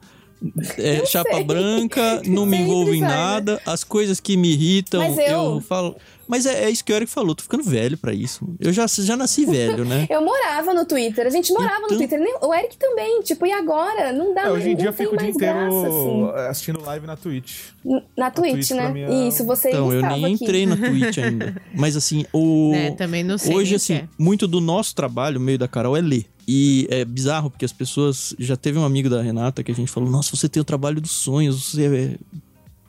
é, 0.76 1.06
chapa 1.06 1.34
sei. 1.36 1.44
branca, 1.44 2.20
não 2.26 2.44
me 2.44 2.56
envolvo 2.58 2.92
em 2.92 3.00
né? 3.00 3.06
nada. 3.06 3.60
As 3.64 3.84
coisas 3.84 4.18
que 4.18 4.36
me 4.36 4.52
irritam, 4.52 5.00
Mas 5.00 5.18
eu... 5.18 5.24
eu- 5.54 5.60
falo. 5.60 5.96
Mas 6.28 6.46
é, 6.46 6.64
é 6.64 6.70
isso 6.70 6.84
que 6.84 6.92
o 6.92 6.96
Eric 6.96 7.10
falou, 7.10 7.34
tô 7.34 7.42
ficando 7.42 7.62
velho 7.62 7.96
pra 7.98 8.12
isso. 8.12 8.46
Eu 8.60 8.72
já, 8.72 8.86
já 8.86 9.16
nasci 9.16 9.44
velho, 9.44 9.84
né? 9.84 10.06
Eu 10.10 10.22
morava 10.24 10.72
no 10.74 10.84
Twitter, 10.84 11.26
a 11.26 11.30
gente 11.30 11.52
morava 11.52 11.76
Então- 11.84 11.90
no 11.90 11.96
Twitter, 11.96 12.18
nem- 12.20 12.36
o 12.42 12.54
Eric 12.54 12.76
também, 12.78 13.20
tipo, 13.22 13.46
e 13.46 13.52
agora? 13.52 14.12
Não 14.12 14.34
dá 14.34 14.42
É, 14.42 14.50
hoje 14.52 14.70
em 14.70 14.76
dia 14.76 14.88
eu 14.88 14.92
tem 14.92 15.06
fico 15.06 15.16
o 15.16 15.18
dia 15.18 15.28
inteiro 15.30 15.54
graça, 15.54 15.86
assim. 15.88 16.30
assistindo 16.50 16.80
live 16.82 17.06
na 17.06 17.16
Twitch. 17.16 17.52
N- 17.84 18.02
Na 18.16 18.30
Twitch, 18.30 18.52
Twitch 18.54 18.70
né? 18.70 18.88
mim 18.90 19.00
é- 19.02 19.28
Isso, 19.28 19.44
você 19.44 19.68
Então, 19.68 19.92
eu 19.92 20.02
nem 20.02 20.24
aqui. 20.34 20.44
entrei 20.44 20.66
na 20.66 20.76
Twitch 20.76 21.18
ainda. 21.18 21.60
Mas 21.74 21.96
assim, 21.96 22.24
o. 22.32 22.72
É, 22.74 22.90
também 22.92 23.22
não 23.22 23.36
sei 23.38 23.54
Hoje, 23.54 23.74
assim, 23.74 23.94
é. 23.94 24.08
muito 24.18 24.46
do 24.48 24.60
nosso 24.60 24.94
trabalho, 24.94 25.40
meio 25.40 25.58
da 25.58 25.68
Carol, 25.68 25.96
é 25.96 26.00
ler. 26.00 26.26
E 26.46 26.86
é 26.90 27.04
bizarro, 27.06 27.50
porque 27.50 27.64
as 27.64 27.72
pessoas. 27.72 28.34
Já 28.38 28.54
teve 28.54 28.78
um 28.78 28.84
amigo 28.84 29.08
da 29.08 29.22
Renata 29.22 29.62
que 29.62 29.72
a 29.72 29.74
gente 29.74 29.90
falou: 29.90 30.10
Nossa, 30.10 30.36
você 30.36 30.46
tem 30.46 30.60
o 30.60 30.64
trabalho 30.64 31.00
dos 31.00 31.10
sonhos, 31.12 31.70
você 31.72 31.86
é- 31.86 32.18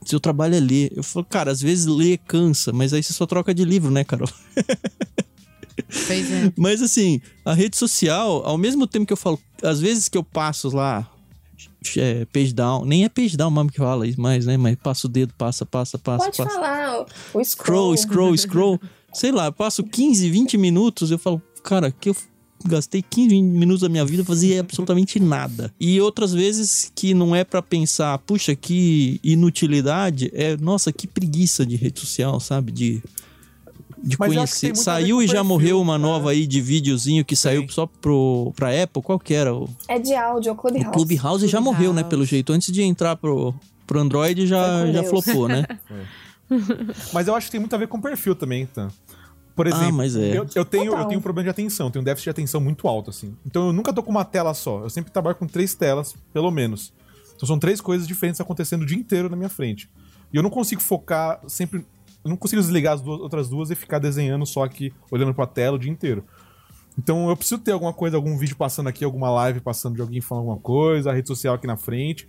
Seu 0.05 0.19
trabalho 0.19 0.55
é 0.55 0.59
ler. 0.59 0.91
Eu 0.95 1.03
falo, 1.03 1.25
cara, 1.25 1.51
às 1.51 1.61
vezes 1.61 1.85
ler 1.85 2.19
cansa, 2.27 2.71
mas 2.71 2.93
aí 2.93 3.01
você 3.03 3.11
só 3.11 3.25
troca 3.25 3.53
de 3.53 3.65
livro, 3.65 3.91
né, 3.91 4.03
Carol? 4.03 4.29
Pois 6.07 6.31
é. 6.31 6.51
Mas 6.57 6.81
assim, 6.81 7.19
a 7.43 7.53
rede 7.53 7.75
social, 7.77 8.41
ao 8.45 8.57
mesmo 8.57 8.87
tempo 8.87 9.05
que 9.05 9.11
eu 9.13 9.17
falo, 9.17 9.39
às 9.61 9.79
vezes 9.79 10.07
que 10.07 10.17
eu 10.17 10.23
passo 10.23 10.69
lá, 10.69 11.09
é, 11.97 12.25
page 12.25 12.53
down, 12.53 12.85
nem 12.85 13.03
é 13.03 13.09
page 13.09 13.35
down 13.35 13.51
mesmo 13.51 13.69
que 13.71 13.77
fala 13.77 14.07
isso 14.07 14.19
mais, 14.19 14.45
né? 14.45 14.55
Mas 14.57 14.77
passo 14.77 15.07
o 15.07 15.09
dedo, 15.09 15.33
passa, 15.37 15.65
passa, 15.65 15.97
passa, 15.97 16.25
Pode 16.25 16.37
passa. 16.37 16.49
falar, 16.49 17.01
o- 17.33 17.43
Scroll, 17.43 17.95
scroll. 17.97 17.97
scroll, 17.97 18.37
scroll. 18.37 18.79
Sei 19.13 19.31
lá, 19.31 19.45
eu 19.47 19.53
passo 19.53 19.83
15, 19.83 20.29
20 20.29 20.57
minutos, 20.57 21.11
eu 21.11 21.19
falo, 21.19 21.41
cara, 21.63 21.91
que 21.91 22.09
eu 22.09 22.15
gastei 22.67 23.01
15 23.01 23.29
20 23.29 23.43
minutos 23.43 23.81
da 23.81 23.89
minha 23.89 24.05
vida 24.05 24.23
a 24.23 24.25
fazer 24.25 24.59
absolutamente 24.59 25.19
nada. 25.19 25.73
E 25.79 25.99
outras 26.01 26.33
vezes 26.33 26.91
que 26.95 27.13
não 27.13 27.35
é 27.35 27.43
pra 27.43 27.61
pensar, 27.61 28.17
puxa, 28.19 28.55
que 28.55 29.19
inutilidade, 29.23 30.31
é, 30.33 30.57
nossa, 30.57 30.91
que 30.91 31.07
preguiça 31.07 31.65
de 31.65 31.75
rede 31.75 31.99
social, 31.99 32.39
sabe? 32.39 32.71
De 32.71 33.03
de 34.05 34.17
Mas 34.19 34.33
conhecer. 34.33 34.75
Saiu 34.75 35.21
e 35.21 35.25
já 35.25 35.33
perfil, 35.33 35.45
morreu 35.45 35.81
uma 35.81 35.97
né? 35.97 36.03
nova 36.03 36.29
aí 36.29 36.45
de 36.45 36.61
videozinho 36.61 37.25
que 37.25 37.35
saiu 37.35 37.61
Tem. 37.61 37.69
só 37.69 37.87
pro, 37.87 38.53
pra 38.55 38.69
Apple. 38.83 39.01
Qual 39.01 39.17
que 39.17 39.33
era? 39.33 39.53
O, 39.53 39.67
É 39.87 39.97
de 39.97 40.13
áudio, 40.13 40.49
é 40.49 40.51
o 40.51 40.55
o 40.55 40.57
Clubhouse. 40.57 40.91
Clubhouse 40.91 41.47
já 41.47 41.59
morreu, 41.59 41.91
né? 41.91 42.03
Clubhouse. 42.03 42.09
Pelo 42.09 42.25
jeito. 42.25 42.53
Antes 42.53 42.71
de 42.71 42.83
entrar 42.83 43.15
pro, 43.15 43.53
pro 43.87 43.99
Android 43.99 44.45
já, 44.45 44.91
já 44.91 45.03
flopou, 45.03 45.47
né? 45.47 45.65
Mas 47.11 47.27
eu 47.27 47.33
acho 47.35 47.47
que 47.47 47.51
tem 47.53 47.59
muito 47.59 47.73
a 47.73 47.79
ver 47.79 47.87
com 47.87 47.99
perfil 47.99 48.35
também, 48.35 48.67
tá? 48.67 48.89
Por 49.55 49.67
Ah, 49.67 49.69
exemplo, 49.69 49.93
mas 49.93 50.15
é. 50.15 50.37
eu, 50.37 50.45
eu 50.53 50.65
tenho, 50.65 50.93
eu 50.97 51.05
tenho 51.05 51.19
um 51.19 51.23
problema 51.23 51.45
de 51.45 51.49
atenção, 51.49 51.89
tenho 51.89 52.01
um 52.01 52.05
déficit 52.05 52.25
de 52.25 52.29
atenção 52.31 52.59
muito 52.59 52.87
alto, 52.87 53.09
assim. 53.09 53.35
Então 53.45 53.67
eu 53.67 53.73
nunca 53.73 53.93
tô 53.93 54.03
com 54.03 54.11
uma 54.11 54.25
tela 54.25 54.53
só. 54.53 54.81
Eu 54.83 54.89
sempre 54.89 55.11
trabalho 55.11 55.35
com 55.37 55.47
três 55.47 55.73
telas, 55.73 56.13
pelo 56.33 56.51
menos. 56.51 56.93
Então 57.35 57.47
são 57.47 57.57
três 57.57 57.79
coisas 57.79 58.05
diferentes 58.07 58.41
acontecendo 58.41 58.81
o 58.81 58.85
dia 58.85 58.97
inteiro 58.97 59.29
na 59.29 59.35
minha 59.37 59.47
frente. 59.49 59.89
E 60.33 60.37
eu 60.37 60.43
não 60.43 60.49
consigo 60.49 60.81
focar 60.81 61.39
sempre. 61.47 61.85
Eu 62.23 62.29
não 62.29 62.35
consigo 62.37 62.61
desligar 62.61 62.95
as 62.95 63.01
duas- 63.01 63.21
outras 63.21 63.47
duas 63.47 63.69
e 63.71 63.75
ficar 63.75 63.99
desenhando 63.99 64.45
só 64.45 64.63
aqui, 64.63 64.91
olhando 65.09 65.33
pra 65.33 65.45
tela 65.47 65.75
o 65.77 65.79
dia 65.79 65.91
inteiro. 65.91 66.25
Então 66.97 67.29
eu 67.29 67.37
preciso 67.37 67.59
ter 67.61 67.71
alguma 67.71 67.93
coisa, 67.93 68.17
algum 68.17 68.37
vídeo 68.37 68.55
passando 68.55 68.87
aqui, 68.87 69.05
alguma 69.05 69.29
live 69.29 69.59
passando 69.61 69.95
de 69.95 70.01
alguém 70.01 70.19
falando 70.21 70.41
alguma 70.49 70.59
coisa, 70.59 71.11
a 71.11 71.13
rede 71.13 71.27
social 71.27 71.55
aqui 71.55 71.67
na 71.67 71.77
frente. 71.77 72.27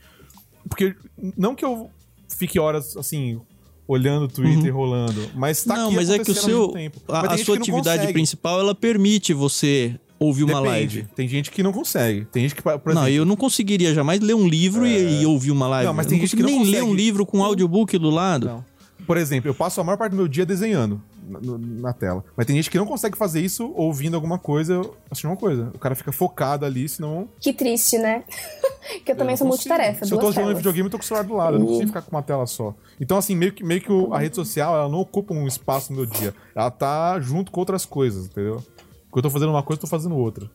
Porque 0.68 0.94
não 1.36 1.54
que 1.54 1.64
eu 1.64 1.90
fique 2.28 2.58
horas 2.60 2.96
assim, 2.96 3.40
olhando 3.88 4.24
o 4.24 4.28
Twitter 4.28 4.66
e 4.66 4.70
rolando, 4.70 5.28
mas 5.34 5.62
tá 5.64 5.74
Uhum. 5.74 5.80
não, 5.84 5.92
mas 5.92 6.10
é 6.10 6.18
que 6.18 6.30
o 6.30 6.34
seu. 6.34 6.72
A, 7.08 7.34
a 7.34 7.38
sua 7.38 7.56
atividade 7.56 7.98
consegue. 7.98 8.12
principal, 8.12 8.60
ela 8.60 8.74
permite 8.74 9.32
você 9.32 9.94
ouvir 10.18 10.44
uma 10.44 10.54
Depende. 10.62 10.68
live. 10.68 11.04
Tem 11.14 11.28
gente 11.28 11.50
que 11.50 11.62
não 11.62 11.72
consegue. 11.72 12.24
Tem 12.32 12.42
gente 12.42 12.54
que, 12.54 12.62
por 12.62 12.70
exemplo, 12.72 12.94
Não, 12.94 13.08
eu 13.08 13.24
não 13.24 13.36
conseguiria 13.36 13.94
jamais 13.94 14.20
ler 14.20 14.34
um 14.34 14.48
livro 14.48 14.86
e, 14.86 15.22
e 15.22 15.26
ouvir 15.26 15.50
uma 15.50 15.68
live. 15.68 15.86
Não, 15.86 15.94
mas 15.94 16.06
Eu 16.06 16.10
tem 16.10 16.18
não 16.18 16.26
gente 16.26 16.36
que 16.36 16.42
não 16.42 16.48
nem 16.50 16.64
ler 16.64 16.82
um 16.82 16.86
consegue. 16.86 17.02
livro 17.02 17.26
com 17.26 17.44
audiobook 17.44 17.98
do 17.98 18.08
lado. 18.10 18.46
Não. 18.46 18.64
Por 19.06 19.16
exemplo, 19.18 19.48
eu 19.50 19.54
passo 19.54 19.80
a 19.80 19.84
maior 19.84 19.96
parte 19.98 20.12
do 20.12 20.16
meu 20.16 20.26
dia 20.26 20.44
desenhando 20.46 21.00
na, 21.28 21.40
na 21.58 21.92
tela. 21.92 22.24
Mas 22.36 22.46
tem 22.46 22.56
gente 22.56 22.70
que 22.70 22.78
não 22.78 22.86
consegue 22.86 23.16
fazer 23.16 23.40
isso 23.40 23.72
ouvindo 23.74 24.14
alguma 24.14 24.38
coisa, 24.38 24.80
assistindo 25.10 25.30
uma 25.30 25.36
coisa. 25.36 25.70
O 25.74 25.78
cara 25.78 25.94
fica 25.94 26.12
focado 26.12 26.64
ali, 26.64 26.88
senão. 26.88 27.28
Que 27.40 27.52
triste, 27.52 27.98
né? 27.98 28.24
que 29.04 29.12
eu 29.12 29.16
também 29.16 29.32
não 29.32 29.36
sou 29.36 29.46
consigo. 29.48 29.68
multitarefa, 29.74 30.04
Se 30.04 30.12
eu 30.14 30.18
tô 30.18 30.30
jogando 30.32 30.56
videogame, 30.56 30.86
eu 30.86 30.90
tô 30.90 30.98
com 30.98 31.04
o 31.04 31.06
celular 31.06 31.24
do 31.26 31.34
lado. 31.34 31.54
Eu 31.56 31.60
não 31.60 31.66
consigo 31.66 31.88
ficar 31.88 32.02
com 32.02 32.10
uma 32.14 32.22
tela 32.22 32.46
só. 32.46 32.74
Então, 33.00 33.18
assim, 33.18 33.34
meio 33.34 33.52
que, 33.52 33.64
meio 33.64 33.80
que 33.80 33.90
o- 33.92 34.12
a 34.14 34.18
rede 34.18 34.36
social, 34.36 34.74
ela 34.74 34.88
não 34.88 35.00
ocupa 35.00 35.34
um 35.34 35.46
espaço 35.46 35.92
no 35.92 35.98
meu 35.98 36.06
dia. 36.06 36.34
Ela 36.54 36.70
tá 36.70 37.18
junto 37.20 37.50
com 37.50 37.60
outras 37.60 37.84
coisas, 37.84 38.26
entendeu? 38.26 38.62
Quando 39.10 39.24
eu 39.24 39.30
tô 39.30 39.30
fazendo 39.30 39.50
uma 39.50 39.62
coisa, 39.62 39.78
eu 39.78 39.82
tô 39.82 39.86
fazendo 39.86 40.16
outra. 40.16 40.48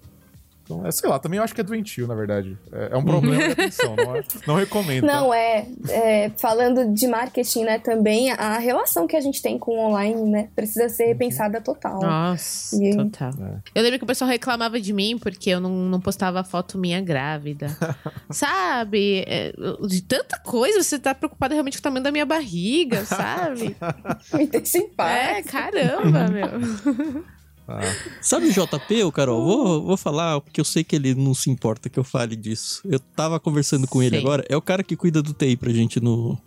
Então, 0.73 0.85
é, 0.87 0.91
sei 0.91 1.09
lá, 1.09 1.19
também 1.19 1.37
eu 1.37 1.43
acho 1.43 1.53
que 1.53 1.61
é 1.61 1.63
doentio, 1.63 2.07
na 2.07 2.15
verdade. 2.15 2.57
É, 2.71 2.89
é 2.93 2.97
um 2.97 3.03
problema 3.03 3.43
de 3.45 3.51
atenção, 3.53 3.95
não, 3.95 4.15
é- 4.15 4.23
não 4.47 4.55
recomendo. 4.55 5.05
tá? 5.05 5.13
Não, 5.13 5.33
é, 5.33 5.65
é, 5.89 6.29
falando 6.37 6.93
de 6.93 7.07
marketing, 7.07 7.63
né, 7.65 7.79
também, 7.79 8.31
a 8.31 8.57
relação 8.57 9.07
que 9.07 9.15
a 9.15 9.21
gente 9.21 9.41
tem 9.41 9.57
com 9.59 9.71
o 9.71 9.79
online, 9.89 10.21
né, 10.29 10.49
precisa 10.55 10.89
ser 10.89 11.05
repensada 11.05 11.59
total. 11.61 11.99
Nossa, 12.01 12.75
E 12.83 12.95
total. 12.95 13.31
Eu 13.75 13.83
lembro 13.83 13.97
que 13.99 14.03
o 14.03 14.07
pessoal 14.07 14.29
reclamava 14.29 14.79
de 14.79 14.93
mim 14.93 15.17
porque 15.17 15.49
eu 15.49 15.59
não, 15.59 15.71
não 15.71 15.99
postava 15.99 16.43
foto 16.43 16.77
minha 16.77 17.01
grávida. 17.01 17.67
sabe? 18.31 19.23
É, 19.27 19.53
de 19.87 20.01
tanta 20.01 20.39
coisa, 20.39 20.81
você 20.81 20.97
tá 20.99 21.13
preocupada 21.13 21.53
realmente 21.53 21.77
com 21.77 21.81
o 21.81 21.83
tamanho 21.83 22.03
da 22.03 22.11
minha 22.11 22.25
barriga, 22.25 23.05
sabe? 23.05 23.75
Me 24.33 24.47
deixa 24.47 24.77
em 24.77 24.89
paz. 24.89 25.37
é, 25.37 25.43
caramba, 25.43 26.27
meu. 26.29 27.23
Sabe 28.21 28.47
o 28.47 28.51
JP, 28.51 29.03
ô 29.03 29.11
Carol? 29.11 29.43
Vou, 29.43 29.83
vou 29.83 29.97
falar, 29.97 30.41
porque 30.41 30.59
eu 30.59 30.65
sei 30.65 30.83
que 30.83 30.95
ele 30.95 31.15
não 31.15 31.33
se 31.33 31.49
importa 31.49 31.89
que 31.89 31.99
eu 31.99 32.03
fale 32.03 32.35
disso. 32.35 32.81
Eu 32.85 32.99
tava 32.99 33.39
conversando 33.39 33.87
com 33.87 34.01
ele 34.01 34.17
agora. 34.17 34.45
É 34.49 34.57
o 34.57 34.61
cara 34.61 34.83
que 34.83 34.95
cuida 34.95 35.21
do 35.21 35.33
TI 35.33 35.55
pra 35.55 35.71
gente 35.71 35.99
no. 35.99 36.37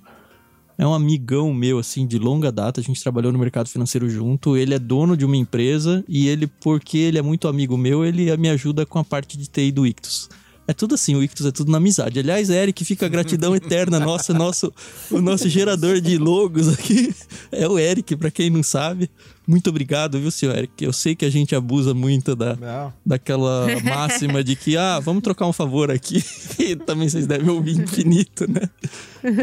É 0.77 0.85
um 0.85 0.93
amigão 0.93 1.55
meu, 1.55 1.79
assim, 1.79 2.05
de 2.07 2.19
longa 2.19 2.51
data. 2.51 2.81
A 2.81 2.85
gente 2.85 3.01
trabalhou 3.01 3.33
no 3.33 3.39
mercado 3.39 3.69
financeiro 3.69 4.11
junto. 4.11 4.57
Ele 4.57 4.75
é 4.75 4.79
dono 4.79 5.17
de 5.17 5.25
uma 5.25 5.37
empresa 5.37 6.05
e 6.09 6.29
ele, 6.29 6.47
porque 6.47 6.99
ele 6.99 7.19
é 7.19 7.23
muito 7.23 7.47
amigo 7.47 7.79
meu, 7.79 8.05
ele 8.05 8.37
me 8.37 8.51
ajuda 8.51 8.85
com 8.85 8.99
a 8.99 9.05
parte 9.05 9.39
de 9.39 9.47
TI 9.47 9.71
do 9.71 9.87
Ictus. 9.87 10.29
É 10.67 10.73
tudo 10.73 10.95
assim, 10.95 11.15
o 11.15 11.23
Ictus 11.23 11.45
é 11.47 11.51
tudo 11.51 11.71
na 11.71 11.79
amizade. 11.79 12.19
Aliás, 12.19 12.49
Eric, 12.49 12.85
fica 12.85 13.05
a 13.07 13.09
gratidão 13.09 13.55
eterna. 13.57 14.01
Nossa, 14.01 14.33
nosso, 14.33 14.73
o 15.11 15.21
nosso 15.21 15.49
gerador 15.49 16.01
de 16.01 16.17
logos 16.17 16.69
aqui 16.69 17.15
é 17.53 17.69
o 17.69 17.79
Eric, 17.79 18.17
pra 18.17 18.31
quem 18.31 18.49
não 18.49 18.63
sabe. 18.63 19.11
Muito 19.47 19.69
obrigado, 19.69 20.19
viu, 20.19 20.31
senhor 20.31 20.57
Eric? 20.57 20.83
Eu 20.83 20.93
sei 20.93 21.15
que 21.15 21.25
a 21.27 21.31
gente 21.31 21.55
abusa 21.55 21.93
muito 21.93 22.35
da, 22.35 22.57
Não. 22.57 22.93
daquela 23.05 23.67
máxima 23.85 24.43
de 24.43 24.57
que, 24.57 24.75
ah, 24.75 24.99
vamos 25.01 25.23
trocar 25.23 25.47
um 25.47 25.53
favor 25.53 25.91
aqui. 25.91 26.25
E 26.59 26.77
também 26.77 27.09
vocês 27.09 27.27
devem 27.27 27.51
ouvir 27.51 27.77
infinito, 27.79 28.51
né? 28.51 28.63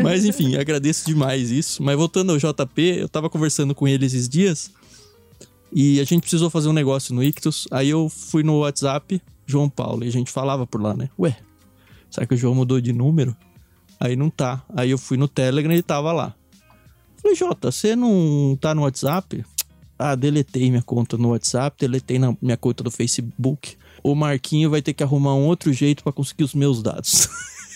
Mas 0.01 0.25
enfim, 0.25 0.55
agradeço 0.55 1.05
demais 1.05 1.51
isso. 1.51 1.83
Mas 1.83 1.95
voltando 1.95 2.31
ao 2.31 2.37
JP, 2.37 2.81
eu 2.81 3.09
tava 3.09 3.29
conversando 3.29 3.75
com 3.75 3.87
ele 3.87 4.05
esses 4.05 4.27
dias 4.27 4.71
e 5.71 5.99
a 5.99 6.03
gente 6.03 6.21
precisou 6.21 6.49
fazer 6.49 6.67
um 6.67 6.73
negócio 6.73 7.13
no 7.13 7.23
Ictus. 7.23 7.67
Aí 7.71 7.89
eu 7.89 8.09
fui 8.09 8.43
no 8.43 8.59
WhatsApp, 8.59 9.21
João 9.51 9.69
Paulo, 9.69 10.03
e 10.03 10.07
a 10.07 10.11
gente 10.11 10.31
falava 10.31 10.65
por 10.65 10.81
lá, 10.81 10.95
né? 10.95 11.09
Ué, 11.19 11.37
será 12.09 12.25
que 12.25 12.33
o 12.33 12.37
João 12.37 12.55
mudou 12.55 12.81
de 12.81 12.91
número? 12.93 13.35
Aí 13.99 14.15
não 14.15 14.29
tá. 14.29 14.63
Aí 14.75 14.89
eu 14.89 14.97
fui 14.97 15.17
no 15.17 15.27
Telegram 15.27 15.71
e 15.71 15.75
ele 15.75 15.83
tava 15.83 16.11
lá. 16.11 16.33
Falei, 17.21 17.35
Jota, 17.35 17.71
você 17.71 17.95
não 17.95 18.57
tá 18.59 18.73
no 18.73 18.81
WhatsApp? 18.81 19.45
Ah, 19.97 20.15
deletei 20.15 20.71
minha 20.71 20.81
conta 20.81 21.15
no 21.15 21.29
WhatsApp, 21.29 21.77
deletei 21.79 22.17
na 22.17 22.35
minha 22.41 22.57
conta 22.57 22.83
do 22.83 22.89
Facebook. 22.89 23.77
O 24.01 24.15
Marquinho 24.15 24.71
vai 24.71 24.81
ter 24.81 24.93
que 24.93 25.03
arrumar 25.03 25.35
um 25.35 25.45
outro 25.45 25.71
jeito 25.71 26.01
pra 26.01 26.11
conseguir 26.11 26.43
os 26.43 26.55
meus 26.55 26.81
dados. 26.81 27.29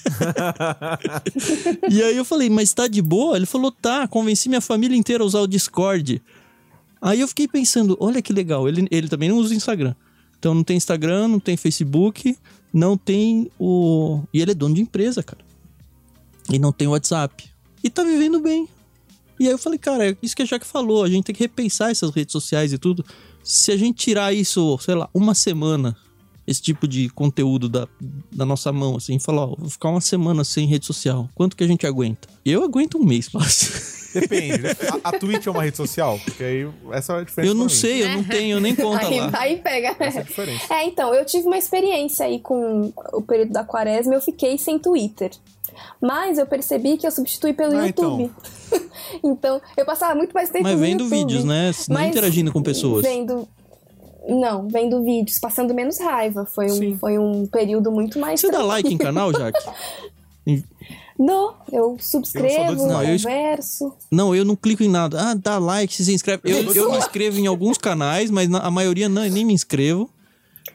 e 1.88 2.02
aí 2.02 2.18
eu 2.18 2.26
falei, 2.26 2.50
mas 2.50 2.74
tá 2.74 2.88
de 2.88 3.04
boa? 3.04 3.38
Ele 3.38 3.46
falou, 3.46 3.72
tá, 3.72 4.08
convenci 4.08 4.50
minha 4.50 4.62
família 4.62 4.98
inteira 4.98 5.24
a 5.24 5.28
usar 5.28 5.42
o 5.42 5.48
Discord. 5.48 6.20
Aí 7.00 7.20
eu 7.20 7.28
fiquei 7.28 7.48
pensando, 7.48 7.96
olha 8.00 8.20
que 8.20 8.34
legal, 8.34 8.68
ele, 8.68 8.88
ele 8.90 9.08
também 9.08 9.30
não 9.30 9.38
usa 9.38 9.54
o 9.54 9.58
Instagram. 9.58 9.94
Então 10.46 10.54
não 10.54 10.64
tem 10.64 10.78
Instagram, 10.78 11.28
não 11.28 11.40
tem 11.40 11.58
Facebook, 11.58 12.38
não 12.72 12.96
tem 12.96 13.50
o. 13.60 14.22
E 14.32 14.40
ele 14.40 14.52
é 14.52 14.54
dono 14.54 14.76
de 14.76 14.82
empresa, 14.82 15.24
cara. 15.24 15.44
E 16.52 16.60
não 16.60 16.72
tem 16.72 16.88
WhatsApp. 16.88 17.50
E 17.84 17.90
tá 17.90 18.04
vivendo 18.04 18.40
bem. 18.40 18.70
E 19.40 19.48
aí 19.48 19.52
eu 19.52 19.58
falei, 19.58 19.80
cara, 19.80 20.08
é 20.08 20.16
isso 20.22 20.36
que 20.36 20.44
a 20.44 20.46
Jaque 20.46 20.68
falou, 20.68 21.04
a 21.04 21.10
gente 21.10 21.24
tem 21.24 21.34
que 21.34 21.42
repensar 21.42 21.90
essas 21.90 22.12
redes 22.12 22.32
sociais 22.32 22.72
e 22.72 22.78
tudo. 22.78 23.04
Se 23.44 23.72
a 23.72 23.78
gente 23.78 23.98
tirar 23.98 24.36
isso, 24.36 24.78
sei 24.78 24.94
lá, 24.94 25.10
uma 25.16 25.34
semana 25.34 25.98
esse 26.48 26.62
tipo 26.62 26.88
de 26.88 27.10
conteúdo 27.10 27.68
da, 27.68 27.88
da 28.32 28.46
nossa 28.46 28.72
mão, 28.72 28.96
assim, 28.98 29.18
falar, 29.20 29.44
ó, 29.46 29.56
vou 29.58 29.70
ficar 29.70 29.90
uma 29.90 30.02
semana 30.02 30.44
sem 30.44 30.66
rede 30.68 30.86
social. 30.86 31.28
Quanto 31.36 31.56
que 31.56 31.64
a 31.64 31.68
gente 31.68 31.86
aguenta? 31.88 32.28
Eu 32.46 32.64
aguento 32.64 32.98
um 32.98 33.04
mês 33.06 33.28
fácil. 33.28 33.96
Depende, 34.16 34.60
né? 34.60 34.70
A, 35.04 35.10
a 35.10 35.20
Twitch 35.20 35.46
é 35.46 35.52
uma 35.52 35.62
rede 35.64 35.76
social? 35.76 36.18
Porque 36.24 36.42
aí 36.42 36.70
essa 36.94 37.14
é 37.14 37.20
a 37.20 37.24
diferença. 37.24 37.52
Eu 37.52 37.56
não 37.56 37.66
pra 37.66 37.74
mim. 37.76 37.82
sei, 37.82 38.04
eu 38.04 38.10
não 38.10 38.24
tenho 38.24 38.60
nem 38.62 38.74
conta 38.76 39.06
Aí, 39.08 39.20
lá. 39.20 39.30
aí 39.34 39.58
pega. 39.58 39.94
Essa 40.00 40.20
é 40.20 40.22
a 40.22 40.24
diferença. 40.24 40.74
É, 40.74 40.86
então, 40.86 41.14
eu 41.14 41.26
tive 41.26 41.46
uma 41.48 41.58
experiência 41.58 42.26
aí 42.26 42.40
com 42.40 42.94
o 43.12 43.22
período 43.22 43.52
da 43.52 43.66
quaresma, 43.66 44.14
eu 44.14 44.22
fiquei 44.22 44.58
sem 44.58 44.80
Twitter. 44.80 45.32
Mas 46.02 46.38
eu 46.38 46.46
percebi 46.46 46.96
que 46.96 47.06
eu 47.06 47.12
substituí 47.12 47.52
pelo 47.52 47.76
Ah, 47.78 47.88
YouTube. 47.88 48.32
Então. 49.22 49.60
eu 49.76 49.86
passava 49.86 50.16
muito 50.16 50.32
mais 50.32 50.50
tempo 50.50 50.64
Mas 50.64 50.76
no 50.76 50.80
vendo 50.80 51.04
YouTube. 51.04 51.18
vídeos, 51.20 51.44
né? 51.44 51.72
Não 51.90 52.02
interagindo 52.06 52.54
com 52.54 52.62
pessoas. 52.64 53.04
Vendo. 53.04 53.46
Não, 54.28 54.68
vendo 54.68 55.04
vídeos, 55.04 55.40
passando 55.40 55.74
menos 55.74 56.00
raiva. 56.00 56.46
Foi 56.46 56.70
Sim. 56.70 56.94
um, 56.94 56.98
foi 56.98 57.18
um 57.20 57.46
período 57.46 57.92
muito 57.92 58.18
mais. 58.20 58.40
Você 58.40 58.48
dá 58.48 58.54
tranquilo. 58.54 58.68
like 58.74 58.94
em 58.94 58.98
canal, 58.98 59.32
Jaque? 59.34 59.60
Não, 61.18 61.56
eu 61.72 61.92
Eu 61.94 61.98
subscrevo, 62.00 62.76
do 62.76 62.88
Não, 62.88 63.02
eu 63.04 63.18
converso. 63.18 63.94
Não, 64.12 64.36
eu 64.36 64.44
não 64.44 64.56
clico 64.56 64.84
em 64.84 64.90
nada. 64.90 65.32
Ah, 65.32 65.34
dá 65.34 65.58
like, 65.58 65.94
se 66.04 66.14
inscreve. 66.14 66.42
Eu, 66.44 66.58
eu 66.74 66.92
me 66.92 66.98
inscrevo 66.98 67.40
em 67.40 67.48
alguns 67.48 67.78
canais, 67.78 68.30
mas 68.30 68.50
na- 68.50 68.60
a 68.60 68.70
maioria 68.70 69.08
não, 69.08 69.24
eu 69.24 69.32
nem 69.32 69.46
me 69.46 69.54
inscrevo. 69.54 70.10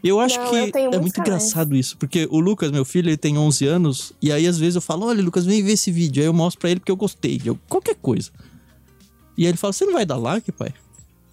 Eu 0.03 0.19
acho 0.19 0.39
Não, 0.41 0.47
que 0.49 0.57
eu 0.57 0.91
é 0.93 0.99
muito 0.99 1.13
canais. 1.15 1.43
engraçado 1.45 1.77
isso, 1.77 1.99
porque 1.99 2.27
o 2.31 2.41
Lucas, 2.41 2.71
meu 2.71 2.87
filho, 2.87 3.11
ele 3.11 3.19
tem 3.19 3.37
11 3.37 3.67
anos, 3.67 4.13
e 4.23 4.33
aí 4.33 4.47
às 4.47 4.57
vezes 4.57 4.77
eu 4.77 4.81
falo: 4.81 5.05
Olha, 5.07 5.23
Lucas, 5.23 5.45
vem 5.45 5.63
ver 5.63 5.73
esse 5.73 5.91
vídeo. 5.91 6.23
Aí 6.23 6.27
eu 6.27 6.33
mostro 6.33 6.59
pra 6.59 6.71
ele 6.71 6.81
porque 6.81 6.93
eu 6.93 6.97
gostei 6.97 7.37
de 7.37 7.53
qualquer 7.69 7.97
coisa. 7.97 8.31
E 9.37 9.43
aí 9.45 9.51
ele 9.51 9.59
fala: 9.59 9.75
Você 9.75 9.85
não 9.85 9.93
vai 9.93 10.07
dar 10.07 10.17
like, 10.17 10.51
pai? 10.53 10.73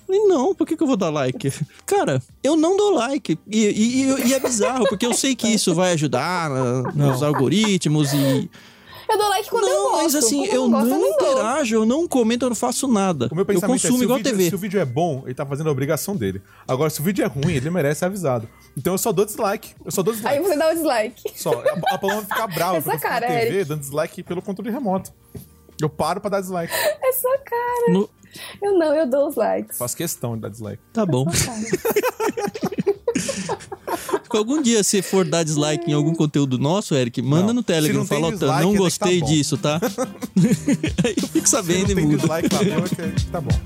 Eu 0.10 0.16
falei, 0.16 0.22
não, 0.28 0.55
por 0.55 0.66
que, 0.66 0.78
que 0.78 0.84
eu 0.84 0.88
vou 0.88 0.95
dar 0.97 1.10
like? 1.10 1.51
Cara, 1.86 2.22
eu 2.43 2.55
não 2.55 2.78
dou 2.78 2.91
like. 2.93 3.38
E, 3.47 3.66
e- 3.66 4.03
e- 4.05 4.28
e 4.30 4.34
é 4.34 4.39
bizarro, 4.39 4.86
porque 4.88 5.05
eu 5.05 5.14
sei 5.14 5.36
que 5.36 5.47
isso 5.47 5.76
vai 5.76 5.91
ajudar 5.93 6.49
na- 6.49 6.82
nos 6.93 7.22
algoritmos 7.24 8.14
e. 8.14 8.49
Eu 9.10 9.18
dou 9.18 9.30
like 9.30 9.49
quando 9.49 9.64
eu 9.66 9.70
Não, 9.74 9.84
gosto. 9.91 10.03
mas 10.03 10.16
assim, 10.16 10.38
Quando 10.47 10.53
eu 10.53 10.62
não 10.68 10.80
gosto, 10.80 10.89
não 10.89 10.95
eu 10.97 11.01
não 11.01 11.08
interajo, 11.14 11.76
eu 11.76 11.86
não 11.86 12.08
comento, 12.08 12.43
eu 12.45 12.49
não 12.49 12.55
faço 12.58 12.88
nada. 12.89 13.30
O 13.32 13.36
meu 13.36 13.43
eu 13.43 13.45
pensamento 13.45 13.80
é, 13.80 13.82
consumo 13.88 13.99
o, 13.99 14.03
igual 14.03 14.18
vídeo, 14.18 14.32
TV. 14.32 14.49
se 14.49 14.55
o 14.55 14.58
vídeo 14.58 14.80
é 14.82 14.86
bom, 14.86 15.24
ele 15.26 15.34
tá 15.34 15.45
fazendo 15.45 15.68
a 15.70 15.72
obrigação 15.72 16.14
dele. 16.14 16.41
Agora, 16.68 16.89
se 16.89 16.99
o 16.99 17.03
vídeo 17.03 17.24
é 17.24 17.28
ruim, 17.28 17.53
ele 17.53 17.70
merece 17.70 17.99
ser 17.99 18.05
avisado. 18.05 18.49
Então 18.78 18.93
eu 18.93 18.97
só 18.97 19.14
dou 19.14 19.24
dislike. 19.26 19.74
Eu 19.86 19.91
só 19.91 20.03
dou 20.03 20.14
Aí 20.14 20.20
dislike. 20.20 20.43
você 20.43 20.58
dá 20.58 20.70
o 20.70 20.74
dislike. 20.74 21.24
Só. 21.36 21.51
A, 21.53 21.95
a 21.95 21.97
Paloma 21.97 22.22
fica 22.24 22.47
brava 22.47 22.78
Essa 22.78 22.89
eu 22.89 22.93
fico 22.95 23.03
na 23.05 23.10
cara, 23.14 23.28
TV 23.28 23.45
Eric. 23.55 23.64
dando 23.70 23.80
dislike 23.80 24.24
pelo 24.24 24.41
controle 24.41 24.72
remoto. 24.72 25.12
Eu 25.82 25.89
paro 25.89 26.20
pra 26.20 26.30
dar 26.30 26.41
dislike. 26.41 26.74
É 26.74 27.12
sua 27.14 27.38
cara. 27.38 27.93
No- 27.93 28.10
Eu 28.62 28.78
não, 28.78 28.94
eu 28.94 29.10
dou 29.10 29.28
os 29.28 29.36
likes. 29.36 29.78
Faço 29.78 29.96
questão 29.98 30.36
de 30.36 30.42
dar 30.42 30.50
dislike. 30.50 30.82
Tá 30.94 31.06
bom. 31.06 31.26
Sua 31.30 31.54
cara. 31.54 31.58
Se 34.30 34.38
algum 34.40 34.62
dia 34.62 34.84
você 34.84 35.02
for 35.02 35.26
dar 35.28 35.44
dislike 35.44 35.90
em 35.90 35.94
algum 35.94 36.14
conteúdo 36.14 36.60
nosso, 36.60 36.94
Eric, 36.94 37.22
manda 37.22 37.48
Não. 37.48 37.56
no 37.56 37.64
Telegram. 37.64 38.06
Se 38.06 38.14
não 38.14 38.20
Fala, 38.22 38.32
dislike, 38.32 38.62
não 38.64 38.76
é 38.76 38.78
gostei 38.78 39.20
tá 39.20 39.26
bom." 39.26 39.32
disso, 39.32 39.58
tá? 39.58 39.80
Aí 41.04 41.16
eu 41.22 41.28
fico 41.28 41.48
Se 41.48 41.52
sabendo 41.52 41.84
não 41.86 41.92
e 41.92 41.96
tem 41.96 42.06
mudo. 42.06 42.18
dislike 42.18 42.54
lá, 42.54 42.64
meu, 42.64 42.78
é 42.86 43.12
que 43.12 43.26
tá 43.28 43.42
bom. 43.42 43.60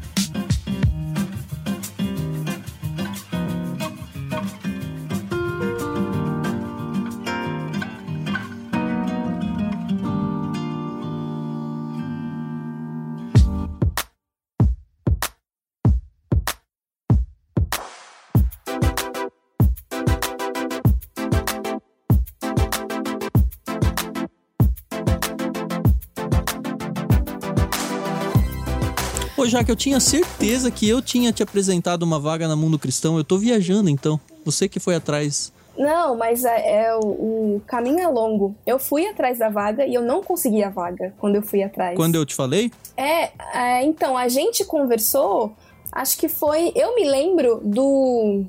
Já 29.51 29.65
que 29.65 29.69
eu 29.69 29.75
tinha 29.75 29.99
certeza 29.99 30.71
que 30.71 30.87
eu 30.87 31.01
tinha 31.01 31.33
te 31.33 31.43
apresentado 31.43 32.03
uma 32.03 32.17
vaga 32.17 32.47
na 32.47 32.55
Mundo 32.55 32.79
Cristão, 32.79 33.17
eu 33.17 33.23
tô 33.23 33.37
viajando 33.37 33.89
então. 33.89 34.17
Você 34.45 34.69
que 34.69 34.79
foi 34.79 34.95
atrás. 34.95 35.51
Não, 35.77 36.15
mas 36.15 36.45
é, 36.45 36.85
é 36.85 36.95
o, 36.95 37.55
o 37.55 37.61
caminho 37.67 37.99
é 37.99 38.07
longo. 38.07 38.55
Eu 38.65 38.79
fui 38.79 39.05
atrás 39.05 39.39
da 39.39 39.49
vaga 39.49 39.85
e 39.85 39.93
eu 39.93 40.01
não 40.01 40.23
consegui 40.23 40.63
a 40.63 40.69
vaga 40.69 41.13
quando 41.19 41.35
eu 41.35 41.41
fui 41.41 41.61
atrás. 41.61 41.97
Quando 41.97 42.15
eu 42.15 42.25
te 42.25 42.33
falei? 42.33 42.71
É, 42.95 43.31
é, 43.53 43.83
então, 43.83 44.17
a 44.17 44.29
gente 44.29 44.63
conversou, 44.63 45.53
acho 45.91 46.17
que 46.17 46.29
foi. 46.29 46.71
Eu 46.73 46.95
me 46.95 47.03
lembro 47.03 47.59
do. 47.61 48.45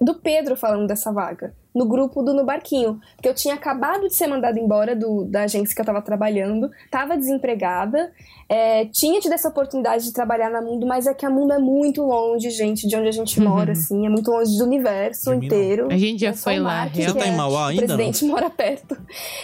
Do 0.00 0.14
Pedro 0.14 0.56
falando 0.56 0.86
dessa 0.86 1.12
vaga. 1.12 1.54
No 1.74 1.86
grupo 1.86 2.22
do 2.22 2.32
No 2.32 2.44
Barquinho. 2.44 3.00
Porque 3.16 3.28
eu 3.28 3.34
tinha 3.34 3.54
acabado 3.54 4.06
de 4.08 4.14
ser 4.14 4.26
mandada 4.26 4.58
embora 4.60 4.94
do, 4.94 5.24
da 5.24 5.42
agência 5.42 5.74
que 5.74 5.80
eu 5.80 5.84
tava 5.84 6.00
trabalhando, 6.00 6.70
tava 6.90 7.16
desempregada, 7.16 8.12
é, 8.48 8.84
tinha 8.86 9.20
tido 9.20 9.32
essa 9.32 9.48
oportunidade 9.48 10.04
de 10.04 10.12
trabalhar 10.12 10.50
na 10.50 10.62
Mundo, 10.62 10.86
mas 10.86 11.06
é 11.06 11.14
que 11.14 11.26
a 11.26 11.30
Mundo 11.30 11.52
é 11.52 11.58
muito 11.58 12.02
longe, 12.02 12.50
gente, 12.50 12.86
de 12.86 12.94
onde 12.96 13.08
a 13.08 13.12
gente 13.12 13.40
mora, 13.40 13.72
assim, 13.72 14.06
é 14.06 14.08
muito 14.08 14.30
longe 14.30 14.56
do 14.56 14.64
universo 14.64 15.30
De 15.32 15.36
mim, 15.36 15.46
inteiro. 15.46 15.88
A 15.90 15.98
gente 15.98 16.20
já 16.20 16.28
É 16.30 16.32
foi 16.32 16.58
o 16.60 16.62
lá, 16.62 16.70
Mark, 16.80 16.94
real. 16.94 17.12
Você 17.12 17.18
tá 17.18 17.24
que 17.24 17.30
em 17.30 17.36
Mauá 17.36 17.64
o 17.64 17.66
ainda, 17.66 17.80
não? 17.82 17.96
presidente 17.96 18.24
mora 18.24 18.50
perto. 18.50 18.96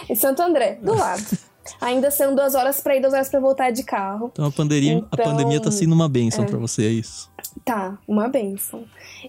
Em 0.09 0.15
Santo 0.15 0.41
André, 0.41 0.77
do 0.81 0.95
lado. 0.95 1.23
Ainda 1.79 2.09
são 2.09 2.33
duas 2.33 2.55
horas 2.55 2.81
pra 2.81 2.95
ir, 2.95 3.01
duas 3.01 3.13
horas 3.13 3.29
pra 3.29 3.39
voltar 3.39 3.71
de 3.71 3.83
carro. 3.83 4.29
Então 4.33 4.45
a 4.45 4.51
pandemia, 4.51 4.97
a 4.97 5.13
Então, 5.13 5.25
pandemia 5.25 5.61
tá 5.61 5.69
sendo 5.69 5.93
uma 5.93 6.09
benção 6.09 6.43
é. 6.43 6.47
pra 6.47 6.57
você, 6.57 6.85
é 6.85 6.89
isso. 6.89 7.29
Tá, 7.63 7.97
uma 8.07 8.27
benção. 8.27 8.83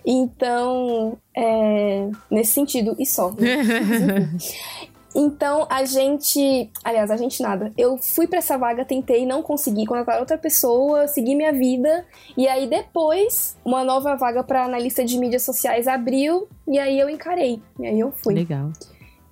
Então, 0.05 1.19
é, 1.37 2.09
nesse 2.31 2.53
sentido, 2.53 2.97
e 2.99 3.07
só. 3.07 3.31
né? 3.33 4.29
Então, 5.15 5.67
a 5.69 5.85
gente. 5.85 6.71
Aliás, 6.83 7.11
a 7.11 7.17
gente 7.17 7.43
nada. 7.43 7.71
Eu 7.77 7.99
fui 7.99 8.27
pra 8.27 8.39
essa 8.39 8.57
vaga, 8.57 8.85
tentei, 8.85 9.27
não 9.27 9.43
consegui 9.43 9.85
contratar 9.85 10.19
outra 10.19 10.39
pessoa, 10.39 11.07
segui 11.07 11.35
minha 11.35 11.53
vida. 11.53 12.07
E 12.37 12.49
aí, 12.49 12.67
depois, 12.67 13.57
uma 13.65 13.85
nova 13.85 14.17
vaga 14.17 14.43
pra 14.43 14.65
analista 14.65 15.05
de 15.05 15.19
mídias 15.19 15.43
sociais 15.43 15.87
abriu. 15.87 16.49
E 16.67 16.79
aí, 16.79 16.99
eu 16.99 17.11
encarei. 17.11 17.61
E 17.79 17.87
aí, 17.87 18.01
eu 18.01 18.11
fui. 18.11 18.35
Legal. 18.35 18.73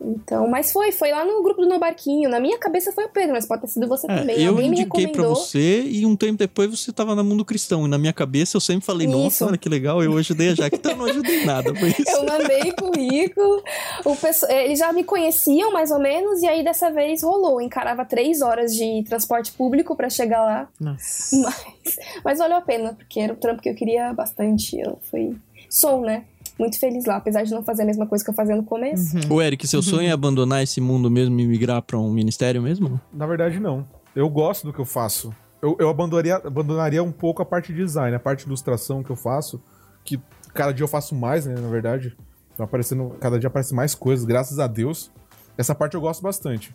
Então, 0.03 0.49
mas 0.49 0.73
foi, 0.73 0.93
foi 0.93 1.11
lá 1.11 1.25
no 1.27 1.43
grupo 1.43 1.61
do 1.61 1.69
No 1.69 1.79
Barquinho. 1.79 2.31
Na 2.31 2.41
minha 2.41 2.59
cabeça 2.59 2.91
foi 2.91 3.05
o 3.05 3.09
Pedro, 3.11 3.33
mas 3.35 3.45
pode 3.47 3.61
ter 3.63 3.69
sido 3.69 3.87
você 3.87 4.11
É, 4.11 4.17
também. 4.17 4.41
eu 4.43 4.53
Alguém 4.53 4.71
me 4.71 4.81
indiquei 4.81 5.07
pra 5.09 5.23
recomendou. 5.23 5.35
você 5.37 5.83
e 5.83 6.07
um 6.07 6.17
tempo 6.17 6.39
depois 6.39 6.71
você 6.71 6.91
tava 6.91 7.15
na 7.15 7.23
Mundo 7.23 7.45
Cristão. 7.45 7.85
E 7.85 7.89
na 7.89 7.99
minha 7.99 8.13
cabeça 8.13 8.57
eu 8.57 8.61
sempre 8.63 8.87
falei, 8.87 9.07
nossa, 9.07 9.29
Isso. 9.29 9.47
olha 9.47 9.59
que 9.59 9.69
legal, 9.69 10.03
eu 10.03 10.17
ajudei 10.17 10.51
a 10.51 10.55
Jaque. 10.55 10.77
Então 10.77 10.93
eu 10.93 10.97
não 10.99 11.05
ajudei 11.05 11.45
nada, 11.45 11.75
foi 11.75 11.91
isso. 11.91 12.11
Eu 12.11 12.25
mandei 12.25 12.73
currículo, 12.73 13.63
o 14.07 14.17
pesso- 14.17 14.47
eh, 14.47 14.65
eles 14.67 14.79
já 14.79 14.91
me 14.93 15.05
conheciam 15.05 15.71
mais 15.73 15.91
ou 15.91 15.99
menos, 15.99 16.41
e 16.43 16.47
aí 16.47 16.65
dessa 16.65 16.91
vez 16.91 17.23
rolou. 17.23 17.61
Encarava 17.61 18.05
três 18.05 18.41
horas 18.41 18.75
de 18.75 19.05
transporte 19.07 19.53
público 19.53 19.95
pra 19.95 20.09
chegar 20.09 20.43
lá, 20.43 20.69
Nossa. 20.81 21.37
mas, 21.37 21.97
mas 22.25 22.39
valeu 22.39 22.57
a 22.57 22.61
pena, 22.63 22.95
porque 22.95 23.21
era 23.21 23.33
um 23.35 23.37
trampo 23.37 23.61
que 23.61 23.69
eu 23.69 23.75
queria 23.75 24.13
bastante. 24.15 24.79
Eu 24.81 24.99
fui. 25.11 25.37
Sou, 25.69 26.01
né? 26.01 26.25
Muito 26.61 26.79
feliz 26.79 27.07
lá, 27.07 27.17
apesar 27.17 27.43
de 27.43 27.51
não 27.53 27.63
fazer 27.63 27.85
a 27.85 27.87
mesma 27.87 28.07
coisa 28.07 28.23
que 28.23 28.29
eu 28.29 28.35
fazia 28.35 28.55
no 28.55 28.63
começo. 28.63 29.17
Ô, 29.33 29.41
Eric, 29.41 29.67
seu 29.67 29.81
sonho 29.81 30.07
é 30.07 30.13
abandonar 30.13 30.63
esse 30.63 30.79
mundo 30.79 31.11
mesmo 31.11 31.41
e 31.41 31.47
migrar 31.47 31.81
pra 31.81 31.99
um 31.99 32.13
ministério 32.13 32.61
mesmo? 32.61 33.01
Na 33.11 33.27
verdade, 33.27 33.59
não. 33.59 33.89
Eu 34.15 34.29
gosto 34.29 34.67
do 34.67 34.73
que 34.73 34.79
eu 34.79 34.85
faço. 34.85 35.35
Eu, 35.63 35.75
eu 35.81 35.89
abandonaria, 35.89 36.37
abandonaria 36.37 37.03
um 37.03 37.13
pouco 37.13 37.41
a 37.41 37.47
parte 37.47 37.73
de 37.73 37.79
design, 37.79 38.15
a 38.15 38.21
parte 38.21 38.41
de 38.41 38.49
ilustração 38.49 39.03
que 39.03 39.09
eu 39.09 39.17
faço, 39.17 39.59
que 40.05 40.21
cada 40.53 40.71
dia 40.73 40.85
eu 40.85 40.89
faço 40.89 41.15
mais, 41.15 41.47
né, 41.47 41.55
na 41.55 41.69
verdade. 41.69 42.15
Tá 42.59 42.65
aparecendo, 42.65 43.17
cada 43.19 43.39
dia 43.39 43.47
aparecem 43.47 43.75
mais 43.75 43.95
coisas, 43.95 44.27
graças 44.27 44.59
a 44.59 44.67
Deus. 44.67 45.11
Essa 45.57 45.75
parte 45.75 45.95
eu 45.95 46.01
gosto 46.03 46.21
bastante. 46.21 46.75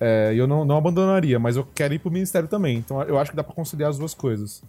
É, 0.00 0.32
e 0.32 0.38
eu 0.38 0.46
não, 0.46 0.64
não 0.64 0.78
abandonaria, 0.78 1.38
mas 1.38 1.56
eu 1.56 1.66
quero 1.74 1.92
ir 1.92 1.98
pro 1.98 2.10
ministério 2.10 2.48
também. 2.48 2.78
Então 2.78 3.02
eu 3.02 3.18
acho 3.18 3.32
que 3.32 3.36
dá 3.36 3.44
pra 3.44 3.54
conciliar 3.54 3.90
as 3.90 3.98
duas 3.98 4.14
coisas. 4.14 4.62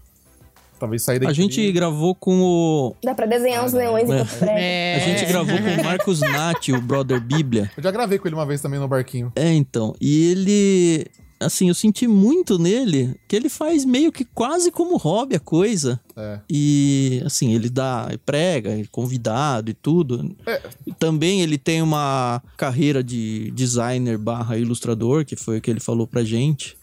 Talvez 0.79 1.03
sair 1.03 1.19
daqui. 1.19 1.31
A 1.31 1.33
gente 1.33 1.71
gravou 1.71 2.13
com 2.15 2.41
o. 2.41 2.95
Dá 3.03 3.15
pra 3.15 3.25
desenhar 3.25 3.63
uns 3.65 3.73
leões 3.73 4.09
É. 4.09 4.13
em 4.13 4.17
Campo 4.17 4.35
Prego. 4.37 4.53
É. 4.57 4.95
A 4.95 4.99
gente 4.99 5.25
gravou 5.25 5.57
com 5.57 5.81
o 5.81 5.83
Marcos 5.83 6.19
Nati, 6.19 6.73
o 6.73 6.81
brother 6.81 7.21
Bíblia. 7.21 7.71
Eu 7.77 7.83
já 7.83 7.91
gravei 7.91 8.17
com 8.19 8.27
ele 8.27 8.35
uma 8.35 8.45
vez 8.45 8.61
também 8.61 8.79
no 8.79 8.87
barquinho. 8.87 9.31
É, 9.35 9.53
então. 9.53 9.95
E 10.01 10.31
ele. 10.31 11.05
Assim, 11.37 11.67
eu 11.67 11.75
senti 11.75 12.07
muito 12.07 12.57
nele 12.57 13.13
que 13.27 13.35
ele 13.35 13.49
faz 13.49 13.83
meio 13.83 14.09
que 14.09 14.23
quase 14.23 14.71
como 14.71 14.95
hobby 14.95 15.35
a 15.35 15.39
coisa. 15.39 15.99
É. 16.15 16.39
E, 16.49 17.21
assim, 17.25 17.53
ele 17.53 17.69
dá, 17.69 18.09
prega, 18.25 18.69
é 18.71 18.85
convidado 18.89 19.69
e 19.69 19.73
tudo. 19.73 20.33
É. 20.47 20.61
E 20.87 20.93
também 20.93 21.41
ele 21.41 21.57
tem 21.57 21.81
uma 21.81 22.41
carreira 22.55 23.03
de 23.03 23.51
designer 23.51 24.17
barra 24.17 24.57
ilustrador, 24.57 25.25
que 25.25 25.35
foi 25.35 25.57
o 25.57 25.61
que 25.61 25.69
ele 25.69 25.81
falou 25.81 26.07
pra 26.07 26.23
gente. 26.23 26.77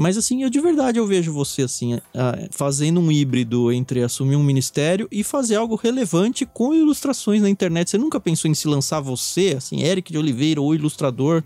Mas, 0.00 0.16
assim, 0.16 0.44
eu 0.44 0.48
de 0.48 0.60
verdade 0.60 0.96
eu 1.00 1.06
vejo 1.08 1.32
você, 1.32 1.62
assim, 1.62 1.98
fazendo 2.52 3.00
um 3.00 3.10
híbrido 3.10 3.72
entre 3.72 4.00
assumir 4.00 4.36
um 4.36 4.42
ministério 4.44 5.08
e 5.10 5.24
fazer 5.24 5.56
algo 5.56 5.74
relevante 5.74 6.46
com 6.46 6.72
ilustrações 6.72 7.42
na 7.42 7.50
internet. 7.50 7.90
Você 7.90 7.98
nunca 7.98 8.20
pensou 8.20 8.48
em 8.48 8.54
se 8.54 8.68
lançar 8.68 9.00
você, 9.00 9.54
assim, 9.56 9.82
Eric 9.82 10.12
de 10.12 10.16
Oliveira, 10.16 10.60
ou 10.60 10.72
ilustrador, 10.72 11.42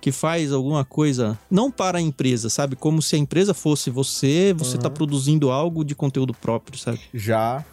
que 0.00 0.10
faz 0.10 0.52
alguma 0.52 0.84
coisa, 0.84 1.38
não 1.48 1.70
para 1.70 1.98
a 1.98 2.00
empresa, 2.00 2.50
sabe? 2.50 2.74
Como 2.74 3.00
se 3.00 3.14
a 3.14 3.18
empresa 3.20 3.54
fosse 3.54 3.88
você, 3.88 4.52
você 4.52 4.76
tá 4.76 4.90
produzindo 4.90 5.52
algo 5.52 5.84
de 5.84 5.94
conteúdo 5.94 6.34
próprio, 6.34 6.76
sabe? 6.76 6.98
Já. 7.14 7.64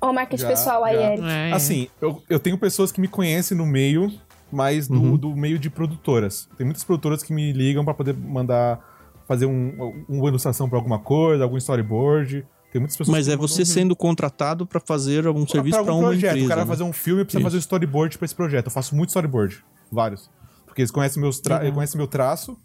Ó, 0.00 0.10
o 0.10 0.14
marketing 0.14 0.46
pessoal 0.46 0.84
aí, 0.84 0.94
já. 0.94 1.12
Eric. 1.14 1.26
É. 1.26 1.52
Assim, 1.52 1.88
eu, 2.00 2.22
eu 2.30 2.38
tenho 2.38 2.56
pessoas 2.58 2.92
que 2.92 3.00
me 3.00 3.08
conhecem 3.08 3.58
no 3.58 3.66
meio, 3.66 4.08
mas 4.52 4.86
do, 4.86 4.94
Uhum. 5.02 5.16
do 5.16 5.34
meio 5.34 5.58
de 5.58 5.68
produtoras. 5.68 6.48
Tem 6.56 6.64
muitas 6.64 6.84
produtoras 6.84 7.24
que 7.24 7.32
me 7.32 7.52
ligam 7.52 7.84
pra 7.84 7.92
poder 7.92 8.14
mandar 8.14 8.93
fazer 9.26 9.46
um, 9.46 10.04
uma 10.08 10.28
ilustração 10.28 10.68
pra 10.68 10.78
alguma 10.78 10.98
coisa, 10.98 11.44
algum 11.44 11.56
storyboard. 11.56 12.46
Tem 12.70 12.80
muitas 12.80 12.96
pessoas 12.96 13.16
Mas 13.16 13.28
é 13.28 13.36
você 13.36 13.64
sendo 13.64 13.94
contratado 13.94 14.66
pra 14.66 14.80
fazer 14.80 15.26
algum 15.26 15.46
serviço 15.46 15.78
algum 15.78 15.92
uma 15.92 16.08
projeto. 16.08 16.30
empresa. 16.30 16.46
o 16.46 16.48
cara 16.48 16.60
né? 16.62 16.66
vai 16.66 16.76
fazer 16.76 16.88
um 16.88 16.92
filme 16.92 17.22
e 17.22 17.24
precisa 17.24 17.38
Isso. 17.38 17.46
fazer 17.46 17.56
um 17.56 17.60
storyboard 17.60 18.18
pra 18.18 18.24
esse 18.24 18.34
projeto. 18.34 18.66
Eu 18.66 18.72
faço 18.72 18.96
muito 18.96 19.10
storyboard. 19.10 19.64
Vários. 19.92 20.28
Porque 20.66 20.82
eles 20.82 20.90
conhecem, 20.90 21.22
meus 21.22 21.38
tra... 21.38 21.54
Legal. 21.54 21.66
eles 21.66 21.74
conhecem 21.76 21.98
meu 21.98 22.08
traço, 22.08 22.58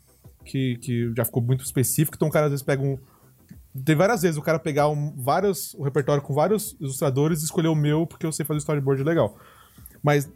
que, 0.43 0.77
que 0.77 1.13
já 1.15 1.23
ficou 1.23 1.43
muito 1.43 1.63
específico. 1.63 2.15
Então 2.15 2.27
o 2.27 2.31
cara 2.31 2.47
às 2.47 2.51
vezes 2.51 2.65
pega 2.65 2.81
um. 2.81 2.97
Tem 3.85 3.95
várias 3.95 4.23
vezes 4.23 4.35
o 4.35 4.41
cara 4.41 4.57
pegar 4.57 4.89
um, 4.89 5.13
vários, 5.15 5.75
um 5.75 5.83
repertório 5.83 6.23
com 6.23 6.33
vários 6.33 6.75
ilustradores 6.81 7.41
e 7.41 7.45
escolher 7.45 7.67
o 7.67 7.75
meu 7.75 8.07
porque 8.07 8.25
eu 8.25 8.31
sei 8.31 8.43
fazer 8.43 8.57
storyboard 8.57 9.03
legal. 9.03 9.37
Mas 10.01 10.27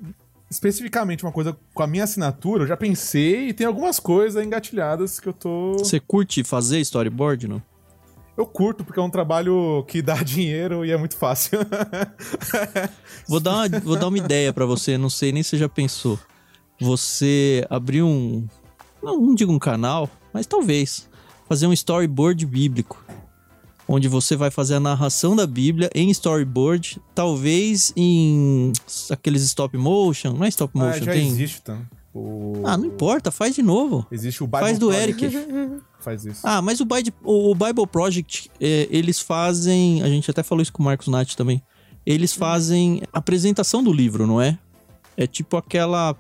especificamente 0.50 1.24
uma 1.24 1.32
coisa 1.32 1.58
com 1.74 1.84
a 1.84 1.88
minha 1.88 2.04
assinatura, 2.04 2.64
eu 2.64 2.68
já 2.68 2.78
pensei 2.78 3.50
e 3.50 3.54
tem 3.54 3.66
algumas 3.66 4.00
coisas 4.00 4.44
engatilhadas 4.44 5.20
que 5.20 5.28
eu 5.28 5.34
tô. 5.34 5.74
Você 5.80 6.00
curte 6.00 6.44
fazer 6.44 6.80
storyboard, 6.80 7.48
não? 7.48 7.62
Eu 8.36 8.48
curto, 8.48 8.84
porque 8.84 9.00
é 9.00 9.04
um 9.04 9.10
trabalho 9.10 9.86
que 9.88 10.02
dá 10.02 10.16
dinheiro 10.24 10.84
e 10.84 10.92
é 10.92 10.98
muito 10.98 11.16
fácil. 11.16 11.60
Vou 13.28 13.40
dar 13.40 13.54
uma, 13.54 13.80
vou 13.80 13.96
dar 13.96 14.08
uma 14.08 14.18
ideia 14.18 14.52
pra 14.52 14.66
você, 14.66 14.98
não 14.98 15.10
sei 15.10 15.32
nem 15.32 15.42
se 15.44 15.52
você 15.52 15.58
já 15.58 15.70
pensou. 15.70 16.20
Você 16.82 17.66
abrir 17.70 18.04
um. 18.04 18.46
Não, 19.02 19.18
não 19.18 19.36
digo 19.36 19.52
um 19.52 19.60
canal, 19.60 20.10
mas 20.34 20.46
talvez. 20.46 21.08
Fazer 21.48 21.68
um 21.68 21.74
storyboard 21.74 22.46
bíblico. 22.46 23.04
Onde 23.88 24.08
você 24.08 24.36
vai 24.36 24.50
fazer 24.50 24.76
a 24.76 24.80
narração 24.80 25.36
da 25.36 25.46
Bíblia 25.46 25.90
em 25.94 26.10
storyboard, 26.10 27.02
talvez 27.14 27.92
em 27.96 28.72
aqueles 29.10 29.44
stop 29.44 29.78
motion. 29.78 30.34
Não 30.34 30.46
é 30.46 30.50
stop 30.50 30.72
Ah, 30.76 30.86
motion, 30.86 31.04
já 31.04 31.12
tem. 31.12 31.28
existe, 31.28 31.62
tá? 31.62 31.78
O... 32.14 32.62
Ah, 32.64 32.78
não 32.78 32.86
importa, 32.86 33.32
faz 33.32 33.56
de 33.56 33.62
novo. 33.64 34.06
Existe 34.12 34.44
o 34.44 34.48
Bible 34.48 34.60
Faz 34.60 34.80
do 34.80 34.88
Project. 34.88 35.26
Eric. 35.26 35.82
Faz 36.00 36.26
isso. 36.26 36.42
Ah, 36.44 36.62
mas 36.62 36.82
o 36.82 36.86
Bible, 36.86 37.14
o 37.24 37.56
Bible 37.56 37.88
Project, 37.88 38.52
é, 38.60 38.88
eles 38.92 39.22
fazem. 39.22 40.04
A 40.04 40.08
gente 40.10 40.30
até 40.30 40.44
falou 40.44 40.62
isso 40.62 40.72
com 40.74 40.82
o 40.82 40.86
Marcos 40.86 41.08
Nath 41.08 41.34
também. 41.34 41.62
Eles 42.06 42.34
fazem 42.34 43.02
apresentação 43.14 43.82
do 43.82 43.92
livro, 43.94 44.28
não 44.28 44.42
é? 44.42 44.60
É 45.16 45.26
tipo 45.26 45.56
aquela 45.56 46.14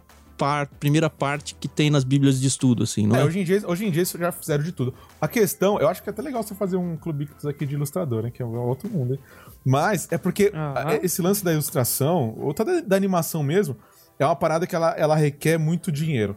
par- 0.43 0.67
primeira 0.79 1.09
parte 1.09 1.55
que 1.55 1.67
tem 1.67 1.89
nas 1.89 2.03
Bíblias 2.03 2.39
de 2.41 2.47
estudo, 2.47 2.83
assim, 2.83 3.07
não 3.07 3.15
É, 3.15 3.21
é? 3.21 3.23
hoje, 3.23 3.39
em 3.39 3.43
dia, 3.43 3.61
hoje 3.65 3.85
em 3.85 3.91
dia 3.91 4.03
isso 4.03 4.17
já 4.17 4.31
fizeram 4.31 4.63
de 4.63 4.71
tudo. 4.73 4.93
A 5.21 5.27
questão, 5.27 5.79
eu 5.79 5.87
acho 5.87 6.03
que 6.03 6.09
é 6.09 6.11
até 6.11 6.21
legal 6.21 6.43
você 6.43 6.53
fazer 6.53 6.75
um 6.75 6.97
clube 6.97 7.29
aqui 7.47 7.65
de 7.65 7.75
ilustrador, 7.75 8.23
né? 8.23 8.31
Que 8.31 8.41
é 8.41 8.45
um 8.45 8.55
outro 8.67 8.89
mundo, 8.89 9.13
hein? 9.13 9.19
Mas 9.65 10.07
é 10.11 10.17
porque 10.17 10.51
a- 10.53 10.99
esse 11.01 11.21
lance 11.21 11.43
da 11.43 11.53
ilustração, 11.53 12.35
ou 12.37 12.51
até 12.51 12.65
da, 12.65 12.81
da 12.81 12.95
animação 12.95 13.41
mesmo, 13.41 13.77
é 14.19 14.25
uma 14.25 14.35
parada 14.35 14.67
que 14.67 14.75
ela, 14.75 14.91
ela 14.91 15.15
requer 15.15 15.57
muito 15.57 15.91
dinheiro. 15.91 16.35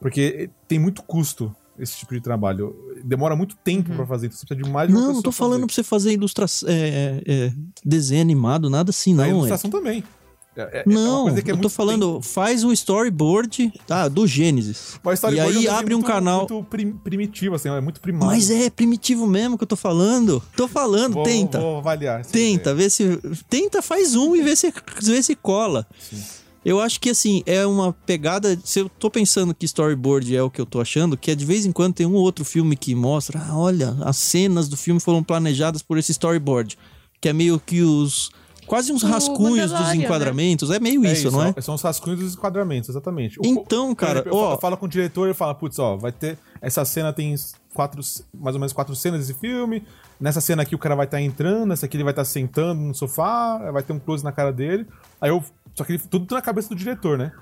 Porque 0.00 0.48
tem 0.66 0.78
muito 0.78 1.02
custo 1.02 1.54
esse 1.78 1.96
tipo 1.98 2.14
de 2.14 2.20
trabalho. 2.20 2.74
Demora 3.04 3.36
muito 3.36 3.56
tempo 3.56 3.94
pra 3.94 4.06
fazer, 4.06 4.26
então 4.26 4.38
você 4.38 4.46
precisa 4.46 4.62
de 4.64 4.70
mais 4.70 4.88
de 4.88 4.94
uma 4.94 5.02
Não, 5.06 5.12
não 5.14 5.22
tô 5.22 5.30
falando 5.32 5.60
fazer. 5.60 5.66
pra 5.66 5.74
você 5.74 5.82
fazer 5.82 6.12
ilustração. 6.12 6.68
É, 6.68 6.74
é, 6.74 7.22
é, 7.46 7.52
desenho 7.84 8.20
animado, 8.22 8.68
nada 8.70 8.90
assim, 8.90 9.14
não, 9.14 9.24
A 9.24 9.26
é. 9.28 9.30
ilustração 9.30 9.70
também. 9.70 9.98
É- 9.98 10.00
é- 10.00 10.17
é 10.62 10.82
uma 10.86 10.94
Não, 10.94 11.22
coisa 11.24 11.42
que 11.42 11.50
é 11.50 11.54
eu 11.54 11.58
tô 11.60 11.68
falando, 11.68 12.14
tempo. 12.14 12.22
faz 12.22 12.64
o 12.64 12.72
storyboard 12.72 13.72
tá, 13.86 14.08
do 14.08 14.26
Gênesis. 14.26 14.98
E 15.32 15.38
é 15.38 15.40
aí 15.42 15.52
desenho 15.52 15.72
abre 15.72 15.94
um 15.94 15.98
muito- 15.98 16.06
canal. 16.10 16.46
Muito 16.50 16.64
prim- 16.68 16.92
primitivo, 16.92 17.54
assim, 17.54 17.68
é 17.68 17.80
muito 17.80 18.00
primário. 18.00 18.26
Mas 18.34 18.50
é 18.50 18.68
primitivo 18.70 19.26
mesmo 19.26 19.56
que 19.56 19.64
eu 19.64 19.68
tô 19.68 19.76
falando. 19.76 20.42
Tô 20.56 20.66
falando, 20.68 21.14
Vou- 21.14 21.24
tenta. 21.24 21.60
Vou 21.60 21.78
avaliar. 21.78 22.24
Tenta, 22.24 22.74
vê 22.74 22.88
se. 22.90 23.18
Tenta, 23.48 23.80
faz 23.82 24.14
um 24.14 24.34
e 24.34 24.42
vê 24.42 24.54
se, 24.56 24.72
vê 25.02 25.22
se 25.22 25.34
cola. 25.34 25.86
Eu 26.64 26.80
acho 26.80 27.00
que 27.00 27.08
assim, 27.10 27.42
é 27.46 27.64
uma 27.64 27.92
pegada. 27.92 28.58
Se 28.64 28.80
eu 28.80 28.88
tô 28.88 29.08
pensando 29.10 29.54
que 29.54 29.64
storyboard 29.64 30.34
é 30.36 30.42
o 30.42 30.50
que 30.50 30.60
eu 30.60 30.66
tô 30.66 30.80
achando, 30.80 31.16
que 31.16 31.30
é 31.30 31.34
de 31.34 31.44
vez 31.44 31.64
em 31.64 31.72
quando 31.72 31.94
tem 31.94 32.06
um 32.06 32.14
ou 32.14 32.20
outro 32.22 32.44
filme 32.44 32.76
que 32.76 32.94
mostra, 32.94 33.40
ah, 33.48 33.56
olha, 33.56 33.96
as 34.02 34.16
cenas 34.16 34.68
do 34.68 34.76
filme 34.76 35.00
foram 35.00 35.22
planejadas 35.22 35.82
por 35.82 35.96
esse 35.96 36.12
storyboard. 36.12 36.76
Que 37.20 37.28
é 37.28 37.32
meio 37.32 37.58
que 37.58 37.80
os. 37.82 38.30
Quase 38.68 38.92
uns 38.92 39.02
O 39.02 39.06
rascunhos 39.06 39.62
dos 39.62 39.72
Mandalorian, 39.72 40.04
enquadramentos. 40.04 40.70
É 40.70 40.78
meio 40.78 41.04
É 41.06 41.12
isso, 41.12 41.30
não 41.30 41.42
é? 41.42 41.54
São 41.60 41.74
os 41.74 41.82
rascunhos 41.82 42.20
dos 42.20 42.34
enquadramentos, 42.34 42.88
exatamente. 42.90 43.38
O- 43.40 43.42
Então, 43.44 43.88
por 43.88 43.96
cara, 43.96 44.22
eu 44.26 44.34
ó- 44.34 44.58
falo 44.58 44.76
com 44.76 44.86
o 44.86 44.88
diretor 44.88 45.28
e 45.28 45.34
falo, 45.34 45.54
putz, 45.54 45.78
ó, 45.78 45.96
vai 45.96 46.12
ter. 46.12 46.38
Essa 46.60 46.84
cena 46.84 47.12
tem 47.12 47.34
quatro, 47.74 48.00
mais 48.34 48.54
ou 48.54 48.60
menos 48.60 48.72
quatro 48.72 48.94
cenas 48.94 49.20
desse 49.26 49.38
filme. 49.38 49.82
Nessa 50.20 50.40
cena 50.40 50.62
aqui 50.62 50.74
o 50.74 50.78
cara 50.78 50.94
vai 50.94 51.06
estar 51.06 51.20
entrando, 51.20 51.66
nessa 51.66 51.86
aqui 51.86 51.96
ele 51.96 52.04
vai 52.04 52.12
estar 52.12 52.24
sentando 52.24 52.80
no 52.80 52.94
sofá, 52.94 53.70
vai 53.70 53.82
ter 53.82 53.92
um 53.92 53.98
close 53.98 54.22
na 54.22 54.32
cara 54.32 54.52
dele. 54.52 54.86
Aí 55.20 55.30
eu. 55.30 55.42
Só 55.74 55.84
que 55.84 55.92
ele, 55.92 56.02
tudo 56.10 56.34
na 56.34 56.42
cabeça 56.42 56.68
do 56.68 56.74
diretor, 56.74 57.16
né? 57.16 57.32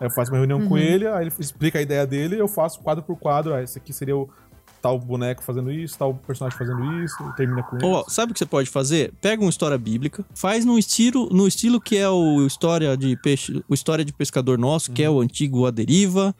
Aí 0.00 0.06
eu 0.06 0.10
faço 0.10 0.32
uma 0.32 0.38
reunião 0.38 0.66
com 0.66 0.76
ele, 0.78 1.06
aí 1.06 1.26
ele 1.26 1.32
explica 1.38 1.78
a 1.78 1.82
ideia 1.82 2.04
dele, 2.06 2.40
eu 2.40 2.48
faço 2.48 2.80
quadro 2.80 3.04
por 3.04 3.16
quadro. 3.16 3.54
Ah, 3.54 3.62
esse 3.62 3.78
aqui 3.78 3.92
seria 3.92 4.16
o 4.16 4.28
tal 4.82 4.98
boneco 4.98 5.42
fazendo 5.44 5.70
isso, 5.72 5.96
tal 5.96 6.12
personagem 6.14 6.58
fazendo 6.58 7.02
isso, 7.04 7.16
termina 7.36 7.62
com 7.62 7.78
Ó, 7.86 8.00
isso. 8.00 8.10
sabe 8.10 8.32
o 8.32 8.34
que 8.34 8.38
você 8.40 8.44
pode 8.46 8.68
fazer? 8.68 9.12
Pega 9.20 9.40
uma 9.42 9.48
história 9.48 9.78
bíblica, 9.78 10.24
faz 10.34 10.64
no 10.64 10.76
estilo, 10.78 11.28
no 11.32 11.46
estilo 11.46 11.80
que 11.80 11.96
é 11.96 12.08
o 12.10 12.44
história 12.44 12.96
de 12.96 13.16
peixe, 13.16 13.62
o 13.68 13.74
história 13.74 14.04
de 14.04 14.12
pescador 14.12 14.58
nosso, 14.58 14.90
que 14.90 15.02
é 15.02 15.08
o 15.08 15.20
antigo 15.20 15.64
A 15.66 15.70
Deriva, 15.70 16.34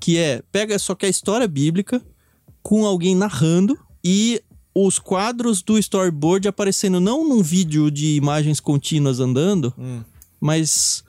que 0.00 0.18
é 0.18 0.42
pega 0.50 0.78
só 0.78 0.94
que 0.94 1.06
a 1.06 1.08
história 1.08 1.46
bíblica 1.48 2.02
com 2.62 2.84
alguém 2.84 3.14
narrando 3.14 3.78
e 4.04 4.42
os 4.74 4.98
quadros 4.98 5.62
do 5.62 5.78
storyboard 5.78 6.46
aparecendo 6.48 7.00
não 7.00 7.26
num 7.28 7.42
vídeo 7.42 7.90
de 7.90 8.16
imagens 8.16 8.60
contínuas 8.60 9.18
andando, 9.20 9.72
Hum. 9.78 10.02
mas 10.40 11.02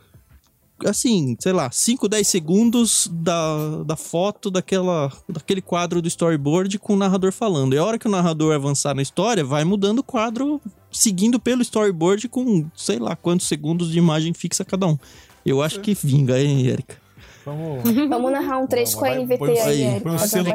assim, 0.86 1.36
sei 1.40 1.54
lá, 1.54 1.70
5, 1.72 2.08
10 2.08 2.28
segundos 2.28 3.10
da, 3.12 3.84
da 3.84 3.96
foto 3.96 4.50
daquela, 4.50 5.12
daquele 5.28 5.62
quadro 5.62 6.02
do 6.02 6.08
storyboard 6.08 6.78
com 6.80 6.94
o 6.94 6.98
narrador 6.98 7.32
falando. 7.32 7.74
E 7.74 7.78
a 7.78 7.84
hora 7.84 8.00
que 8.00 8.08
o 8.08 8.12
narrador 8.12 8.54
avançar 8.54 8.94
na 8.94 9.02
história, 9.02 9.44
vai 9.44 9.64
mudando 9.64 10.00
o 10.00 10.04
quadro 10.04 10.62
seguindo 10.92 11.40
pelo 11.40 11.62
storyboard 11.62 12.28
com 12.30 12.66
sei 12.76 13.00
lá 13.00 13.16
quantos 13.16 13.48
segundos 13.48 13.92
de 13.92 13.98
imagem 13.98 14.34
fixa 14.34 14.66
cada 14.66 14.88
um. 14.88 14.98
Eu 15.46 15.62
acho 15.62 15.80
que 15.80 15.94
vinga, 15.94 16.40
hein, 16.40 16.66
Erika? 16.68 16.98
Vamos. 17.46 17.84
Vamos 18.10 18.32
narrar 18.32 18.60
um 18.60 18.68
trecho 18.68 18.98
com 18.98 19.06
a 19.06 19.16
NVT 19.16 19.38
põe 19.38 19.60
aí, 19.60 19.86
aí. 19.86 20.00
Põe 20.02 20.12
um 20.14 20.20
selo 20.20 20.50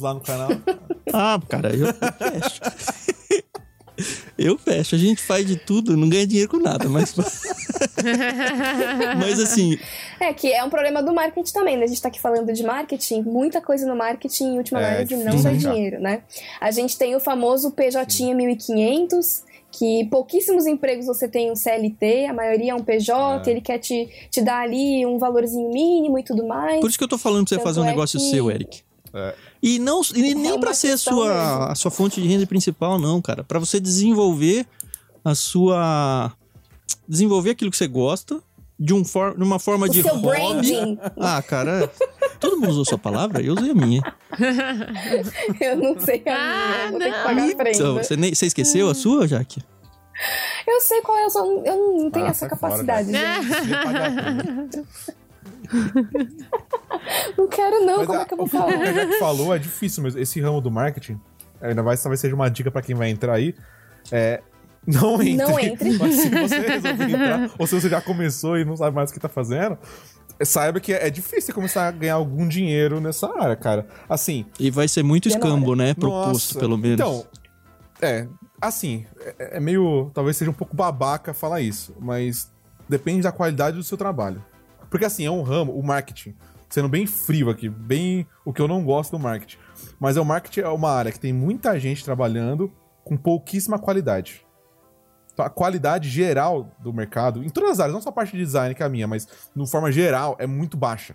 lá 0.00 0.14
no 0.14 0.20
canal. 0.20 0.50
Ah, 1.12 1.40
cara, 1.48 1.74
eu, 1.74 1.86
eu 4.38 4.58
fecho. 4.58 4.94
A 4.94 4.98
gente 4.98 5.22
faz 5.22 5.46
de 5.46 5.56
tudo, 5.56 5.96
não 5.96 6.08
ganha 6.08 6.26
dinheiro 6.26 6.50
com 6.50 6.58
nada, 6.58 6.88
mas. 6.88 7.14
mas 9.18 9.38
assim, 9.40 9.78
É, 10.18 10.32
que 10.32 10.52
é 10.52 10.62
um 10.64 10.70
problema 10.70 11.02
do 11.02 11.12
marketing 11.12 11.52
também, 11.52 11.76
né? 11.76 11.84
A 11.84 11.86
gente 11.86 12.00
tá 12.00 12.08
aqui 12.08 12.20
falando 12.20 12.52
de 12.52 12.62
marketing, 12.62 13.22
muita 13.22 13.60
coisa 13.60 13.86
no 13.86 13.96
marketing, 13.96 14.44
em 14.54 14.58
última 14.58 14.80
É, 14.80 14.90
análise, 15.02 15.16
não 15.16 15.42
dá 15.42 15.52
dinheiro, 15.52 16.00
né? 16.00 16.22
A 16.60 16.70
gente 16.70 16.96
tem 16.98 17.14
o 17.14 17.20
famoso 17.20 17.70
PJ 17.72 18.34
1500, 18.34 19.42
que 19.72 20.04
pouquíssimos 20.10 20.66
empregos 20.66 21.06
você 21.06 21.28
tem 21.28 21.50
um 21.50 21.56
CLT, 21.56 22.26
a 22.26 22.32
maioria 22.32 22.72
é 22.72 22.74
um 22.74 22.82
PJ, 22.82 23.48
É. 23.48 23.52
ele 23.52 23.60
quer 23.60 23.78
te, 23.78 24.08
te 24.30 24.40
dar 24.42 24.60
ali 24.62 25.04
um 25.06 25.18
valorzinho 25.18 25.70
mínimo 25.70 26.18
e 26.18 26.22
tudo 26.24 26.46
mais. 26.46 26.80
Por 26.80 26.88
isso 26.88 26.98
que 26.98 27.04
eu 27.04 27.08
tô 27.08 27.18
falando 27.18 27.44
pra 27.46 27.50
você 27.50 27.54
Tanto 27.56 27.64
fazer 27.64 27.80
um 27.80 27.84
é 27.84 27.88
negócio 27.88 28.18
que- 28.18 28.30
seu, 28.30 28.50
Eric. 28.50 28.82
É. 29.14 29.34
E 29.62 29.78
não 29.78 30.00
e 30.14 30.34
nem 30.34 30.52
uma 30.52 30.60
pra 30.60 30.72
ser 30.74 30.92
a 30.92 30.96
sua, 30.96 31.72
a 31.72 31.74
sua 31.74 31.90
fonte 31.90 32.20
de 32.20 32.26
renda 32.26 32.46
principal, 32.46 32.98
não, 32.98 33.20
cara. 33.20 33.44
Pra 33.44 33.58
você 33.58 33.78
desenvolver 33.78 34.66
a 35.24 35.34
sua. 35.34 36.32
Desenvolver 37.08 37.50
aquilo 37.50 37.70
que 37.70 37.76
você 37.76 37.86
gosta 37.88 38.40
de, 38.78 38.94
um 38.94 39.04
for, 39.04 39.36
de 39.36 39.42
uma 39.42 39.58
forma 39.58 39.86
o 39.86 39.90
de 39.90 40.02
seu 40.02 40.14
hobby. 40.14 40.28
branding, 40.38 40.98
Ah, 41.20 41.42
cara, 41.42 41.90
todo 42.40 42.56
mundo 42.56 42.70
usou 42.70 42.84
sua 42.86 42.96
palavra? 42.98 43.42
Eu 43.42 43.54
usei 43.54 43.70
a 43.72 43.74
minha. 43.74 44.02
eu 45.60 45.76
não 45.76 46.00
sei 46.00 46.22
a 46.26 46.34
Ah, 46.34 46.88
minha, 46.88 46.90
vou 46.90 46.98
ter 47.00 47.12
que 47.12 47.22
pagar 47.22 47.42
a. 47.42 47.70
Então, 47.74 47.94
você, 47.94 48.16
nem- 48.16 48.34
você 48.34 48.46
esqueceu 48.46 48.88
a 48.88 48.94
sua, 48.94 49.28
Jaque? 49.28 49.60
Eu 50.66 50.80
sei 50.80 51.00
qual 51.02 51.18
é, 51.18 51.24
eu, 51.24 51.30
só, 51.30 51.44
eu 51.44 51.96
não 51.98 52.10
tenho 52.10 52.26
Ah, 52.26 52.30
essa 52.30 52.48
sai 52.48 52.58
fora, 52.58 52.84
capacidade, 52.84 53.10
Não 57.36 57.48
quero 57.48 57.84
não, 57.84 57.98
Mas 57.98 58.06
como 58.06 58.18
a- 58.18 58.22
é 58.22 58.24
que 58.24 58.34
eu 58.34 58.38
vou 58.38 58.46
falar? 58.46 58.74
o 58.76 58.80
que 59.08 59.18
falou 59.18 59.54
é 59.54 59.58
difícil 59.58 60.02
mesmo. 60.02 60.20
Esse 60.20 60.40
ramo 60.40 60.60
do 60.60 60.70
marketing, 60.70 61.18
ainda 61.60 61.82
vai, 61.82 61.96
talvez 61.96 62.20
seja 62.20 62.34
uma 62.34 62.50
dica 62.50 62.70
pra 62.70 62.82
quem 62.82 62.94
vai 62.94 63.08
entrar 63.10 63.34
aí. 63.34 63.54
É, 64.12 64.40
não 64.86 65.22
entre. 65.22 65.36
Não 65.36 65.58
entre. 65.60 65.92
Mas 65.98 66.14
se 66.16 66.28
você 66.28 66.58
resolver 66.58 67.04
entrar, 67.04 67.50
ou 67.58 67.66
se 67.66 67.74
você 67.80 67.88
já 67.88 68.00
começou 68.00 68.58
e 68.58 68.64
não 68.64 68.76
sabe 68.76 68.94
mais 68.94 69.10
o 69.10 69.14
que 69.14 69.20
tá 69.20 69.28
fazendo, 69.28 69.78
saiba 70.42 70.80
que 70.80 70.92
é, 70.92 71.06
é 71.06 71.10
difícil 71.10 71.54
começar 71.54 71.86
a 71.88 71.90
ganhar 71.90 72.14
algum 72.14 72.46
dinheiro 72.46 73.00
nessa 73.00 73.30
área, 73.38 73.56
cara. 73.56 73.86
Assim, 74.08 74.46
E 74.58 74.70
vai 74.70 74.88
ser 74.88 75.02
muito 75.02 75.28
escambo, 75.28 75.74
né? 75.74 75.94
Proposto, 75.94 76.32
nossa, 76.32 76.58
pelo 76.58 76.76
menos. 76.76 77.00
Então, 77.00 77.26
é, 78.02 78.26
assim, 78.60 79.06
é, 79.38 79.56
é 79.56 79.60
meio. 79.60 80.10
Talvez 80.14 80.36
seja 80.36 80.50
um 80.50 80.54
pouco 80.54 80.74
babaca 80.76 81.32
falar 81.34 81.60
isso, 81.60 81.94
mas 82.00 82.50
depende 82.88 83.22
da 83.22 83.32
qualidade 83.32 83.76
do 83.76 83.82
seu 83.82 83.96
trabalho. 83.96 84.42
Porque 84.90 85.04
assim, 85.04 85.24
é 85.24 85.30
um 85.30 85.42
ramo, 85.42 85.72
o 85.72 85.82
marketing, 85.82 86.34
sendo 86.68 86.88
bem 86.88 87.06
frio 87.06 87.48
aqui, 87.48 87.68
bem 87.68 88.26
o 88.44 88.52
que 88.52 88.60
eu 88.60 88.68
não 88.68 88.84
gosto 88.84 89.12
do 89.12 89.18
marketing. 89.18 89.58
Mas 89.98 90.16
é 90.16 90.20
o 90.20 90.24
marketing 90.24 90.60
é 90.60 90.68
uma 90.68 90.90
área 90.90 91.12
que 91.12 91.20
tem 91.20 91.32
muita 91.32 91.78
gente 91.78 92.04
trabalhando 92.04 92.70
com 93.04 93.16
pouquíssima 93.16 93.78
qualidade. 93.78 94.44
Então, 95.32 95.44
a 95.44 95.50
qualidade 95.50 96.08
geral 96.08 96.70
do 96.80 96.92
mercado, 96.92 97.42
em 97.42 97.48
todas 97.48 97.70
as 97.70 97.80
áreas, 97.80 97.94
não 97.94 98.02
só 98.02 98.10
a 98.10 98.12
parte 98.12 98.32
de 98.32 98.38
design 98.44 98.74
que 98.74 98.82
é 98.82 98.86
a 98.86 98.88
minha, 98.88 99.06
mas 99.06 99.26
de 99.54 99.70
forma 99.70 99.90
geral, 99.92 100.36
é 100.38 100.46
muito 100.46 100.76
baixa. 100.76 101.14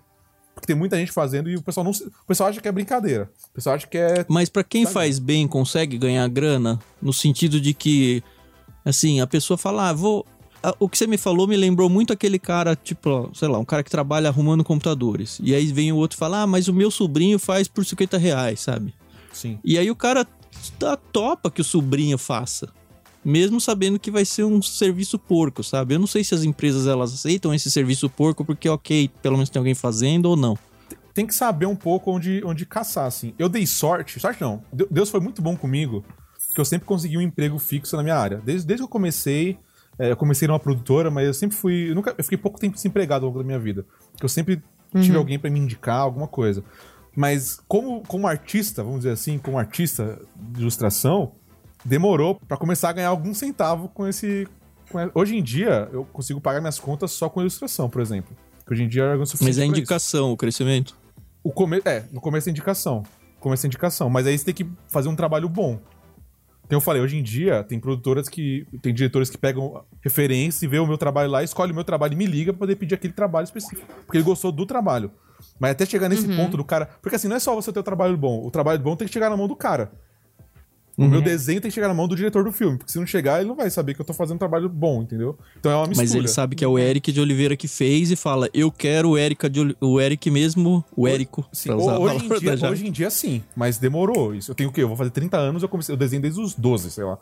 Porque 0.54 0.68
tem 0.68 0.76
muita 0.76 0.98
gente 0.98 1.12
fazendo 1.12 1.50
e 1.50 1.58
o 1.58 1.62
pessoal 1.62 1.84
não 1.84 1.92
o 1.92 2.26
pessoal 2.26 2.50
acha 2.50 2.62
que 2.62 2.68
é 2.68 2.72
brincadeira. 2.72 3.30
O 3.50 3.54
pessoal 3.54 3.76
acha 3.76 3.86
que 3.86 3.98
é 3.98 4.26
Mas 4.30 4.48
para 4.48 4.64
quem 4.64 4.86
faz 4.86 5.20
bem, 5.20 5.46
consegue 5.48 5.98
ganhar 5.98 6.26
grana, 6.30 6.80
no 7.02 7.12
sentido 7.12 7.60
de 7.60 7.74
que 7.74 8.24
assim, 8.86 9.20
a 9.20 9.28
pessoa 9.28 9.58
fala: 9.58 9.90
"Ah, 9.90 9.94
vou 9.94 10.26
o 10.80 10.88
que 10.88 10.98
você 10.98 11.06
me 11.06 11.18
falou 11.18 11.48
me 11.48 11.58
lembrou 11.58 11.90
muito 11.90 12.14
aquele 12.14 12.40
cara, 12.40 12.76
tipo, 12.76 13.30
sei 13.34 13.48
lá, 13.48 13.60
um 13.60 13.66
cara 13.66 13.84
que 13.84 13.92
trabalha 13.92 14.30
arrumando 14.30 14.64
computadores. 14.64 15.40
E 15.44 15.54
aí 15.54 15.66
vem 15.68 15.92
o 15.92 15.98
outro 15.98 16.16
e 16.16 16.20
fala, 16.20 16.44
ah, 16.44 16.48
mas 16.48 16.68
o 16.68 16.74
meu 16.74 16.90
sobrinho 16.90 17.38
faz 17.38 17.68
por 17.68 17.86
50 17.86 18.18
reais, 18.18 18.62
sabe? 18.62 18.94
Sim. 19.34 19.60
E 19.64 19.78
aí 19.78 19.92
o 19.92 19.96
cara 19.96 20.26
tá 20.80 20.96
topa 20.96 21.52
que 21.52 21.62
o 21.62 21.64
sobrinho 21.64 22.18
faça. 22.18 22.70
Mesmo 23.24 23.60
sabendo 23.60 24.00
que 24.00 24.12
vai 24.12 24.24
ser 24.24 24.44
um 24.44 24.62
serviço 24.62 25.18
porco, 25.18 25.64
sabe? 25.64 25.96
Eu 25.96 26.00
não 26.00 26.08
sei 26.08 26.24
se 26.24 26.36
as 26.36 26.44
empresas 26.44 26.86
elas 26.86 27.14
aceitam 27.14 27.54
esse 27.54 27.72
serviço 27.72 28.10
porco 28.10 28.46
porque, 28.46 28.70
ok, 28.70 29.10
pelo 29.22 29.36
menos 29.36 29.50
tem 29.50 29.60
alguém 29.60 29.74
fazendo 29.74 30.28
ou 30.28 30.36
não. 30.36 30.58
Tem 31.14 31.26
que 31.26 31.34
saber 31.34 31.66
um 31.66 31.76
pouco 31.76 32.12
onde, 32.12 32.42
onde 32.46 32.66
caçar, 32.66 33.08
assim. 33.08 33.34
Eu 33.40 33.50
dei 33.50 33.66
sorte, 33.66 34.20
sorte 34.20 34.42
não. 34.42 34.64
Deus 34.92 35.10
foi 35.10 35.20
muito 35.20 35.42
bom 35.42 35.56
comigo, 35.56 36.06
que 36.54 36.62
eu 36.62 36.66
sempre 36.66 36.86
consegui 36.86 37.18
um 37.18 37.22
emprego 37.22 37.58
fixo 37.58 37.98
na 37.98 38.04
minha 38.04 38.16
área. 38.16 38.42
Desde, 38.46 38.68
desde 38.68 38.82
que 38.82 38.86
eu 38.86 38.90
comecei, 38.92 39.58
é, 39.98 40.12
eu 40.12 40.18
comecei 40.18 40.48
numa 40.48 40.60
produtora, 40.60 41.10
mas 41.10 41.26
eu 41.26 41.34
sempre 41.34 41.56
fui. 41.56 41.90
Eu, 41.90 41.96
nunca, 41.96 42.14
eu 42.18 42.24
fiquei 42.24 42.38
pouco 42.38 42.60
tempo 42.60 42.76
desempregado 42.76 43.26
ao 43.26 43.30
longo 43.30 43.40
da 43.40 43.46
minha 43.46 43.60
vida. 43.60 43.86
Porque 44.12 44.26
eu 44.26 44.30
sempre 44.30 44.62
uhum. 44.94 45.02
tive 45.02 45.18
alguém 45.18 45.40
para 45.40 45.50
me 45.50 45.60
indicar 45.60 46.00
alguma 46.00 46.28
coisa. 46.28 46.64
Mas 47.16 47.60
como, 47.68 48.02
como 48.02 48.28
artista, 48.28 48.84
vamos 48.84 49.00
dizer 49.00 49.12
assim, 49.12 49.38
como 49.38 49.58
artista 49.58 50.20
de 50.36 50.62
ilustração, 50.62 51.32
demorou 51.84 52.36
para 52.36 52.58
começar 52.58 52.90
a 52.90 52.94
ganhar 52.94 53.10
algum 53.10 53.34
centavo 53.34 53.88
com 53.90 54.06
esse. 54.08 54.48
Com 54.92 55.00
hoje 55.16 55.36
em 55.36 55.42
dia, 55.42 55.90
eu 55.92 56.06
consigo 56.06 56.42
pagar 56.42 56.60
minhas 56.60 56.78
contas 56.78 57.12
só 57.12 57.30
com 57.30 57.40
ilustração, 57.40 57.90
por 57.90 58.02
exemplo. 58.02 58.36
Que 58.66 58.74
hoje 58.74 58.84
em 58.84 58.88
dia 58.88 59.04
é 59.04 59.18
Mas 59.18 59.58
é 59.58 59.66
indicação, 59.66 60.32
o 60.32 60.38
crescimento. 60.38 60.98
O 61.44 61.52
come... 61.52 61.82
É, 61.86 62.04
no 62.12 62.20
começo 62.20 62.50
é 62.50 62.52
indicação. 62.52 63.04
No 63.36 63.40
começo 63.40 63.66
é 63.66 63.68
indicação. 63.68 64.10
Mas 64.10 64.28
aí 64.28 64.38
você 64.38 64.46
tem 64.46 64.54
que 64.54 64.68
fazer 64.88 65.08
um 65.08 65.16
trabalho 65.16 65.48
bom. 65.48 65.80
Então 66.66 66.78
eu 66.78 66.82
falei, 66.82 67.02
hoje 67.02 67.18
em 67.18 67.24
dia 67.24 67.64
tem 67.64 67.80
produtoras 67.80 68.28
que. 68.28 68.68
Tem 68.82 68.94
diretores 68.94 69.30
que 69.30 69.38
pegam 69.38 69.84
referências 70.02 70.62
e 70.64 70.68
vê 70.68 70.80
o 70.80 70.88
meu 70.88 70.98
trabalho 70.98 71.30
lá, 71.30 71.44
escolhe 71.44 71.72
o 71.72 71.76
meu 71.76 71.84
trabalho 71.84 72.14
e 72.14 72.16
me 72.16 72.26
liga 72.26 72.52
pra 72.52 72.60
poder 72.60 72.76
pedir 72.76 72.96
aquele 72.96 73.14
trabalho 73.14 73.46
específico. 73.46 73.88
Porque 74.06 74.18
ele 74.18 74.24
gostou 74.24 74.52
do 74.52 74.66
trabalho. 74.66 75.12
Mas 75.60 75.72
até 75.72 75.86
chegar 75.86 76.10
nesse 76.10 76.28
uhum. 76.28 76.36
ponto 76.36 76.58
do 76.58 76.64
cara. 76.64 76.90
Porque 77.02 77.16
assim, 77.16 77.28
não 77.28 77.36
é 77.36 77.40
só 77.40 77.54
você 77.54 77.72
ter 77.72 77.80
o 77.80 77.84
trabalho 77.84 78.18
bom. 78.18 78.46
O 78.46 78.52
trabalho 78.52 78.80
bom 78.80 78.96
tem 78.96 79.08
que 79.08 79.14
chegar 79.14 79.30
na 79.30 79.38
mão 79.38 79.48
do 79.48 79.56
cara. 79.56 79.92
Uhum. 80.98 81.08
O 81.08 81.10
meu 81.10 81.22
desenho 81.22 81.60
tem 81.60 81.70
que 81.70 81.76
chegar 81.76 81.90
na 81.90 81.94
mão 81.94 82.08
do 82.08 82.16
diretor 82.16 82.44
do 82.44 82.52
filme, 82.54 82.78
porque 82.78 82.92
se 82.92 82.98
não 82.98 83.06
chegar, 83.06 83.40
ele 83.40 83.50
não 83.50 83.56
vai 83.56 83.70
saber 83.70 83.94
que 83.94 84.02
eu 84.02 84.06
tô 84.06 84.14
fazendo 84.14 84.36
um 84.36 84.40
trabalho 84.40 84.70
bom, 84.70 85.02
entendeu? 85.02 85.38
Então 85.60 85.72
é 85.72 85.76
uma 85.76 85.88
mistura. 85.88 86.08
Mas 86.08 86.16
ele 86.16 86.28
sabe 86.28 86.56
que 86.56 86.64
é 86.64 86.68
o 86.68 86.80
Eric 86.80 87.12
de 87.12 87.20
Oliveira 87.20 87.58
que 87.58 87.68
fez 87.68 88.12
e 88.12 88.16
fala: 88.16 88.50
Eu 88.54 88.72
quero 88.72 89.10
o 89.10 89.18
Eric, 89.18 89.50
de, 89.50 89.76
o 89.82 90.00
Eric 90.00 90.32
mesmo, 90.32 90.84
o 90.96 91.06
Érico. 91.06 91.46
Sim, 91.52 91.72
hoje, 91.72 92.26
em 92.26 92.40
dia, 92.40 92.70
hoje 92.70 92.88
em 92.88 92.92
dia 92.92 93.10
sim, 93.10 93.44
mas 93.56 93.78
demorou. 93.78 94.34
Isso 94.34 94.52
eu 94.52 94.56
tenho 94.56 94.70
o 94.70 94.72
quê? 94.74 94.84
Eu 94.84 94.88
vou 94.88 94.96
fazer 94.96 95.12
30 95.12 95.38
anos, 95.38 95.64
eu 95.64 95.70
comecei, 95.70 95.94
eu 95.94 95.98
desenho 95.98 96.22
desde 96.22 96.40
os 96.40 96.54
12, 96.54 96.92
sei 96.92 97.04
lá. 97.04 97.18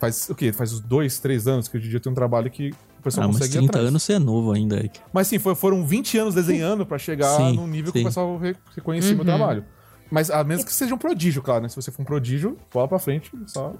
Faz 0.00 0.30
o 0.30 0.34
quê? 0.34 0.52
Faz 0.52 0.72
uns 0.72 0.80
2, 0.80 1.18
3 1.20 1.46
anos 1.46 1.68
que 1.68 1.76
hoje 1.76 1.86
em 1.86 1.90
dia 1.90 1.98
eu 1.98 2.02
tenho 2.02 2.12
um 2.12 2.16
trabalho 2.16 2.50
que 2.50 2.70
o 2.70 3.02
pessoal 3.02 3.24
ah, 3.24 3.32
consegue. 3.32 3.56
Mas 3.56 3.70
30 3.70 3.78
anos 3.78 4.02
você 4.02 4.14
é 4.14 4.18
novo 4.18 4.52
ainda, 4.52 4.76
Eric. 4.76 5.00
Mas 5.12 5.26
sim, 5.26 5.38
foram 5.38 5.84
20 5.84 6.18
anos 6.18 6.34
desenhando 6.34 6.86
para 6.86 6.98
chegar 6.98 7.36
sim, 7.36 7.56
num 7.56 7.66
nível 7.66 7.92
sim. 7.92 7.98
que 7.98 8.00
o 8.00 8.04
pessoal 8.04 8.40
reconhecia 8.74 9.10
uhum. 9.10 9.16
meu 9.16 9.24
trabalho. 9.24 9.64
Mas 10.12 10.30
a 10.30 10.44
menos 10.44 10.62
que 10.62 10.72
seja 10.74 10.94
um 10.94 10.98
prodígio, 10.98 11.40
claro, 11.40 11.62
né? 11.62 11.70
Se 11.70 11.76
você 11.76 11.90
for 11.90 12.02
um 12.02 12.04
prodígio, 12.04 12.58
bola 12.70 12.86
pra 12.86 12.98
frente, 12.98 13.32
só, 13.46 13.72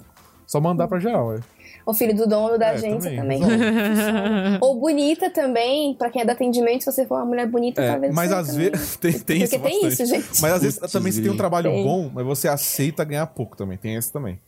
só 0.47 0.59
mandar 0.63 0.89
pra 0.89 0.99
geral, 0.99 1.35
é. 1.35 1.41
O 1.85 1.93
filho 1.93 2.17
do 2.17 2.27
dono 2.27 2.57
da 2.57 2.69
é, 2.69 2.71
agência 2.71 3.15
também. 3.15 3.39
também. 3.39 4.57
Ou 4.63 4.81
bonita 4.81 5.29
também, 5.29 5.95
pra 5.95 6.09
quem 6.09 6.23
é 6.23 6.25
do 6.25 6.31
atendimento, 6.31 6.85
se 6.85 6.91
você 6.91 7.05
for 7.05 7.17
uma 7.17 7.27
mulher 7.27 7.47
bonita, 7.47 7.83
é, 7.83 7.91
talvez. 7.91 8.15
Mas 8.15 8.33
às 8.33 8.57
vezes. 8.57 8.97
Tem, 9.03 9.13
tem 9.13 9.21
Porque 9.21 9.35
isso. 9.43 9.51
tem 9.51 9.61
bastante. 9.61 9.93
isso, 9.93 10.07
gente. 10.07 10.41
Mas 10.41 10.53
às 10.55 10.63
vezes 10.63 10.79
também 10.91 11.13
você 11.13 11.21
tem 11.21 11.31
um 11.31 11.37
trabalho 11.37 11.71
tem. 11.71 11.85
bom, 11.85 12.11
mas 12.15 12.25
você 12.25 12.49
aceita 12.49 13.05
ganhar 13.05 13.27
pouco 13.27 13.55
também. 13.55 13.77
Tem 13.77 13.97
esse 13.97 14.11
também. 14.11 14.41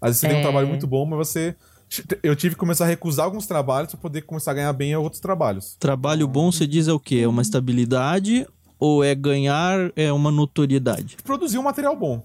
Às 0.00 0.10
vezes 0.10 0.20
você 0.20 0.26
é. 0.26 0.28
tem 0.30 0.38
um 0.38 0.40
é. 0.40 0.42
trabalho 0.42 0.68
muito 0.68 0.86
bom, 0.86 1.04
mas 1.04 1.18
você. 1.18 1.54
Eu 2.22 2.34
tive 2.34 2.54
que 2.54 2.58
começar 2.58 2.84
a 2.84 2.88
recusar 2.88 3.26
alguns 3.26 3.46
trabalhos 3.46 3.90
para 3.90 4.00
poder 4.00 4.22
começar 4.22 4.52
a 4.52 4.54
ganhar 4.54 4.72
bem 4.72 4.92
em 4.92 4.96
outros 4.96 5.20
trabalhos. 5.20 5.76
Trabalho 5.78 6.26
bom, 6.26 6.50
você 6.50 6.66
diz 6.66 6.88
é 6.88 6.92
o 6.92 6.98
quê? 6.98 7.20
É 7.24 7.28
uma 7.28 7.42
estabilidade 7.42 8.46
ou 8.78 9.02
é 9.02 9.14
ganhar 9.14 9.92
é 9.96 10.12
uma 10.12 10.30
notoriedade? 10.30 11.16
Produzir 11.24 11.58
um 11.58 11.62
material 11.62 11.96
bom. 11.96 12.22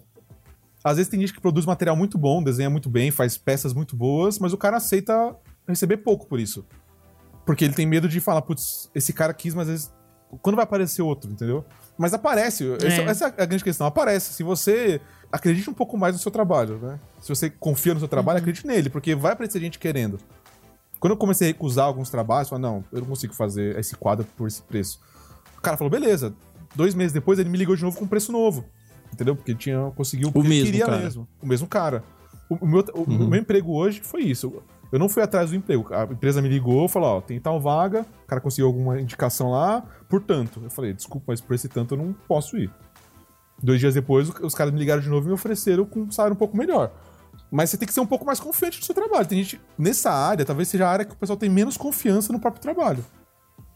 Às 0.84 0.98
vezes 0.98 1.10
tem 1.10 1.20
gente 1.20 1.34
que 1.34 1.42
produz 1.42 1.66
material 1.66 1.96
muito 1.96 2.18
bom, 2.18 2.44
desenha 2.44 2.70
muito 2.70 2.90
bem, 2.90 3.12
faz 3.12 3.38
peças 3.38 3.74
muito 3.74 3.96
boas, 3.96 4.40
mas 4.40 4.52
o 4.52 4.58
cara 4.58 4.78
aceita 4.78 5.36
receber 5.68 5.98
pouco 5.98 6.26
por 6.26 6.40
isso. 6.40 6.66
Porque 7.46 7.66
ele 7.66 7.74
tem 7.74 7.86
medo 7.86 8.08
de 8.08 8.20
falar, 8.20 8.42
putz, 8.42 8.90
esse 8.94 9.14
cara 9.14 9.34
quis, 9.34 9.54
mas 9.54 9.68
às 9.68 9.74
vezes. 9.74 9.94
Quando 10.42 10.56
vai 10.56 10.64
aparecer 10.64 11.02
outro, 11.02 11.30
entendeu? 11.30 11.66
Mas 11.98 12.14
aparece. 12.14 12.66
É. 12.66 12.88
Essa, 12.88 13.02
essa, 13.02 13.26
é 13.38 13.44
a 13.44 13.46
grande 13.46 13.64
questão. 13.64 13.86
Aparece. 13.86 14.34
Se 14.34 14.44
você 14.44 15.02
acredite 15.30 15.70
um 15.70 15.74
pouco 15.74 15.98
mais 15.98 16.16
no 16.16 16.22
seu 16.22 16.32
trabalho, 16.32 16.78
né? 16.78 17.00
Se 17.22 17.30
você 17.30 17.50
confia 17.50 17.94
no 17.94 18.00
seu 18.00 18.08
trabalho, 18.08 18.38
uhum. 18.38 18.44
acredite 18.44 18.66
nele, 18.66 18.90
porque 18.90 19.14
vai 19.14 19.34
aparecer 19.34 19.60
gente 19.60 19.78
querendo. 19.78 20.20
Quando 21.00 21.12
eu 21.12 21.18
comecei 21.18 21.48
a 21.48 21.52
recusar 21.52 21.86
alguns 21.86 22.10
trabalhos, 22.10 22.50
eu 22.50 22.58
falei, 22.58 22.72
não, 22.72 22.84
eu 22.92 23.00
não 23.02 23.08
consigo 23.08 23.34
fazer 23.34 23.78
esse 23.78 23.96
quadro 23.96 24.26
por 24.38 24.48
esse 24.48 24.62
preço. 24.62 25.00
O 25.62 25.64
cara 25.64 25.78
falou, 25.78 25.92
beleza. 25.92 26.34
Dois 26.76 26.96
meses 26.96 27.14
depois 27.14 27.38
ele 27.38 27.50
me 27.50 27.58
ligou 27.58 27.76
de 27.76 27.84
novo 27.84 27.96
com 27.96 28.06
um 28.06 28.08
preço 28.08 28.32
novo. 28.32 28.66
Entendeu? 29.14 29.36
Porque 29.36 29.52
ele 29.52 29.60
tinha 29.60 29.92
conseguiu 29.96 30.32
o 30.34 30.44
mesmo 30.44 30.66
queria 30.66 30.86
cara. 30.88 30.98
mesmo. 30.98 31.28
O 31.40 31.46
mesmo 31.46 31.68
cara. 31.68 32.04
O, 32.50 32.56
o 32.56 32.68
meu, 32.68 32.84
o, 32.96 33.00
uhum. 33.02 33.28
meu 33.28 33.40
emprego 33.40 33.74
hoje 33.74 34.02
foi 34.02 34.24
isso. 34.24 34.64
Eu 34.92 34.98
não 34.98 35.08
fui 35.08 35.22
atrás 35.22 35.52
do 35.52 35.56
emprego. 35.56 35.88
A 35.94 36.06
empresa 36.06 36.42
me 36.42 36.50
ligou, 36.50 36.88
falou, 36.88 37.18
ó, 37.18 37.22
tem 37.22 37.40
tal 37.40 37.62
vaga, 37.62 38.06
o 38.24 38.28
cara 38.28 38.42
conseguiu 38.42 38.66
alguma 38.66 39.00
indicação 39.00 39.52
lá, 39.52 39.84
portanto. 40.10 40.60
Eu 40.64 40.72
falei, 40.72 40.94
desculpa, 40.94 41.26
mas 41.28 41.40
por 41.40 41.54
esse 41.54 41.70
tanto 41.70 41.94
eu 41.94 42.00
não 42.00 42.12
posso 42.28 42.58
ir. 42.58 42.72
Dois 43.62 43.80
dias 43.80 43.94
depois, 43.94 44.30
os 44.42 44.56
caras 44.56 44.74
me 44.74 44.80
ligaram 44.80 45.02
de 45.02 45.10
novo 45.10 45.28
e 45.28 45.28
me 45.28 45.34
ofereceram 45.34 45.86
com 45.86 46.02
um 46.02 46.12
salário 46.12 46.34
um 46.34 46.38
pouco 46.38 46.58
melhor. 46.58 46.92
Mas 47.52 47.70
você 47.70 47.78
tem 47.78 47.88
que 47.88 47.94
ser 47.94 48.02
um 48.02 48.08
pouco 48.08 48.26
mais 48.26 48.40
confiante 48.40 48.80
no 48.80 48.86
seu 48.86 48.96
trabalho. 48.96 49.28
Tem 49.28 49.38
gente, 49.44 49.62
nessa 49.78 50.12
área, 50.12 50.44
talvez 50.44 50.68
seja 50.68 50.88
a 50.88 50.90
área 50.90 51.06
que 51.06 51.14
o 51.14 51.18
pessoal 51.18 51.38
tem 51.38 51.50
menos 51.50 51.78
confiança 51.78 52.34
no 52.34 52.40
próprio 52.40 52.62
trabalho. 52.62 53.06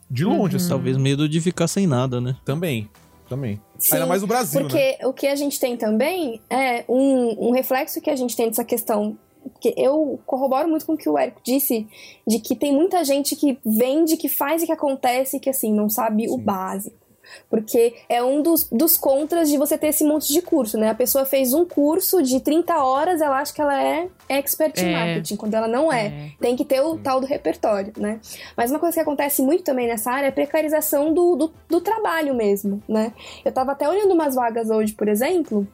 De 0.10 0.23
longe, 0.23 0.56
uhum. 0.56 0.57
assim. 0.57 0.69
Talvez 0.69 0.98
medo 0.98 1.27
de 1.27 1.41
ficar 1.41 1.68
sem 1.68 1.88
nada, 1.88 2.22
né? 2.22 2.36
Também. 2.45 2.90
Também. 3.27 3.60
Sim, 3.80 3.95
Ainda 3.95 4.06
mais 4.06 4.22
no 4.22 4.27
Brasil, 4.27 4.61
porque 4.61 4.77
né? 4.77 5.07
o 5.07 5.11
que 5.11 5.26
a 5.26 5.36
gente 5.36 5.60
tem 5.60 5.76
também 5.76 6.40
é 6.49 6.86
um, 6.88 7.48
um 7.48 7.52
reflexo 7.52 7.99
que 7.99 8.10
a 8.10 8.15
gente 8.15 8.36
tem 8.36 8.48
dessa 8.48 8.64
questão 8.64 9.18
porque 9.52 9.73
eu 9.77 10.19
corroboro 10.26 10.68
muito 10.68 10.86
com 10.86 10.94
o 10.94 10.98
que 10.98 11.07
o 11.07 11.18
Érico 11.18 11.40
disse, 11.44 11.88
de 12.27 12.40
que 12.40 12.56
tem 12.56 12.73
muita 12.73 13.03
gente 13.03 13.36
que 13.36 13.57
vende, 13.64 14.18
que 14.18 14.27
faz 14.27 14.64
e 14.64 14.65
que 14.65 14.72
acontece, 14.72 15.40
que 15.40 15.49
assim, 15.49 15.72
não 15.72 15.90
sabe 15.90 16.27
Sim. 16.27 16.34
o 16.34 16.38
básico. 16.38 17.05
Porque 17.50 17.96
é 18.10 18.24
um 18.24 18.42
dos, 18.42 18.70
dos 18.70 18.98
contras 18.98 19.50
de 19.50 19.58
você 19.58 19.78
ter 19.78 19.88
esse 19.88 20.04
monte 20.04 20.32
de 20.32 20.42
curso, 20.42 20.78
né? 20.78 20.90
A 20.90 20.96
pessoa 20.96 21.26
fez 21.26 21.54
um 21.54 21.66
curso 21.66 22.22
de 22.22 22.40
30 22.40 22.78
horas, 22.84 23.22
ela 23.22 23.40
acha 23.40 23.54
que 23.54 23.62
ela 23.62 23.82
é 23.82 24.08
expert 24.30 24.78
em 24.78 24.90
é. 24.90 24.92
marketing, 24.92 25.36
quando 25.36 25.54
ela 25.54 25.68
não 25.68 25.92
é. 25.92 26.08
é. 26.08 26.32
Tem 26.40 26.56
que 26.56 26.66
ter 26.66 26.82
o 26.82 26.98
tal 26.98 27.20
do 27.20 27.28
repertório, 27.28 27.94
né? 27.98 28.20
Mas 28.56 28.72
uma 28.72 28.80
coisa 28.80 28.96
que 28.96 29.02
acontece 29.02 29.42
muito 29.42 29.64
também 29.64 29.88
nessa 29.88 30.12
área 30.12 30.28
é 30.28 30.30
a 30.30 30.34
precarização 30.34 31.14
do, 31.14 31.36
do, 31.36 31.54
do 31.70 31.82
trabalho 31.82 32.34
mesmo, 32.34 32.82
né? 32.88 33.14
Eu 33.44 33.52
tava 33.52 33.72
até 33.72 33.88
olhando 33.88 34.14
umas 34.14 34.36
vagas 34.36 34.70
hoje, 34.70 34.94
por 34.94 35.08
exemplo, 35.08 35.68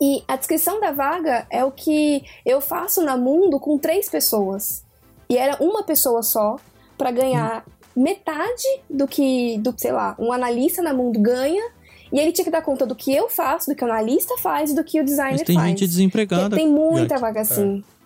e 0.00 0.22
a 0.28 0.36
descrição 0.36 0.80
da 0.80 0.92
vaga 0.92 1.46
é 1.50 1.64
o 1.64 1.72
que 1.72 2.24
eu 2.46 2.60
faço 2.60 3.02
na 3.02 3.16
Mundo 3.16 3.58
com 3.58 3.76
três 3.76 4.08
pessoas. 4.08 4.84
E 5.28 5.36
era 5.36 5.62
uma 5.62 5.82
pessoa 5.82 6.22
só 6.22 6.56
para 6.96 7.10
ganhar 7.10 7.64
metade 7.98 8.62
do 8.88 9.06
que, 9.06 9.58
do 9.58 9.74
sei 9.76 9.92
lá, 9.92 10.14
um 10.18 10.32
analista 10.32 10.82
na 10.82 10.92
Mundo 10.94 11.20
ganha. 11.20 11.62
E 12.10 12.18
ele 12.18 12.32
tinha 12.32 12.44
que 12.44 12.50
dar 12.50 12.62
conta 12.62 12.86
do 12.86 12.94
que 12.94 13.12
eu 13.14 13.28
faço, 13.28 13.68
do 13.68 13.76
que 13.76 13.84
o 13.84 13.86
analista 13.86 14.34
faz, 14.38 14.74
do 14.74 14.82
que 14.82 14.98
o 14.98 15.04
designer 15.04 15.32
Mas 15.32 15.42
tem 15.42 15.56
faz. 15.56 15.68
gente 15.68 15.86
desempregada. 15.86 16.56
Tem 16.56 16.66
muita 16.66 17.18
vaga 17.18 17.42
assim. 17.42 17.84
É. 17.94 17.97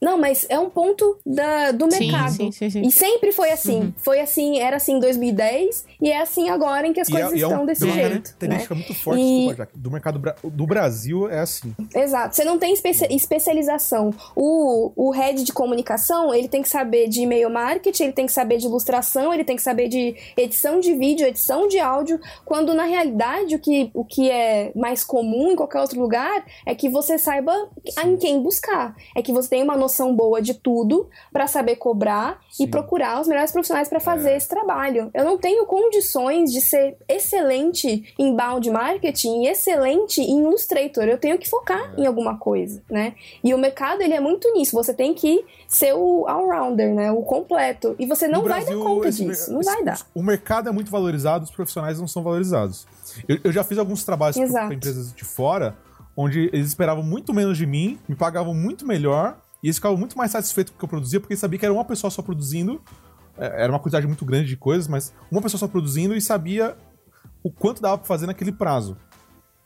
Não, 0.00 0.16
mas 0.16 0.46
é 0.48 0.58
um 0.58 0.70
ponto 0.70 1.18
da, 1.26 1.72
do 1.72 1.88
mercado. 1.88 2.30
Sim, 2.30 2.52
sim, 2.52 2.70
sim, 2.70 2.82
e 2.82 2.90
sempre 2.90 3.32
foi 3.32 3.50
assim. 3.50 3.80
Uhum. 3.80 3.92
Foi 3.96 4.20
assim, 4.20 4.58
era 4.60 4.76
assim 4.76 4.94
em 4.94 5.00
2010 5.00 5.84
e 6.00 6.10
é 6.10 6.20
assim 6.20 6.48
agora 6.48 6.86
em 6.86 6.92
que 6.92 7.00
as 7.00 7.08
e 7.08 7.12
coisas 7.12 7.32
é, 7.32 7.36
estão 7.36 7.52
é 7.52 7.58
um, 7.58 7.66
desse 7.66 7.84
jeito. 7.84 7.98
É 7.98 8.02
uma 8.02 8.10
característica 8.10 8.74
né? 8.74 8.80
muito 8.80 8.94
forte 9.02 9.20
e... 9.20 9.46
desculpa, 9.46 9.68
do 9.74 9.90
mercado 9.90 10.34
do 10.44 10.66
Brasil 10.66 11.28
é 11.28 11.40
assim. 11.40 11.74
Exato. 11.94 12.36
Você 12.36 12.44
não 12.44 12.58
tem 12.58 12.72
especia 12.72 13.12
especialização. 13.12 14.10
O, 14.36 14.92
o 14.94 15.10
head 15.10 15.42
de 15.42 15.52
comunicação, 15.52 16.32
ele 16.32 16.48
tem 16.48 16.62
que 16.62 16.68
saber 16.68 17.08
de 17.08 17.22
e-mail 17.22 17.50
marketing, 17.50 18.04
ele 18.04 18.12
tem 18.12 18.26
que 18.26 18.32
saber 18.32 18.58
de 18.58 18.66
ilustração, 18.66 19.34
ele 19.34 19.44
tem 19.44 19.56
que 19.56 19.62
saber 19.62 19.88
de 19.88 20.14
edição 20.36 20.78
de 20.78 20.94
vídeo, 20.94 21.26
edição 21.26 21.66
de 21.66 21.80
áudio, 21.80 22.20
quando 22.44 22.72
na 22.72 22.84
realidade 22.84 23.56
o 23.56 23.58
que, 23.58 23.90
o 23.92 24.04
que 24.04 24.30
é 24.30 24.70
mais 24.76 25.02
comum 25.02 25.50
em 25.50 25.56
qualquer 25.56 25.80
outro 25.80 26.00
lugar 26.00 26.44
é 26.64 26.74
que 26.74 26.88
você 26.88 27.18
saiba 27.18 27.52
em 28.04 28.16
quem 28.16 28.40
buscar. 28.40 28.94
É 29.16 29.22
que 29.22 29.32
você 29.32 29.48
tenha 29.48 29.64
uma 29.64 29.76
noção 29.76 29.87
noção 29.88 30.14
boa 30.14 30.42
de 30.42 30.52
tudo 30.52 31.08
para 31.32 31.46
saber 31.46 31.76
cobrar 31.76 32.38
Sim. 32.50 32.64
e 32.64 32.66
procurar 32.68 33.20
os 33.22 33.26
melhores 33.26 33.50
profissionais 33.50 33.88
para 33.88 33.98
fazer 33.98 34.36
esse 34.36 34.46
trabalho. 34.46 35.10
Eu 35.14 35.24
não 35.24 35.38
tenho 35.38 35.64
condições 35.64 36.52
de 36.52 36.60
ser 36.60 36.98
excelente 37.08 38.12
em 38.18 38.36
bound 38.36 38.70
marketing 38.70 39.42
e 39.44 39.48
excelente 39.48 40.20
em 40.20 40.40
Illustrator. 40.42 41.04
Eu 41.04 41.16
tenho 41.18 41.38
que 41.38 41.48
focar 41.48 41.94
em 41.96 42.06
alguma 42.06 42.36
coisa, 42.36 42.82
né? 42.90 43.14
E 43.42 43.54
o 43.54 43.58
mercado 43.58 44.02
ele 44.02 44.12
é 44.14 44.20
muito 44.20 44.52
nisso. 44.52 44.72
Você 44.76 44.92
tem 44.92 45.14
que 45.14 45.44
ser 45.66 45.94
o 45.94 46.26
all-rounder, 46.28 46.94
né? 46.94 47.10
O 47.10 47.22
completo. 47.22 47.96
E 47.98 48.04
você 48.06 48.28
não 48.28 48.42
No 48.42 48.48
vai 48.48 48.60
Brasil, 48.62 48.78
dar 48.78 48.84
conta 48.84 49.08
esse- 49.08 49.24
disso. 49.24 49.52
Não 49.52 49.60
esse- 49.60 49.70
vai 49.72 49.82
dar. 49.82 50.00
O 50.14 50.22
mercado 50.22 50.68
é 50.68 50.72
muito 50.72 50.90
valorizado, 50.90 51.44
os 51.44 51.50
profissionais 51.50 51.98
não 51.98 52.06
são 52.06 52.22
valorizados. 52.22 52.86
Eu, 53.26 53.38
eu 53.44 53.52
já 53.52 53.64
fiz 53.64 53.78
alguns 53.78 54.04
trabalhos 54.04 54.36
para 54.36 54.74
empresas 54.74 55.14
de 55.14 55.24
fora, 55.24 55.74
onde 56.16 56.50
eles 56.52 56.66
esperavam 56.68 57.02
muito 57.02 57.32
menos 57.32 57.56
de 57.56 57.64
mim, 57.66 57.98
me 58.08 58.14
pagavam 58.16 58.52
muito 58.52 58.86
melhor, 58.86 59.38
e 59.62 59.66
eles 59.66 59.76
ficavam 59.76 59.96
muito 59.96 60.16
mais 60.16 60.30
satisfeitos 60.30 60.70
com 60.70 60.76
o 60.76 60.78
que 60.78 60.84
eu 60.84 60.88
produzia, 60.88 61.20
porque 61.20 61.32
eles 61.32 61.40
sabiam 61.40 61.58
que 61.58 61.64
era 61.64 61.74
uma 61.74 61.84
pessoa 61.84 62.10
só 62.10 62.22
produzindo, 62.22 62.80
é, 63.36 63.64
era 63.64 63.72
uma 63.72 63.78
quantidade 63.78 64.06
muito 64.06 64.24
grande 64.24 64.48
de 64.48 64.56
coisas, 64.56 64.88
mas 64.88 65.12
uma 65.30 65.42
pessoa 65.42 65.58
só 65.58 65.68
produzindo 65.68 66.14
e 66.14 66.20
sabia 66.20 66.76
o 67.42 67.50
quanto 67.50 67.80
dava 67.82 67.98
para 67.98 68.06
fazer 68.06 68.26
naquele 68.26 68.52
prazo. 68.52 68.96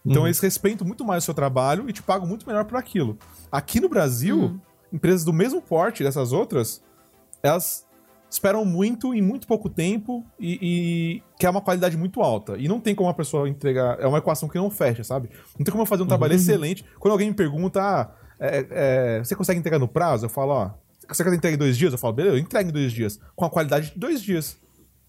Então 0.04 0.26
eles 0.26 0.40
respeitam 0.40 0.86
muito 0.86 1.04
mais 1.04 1.22
o 1.22 1.26
seu 1.26 1.34
trabalho 1.34 1.88
e 1.88 1.92
te 1.92 2.02
pagam 2.02 2.26
muito 2.26 2.46
melhor 2.46 2.64
por 2.64 2.76
aquilo. 2.76 3.16
Aqui 3.50 3.80
no 3.80 3.88
Brasil, 3.88 4.60
empresas 4.92 5.24
do 5.24 5.32
mesmo 5.32 5.62
porte 5.62 6.02
dessas 6.02 6.32
outras, 6.32 6.82
elas 7.42 7.86
esperam 8.28 8.64
muito 8.64 9.14
em 9.14 9.20
muito 9.20 9.46
pouco 9.46 9.68
tempo 9.68 10.24
e, 10.40 10.58
e 10.60 11.22
quer 11.38 11.50
uma 11.50 11.60
qualidade 11.60 11.96
muito 11.96 12.20
alta. 12.20 12.56
E 12.56 12.66
não 12.66 12.80
tem 12.80 12.94
como 12.94 13.08
uma 13.08 13.14
pessoa 13.14 13.48
entregar. 13.48 14.00
É 14.00 14.06
uma 14.06 14.18
equação 14.18 14.48
que 14.48 14.58
não 14.58 14.70
fecha, 14.70 15.04
sabe? 15.04 15.28
Não 15.56 15.64
tem 15.64 15.70
como 15.70 15.82
eu 15.82 15.86
fazer 15.86 16.02
um 16.02 16.06
trabalho 16.06 16.34
excelente. 16.34 16.84
Quando 16.98 17.12
alguém 17.12 17.28
me 17.28 17.34
pergunta, 17.34 17.80
ah, 17.80 18.10
é- 18.40 18.66
é, 18.70 19.18
você 19.24 19.34
consegue 19.34 19.58
entregar 19.58 19.78
no 19.78 19.88
prazo? 19.88 20.26
Eu 20.26 20.30
falo, 20.30 20.52
ó, 20.52 20.70
você 21.08 21.22
quer 21.24 21.34
entregar 21.34 21.54
em 21.54 21.58
dois 21.58 21.76
dias? 21.76 21.92
Eu 21.92 21.98
falo, 21.98 22.14
beleza, 22.14 22.36
eu 22.36 22.40
entrego 22.40 22.70
em 22.70 22.72
dois 22.72 22.92
dias. 22.92 23.18
Com 23.36 23.44
a 23.44 23.50
qualidade 23.50 23.92
de 23.92 23.98
dois 23.98 24.22
dias. 24.22 24.56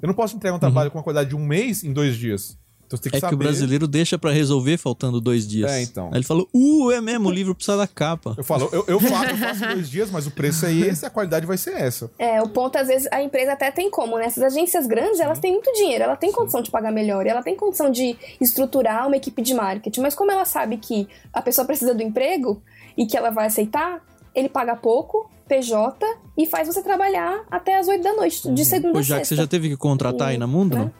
Eu 0.02 0.08
não 0.08 0.14
posso 0.14 0.36
entregar 0.36 0.56
um 0.56 0.60
trabalho 0.60 0.92
com 0.92 1.00
a 1.00 1.04
qualidade 1.04 1.30
de 1.30 1.36
um 1.36 1.46
mês 1.46 1.84
em 1.84 1.94
dois 1.94 2.18
dias. 2.18 2.58
Então 2.86 2.98
você 2.98 3.04
tem 3.04 3.12
que 3.12 3.18
É 3.18 3.20
saber. 3.22 3.30
que 3.30 3.36
o 3.36 3.38
brasileiro 3.38 3.88
deixa 3.88 4.20
pra 4.20 4.30
resolver 4.32 4.78
faltando 4.78 5.22
dois 5.22 5.48
dias. 5.48 5.72
É, 5.72 5.82
então. 5.82 6.08
Aí 6.12 6.18
ele 6.18 6.26
falou, 6.26 6.48
uh, 6.54 6.92
é 6.92 7.00
mesmo, 7.00 7.30
o 7.30 7.32
livro 7.32 7.56
precisa 7.56 7.78
da 7.78 7.88
capa. 7.88 8.36
Eu 8.38 8.44
falo, 8.44 8.70
eu, 8.74 8.84
eu 8.88 9.00
faço, 9.00 9.32
eu 9.32 9.38
faço 9.38 9.64
em 9.66 9.74
dois 9.76 9.90
dias, 9.90 10.12
mas 10.12 10.28
o 10.28 10.32
preço 10.32 10.66
é 10.66 10.74
esse, 10.76 11.06
a 11.06 11.10
qualidade 11.10 11.46
vai 11.46 11.58
ser 11.58 11.72
essa. 11.74 12.12
É, 12.20 12.42
o 12.42 12.50
ponto, 12.50 12.76
às 12.78 12.88
vezes, 12.88 13.08
a 13.12 13.24
empresa 13.24 13.54
até 13.54 13.72
tem 13.72 13.90
como, 13.90 14.18
né? 14.18 14.26
Essas 14.26 14.44
agências 14.44 14.86
grandes, 14.86 15.20
elas 15.22 15.40
têm 15.40 15.54
muito 15.54 15.72
dinheiro, 15.74 16.04
ela 16.04 16.18
tem 16.18 16.32
condição 16.34 16.62
de 16.62 16.70
pagar 16.70 16.92
melhor, 16.92 17.26
ela 17.26 17.42
tem 17.42 17.56
condição 17.56 17.90
de 17.90 18.16
estruturar 18.42 19.08
uma 19.08 19.16
equipe 19.16 19.42
de 19.42 19.54
marketing, 19.54 20.02
mas 20.02 20.14
como 20.14 20.32
ela 20.32 20.46
sabe 20.46 20.78
que 20.78 21.08
a 21.32 21.42
pessoa 21.42 21.66
precisa 21.66 21.96
do 21.96 22.04
emprego 22.04 22.62
e 22.98 23.06
que 23.06 23.16
ela 23.18 23.30
vai 23.30 23.48
aceitar, 23.48 24.02
ele 24.36 24.50
paga 24.50 24.76
pouco, 24.76 25.30
PJ, 25.48 26.06
e 26.38 26.46
faz 26.46 26.68
você 26.68 26.82
trabalhar 26.82 27.44
até 27.52 27.78
as 27.78 27.88
8 27.88 28.02
da 28.04 28.14
noite, 28.14 28.50
de 28.52 28.66
segunda 28.66 28.96
Ô, 28.98 29.00
a 29.00 29.02
já 29.04 29.20
que 29.20 29.26
você 29.26 29.36
já 29.36 29.46
teve 29.48 29.70
que 29.70 29.78
contratar 29.78 30.30
aí 30.30 30.38
na 30.38 30.48
Mundo, 30.48 30.76
Né? 30.78 30.84
não? 30.86 30.92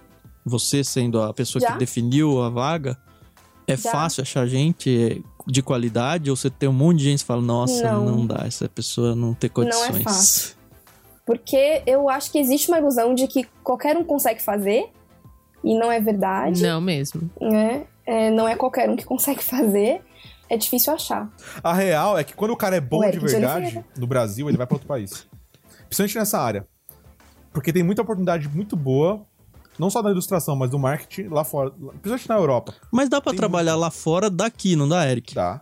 Você 0.46 0.84
sendo 0.84 1.22
a 1.22 1.34
pessoa 1.34 1.62
Já. 1.62 1.72
que 1.72 1.78
definiu 1.80 2.42
a 2.44 2.50
vaga, 2.50 2.98
é 3.66 3.78
Já. 3.78 3.92
fácil 3.92 4.22
achar 4.22 4.46
gente 4.46 5.24
de 5.48 5.62
qualidade 5.62 6.30
ou 6.30 6.36
você 6.36 6.50
tem 6.50 6.68
um 6.68 6.74
monte 6.74 6.98
de 7.00 7.04
gente 7.06 7.20
que 7.20 7.26
fala, 7.26 7.42
nossa, 7.42 7.84
não, 7.94 8.06
Não. 8.18 8.26
dá, 8.28 8.44
essa 8.46 8.68
pessoa 8.68 9.16
não 9.16 9.34
tem 9.34 9.50
Não 9.56 9.64
é 9.64 9.66
condições. 9.72 10.04
fácil. 10.04 10.56
Porque 11.26 11.82
eu 11.88 12.10
acho 12.10 12.30
que 12.32 12.38
existe 12.38 12.68
uma 12.70 12.78
ilusão 12.80 13.16
de 13.16 13.28
que 13.28 13.46
qualquer 13.64 13.96
um 13.98 14.04
consegue 14.04 14.42
fazer, 14.42 14.90
e 15.64 15.78
não 15.80 15.90
é 15.90 16.00
verdade. 16.02 16.62
Não 16.62 16.82
mesmo. 16.82 17.30
né? 17.40 17.86
É, 18.06 18.30
não 18.30 18.46
é 18.46 18.56
qualquer 18.58 18.90
um 18.90 18.98
que 18.98 19.06
consegue 19.06 19.42
fazer. 19.44 20.02
É 20.54 20.58
difícil 20.58 20.94
achar. 20.94 21.34
A 21.64 21.74
real 21.74 22.16
é 22.16 22.24
que 22.24 22.36
quando 22.36 22.52
o 22.52 22.56
cara 22.56 22.76
é 22.76 22.80
bom 22.80 23.00
de 23.00 23.08
Eric 23.08 23.26
de 23.26 23.32
verdade, 23.32 23.84
no 23.98 24.06
Brasil, 24.06 24.48
ele 24.48 24.56
vai 24.56 24.68
pra 24.68 24.76
outro 24.76 24.88
país. 24.88 25.26
Principalmente 25.88 26.16
nessa 26.16 26.40
área. 26.40 26.68
Porque 27.52 27.74
tem 27.74 27.82
muita 27.82 28.04
oportunidade 28.04 28.48
muito 28.48 28.76
boa, 28.76 29.26
não 29.80 29.90
só 29.90 30.00
da 30.04 30.12
ilustração, 30.12 30.56
mas 30.56 30.70
do 30.70 30.78
marketing 30.78 31.30
lá 31.30 31.44
fora. 31.44 31.72
Principalmente 31.72 32.30
na 32.30 32.36
Europa. 32.36 32.76
Mas 32.92 33.10
dá 33.10 33.20
pra 33.20 33.32
Tem 33.32 33.38
trabalhar 33.40 33.76
lá 33.76 33.90
fora 33.90 34.30
daqui, 34.30 34.76
não 34.76 34.88
dá, 34.88 35.10
Eric? 35.10 35.34
Dá. 35.34 35.60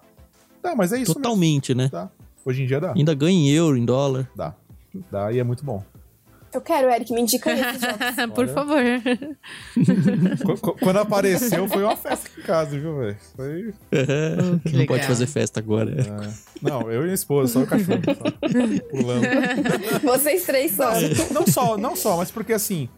Dá, 0.61 0.75
mas 0.75 0.91
é 0.91 0.97
isso 0.97 1.11
mesmo. 1.11 1.23
Totalmente, 1.23 1.73
né? 1.73 1.87
Dá. 1.89 2.09
Hoje 2.45 2.63
em 2.63 2.67
dia 2.67 2.81
dá. 2.81 2.91
Ainda 2.93 3.13
ganha 3.13 3.39
em 3.39 3.49
euro, 3.49 3.77
em 3.77 3.85
dólar. 3.85 4.29
Dá. 4.35 4.53
Dá 5.09 5.31
e 5.31 5.39
é 5.39 5.43
muito 5.45 5.63
bom. 5.63 5.81
Eu 6.53 6.59
quero, 6.61 6.89
Eric, 6.89 7.13
me 7.13 7.21
indica 7.21 7.51
esses 7.51 7.81
jogos. 7.81 8.33
Por 8.35 8.47
favor. 8.49 8.81
Qu- 10.45 10.57
qu- 10.61 10.77
Quando 10.79 10.97
apareceu, 10.97 11.67
foi 11.67 11.83
uma 11.83 11.95
festa 11.95 12.29
em 12.37 12.43
casa, 12.43 12.77
viu, 12.79 12.97
velho? 12.97 13.17
Foi. 13.35 13.73
Oh, 13.91 14.43
não 14.51 14.59
pode 14.59 14.77
legal. 14.77 14.99
fazer 15.07 15.27
festa 15.27 15.59
agora. 15.59 15.91
é. 15.91 16.33
Não, 16.61 16.91
eu 16.91 17.05
e 17.07 17.11
a 17.11 17.13
esposa, 17.13 17.53
só 17.53 17.59
o 17.61 17.67
cachorro. 17.67 17.99
Só. 18.03 18.89
Pulando. 18.89 20.01
Vocês 20.03 20.43
três 20.45 20.71
só. 20.73 20.91
Não 21.33 21.45
só, 21.47 21.77
não 21.77 21.95
só, 21.95 22.17
mas 22.17 22.31
porque 22.31 22.53
assim, 22.53 22.89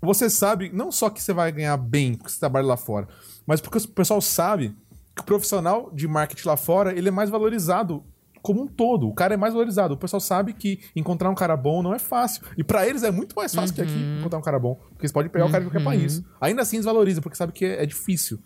você 0.00 0.28
sabe, 0.30 0.70
não 0.72 0.92
só 0.92 1.08
que 1.10 1.22
você 1.22 1.32
vai 1.32 1.50
ganhar 1.52 1.76
bem 1.76 2.14
porque 2.14 2.30
você 2.32 2.38
trabalha 2.38 2.66
lá 2.66 2.76
fora, 2.76 3.08
mas 3.46 3.60
porque 3.60 3.78
o 3.78 3.88
pessoal 3.88 4.20
sabe 4.20 4.74
que 5.14 5.22
o 5.22 5.24
profissional 5.24 5.90
de 5.92 6.06
marketing 6.06 6.46
lá 6.48 6.56
fora, 6.56 6.96
ele 6.96 7.08
é 7.08 7.12
mais 7.12 7.30
valorizado 7.30 8.04
como 8.48 8.62
um 8.62 8.66
todo. 8.66 9.06
O 9.06 9.12
cara 9.12 9.34
é 9.34 9.36
mais 9.36 9.52
valorizado. 9.52 9.92
O 9.92 9.96
pessoal 9.98 10.20
sabe 10.20 10.54
que 10.54 10.80
encontrar 10.96 11.28
um 11.28 11.34
cara 11.34 11.54
bom 11.54 11.82
não 11.82 11.94
é 11.94 11.98
fácil. 11.98 12.42
E 12.56 12.64
pra 12.64 12.88
eles 12.88 13.02
é 13.02 13.10
muito 13.10 13.36
mais 13.36 13.54
fácil 13.54 13.74
que 13.74 13.82
aqui 13.82 13.92
encontrar 14.18 14.38
um 14.38 14.42
cara 14.42 14.58
bom. 14.58 14.74
Porque 14.74 15.02
eles 15.02 15.12
podem 15.12 15.30
pegar 15.30 15.44
o 15.44 15.50
cara 15.50 15.62
de 15.62 15.70
qualquer 15.70 15.84
país. 15.84 16.22
Ainda 16.40 16.62
assim 16.62 16.76
eles 16.76 16.86
valorizam, 16.86 17.22
porque 17.22 17.36
sabe 17.36 17.52
que 17.52 17.66
é, 17.66 17.82
é 17.82 17.84
difícil. 17.84 18.38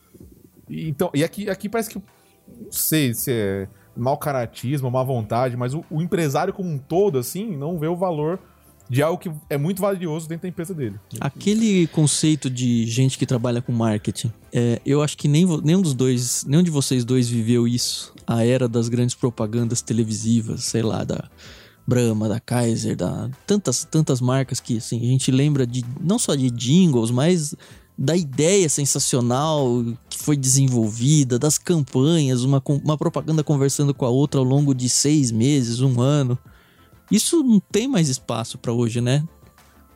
E, 0.69 0.89
então, 0.89 1.09
e 1.15 1.23
aqui, 1.23 1.49
aqui 1.49 1.69
parece 1.69 1.89
que. 1.89 2.03
Não 2.49 2.73
sei 2.73 3.15
se 3.15 3.31
é 3.31 3.69
mau 3.97 4.19
caratismo, 4.19 4.91
má 4.91 5.05
vontade, 5.05 5.57
mas 5.57 5.73
o, 5.73 5.85
o 5.89 6.03
empresário 6.03 6.53
como 6.53 6.69
um 6.69 6.79
todo, 6.79 7.17
assim, 7.17 7.57
não 7.57 7.79
vê 7.79 7.87
o 7.87 7.95
valor 7.95 8.41
de 8.91 9.05
algo 9.05 9.19
que 9.19 9.31
é 9.49 9.57
muito 9.57 9.81
valioso 9.81 10.29
dentro 10.29 10.43
da 10.43 10.49
empresa 10.49 10.75
dele. 10.75 10.99
Aquele 11.21 11.87
conceito 11.87 12.51
de 12.51 12.87
gente 12.87 13.17
que 13.17 13.25
trabalha 13.25 13.63
com 13.63 13.71
marketing, 13.71 14.33
é, 14.53 14.81
eu 14.85 15.03
acho 15.03 15.17
que 15.17 15.27
nem, 15.27 15.47
nenhum 15.63 15.81
dos 15.81 15.95
dois, 15.95 16.45
nenhum 16.47 16.63
de 16.63 16.71
vocês 16.71 17.05
dois 17.05 17.29
viveu 17.29 17.67
isso. 17.67 18.13
A 18.27 18.45
era 18.45 18.69
das 18.69 18.89
grandes 18.89 19.15
propagandas 19.15 19.81
televisivas, 19.81 20.65
sei 20.65 20.83
lá, 20.83 21.05
da 21.05 21.31
Brahma, 21.87 22.29
da 22.29 22.39
Kaiser, 22.39 22.95
da 22.95 23.31
tantas 23.47 23.85
tantas 23.85 24.21
marcas 24.21 24.61
que 24.61 24.77
assim, 24.77 25.01
a 25.01 25.07
gente 25.07 25.31
lembra 25.31 25.67
de 25.67 25.85
não 26.01 26.19
só 26.19 26.35
de 26.35 26.51
jingles, 26.51 27.11
mas 27.11 27.55
da 27.97 28.17
ideia 28.17 28.69
sensacional 28.69 29.85
que 30.09 30.19
foi 30.19 30.37
desenvolvida, 30.37 31.39
das 31.39 31.59
campanhas, 31.59 32.43
uma, 32.43 32.63
uma 32.85 32.99
propaganda 32.99 33.43
conversando 33.43 33.95
com 33.95 34.05
a 34.05 34.11
outra 34.11 34.39
ao 34.41 34.45
longo 34.45 34.75
de 34.75 34.89
seis 34.89 35.31
meses, 35.31 35.81
um 35.81 36.01
ano. 36.01 36.39
Isso 37.11 37.43
não 37.43 37.61
tem 37.61 37.89
mais 37.89 38.09
espaço 38.09 38.59
pra 38.59 38.73
hoje, 38.73 39.01
né? 39.01 39.25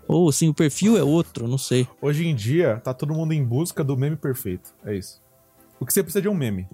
Ou 0.08 0.28
assim, 0.28 0.48
o 0.48 0.54
perfil 0.54 0.96
é 0.96 1.02
outro, 1.02 1.48
não 1.48 1.58
sei. 1.58 1.86
Hoje 2.00 2.26
em 2.26 2.34
dia, 2.34 2.80
tá 2.82 2.94
todo 2.94 3.12
mundo 3.14 3.32
em 3.32 3.44
busca 3.44 3.82
do 3.82 3.96
meme 3.96 4.16
perfeito. 4.16 4.74
É 4.84 4.94
isso. 4.94 5.20
O 5.80 5.84
que 5.86 5.92
você 5.92 6.02
precisa 6.02 6.22
de 6.22 6.28
um 6.28 6.34
meme. 6.34 6.68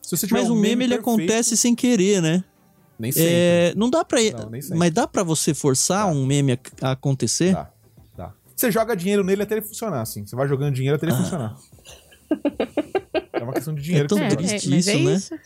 Se 0.00 0.16
você 0.16 0.26
tiver 0.26 0.40
Mas 0.40 0.50
um 0.50 0.54
o 0.54 0.56
meme, 0.56 0.84
ele 0.84 0.96
perfeito, 0.96 1.20
acontece 1.20 1.56
sem 1.56 1.74
querer, 1.74 2.20
né? 2.20 2.42
Nem 2.98 3.12
sempre. 3.12 3.30
É, 3.32 3.74
não 3.76 3.88
dá 3.90 4.04
pra. 4.04 4.18
Não, 4.20 4.50
nem 4.50 4.60
sempre. 4.62 4.78
mas 4.78 4.90
dá 4.92 5.06
pra 5.06 5.22
você 5.22 5.54
forçar 5.54 6.08
um 6.10 6.24
meme 6.26 6.52
a, 6.52 6.58
a 6.88 6.90
acontecer? 6.92 7.52
Dá, 7.52 7.70
dá. 8.16 8.32
Você 8.56 8.70
joga 8.70 8.96
dinheiro 8.96 9.22
nele 9.24 9.42
até 9.42 9.54
ele 9.54 9.62
funcionar, 9.62 10.00
assim. 10.00 10.26
Você 10.26 10.34
vai 10.36 10.48
jogando 10.48 10.74
dinheiro 10.74 10.96
até 10.96 11.06
ele 11.06 11.16
funcionar. 11.16 11.56
É 13.32 13.44
uma 13.44 13.52
questão 13.54 13.74
de 13.74 13.82
dinheiro 13.82 14.04
É 14.06 14.08
tão 14.08 14.18
que 14.18 14.24
É, 14.24 14.30
você 14.30 14.36
triste. 14.36 14.64
joga. 14.70 14.76
mas 14.76 14.88
é 14.88 14.94
isso, 15.16 15.34
né? 15.34 15.40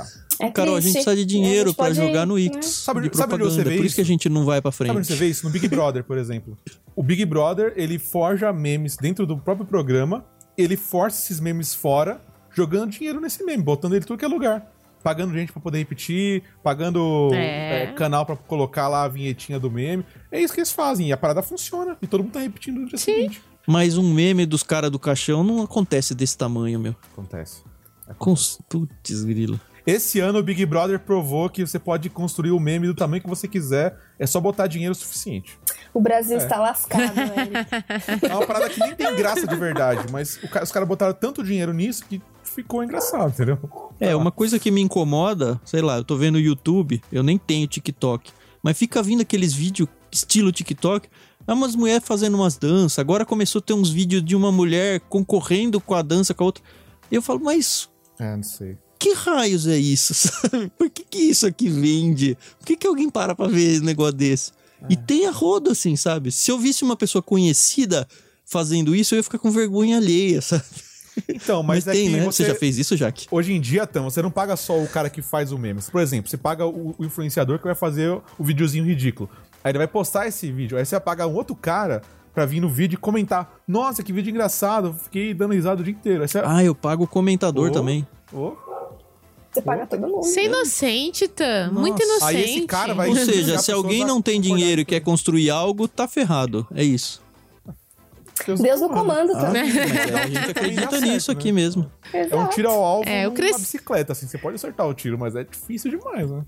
Isso. 0.00 0.18
Dá. 0.38 0.46
É 0.46 0.50
Carol, 0.50 0.76
a 0.76 0.80
gente 0.80 0.92
precisa 0.94 1.14
de 1.14 1.24
dinheiro 1.24 1.72
pode, 1.74 1.94
jogar 1.94 2.26
no 2.26 2.34
né? 2.34 2.42
Ictus 2.42 2.66
Sabe- 2.66 3.08
de 3.08 3.16
sabe 3.16 3.34
onde 3.34 3.44
você 3.44 3.48
propaganda. 3.56 3.70
vê 3.70 3.76
Por 3.76 3.86
isso 3.86 3.94
que 3.94 4.00
a 4.00 4.02
isso? 4.02 4.08
gente 4.12 4.28
não 4.28 4.44
vai 4.44 4.60
pra 4.60 4.72
frente. 4.72 4.88
Sabe 4.88 4.98
onde 4.98 5.06
você 5.06 5.14
vê 5.14 5.26
isso? 5.28 5.44
No 5.44 5.50
Big 5.50 5.68
Brother, 5.68 6.02
por 6.04 6.18
exemplo. 6.18 6.56
O 6.96 7.02
Big 7.02 7.24
Brother, 7.24 7.72
ele 7.76 7.98
forja 7.98 8.52
memes 8.52 8.96
dentro 8.96 9.24
do 9.26 9.36
próprio 9.38 9.66
programa, 9.66 10.24
ele 10.58 10.76
força 10.76 11.22
esses 11.22 11.38
memes 11.40 11.74
fora, 11.74 12.20
jogando 12.54 12.90
dinheiro 12.90 13.20
nesse 13.20 13.44
meme, 13.44 13.62
botando 13.62 13.92
ele 13.92 14.02
em 14.04 14.06
tudo 14.06 14.18
que 14.18 14.24
é 14.24 14.28
lugar. 14.28 14.66
Pagando 15.02 15.32
gente 15.34 15.50
pra 15.52 15.60
poder 15.60 15.78
repetir, 15.78 16.42
pagando 16.62 17.30
É. 17.34 17.84
é, 17.84 17.92
canal 17.92 18.24
pra 18.24 18.36
colocar 18.36 18.88
lá 18.88 19.02
a 19.04 19.08
vinhetinha 19.08 19.58
do 19.58 19.70
meme. 19.70 20.04
É 20.30 20.40
isso 20.40 20.54
que 20.54 20.60
eles 20.60 20.70
fazem. 20.72 21.08
E 21.08 21.12
a 21.12 21.16
parada 21.16 21.42
funciona. 21.42 21.96
E 22.00 22.06
todo 22.06 22.22
mundo 22.22 22.32
tá 22.32 22.40
repetindo 22.40 22.78
no 22.80 22.86
dia 22.86 22.98
seguinte. 22.98 23.42
Mas 23.66 23.96
um 23.96 24.12
meme 24.12 24.46
dos 24.46 24.62
caras 24.62 24.90
do 24.90 24.98
caixão 25.00 25.42
não 25.42 25.62
acontece 25.62 26.14
desse 26.14 26.36
tamanho, 26.38 26.78
meu. 26.78 26.94
Acontece. 27.12 27.62
Com... 28.18 28.34
Putz, 28.68 29.24
grilo. 29.24 29.60
Esse 29.86 30.20
ano 30.20 30.38
o 30.38 30.42
Big 30.42 30.64
Brother 30.64 30.98
provou 31.00 31.48
que 31.50 31.66
você 31.66 31.78
pode 31.78 32.08
construir 32.08 32.52
o 32.52 32.60
meme 32.60 32.86
do 32.86 32.94
tamanho 32.94 33.22
que 33.22 33.28
você 33.28 33.48
quiser. 33.48 33.98
É 34.18 34.26
só 34.26 34.40
botar 34.40 34.66
dinheiro 34.68 34.94
suficiente. 34.94 35.58
O 35.92 36.00
Brasil 36.00 36.36
É. 36.38 36.42
está 36.42 36.58
lascado, 36.60 37.14
Eric. 37.18 38.26
É 38.30 38.34
uma 38.34 38.46
parada 38.46 38.70
que 38.70 38.78
nem 38.80 38.94
tem 38.94 39.14
graça 39.16 39.46
de 39.46 39.56
verdade, 39.56 40.06
mas 40.12 40.36
o 40.42 40.48
ca- 40.48 40.62
os 40.62 40.70
caras 40.70 40.88
botaram 40.88 41.12
tanto 41.14 41.42
dinheiro 41.42 41.72
nisso 41.72 42.04
que 42.08 42.22
ficou 42.44 42.84
engraçado, 42.84 43.30
entendeu? 43.30 43.58
É, 43.98 44.14
uma 44.14 44.30
coisa 44.30 44.58
que 44.58 44.70
me 44.70 44.80
incomoda, 44.80 45.60
sei 45.64 45.80
lá, 45.82 45.96
eu 45.98 46.04
tô 46.04 46.16
vendo 46.16 46.36
o 46.36 46.40
YouTube, 46.40 47.02
eu 47.10 47.22
nem 47.22 47.36
tenho 47.38 47.66
TikTok, 47.66 48.30
mas 48.62 48.78
fica 48.78 49.02
vindo 49.02 49.22
aqueles 49.22 49.52
vídeos 49.52 49.88
estilo 50.10 50.52
TikTok, 50.52 51.08
é 51.46 51.52
umas 51.52 51.74
mulheres 51.74 52.06
fazendo 52.06 52.34
umas 52.36 52.56
danças, 52.56 52.98
agora 52.98 53.24
começou 53.24 53.58
a 53.58 53.62
ter 53.62 53.72
uns 53.72 53.90
vídeos 53.90 54.22
de 54.24 54.36
uma 54.36 54.52
mulher 54.52 55.00
concorrendo 55.08 55.80
com 55.80 55.94
a 55.94 56.02
dança 56.02 56.32
com 56.34 56.44
a 56.44 56.46
outra. 56.46 56.62
Eu 57.10 57.20
falo, 57.22 57.40
mas 57.42 57.90
É, 58.20 58.36
não 58.36 58.42
sei. 58.42 58.76
Que 59.02 59.12
raios 59.14 59.66
é 59.66 59.76
isso, 59.76 60.14
sabe? 60.14 60.70
Por 60.78 60.88
que, 60.88 61.04
que 61.04 61.18
isso 61.18 61.46
aqui 61.46 61.68
vende? 61.68 62.36
Por 62.58 62.66
que, 62.66 62.76
que 62.76 62.86
alguém 62.86 63.10
para 63.10 63.34
pra 63.34 63.48
ver 63.48 63.80
um 63.80 63.84
negócio 63.84 64.12
desse? 64.12 64.52
E 64.88 64.96
tem 64.96 65.26
a 65.26 65.30
rodo, 65.30 65.70
assim, 65.70 65.94
sabe? 65.96 66.30
Se 66.32 66.50
eu 66.50 66.58
visse 66.58 66.82
uma 66.84 66.96
pessoa 66.96 67.22
conhecida 67.22 68.06
fazendo 68.44 68.94
isso, 68.94 69.14
eu 69.14 69.18
ia 69.18 69.22
ficar 69.22 69.38
com 69.38 69.50
vergonha 69.50 69.96
alheia, 69.96 70.40
sabe? 70.42 70.64
Então, 71.28 71.62
mas, 71.62 71.84
Mas, 71.84 71.88
é 71.88 71.92
tem, 72.00 72.08
né? 72.10 72.24
você... 72.24 72.44
Você 72.44 72.48
já 72.50 72.54
fez 72.54 72.78
isso, 72.78 72.96
Jaque? 72.96 73.26
Hoje 73.30 73.52
em 73.52 73.60
dia, 73.60 73.86
então, 73.88 74.04
você 74.04 74.22
não 74.22 74.30
paga 74.30 74.56
só 74.56 74.78
o 74.80 74.88
cara 74.88 75.10
que 75.10 75.20
faz 75.20 75.52
o 75.52 75.58
meme. 75.58 75.80
Por 75.82 76.00
exemplo, 76.00 76.30
você 76.30 76.36
paga 76.38 76.64
o, 76.66 76.94
o 76.98 77.04
influenciador 77.04 77.58
que 77.58 77.64
vai 77.64 77.74
fazer 77.74 78.08
o 78.38 78.44
videozinho 78.44 78.84
ridículo. 78.84 79.28
Aí 79.62 79.70
ele 79.72 79.78
vai 79.78 79.86
postar 79.86 80.26
esse 80.26 80.50
vídeo. 80.50 80.78
Aí 80.78 80.84
você 80.86 80.94
vai 80.94 81.04
pagar 81.04 81.26
um 81.26 81.34
outro 81.34 81.54
cara 81.54 82.00
pra 82.34 82.46
vir 82.46 82.60
no 82.60 82.68
vídeo 82.68 82.96
e 82.96 82.98
comentar. 82.98 83.60
Nossa, 83.68 84.02
que 84.02 84.12
vídeo 84.12 84.30
engraçado. 84.30 84.94
Fiquei 84.94 85.34
dando 85.34 85.52
risada 85.52 85.80
o 85.82 85.84
dia 85.84 85.92
inteiro. 85.92 86.22
Aí 86.22 86.28
você... 86.28 86.40
Ah, 86.42 86.64
eu 86.64 86.74
pago 86.74 87.04
o 87.04 87.06
comentador 87.06 87.68
Oh. 87.68 87.72
também. 87.72 88.06
Ô, 88.32 88.54
Você 89.52 89.60
paga 89.60 89.86
todo 89.86 90.00
mundo. 90.00 90.22
Você 90.22 90.40
é 90.40 90.44
inocente, 90.46 91.28
Tan. 91.28 91.70
Muito 91.72 91.98
Nossa. 91.98 92.04
inocente. 92.32 92.36
Aí 92.36 92.44
esse 92.56 92.66
cara 92.66 92.94
vai- 92.94 93.08
Ou 93.10 93.16
seja, 93.16 93.58
se 93.58 93.70
alguém 93.70 94.04
não 94.04 94.22
tem 94.22 94.40
dinheiro 94.40 94.80
e 94.80 94.84
quer 94.84 95.00
construir 95.00 95.50
algo, 95.50 95.86
tá 95.86 96.08
ferrado. 96.08 96.66
É 96.74 96.82
isso. 96.82 97.20
Deus 98.60 98.80
no 98.80 98.88
comando, 98.88 99.32
tá? 99.34 99.52
Ah, 99.52 99.52
a 100.24 100.26
gente 100.26 100.50
acredita 100.50 101.00
nisso 101.00 101.30
né? 101.32 101.38
aqui 101.38 101.52
mesmo. 101.52 101.90
É 102.12 102.34
um 102.34 102.48
tiro 102.48 102.68
ao 102.70 102.82
alvo 102.82 103.08
É, 103.08 103.30
cresci- 103.30 103.60
bicicleta, 103.60 104.12
assim. 104.12 104.26
Você 104.26 104.38
pode 104.38 104.56
acertar 104.56 104.88
o 104.88 104.94
tiro, 104.94 105.18
mas 105.18 105.36
é 105.36 105.44
difícil 105.44 105.90
demais, 105.90 106.28
né? 106.30 106.42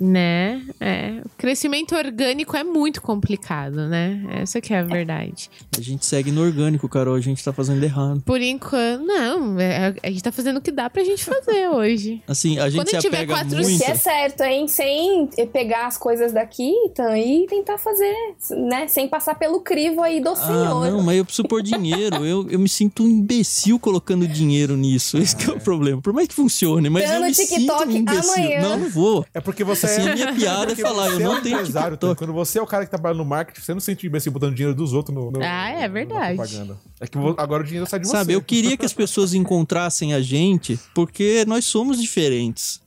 Né? 0.00 0.62
É. 0.80 1.20
O 1.24 1.30
crescimento 1.36 1.94
orgânico 1.96 2.56
é 2.56 2.62
muito 2.62 3.02
complicado, 3.02 3.88
né? 3.88 4.22
Essa 4.40 4.60
que 4.60 4.72
é 4.72 4.78
a 4.78 4.82
verdade. 4.84 5.50
A 5.76 5.80
gente 5.80 6.06
segue 6.06 6.30
no 6.30 6.40
orgânico, 6.42 6.88
Carol. 6.88 7.14
A 7.16 7.20
gente 7.20 7.42
tá 7.42 7.52
fazendo 7.52 7.82
errado. 7.82 8.22
Por 8.24 8.40
enquanto, 8.40 9.02
não. 9.04 9.58
é- 9.58 9.94
A 10.02 10.08
gente 10.10 10.22
tá 10.22 10.30
fazendo 10.30 10.58
o 10.58 10.60
que 10.60 10.70
dá 10.70 10.88
pra 10.88 11.02
gente 11.02 11.24
fazer 11.24 11.68
hoje. 11.74 12.22
Assim, 12.28 12.58
a 12.60 12.68
gente 12.70 12.78
Quando 12.80 12.90
se 12.90 12.98
tiver 12.98 13.16
apega 13.18 13.34
quatro- 13.34 13.56
muito. 13.58 13.78
Que 13.84 13.90
é 13.90 13.94
certo, 13.96 14.42
hein? 14.42 14.68
Sem 14.68 15.28
pegar 15.52 15.86
as 15.88 15.98
coisas 15.98 16.32
daqui, 16.32 16.70
então, 16.84 17.16
e 17.16 17.46
tentar 17.48 17.76
fazer, 17.78 18.14
né? 18.50 18.86
Sem 18.86 19.08
passar 19.08 19.34
pelo 19.34 19.60
crivo 19.60 20.00
aí 20.02 20.20
do 20.20 20.28
Ah, 20.30 20.36
Senhor. 20.36 20.90
não, 20.92 21.02
mas 21.02 21.18
eu 21.18 21.24
preciso 21.24 21.48
pôr 21.48 21.60
dinheiro. 21.62 22.24
Eu, 22.24 22.48
eu 22.50 22.58
me 22.60 22.68
sinto 22.68 23.02
um 23.02 23.08
imbecil 23.08 23.78
colocando 23.80 24.28
dinheiro 24.28 24.76
nisso. 24.76 25.18
Esse 25.18 25.34
que 25.34 25.50
é 25.50 25.54
o 25.54 25.58
problema. 25.60 26.00
Por 26.00 26.12
mais 26.12 26.28
que 26.28 26.34
funcione, 26.34 26.88
mas 26.88 27.02
Dando 27.04 27.14
eu 27.24 27.28
me 27.28 27.32
TikTok 27.34 27.58
sinto 27.80 27.88
um 27.92 27.96
imbecil. 27.96 28.32
amanhã. 28.34 28.60
Não, 28.62 28.78
não 28.78 28.90
vou. 28.90 29.26
É 29.34 29.40
porque 29.40 29.64
você 29.64 29.87
Assim, 29.90 30.08
é... 30.08 30.12
a 30.12 30.14
minha 30.14 30.34
piada 30.34 30.72
é 30.72 30.76
falar, 30.76 31.08
eu 31.08 31.20
é 31.20 31.24
não 31.24 31.40
tenho 31.42 31.56
empresário, 31.56 31.96
TikTok. 31.96 32.18
Quando 32.18 32.32
você 32.32 32.58
é 32.58 32.62
o 32.62 32.66
cara 32.66 32.84
que 32.84 32.90
trabalha 32.90 33.16
no 33.16 33.24
marketing, 33.24 33.60
você 33.60 33.72
não 33.74 33.80
se 33.80 33.86
sente 33.86 34.06
imbecil 34.06 34.30
botando 34.32 34.54
dinheiro 34.54 34.74
dos 34.76 34.92
outros 34.92 35.14
no, 35.14 35.30
no- 35.30 35.40
Ah, 35.42 35.68
é 35.70 35.80
na 35.82 35.88
verdade. 35.88 36.36
propaganda. 36.36 36.78
É 37.00 37.06
que 37.06 37.18
agora 37.36 37.62
o 37.62 37.66
dinheiro 37.66 37.86
sai 37.88 38.00
de 38.00 38.08
Sabe, 38.08 38.32
você. 38.32 38.36
eu 38.36 38.42
queria 38.42 38.76
que 38.76 38.84
as 38.86 38.92
pessoas 38.92 39.34
encontrassem 39.34 40.14
a 40.14 40.20
gente 40.20 40.78
porque 40.94 41.44
nós 41.46 41.64
somos 41.64 42.00
diferentes. 42.00 42.80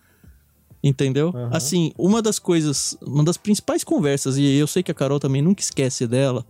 Entendeu? 0.84 1.30
Aham. 1.30 1.50
Assim, 1.54 1.94
uma 1.98 2.22
das 2.24 2.40
coisas, 2.40 2.98
uma 3.02 3.24
das 3.24 3.38
principais 3.38 3.84
conversas, 3.84 4.38
e 4.38 4.44
eu 4.56 4.66
sei 4.66 4.82
que 4.82 4.90
a 4.92 4.96
Carol 4.96 5.20
também 5.20 5.42
nunca 5.42 5.62
esquece 5.62 6.08
dela, 6.08 6.44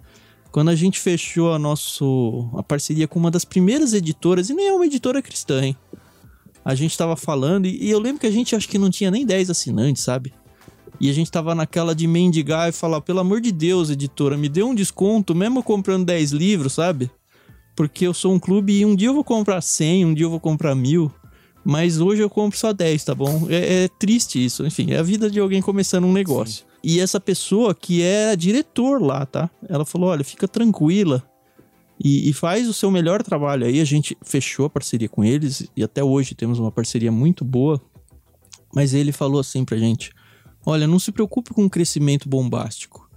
quando 0.52 0.70
a 0.70 0.76
gente 0.76 1.00
fechou 1.00 1.52
a 1.54 1.60
nosso 1.60 2.50
a 2.58 2.64
parceria 2.64 3.08
com 3.10 3.20
uma 3.20 3.30
das 3.30 3.44
primeiras 3.44 3.94
editoras, 3.94 4.50
e 4.50 4.54
nem 4.54 4.68
é 4.70 4.74
uma 4.74 4.86
editora 4.86 5.22
cristã, 5.22 5.62
hein? 5.64 5.76
A 6.64 6.76
gente 6.76 6.98
tava 6.98 7.18
falando, 7.18 7.66
e, 7.66 7.84
e 7.86 7.90
eu 7.90 8.00
lembro 8.00 8.22
que 8.22 8.28
a 8.28 8.32
gente 8.32 8.56
acho 8.56 8.70
que 8.70 8.78
não 8.78 8.90
tinha 8.90 9.12
nem 9.12 9.26
10 9.26 9.50
assinantes, 9.50 10.02
sabe? 10.04 10.34
E 11.02 11.10
a 11.10 11.14
gente 11.14 11.32
tava 11.32 11.56
naquela 11.56 11.96
de 11.96 12.06
mendigar 12.06 12.70
e 12.70 12.72
falar, 12.72 13.02
pelo 13.02 13.20
amor 13.20 13.42
de 13.42 13.52
Deus, 13.52 13.90
editora, 13.90 14.38
me 14.38 14.48
dê 14.48 14.62
um 14.62 14.76
desconto, 14.76 15.34
mesmo 15.34 15.64
comprando 15.64 16.06
10 16.06 16.32
livros, 16.32 16.74
sabe? 16.74 17.10
Porque 17.76 18.06
eu 18.06 18.14
sou 18.14 18.32
um 18.32 18.38
clube 18.38 18.72
e 18.72 18.86
um 18.86 18.96
dia 18.96 19.08
eu 19.08 19.14
vou 19.16 19.24
comprar 19.24 19.62
100, 19.62 20.06
um 20.06 20.14
dia 20.14 20.28
eu 20.28 20.30
vou 20.30 20.40
comprar 20.40 20.76
mil. 20.76 21.12
Mas 21.66 22.00
hoje 22.00 22.22
eu 22.22 22.30
compro 22.30 22.56
só 22.56 22.72
10, 22.72 23.04
tá 23.04 23.16
bom? 23.16 23.48
É, 23.50 23.86
é 23.86 23.88
triste 23.88 24.46
isso. 24.46 24.64
Enfim, 24.64 24.92
é 24.92 25.00
a 25.00 25.04
vida 25.04 25.28
de 25.28 25.40
alguém 25.40 25.60
começando 25.60 26.06
um 26.06 26.14
negócio. 26.14 26.68
E 26.84 27.00
essa 27.00 27.20
pessoa 27.20 27.74
que 27.74 28.04
é 28.04 28.36
diretor 28.36 29.02
lá, 29.02 29.26
tá? 29.26 29.50
Ela 29.68 29.86
falou: 29.86 30.08
olha, 30.08 30.24
fica 30.24 30.48
tranquila 30.48 31.24
e, 32.00 32.30
e 32.30 32.34
faz 32.34 32.70
o 32.70 32.74
seu 32.74 32.92
melhor 32.92 33.24
trabalho. 33.24 33.66
Aí 33.66 33.82
a 33.82 33.86
gente 33.86 34.16
fechou 34.24 34.68
a 34.68 34.70
parceria 34.70 35.10
com 35.10 35.24
eles 35.24 35.68
e 35.76 35.84
até 35.84 36.04
hoje 36.04 36.36
temos 36.36 36.60
uma 36.60 36.72
parceria 36.72 37.12
muito 37.12 37.44
boa. 37.44 37.82
Mas 38.72 38.94
ele 38.94 39.12
falou 39.12 39.40
assim 39.40 39.66
pra 39.66 39.78
gente: 39.78 40.12
olha, 40.66 40.88
não 40.88 41.00
se 41.00 41.12
preocupe 41.12 41.54
com 41.54 41.64
um 41.64 41.70
crescimento 41.70 42.28
bombástico. 42.28 43.10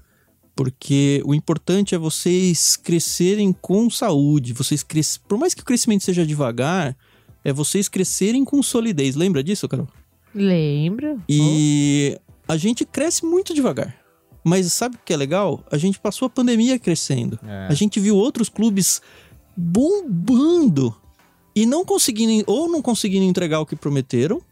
Porque 0.56 1.20
o 1.24 1.34
importante 1.34 1.94
é 1.94 1.98
vocês 1.98 2.76
crescerem 2.76 3.52
com 3.52 3.90
saúde. 3.90 4.52
Vocês 4.52 4.82
cres... 4.82 5.16
Por 5.16 5.36
mais 5.36 5.52
que 5.52 5.62
o 5.62 5.64
crescimento 5.64 6.04
seja 6.04 6.24
devagar, 6.24 6.96
é 7.44 7.52
vocês 7.52 7.88
crescerem 7.88 8.44
com 8.44 8.62
solidez. 8.62 9.16
Lembra 9.16 9.42
disso, 9.42 9.68
Carol? 9.68 9.88
Lembro. 10.34 11.20
E 11.28 12.18
a 12.46 12.56
gente 12.56 12.84
cresce 12.84 13.24
muito 13.24 13.52
devagar. 13.52 13.96
Mas 14.44 14.72
sabe 14.72 14.96
o 14.96 14.98
que 15.04 15.12
é 15.12 15.16
legal? 15.16 15.64
A 15.70 15.78
gente 15.78 15.98
passou 15.98 16.26
a 16.26 16.30
pandemia 16.30 16.78
crescendo. 16.78 17.40
É. 17.46 17.66
A 17.68 17.74
gente 17.74 17.98
viu 17.98 18.14
outros 18.16 18.48
clubes 18.48 19.00
bombando 19.56 20.94
e 21.56 21.64
não 21.64 21.84
conseguindo, 21.84 22.44
ou 22.46 22.68
não 22.68 22.82
conseguindo 22.82 23.24
entregar 23.24 23.60
o 23.60 23.66
que 23.66 23.74
prometeram, 23.74 24.42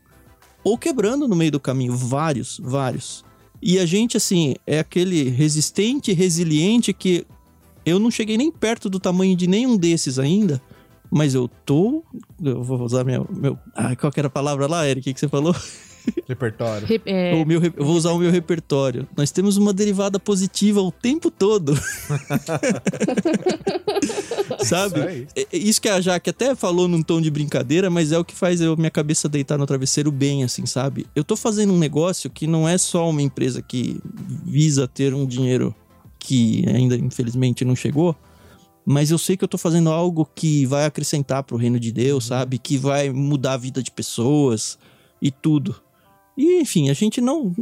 ou 0.65 0.79
quebrando 0.79 1.27
no 1.29 1.37
meio 1.37 1.53
do 1.53 1.61
caminho. 1.61 1.97
Vários, 1.97 2.61
vários. 2.63 3.25
E 3.61 3.79
a 3.79 3.87
gente, 3.87 4.17
assim, 4.17 4.55
é 4.67 4.79
aquele 4.79 5.29
resistente, 5.29 6.13
resiliente 6.13 6.93
que 6.93 7.25
eu 7.85 7.99
não 7.99 8.11
cheguei 8.11 8.37
nem 8.37 8.51
perto 8.51 8.89
do 8.89 8.99
tamanho 8.99 9.37
de 9.37 9.47
nenhum 9.47 9.77
desses 9.77 10.19
ainda. 10.19 10.61
Mas 11.11 11.35
eu 11.35 11.49
tô. 11.67 12.03
Eu 12.43 12.63
vou 12.63 12.81
usar 12.81 13.05
meu. 13.05 13.27
meu 13.31 13.59
ah, 13.75 13.95
qual 13.95 14.11
que 14.11 14.19
era 14.19 14.29
a 14.29 14.31
palavra 14.31 14.67
lá, 14.67 14.89
Eric? 14.89 15.13
Que 15.13 15.21
você 15.21 15.29
falou? 15.29 15.55
Repertório. 16.29 16.87
Re- 16.87 17.01
é, 17.07 17.35
O 17.35 17.45
meu, 17.47 17.61
re- 17.61 17.73
eu 17.77 17.85
vou 17.85 17.95
usar 17.97 18.13
o 18.13 18.19
meu 18.19 18.31
repertório. 18.31 19.07
Nós 19.17 19.31
temos 19.31 19.57
uma 19.57 19.73
derivada 19.73 20.19
positiva 20.19 20.81
o 20.81 20.91
tempo 20.91 21.31
todo. 21.31 21.75
Sabe? 24.65 25.01
Isso. 25.01 25.27
É- 25.37 25.47
é 25.53 25.57
Isso 25.59 25.81
que 25.81 25.89
a 25.89 26.01
Jaque 26.01 26.31
até 26.31 26.55
falou 26.55 26.89
num 26.89 27.03
tom 27.03 27.21
de 27.21 27.31
brincadeira, 27.31 27.89
mas 27.91 28.13
é 28.13 28.19
o 28.19 28.25
que 28.25 28.35
faz 28.35 28.61
eu, 28.61 28.77
minha 28.77 28.91
cabeça 28.91 29.29
deitar 29.29 29.59
no 29.59 29.67
travesseiro 29.67 30.11
bem, 30.11 30.45
assim, 30.45 30.67
sabe? 30.67 31.07
Eu 31.15 31.25
tô 31.25 31.37
fazendo 31.37 31.73
um 31.73 31.79
negócio 31.79 32.31
que 32.31 32.47
não 32.47 32.69
é 32.69 32.77
só 32.79 33.09
uma 33.09 33.23
empresa 33.23 33.63
que 33.63 34.01
visa 34.45 34.87
ter 34.89 35.15
um 35.15 35.27
dinheiro 35.27 35.75
que 36.19 36.65
ainda 36.69 36.97
infelizmente 36.97 37.65
não 37.65 37.75
chegou, 37.75 38.15
mas 38.85 39.11
eu 39.11 39.19
sei 39.19 39.37
que 39.37 39.45
eu 39.45 39.49
tô 39.49 39.59
fazendo 39.59 39.91
algo 39.91 40.29
que 40.35 40.65
vai 40.67 40.85
acrescentar 40.85 41.43
pro 41.43 41.57
reino 41.57 41.79
de 41.81 41.91
Deus, 41.93 42.27
sabe? 42.27 42.59
Que 42.59 42.77
vai 42.79 43.11
mudar 43.11 43.55
a 43.55 43.57
vida 43.57 43.83
de 43.83 43.91
pessoas 43.91 44.79
e 45.21 45.31
tudo. 45.31 45.75
E 46.37 46.61
enfim, 46.61 46.89
a 46.89 46.95
gente 46.95 47.21
não 47.21 47.55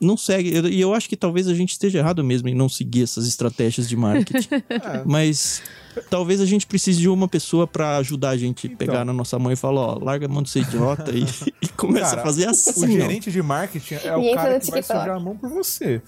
não 0.00 0.16
segue, 0.16 0.54
eu- 0.54 0.68
e 0.68 0.80
eu 0.80 0.94
acho 0.94 1.08
que 1.08 1.16
talvez 1.16 1.48
a 1.48 1.54
gente 1.54 1.72
esteja 1.72 1.98
errado 1.98 2.22
mesmo 2.22 2.48
em 2.48 2.54
não 2.54 2.68
seguir 2.68 3.02
essas 3.02 3.26
estratégias 3.26 3.88
de 3.88 3.96
marketing. 3.96 4.48
É. 4.70 5.02
Mas 5.04 5.60
talvez 6.08 6.40
a 6.40 6.46
gente 6.46 6.64
precise 6.66 7.00
de 7.00 7.08
uma 7.08 7.26
pessoa 7.26 7.66
pra 7.66 7.96
ajudar 7.98 8.30
a 8.30 8.36
gente 8.36 8.66
a 8.66 8.70
Então. 8.70 8.76
pegar 8.78 9.04
na 9.04 9.12
nossa 9.12 9.38
mão 9.38 9.50
e 9.50 9.56
falar, 9.56 9.80
ó, 9.80 9.98
larga 9.98 10.26
a 10.26 10.28
mão 10.28 10.40
de 10.42 10.50
ser 10.50 10.60
idiota 10.60 11.10
e, 11.10 11.24
e 11.60 11.68
começa 11.68 12.10
Cara, 12.10 12.20
a 12.20 12.24
fazer 12.24 12.46
O 12.46 12.50
assim. 12.50 12.84
ó. 12.84 13.00
gerente 13.00 13.30
de 13.32 13.42
marketing 13.42 13.94
é 14.04 14.16
o 14.16 14.20
E 14.22 14.34
cara 14.34 14.60
que 14.60 14.70
vai 14.70 14.82
sujar 14.82 15.10
a 15.10 15.20
mão 15.20 15.36
por 15.36 15.50
você. 15.50 16.00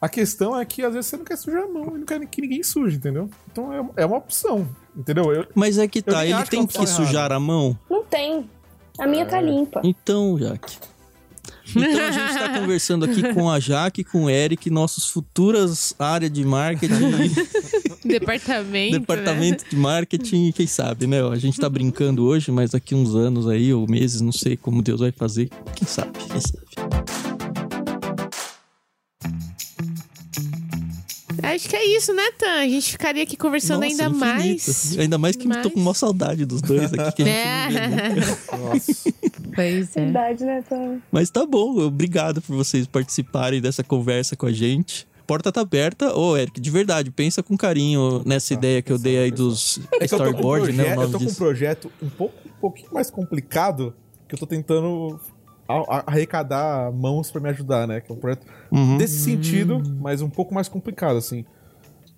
A 0.00 0.08
questão 0.08 0.58
é 0.58 0.64
que 0.64 0.82
às 0.82 0.92
vezes 0.92 1.08
você 1.10 1.16
não 1.16 1.24
quer 1.24 1.36
sujar 1.38 1.62
a 1.62 1.68
mão 1.68 1.94
e 1.96 1.98
não 2.00 2.04
quer 2.04 2.20
que 2.26 2.40
ninguém 2.42 2.62
suje, 2.62 2.96
entendeu? 2.96 3.30
Então 3.50 3.72
é, 3.72 4.02
é 4.02 4.06
uma 4.06 4.18
opção, 4.18 4.68
entendeu? 4.96 5.32
Eu, 5.32 5.46
Mas 5.54 5.78
é 5.78 5.88
que 5.88 6.00
Eu 6.00 6.02
tá, 6.02 6.24
ele 6.26 6.34
que 6.36 6.42
é 6.42 6.46
tem 6.46 6.60
uma 6.60 6.68
que 6.68 6.76
opção 6.78 7.06
sujar 7.06 7.32
a 7.32 7.40
mão. 7.40 7.78
Não 7.88 8.04
tem. 8.04 8.44
A 8.98 9.06
minha 9.06 9.24
tá 9.24 9.40
limpa. 9.40 9.80
Então, 9.82 10.36
Jaque. 10.38 10.76
Então 11.70 12.04
a 12.04 12.10
gente 12.10 12.34
tá 12.34 12.58
conversando 12.60 13.04
aqui 13.04 13.22
com 13.32 13.50
a 13.50 13.60
Jaque, 13.60 14.04
com 14.04 14.24
o 14.24 14.30
Eric, 14.30 14.68
nossos 14.70 15.06
futuras 15.06 15.94
áreas 15.98 16.32
de 16.32 16.44
marketing, 16.44 17.32
departamento. 18.04 18.98
departamento 18.98 19.64
de 19.68 19.76
marketing, 19.76 20.52
quem 20.52 20.66
sabe, 20.66 21.06
né? 21.06 21.22
A 21.22 21.36
gente 21.36 21.58
tá 21.60 21.68
brincando 21.68 22.24
hoje, 22.24 22.50
mas 22.50 22.70
daqui 22.70 22.94
uns 22.94 23.14
anos 23.14 23.48
aí, 23.48 23.72
ou 23.72 23.88
meses, 23.88 24.20
não 24.20 24.32
sei 24.32 24.56
como 24.56 24.82
Deus 24.82 25.00
vai 25.00 25.12
fazer. 25.12 25.48
Quem 25.74 25.86
sabe, 25.86 26.10
quem 26.18 26.40
sabe. 26.40 27.61
Acho 31.42 31.68
que 31.68 31.76
é 31.76 31.84
isso, 31.96 32.12
né, 32.14 32.22
Tan? 32.38 32.60
A 32.60 32.68
gente 32.68 32.92
ficaria 32.92 33.22
aqui 33.22 33.36
conversando 33.36 33.80
Nossa, 33.82 33.86
ainda 33.92 34.04
infinito. 34.04 34.18
mais. 34.20 34.98
Ainda 34.98 35.18
mais 35.18 35.36
que 35.36 35.48
mais. 35.48 35.62
tô 35.62 35.70
com 35.70 35.80
uma 35.80 35.94
saudade 35.94 36.44
dos 36.44 36.60
dois 36.62 36.92
aqui. 36.94 37.22
É. 37.22 37.68
nossa. 38.56 39.12
Pois 39.54 39.96
é. 39.96 40.00
Verdade, 40.04 40.44
né, 40.44 40.62
Tom? 40.68 40.98
Mas 41.10 41.30
tá 41.30 41.44
bom, 41.44 41.78
obrigado 41.80 42.40
por 42.40 42.56
vocês 42.56 42.86
participarem 42.86 43.60
dessa 43.60 43.82
conversa 43.84 44.34
com 44.36 44.46
a 44.46 44.52
gente. 44.52 45.06
Porta 45.26 45.52
tá 45.52 45.60
aberta. 45.60 46.14
Ô, 46.16 46.36
Eric, 46.36 46.60
de 46.60 46.70
verdade, 46.70 47.10
pensa 47.10 47.42
com 47.42 47.56
carinho 47.56 48.22
nessa 48.26 48.52
ideia 48.54 48.82
que 48.82 48.90
eu 48.92 48.98
dei 48.98 49.18
aí 49.18 49.30
dos 49.30 49.80
É 50.00 50.06
que 50.06 50.14
eu 50.14 50.18
tô 50.18 50.24
com 50.24 50.24
um 50.24 50.34
storyboard, 50.58 50.72
né? 50.72 50.82
O 50.82 50.86
projeto- 50.94 50.96
nome 50.96 51.04
eu 51.06 51.10
tô 51.12 51.18
com 51.18 51.30
um 51.30 51.34
projeto 51.34 51.92
um, 52.02 52.08
pouco, 52.08 52.34
um 52.48 52.60
pouquinho 52.60 52.88
mais 52.92 53.10
complicado 53.10 53.94
que 54.28 54.34
eu 54.34 54.38
tô 54.38 54.46
tentando 54.46 55.20
arrecadar 56.06 56.92
mãos 56.92 57.30
pra 57.30 57.40
me 57.40 57.48
ajudar, 57.50 57.86
né? 57.86 58.00
Que 58.00 58.10
é 58.12 58.14
um 58.14 58.18
projeto 58.18 58.46
Uhum. 58.70 58.96
desse 58.98 59.18
sentido, 59.20 59.82
mas 60.00 60.20
um 60.22 60.30
pouco 60.30 60.54
mais 60.54 60.68
complicado, 60.68 61.16
assim. 61.16 61.44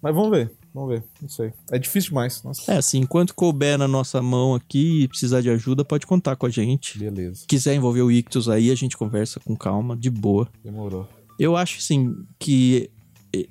Mas 0.03 0.15
vamos 0.15 0.31
ver. 0.31 0.53
Vamos 0.75 0.91
ver, 0.91 1.05
não 1.23 1.29
sei. 1.29 1.53
É 1.71 1.79
difícil 1.79 2.09
demais. 2.11 2.43
Nossa. 2.43 2.73
É, 2.73 2.77
assim, 2.79 2.99
enquanto 2.99 3.33
couber 3.35 3.79
na 3.79 3.87
nossa 3.87 4.21
mão 4.21 4.55
aqui 4.57 5.03
e 5.05 5.09
precisar 5.09 5.41
de 5.41 5.49
ajuda, 5.49 5.85
pode 5.85 6.05
contar 6.05 6.35
com 6.35 6.47
a 6.47 6.51
gente. 6.51 6.99
Beleza. 6.99 7.43
Se 7.43 7.47
quiser 7.47 7.75
envolver 7.77 8.03
o 8.03 8.11
Ictus 8.11 8.49
aí, 8.49 8.73
a 8.73 8.75
gente 8.75 8.97
conversa 8.97 9.39
com 9.39 9.55
calma, 9.55 9.97
de 9.97 10.11
boa. 10.11 10.49
Demorou. 10.65 11.09
Eu 11.39 11.57
acho, 11.57 11.79
assim, 11.79 12.13
que. 12.41 12.91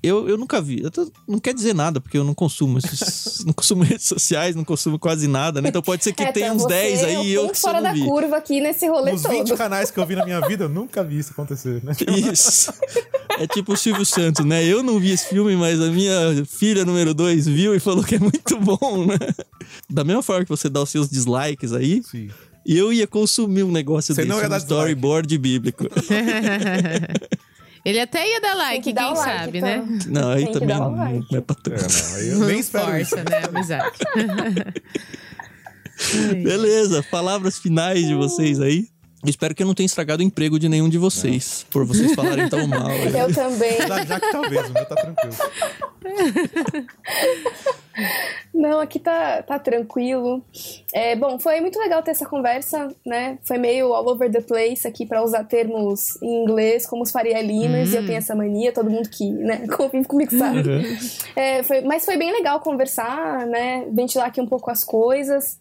Eu, 0.01 0.27
eu 0.29 0.37
nunca 0.37 0.61
vi. 0.61 0.81
Eu 0.83 0.89
tô- 0.91 1.11
não 1.27 1.39
quer 1.39 1.53
dizer 1.53 1.73
nada, 1.73 1.99
porque 2.01 2.17
eu 2.17 2.23
não 2.23 2.33
consumo. 2.33 2.77
esses- 2.77 3.43
não 3.45 3.53
consumo 3.53 3.83
redes 3.83 4.05
sociais, 4.07 4.55
não 4.55 4.63
consumo 4.63 4.97
quase 4.99 5.27
nada, 5.27 5.61
né? 5.61 5.69
Então 5.69 5.81
pode 5.81 6.03
ser 6.03 6.13
que 6.13 6.23
É, 6.23 6.31
tenha 6.31 6.47
então 6.47 6.57
uns 6.57 6.63
você 6.63 6.69
10 6.69 7.01
é 7.01 7.05
aí 7.17 7.27
e 7.27 7.33
eu 7.33 7.49
que 7.49 7.57
só 7.57 7.67
fora 7.69 7.81
da 7.81 7.91
vi. 7.93 8.03
curva 8.03 8.37
aqui 8.37 8.59
nesse 8.61 8.87
rolê 8.87 9.11
Nos 9.13 9.21
todo. 9.21 9.31
20 9.31 9.55
canais 9.55 9.89
que 9.91 9.99
eu 9.99 10.05
vi 10.05 10.15
na 10.15 10.25
minha 10.25 10.41
vida, 10.41 10.65
eu 10.65 10.69
nunca 10.69 11.03
vi 11.03 11.19
isso 11.19 11.31
acontecer, 11.31 11.83
né? 11.83 11.93
Isso. 12.33 12.71
É 13.39 13.47
tipo 13.47 13.73
o 13.73 13.77
Silvio 13.77 14.05
Santos, 14.05 14.45
né? 14.45 14.63
Eu 14.63 14.83
não 14.83 14.99
vi 14.99 15.11
esse 15.11 15.27
filme, 15.27 15.55
mas 15.55 15.81
a 15.81 15.87
minha 15.87 16.45
filha 16.45 16.85
número 16.85 17.13
2 17.13 17.47
viu 17.47 17.73
e 17.75 17.79
falou 17.79 18.03
que 18.03 18.15
é 18.15 18.19
muito 18.19 18.59
bom, 18.59 19.05
né? 19.07 19.17
Da 19.89 20.03
mesma 20.03 20.21
forma 20.21 20.43
que 20.43 20.49
você 20.49 20.69
dá 20.69 20.81
os 20.81 20.89
seus 20.89 21.09
dislikes 21.09 21.73
aí, 21.73 22.03
Sim. 22.03 22.29
eu 22.65 22.93
ia 22.93 23.07
consumir 23.07 23.63
um 23.63 23.71
negócio 23.71 24.13
Você 24.13 24.21
desse, 24.21 24.29
não 24.29 24.39
ia 24.39 24.45
um 24.45 24.49
dar 24.49 24.59
dislike. 24.59 24.73
storyboard 24.81 25.37
bíblico. 25.39 25.85
Ele 27.85 27.99
até 27.99 28.25
ia 28.29 28.39
dar 28.39 28.53
like, 28.55 28.83
que 28.83 28.93
quem 28.93 29.03
like, 29.13 29.19
sabe, 29.23 29.57
então. 29.57 29.85
né? 29.85 29.99
Não, 30.07 30.29
aí 30.31 30.43
Tem 30.45 30.53
também 30.53 30.77
não, 30.77 30.91
um 30.91 30.95
like. 30.95 31.25
não 31.31 31.37
é 31.37 31.41
pra 31.41 31.55
É, 31.55 31.69
tanto. 31.77 31.93
não, 32.09 32.15
aí 32.15 32.29
eu 32.29 32.39
nem 32.39 32.59
espero 32.59 32.97
isso. 32.97 33.15
Né? 33.17 33.23
Amizade. 33.49 33.97
Beleza, 36.43 37.03
palavras 37.03 37.57
finais 37.59 38.05
de 38.05 38.15
vocês 38.15 38.59
aí. 38.59 38.87
Espero 39.25 39.55
que 39.55 39.63
eu 39.63 39.67
não 39.67 39.73
tenha 39.73 39.85
estragado 39.85 40.21
o 40.21 40.25
emprego 40.25 40.59
de 40.59 40.67
nenhum 40.67 40.89
de 40.89 40.97
vocês, 40.97 41.65
por 41.69 41.85
vocês 41.85 42.13
falarem 42.13 42.49
tão 42.49 42.67
mal. 42.67 42.87
aí. 42.87 43.07
Eu 43.17 43.33
também. 43.33 43.77
Já, 43.87 44.05
já 44.05 44.19
que 44.19 44.31
talvez, 44.31 44.69
o 44.69 44.73
meu 44.73 44.85
tá 44.85 44.95
tranquilo. 44.95 45.35
Não, 48.53 48.79
aqui 48.79 48.99
tá, 48.99 49.41
tá 49.43 49.57
tranquilo. 49.59 50.43
É, 50.93 51.15
bom, 51.15 51.39
foi 51.39 51.61
muito 51.61 51.79
legal 51.79 52.01
ter 52.03 52.11
essa 52.11 52.25
conversa, 52.25 52.87
né? 53.05 53.37
Foi 53.43 53.57
meio 53.57 53.93
all 53.93 54.07
over 54.07 54.31
the 54.31 54.41
place 54.41 54.87
aqui 54.87 55.05
para 55.05 55.23
usar 55.23 55.43
termos 55.45 56.21
em 56.21 56.43
inglês, 56.43 56.85
como 56.85 57.03
os 57.03 57.11
Faria 57.11 57.41
Limers, 57.41 57.93
e 57.93 57.97
eu 57.97 58.05
tenho 58.05 58.17
essa 58.17 58.35
mania, 58.35 58.71
todo 58.71 58.89
mundo 58.89 59.09
que 59.09 59.29
né, 59.31 59.65
convive 59.75 60.05
comigo 60.05 60.37
sabe. 60.37 60.67
Uhum. 60.69 60.97
É, 61.35 61.63
foi- 61.63 61.81
mas 61.81 62.05
foi 62.05 62.17
bem 62.17 62.31
legal 62.31 62.59
conversar, 62.59 63.45
né? 63.47 63.85
Ventilar 63.91 64.27
aqui 64.27 64.41
um 64.41 64.47
pouco 64.47 64.69
as 64.69 64.83
coisas. 64.83 65.57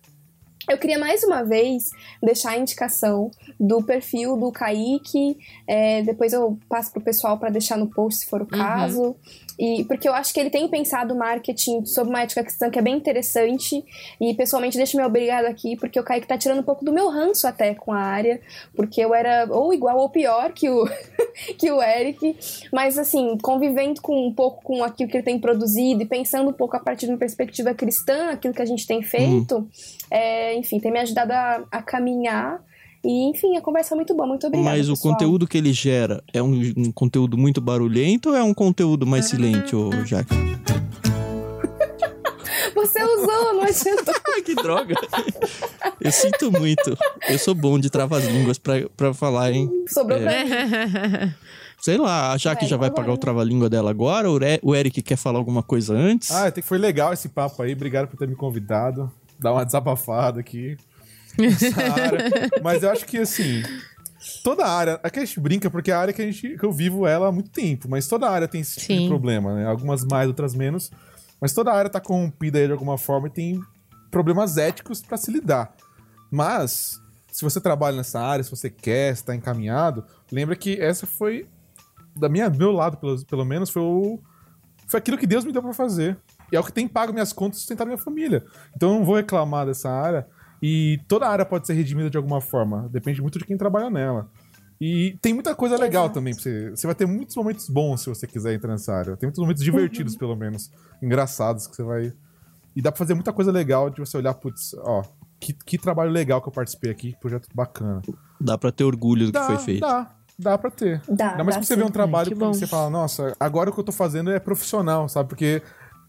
Eu 0.69 0.79
queria 0.79 0.99
mais 0.99 1.23
uma 1.25 1.43
vez 1.43 1.91
deixar 2.23 2.51
a 2.51 2.59
indicação 2.59 3.31
do 3.59 3.83
perfil 3.83 4.37
do 4.37 4.53
Kaique. 4.53 5.39
é, 5.67 6.03
depois 6.03 6.33
eu 6.33 6.59
passo 6.69 6.93
pro 6.93 7.01
pessoal 7.01 7.39
para 7.39 7.51
deixar 7.51 7.77
no 7.77 7.89
post 7.89 8.21
se 8.21 8.31
for 8.31 8.43
o 8.43 8.47
caso. 8.47 9.17
E 9.59 9.85
porque 9.85 10.09
eu 10.09 10.15
acho 10.15 10.33
que 10.33 10.41
ele 10.41 10.51
tem 10.51 10.66
pensado 10.69 11.15
marketing 11.15 11.85
sobre 11.85 12.11
uma 12.11 12.23
ética 12.23 12.43
cristã 12.43 12.70
que 12.70 12.79
é 12.79 12.83
bem 12.83 12.97
interessante. 12.97 13.85
E 14.20 14.35
pessoalmente 14.35 14.77
deixo 14.77 14.97
meu 14.97 15.07
obrigado 15.07 15.47
aqui, 15.47 15.77
porque 15.77 15.99
o 15.99 16.03
Kaique 16.03 16.27
tá 16.27 16.39
tirando 16.39 16.61
um 16.61 16.65
pouco 16.65 16.85
do 16.85 16.93
meu 16.93 17.09
ranço 17.09 17.47
até 17.47 17.74
com 17.74 17.93
a 17.93 17.99
área. 17.99 18.41
Porque 18.74 19.01
eu 19.01 19.15
era 19.15 19.47
ou 19.51 19.73
igual 19.73 19.99
ou 19.99 20.09
pior 20.09 20.53
que 20.53 20.69
o, 20.69 20.85
que 21.59 21.70
o 21.70 21.83
Eric. 21.83 22.37
Mas 22.73 22.99
assim, 22.99 23.37
convivendo 23.43 24.01
com 24.01 24.27
um 24.27 24.33
pouco 24.33 24.62
com 24.62 24.83
aquilo 24.83 25.11
que 25.11 25.16
ele 25.16 25.24
tem 25.24 25.39
produzido 25.39 26.03
e 26.03 26.07
pensando 26.07 26.51
um 26.51 26.53
pouco 26.53 26.77
a 26.77 26.81
partir 26.81 27.07
de 27.07 27.12
uma 27.12 27.19
perspectiva 27.19 27.74
cristã, 27.74 28.31
aquilo 28.31 28.55
que 28.55 28.62
a 28.62 28.66
gente 28.66 28.87
tem 28.87 29.03
feito, 29.03 29.69
é, 30.11 30.55
enfim, 30.55 30.79
tem 30.79 30.91
me 30.91 30.99
ajudado 30.99 31.33
a, 31.33 31.65
a 31.70 31.83
caminhar. 31.83 32.62
E, 33.05 33.31
enfim, 33.31 33.57
a 33.57 33.61
conversa 33.61 33.95
é 33.95 33.97
muito 33.97 34.15
boa. 34.15 34.27
Muito 34.29 34.47
obrigada. 34.47 34.70
Mas 34.77 34.89
o 34.89 34.93
pessoal. 34.93 35.15
conteúdo 35.15 35.47
que 35.47 35.59
ele 35.59 35.73
gera 35.73 36.23
é 36.33 36.43
um, 36.43 36.53
um 36.77 36.93
conteúdo 36.93 37.37
muito 37.37 37.61
barulhento 37.61 38.31
ou 38.31 38.37
é 38.37 38.43
um 38.43 38.55
conteúdo 38.55 39.05
mais 39.07 39.27
silente, 39.27 39.74
ô 39.74 39.91
Jaque? 40.07 40.33
Você 42.74 43.03
usou, 43.03 43.55
não 43.55 43.62
adiantou. 43.62 44.15
Ai, 44.35 44.43
que 44.43 44.55
droga! 44.55 44.95
Eu 46.01 46.11
sinto 46.12 46.51
muito. 46.51 46.97
Eu 47.29 47.39
sou 47.39 47.55
bom 47.55 47.79
de 47.79 47.91
trava-línguas 47.91 48.59
pra, 48.59 48.89
pra 48.97 49.12
falar, 49.15 49.53
hein? 49.53 49.70
Sobrou 49.89 50.19
É. 50.19 50.45
pra 50.45 51.27
mim. 51.27 51.33
Sei 51.81 51.97
lá, 51.99 52.33
a 52.33 52.37
Jaque 52.37 52.61
Vai, 52.62 52.69
já 52.70 52.77
vai 52.77 52.89
vai. 52.91 52.97
pagar 52.97 53.12
o 53.12 53.19
trava-língua 53.19 53.69
dela 53.69 53.91
agora? 53.91 54.29
O 54.62 54.74
Eric 54.74 55.03
quer 55.03 55.16
falar 55.16 55.39
alguma 55.41 55.65
coisa 55.65 55.93
antes? 55.95 56.31
Ah, 56.31 56.47
até 56.47 56.61
que 56.62 56.66
foi 56.69 56.79
legal 56.79 57.12
esse 57.12 57.29
papo 57.29 57.61
aí. 57.61 57.73
Obrigado 57.73 58.07
por 58.09 58.16
ter 58.16 58.29
me 58.29 58.37
convidado. 58.37 59.11
Dar 59.37 59.53
uma 59.53 59.65
desabafada 59.65 60.39
aqui. 60.39 60.77
Nessa 61.39 61.81
área. 61.81 62.31
Mas 62.63 62.83
eu 62.83 62.91
acho 62.91 63.05
que, 63.07 63.19
assim, 63.19 63.63
toda 64.43 64.67
área... 64.67 65.01
Aqui 65.03 65.21
a 65.21 65.25
gente 65.25 65.41
brinca 65.41 65.71
porque 65.71 65.91
é 65.91 65.95
a 65.95 65.99
área 65.99 66.13
que, 66.13 66.23
a 66.23 66.25
gente, 66.25 66.57
que 66.57 66.65
eu 66.65 66.73
vivo 66.73 67.07
ela 67.07 67.29
há 67.29 67.33
muito 67.33 67.51
tempo. 67.51 67.89
Mas 67.89 68.07
toda 68.07 68.29
área 68.29 68.49
tem 68.49 68.61
esse 68.61 68.81
tipo 68.81 69.01
de 69.01 69.09
problema, 69.09 69.55
né? 69.55 69.67
Algumas 69.67 70.05
mais, 70.05 70.29
outras 70.29 70.55
menos. 70.55 70.91
Mas 71.41 71.53
toda 71.53 71.73
área 71.73 71.91
tá 71.91 72.01
corrompida 72.01 72.59
aí 72.59 72.67
de 72.67 72.73
alguma 72.73 72.99
forma 72.99 73.29
e 73.29 73.31
tem 73.31 73.61
problemas 74.11 74.57
éticos 74.57 75.03
pra 75.03 75.17
se 75.17 75.31
lidar. 75.31 75.75
Mas, 76.31 77.01
se 77.31 77.43
você 77.45 77.61
trabalha 77.61 77.97
nessa 77.97 78.21
área, 78.21 78.45
se 78.45 78.51
você 78.51 78.71
quer, 78.71 79.17
se 79.17 79.25
tá 79.25 79.35
encaminhado, 79.35 80.05
lembra 80.31 80.57
que 80.57 80.81
essa 80.81 81.07
foi... 81.07 81.47
Da 82.15 82.29
minha, 82.29 82.51
do 82.51 82.59
meu 82.59 82.73
lado, 82.73 82.99
pelo, 82.99 83.25
pelo 83.25 83.45
menos, 83.45 83.71
foi 83.71 83.81
o 83.81 84.21
foi 84.93 84.99
aquilo 84.99 85.17
que 85.17 85.27
Deus 85.27 85.43
me 85.43 85.53
deu 85.53 85.63
pra 85.63 85.73
fazer. 85.73 86.19
E 86.53 86.57
é 86.57 86.61
o 86.61 86.63
que 86.63 86.71
tem 86.71 86.87
pago 86.87 87.15
minhas 87.15 87.33
contas 87.33 87.57
e 87.57 87.61
sustentado 87.61 87.87
minha 87.87 87.97
família. 87.97 88.45
Então 88.77 88.91
eu 88.91 88.99
não 88.99 89.05
vou 89.07 89.17
reclamar 89.17 89.65
dessa 89.65 89.89
área. 89.89 90.27
E 90.63 91.01
toda 91.09 91.29
área 91.29 91.45
pode 91.45 91.67
ser 91.67 91.73
redimida 91.73 92.09
de 92.09 92.17
alguma 92.17 92.41
forma. 92.41 92.89
Depende 92.91 93.21
muito 93.21 93.39
de 93.39 93.45
quem 93.45 93.57
trabalha 93.57 93.91
nela. 93.91 94.31
E 94.81 95.17
tem 95.21 95.35
muita 95.35 95.55
coisa 95.55 95.77
legal 95.77 96.05
Exato. 96.05 96.15
também 96.15 96.35
pra 96.35 96.43
você. 96.43 96.71
Você 96.71 96.87
vai 96.87 96.95
ter 96.95 97.07
muitos 97.07 97.35
momentos 97.37 97.69
bons 97.69 98.03
se 98.03 98.09
você 98.09 98.27
quiser 98.27 98.55
entrar 98.55 98.71
nessa 98.71 98.93
área. 98.93 99.17
Tem 99.17 99.27
muitos 99.27 99.41
momentos 99.41 99.63
divertidos, 99.63 100.17
pelo 100.17 100.37
menos. 100.37 100.71
Engraçados 101.03 101.67
que 101.67 101.77
você 101.77 101.83
vai. 101.83 102.13
E 102.75 102.81
dá 102.83 102.91
pra 102.91 102.99
fazer 102.99 103.15
muita 103.15 103.33
coisa 103.33 103.53
legal 103.53 103.91
de 103.91 104.01
você 104.01 104.17
olhar, 104.17 104.35
putz, 104.35 104.75
ó, 104.79 105.03
que, 105.39 105.53
que 105.53 105.77
trabalho 105.79 106.11
legal 106.11 106.41
que 106.41 106.49
eu 106.49 106.53
participei 106.53 106.91
aqui, 106.91 107.13
que 107.13 107.21
projeto 107.21 107.49
bacana. 107.55 108.01
Dá 108.41 108.57
pra 108.57 108.73
ter 108.73 108.85
orgulho 108.85 109.27
do 109.27 109.33
Dá, 109.33 109.41
que 109.41 109.47
foi 109.47 109.59
feito. 109.59 109.81
dá, 109.81 110.11
dá 110.39 110.59
pra 110.59 110.71
ter. 110.71 111.03
Dá, 111.09 111.33
Ainda 111.33 111.45
mais 111.45 111.57
dá 111.57 111.61
que 111.61 111.67
você 111.67 111.77
vê 111.77 111.85
um 111.85 111.91
trabalho 111.91 112.29
que 112.29 112.35
você 112.35 112.67
fala, 112.67 112.89
nossa, 112.89 113.37
agora 113.39 113.71
o 113.71 113.73
que 113.73 113.81
eu 113.81 113.85
tô 113.85 113.93
fazendo 113.93 114.31
é 114.31 114.39
profissional, 114.39 115.09
sabe? 115.09 115.29
Porque 115.29 115.63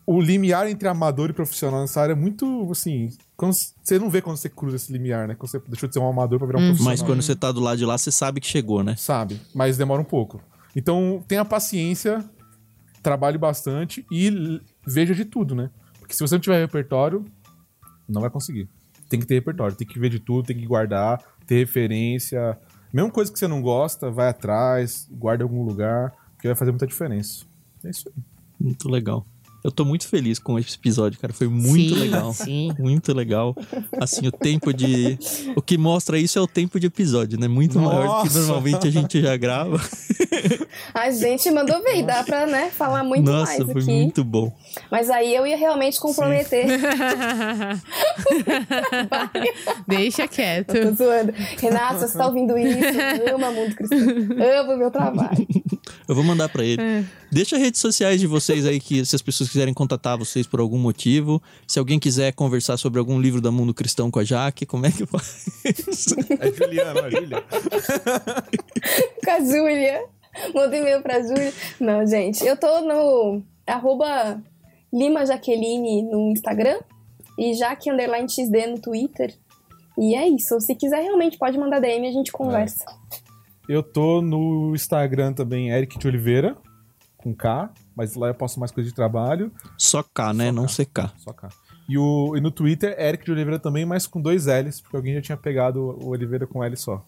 o 0.06 0.22
limiar 0.22 0.68
entre 0.68 0.88
amador 0.88 1.30
e 1.30 1.34
profissional 1.34 1.82
nessa 1.82 2.02
área 2.02 2.14
é 2.14 2.16
muito, 2.16 2.70
assim... 2.72 3.10
Quando, 3.44 3.56
você 3.56 4.00
não 4.00 4.10
vê 4.10 4.22
quando 4.22 4.38
você 4.38 4.48
cruza 4.48 4.78
esse 4.78 4.90
limiar, 4.90 5.28
né? 5.28 5.36
Quando 5.36 5.52
você 5.52 5.60
deixou 5.68 5.90
de 5.90 5.94
ser 5.94 6.00
um 6.00 6.08
amador 6.08 6.40
pra 6.40 6.48
virar 6.48 6.60
um 6.60 6.68
profissional. 6.68 6.94
Mas 6.94 7.02
quando 7.02 7.22
você 7.22 7.36
tá 7.36 7.52
do 7.52 7.60
lado 7.60 7.78
de 7.78 7.86
lá, 7.86 7.98
você 7.98 8.10
sabe 8.10 8.40
que 8.40 8.48
chegou, 8.48 8.82
né? 8.82 8.96
Sabe, 8.96 9.38
mas 9.54 9.76
demora 9.78 10.02
um 10.02 10.06
pouco. 10.06 10.42
Então, 10.74 11.22
tenha 11.28 11.44
paciência, 11.44 12.24
trabalhe 13.02 13.38
bastante 13.38 14.06
e 14.10 14.62
veja 14.88 15.14
de 15.14 15.26
tudo, 15.26 15.54
né? 15.54 15.70
Porque 16.00 16.14
se 16.14 16.22
você 16.22 16.36
não 16.36 16.40
tiver 16.40 16.58
repertório, 16.58 17.26
não 18.08 18.22
vai 18.22 18.30
conseguir. 18.30 18.70
Tem 19.10 19.20
que 19.20 19.26
ter 19.26 19.34
repertório, 19.34 19.76
tem 19.76 19.86
que 19.86 20.00
ver 20.00 20.08
de 20.08 20.20
tudo, 20.20 20.46
tem 20.46 20.58
que 20.58 20.66
guardar, 20.66 21.22
ter 21.46 21.58
referência. 21.58 22.58
Mesmo 22.94 23.12
coisa 23.12 23.30
que 23.30 23.38
você 23.38 23.46
não 23.46 23.62
gosta, 23.62 24.10
vai 24.10 24.30
atrás, 24.30 25.06
guarda 25.12 25.44
em 25.44 25.48
algum 25.48 25.66
lugar, 25.66 26.14
que 26.40 26.48
vai 26.48 26.56
fazer 26.56 26.72
muita 26.72 26.88
diferença. 26.88 27.44
É 27.84 27.90
isso 27.90 28.08
aí. 28.08 28.24
Muito 28.58 28.88
legal. 28.88 29.26
Eu 29.64 29.72
tô 29.72 29.86
muito 29.86 30.08
feliz 30.08 30.40
com 30.40 30.60
esse 30.60 30.76
episódio, 30.76 31.20
cara. 31.20 31.34
Foi 31.34 31.48
muito 31.48 31.96
Sim, 31.96 32.02
legal. 32.02 32.34
sim. 32.34 32.72
Muito 32.78 33.14
legal. 33.14 33.56
Assim, 34.00 34.28
o 34.28 34.32
tempo 34.32 34.74
de. 34.74 35.18
O 35.56 35.62
que 35.62 35.78
mostra 35.78 36.20
isso 36.20 36.38
é 36.38 36.42
o 36.42 36.48
tempo 36.48 36.80
de 36.80 36.88
episódio, 36.88 37.40
né? 37.40 37.48
Muito 37.48 37.80
maior 37.80 38.02
do 38.02 38.08
que 38.30 38.36
Nossa! 38.36 38.40
normalmente 38.42 38.88
a 38.88 38.92
gente 38.92 39.22
já 39.22 39.38
grava. 39.38 39.80
A 40.94 41.10
gente 41.12 41.50
mandou 41.52 41.82
ver, 41.82 42.00
e 42.00 42.04
dá 42.04 42.24
pra, 42.24 42.46
né, 42.46 42.70
falar 42.70 43.04
muito 43.04 43.32
Nossa, 43.32 43.58
mais 43.58 43.72
foi 43.72 43.82
aqui. 43.82 43.92
muito 43.92 44.24
bom. 44.24 44.52
Mas 44.92 45.10
aí 45.10 45.34
eu 45.34 45.48
ia 45.48 45.56
realmente 45.56 46.00
comprometer. 46.00 46.66
Deixa 49.88 50.28
quieto. 50.28 50.74
Tô 50.74 50.94
zoando. 50.94 51.34
Renato, 51.60 52.00
você 52.00 52.18
tá 52.18 52.28
ouvindo 52.28 52.58
isso? 52.58 52.80
Ama 53.36 53.52
mundo 53.52 53.76
cristão. 53.76 53.98
Amo 54.00 54.78
meu 54.78 54.92
trabalho. 54.92 55.48
Eu 56.08 56.16
vou 56.16 56.24
mandar 56.24 56.50
pra 56.50 56.64
ele. 56.64 56.82
É. 56.82 57.04
Deixa 57.34 57.56
as 57.56 57.62
redes 57.64 57.82
sociais 57.82 58.20
de 58.22 58.28
vocês 58.28 58.64
aí, 58.64 58.80
que 58.80 59.04
se 59.04 59.16
as 59.16 59.22
pessoas 59.22 59.50
quiserem 59.50 59.74
contatar 59.74 60.16
vocês 60.16 60.46
por 60.46 60.60
algum 60.60 60.78
motivo. 60.78 61.42
Se 61.68 61.80
alguém 61.80 61.98
quiser 62.00 62.32
conversar 62.34 62.78
sobre 62.78 63.00
algum 63.00 63.20
livro 63.20 63.42
da 63.42 63.52
Mundo 63.52 63.74
Cristão 63.74 64.12
com 64.12 64.20
a 64.20 64.24
Jaque, 64.24 64.68
como 64.68 64.86
é 64.86 64.92
que 64.92 65.04
faz? 65.08 65.46
É 66.40 66.52
Juliana, 66.52 67.02
olha, 67.02 67.20
Júlia. 67.20 67.44
Com 69.26 69.32
a 69.32 69.40
Júlia. 69.40 70.06
Manda 70.54 70.78
e-mail 70.78 71.02
pra 71.02 71.24
Júlia. 71.24 71.52
Não, 71.80 72.06
gente. 72.06 72.46
Eu 72.46 72.56
tô 72.56 72.82
no 72.82 73.42
arroba 73.66 74.40
Lima 74.94 75.26
Jaqueline 75.26 76.04
no 76.04 76.30
Instagram 76.32 76.80
e 77.40 77.56
Jaque 77.56 77.90
Underline 77.90 78.30
XD 78.30 78.68
no 78.68 78.80
Twitter. 78.80 79.34
E 79.98 80.14
é 80.14 80.28
isso. 80.28 80.60
Se 80.62 80.76
quiser, 80.76 81.02
realmente 81.02 81.40
pode 81.40 81.58
mandar 81.58 81.80
DM 81.80 82.06
e 82.06 82.10
a 82.10 82.14
gente 82.14 82.32
conversa. 82.32 82.86
Eu 83.68 83.82
tô 83.82 84.22
no 84.22 84.76
Instagram 84.76 85.34
também, 85.34 85.72
Eric 85.72 85.98
de 85.98 86.08
Oliveira, 86.08 86.56
com 87.24 87.34
K, 87.34 87.70
mas 87.96 88.16
lá 88.16 88.28
eu 88.28 88.34
posto 88.36 88.60
mais 88.60 88.72
coisa 88.72 88.90
de 88.90 88.96
trabalho. 88.96 89.52
Só 89.78 90.04
K, 90.04 90.34
né? 90.34 90.48
Só 90.48 90.52
Não 90.52 90.66
K. 90.68 90.86
CK. 90.86 91.14
Só 91.18 91.34
cá. 91.34 91.50
E, 91.88 91.98
o, 91.98 92.36
e 92.38 92.42
no 92.42 92.50
Twitter, 92.52 92.96
Eric 93.00 93.26
de 93.26 93.32
Oliveira 93.32 93.60
também, 93.60 93.86
mas 93.86 94.08
com 94.08 94.22
dois 94.22 94.46
L's, 94.46 94.80
porque 94.82 94.96
alguém 94.96 95.14
já 95.16 95.22
tinha 95.22 95.38
pegado 95.38 95.82
o 95.82 96.10
Oliveira 96.10 96.46
com 96.48 96.64
L 96.64 96.76
só. 96.78 97.04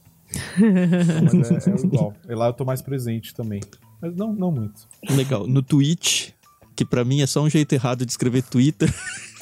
Então, 0.58 1.40
mas 1.40 1.68
é, 1.68 1.72
é 1.72 1.76
igual. 1.76 2.14
E 2.28 2.34
lá 2.36 2.48
eu 2.48 2.54
tô 2.54 2.66
mais 2.66 2.82
presente 2.82 3.34
também. 3.34 3.62
Mas 4.02 4.16
não, 4.16 4.34
não 4.34 4.52
muito. 4.52 4.88
Legal. 5.10 5.48
No 5.48 5.62
Twitch, 5.62 6.32
que 6.76 6.84
pra 6.84 7.06
mim 7.06 7.22
é 7.22 7.28
só 7.28 7.42
um 7.42 7.50
jeito 7.50 7.72
errado 7.74 8.06
de 8.06 8.12
escrever 8.12 8.44
Twitter. 8.44 8.92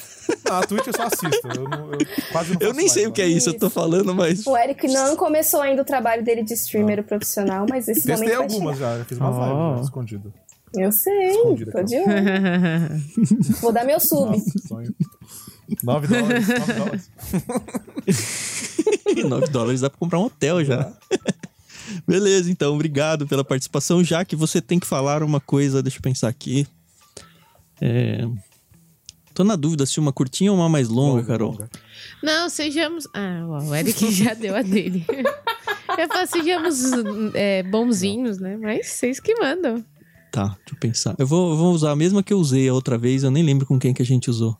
Ah, 0.50 0.60
a 0.60 0.66
Twitch 0.66 0.86
eu 0.86 0.92
só 0.94 1.02
assisto. 1.04 1.46
Eu, 1.54 1.68
não, 1.68 1.92
eu 1.92 1.98
quase 2.32 2.54
não 2.54 2.60
Eu 2.62 2.72
nem 2.72 2.88
sei 2.88 3.06
o 3.06 3.12
que 3.12 3.20
é 3.20 3.24
lá. 3.26 3.30
isso, 3.30 3.50
eu 3.50 3.58
tô 3.58 3.68
falando, 3.68 4.14
mas. 4.14 4.46
O 4.46 4.56
Eric 4.56 4.88
não 4.88 5.16
começou 5.16 5.60
ainda 5.60 5.82
o 5.82 5.84
trabalho 5.84 6.24
dele 6.24 6.42
de 6.42 6.54
streamer 6.54 7.02
profissional, 7.04 7.66
mas 7.68 7.88
esse 7.88 8.06
Testei 8.06 8.28
momento 8.34 8.48
vai 8.48 8.56
algumas 8.56 8.78
já, 8.78 8.98
já 8.98 9.04
fiz 9.04 9.18
umas 9.18 9.36
Oh. 9.36 9.40
lives 9.44 9.76
já, 9.76 9.82
escondido. 9.84 10.32
Eu 10.76 10.90
sei, 10.92 11.30
Escondido 11.30 11.70
tô 11.72 11.82
de 11.82 11.96
olho. 11.96 12.06
Vou 13.60 13.72
dar 13.72 13.84
meu 13.84 14.00
sub. 14.00 14.36
Nossa, 14.36 14.58
sonho. 14.66 14.94
9 15.82 16.06
dólares, 16.08 16.48
9 16.48 16.72
dólares. 16.72 17.10
9 19.28 19.46
dólares 19.48 19.80
dá 19.80 19.88
pra 19.90 19.98
comprar 19.98 20.18
um 20.18 20.24
hotel 20.24 20.64
já. 20.64 20.92
Beleza, 22.06 22.50
então, 22.50 22.74
obrigado 22.74 23.26
pela 23.26 23.44
participação. 23.44 24.02
Já 24.02 24.24
que 24.24 24.34
você 24.34 24.60
tem 24.60 24.78
que 24.78 24.86
falar 24.86 25.22
uma 25.22 25.40
coisa, 25.40 25.82
deixa 25.82 25.98
eu 25.98 26.02
pensar 26.02 26.28
aqui. 26.28 26.66
É... 27.80 28.26
Tô 29.32 29.42
na 29.42 29.56
dúvida 29.56 29.84
se 29.84 29.98
uma 29.98 30.12
curtinha 30.12 30.52
ou 30.52 30.58
uma 30.58 30.68
mais 30.68 30.88
longa, 30.88 31.16
Longa, 31.16 31.26
Carol. 31.26 31.50
longa. 31.52 31.70
Não, 32.22 32.48
sejamos. 32.48 33.08
Ah, 33.12 33.42
o 33.44 33.74
Eric 33.74 34.10
já 34.12 34.32
deu 34.32 34.54
a 34.54 34.62
dele. 34.62 35.04
Eu 35.98 36.08
falar, 36.08 36.26
sejamos 36.26 36.82
é, 37.34 37.62
bonzinhos, 37.64 38.38
né? 38.38 38.56
Mas 38.56 38.86
vocês 38.88 39.18
que 39.18 39.34
mandam. 39.40 39.84
Tá, 40.34 40.46
deixa 40.46 40.72
eu 40.72 40.76
pensar. 40.80 41.14
Eu 41.16 41.26
vou, 41.28 41.50
eu 41.52 41.56
vou 41.56 41.72
usar 41.72 41.92
a 41.92 41.96
mesma 41.96 42.20
que 42.20 42.32
eu 42.32 42.38
usei 42.38 42.68
a 42.68 42.74
outra 42.74 42.98
vez, 42.98 43.22
eu 43.22 43.30
nem 43.30 43.44
lembro 43.44 43.64
com 43.66 43.78
quem 43.78 43.94
que 43.94 44.02
a 44.02 44.04
gente 44.04 44.28
usou. 44.28 44.56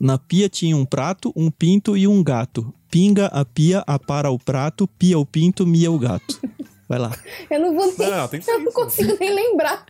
Na 0.00 0.18
pia 0.18 0.48
tinha 0.48 0.76
um 0.76 0.84
prato, 0.84 1.32
um 1.36 1.48
pinto 1.48 1.96
e 1.96 2.08
um 2.08 2.24
gato. 2.24 2.74
Pinga 2.90 3.26
a 3.26 3.44
pia, 3.44 3.84
apara 3.86 4.30
o 4.32 4.38
prato, 4.38 4.88
pia 4.98 5.16
o 5.16 5.24
pinto, 5.24 5.64
mia 5.64 5.92
o 5.92 5.98
gato. 5.98 6.40
Vai 6.88 6.98
lá. 6.98 7.12
Eu 7.48 7.60
não 7.60 7.72
vou 7.74 7.86
nem. 7.96 8.10
Não, 8.10 8.28
eu 8.48 8.58
não 8.64 8.72
consigo 8.72 9.16
nem 9.20 9.32
lembrar. 9.32 9.86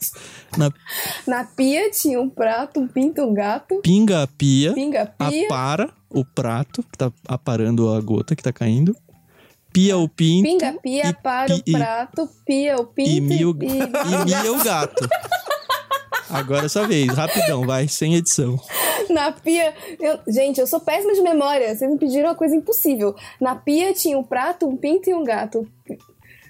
Na 0.57 0.71
Na 1.27 1.45
pia 1.45 1.91
tinha 1.91 2.21
um 2.21 2.29
prato, 2.29 2.79
um 2.79 2.87
pinto, 2.87 3.23
um 3.23 3.33
gato. 3.33 3.81
pinga 3.83 4.23
a 4.23 4.27
pia, 4.27 4.75
Pinga 4.75 5.07
pia. 5.07 5.47
apara 5.47 5.91
o 6.11 6.25
prato, 6.27 6.83
que 6.83 6.99
tá 6.99 7.11
aparando 7.27 7.89
a 7.91 7.99
gota 8.03 8.37
que 8.37 8.43
tá 8.43 8.53
caindo. 8.53 8.95
Pia 9.73 9.97
o 9.97 10.09
pinto 10.09 10.49
Pinga 10.49 10.75
pia, 10.83 11.09
e 11.09 11.13
para 11.15 11.55
o 11.55 11.63
prato, 11.73 12.29
pia 12.45 12.77
o 12.77 12.87
pinto 12.87 13.11
e 13.11 13.21
mia 13.21 13.49
o, 13.49 13.57
e- 13.63 13.67
e 14.23 14.25
mia 14.25 14.53
o 14.53 14.63
gato. 14.63 15.09
Agora 16.29 16.67
é 16.67 16.69
sua 16.69 16.87
vez, 16.87 17.09
rapidão, 17.15 17.67
vai, 17.67 17.89
sem 17.89 18.15
edição. 18.15 18.59
Na 19.11 19.33
pia. 19.33 19.75
eu- 20.01 20.19
gente, 20.29 20.61
eu 20.61 20.67
sou 20.67 20.81
péssima 20.81 21.15
de 21.15 21.21
memória. 21.23 21.75
Vocês 21.75 21.91
me 21.91 21.99
pediram 21.99 22.29
uma 22.29 22.35
coisa 22.35 22.55
impossível. 22.57 23.15
Na 23.41 23.55
pia 23.55 23.93
tinha 23.93 24.19
um 24.19 24.23
prato, 24.25 24.67
um 24.67 24.77
pinto 24.77 25.09
e 25.11 25.15
um 25.15 25.25
gato. 25.25 25.67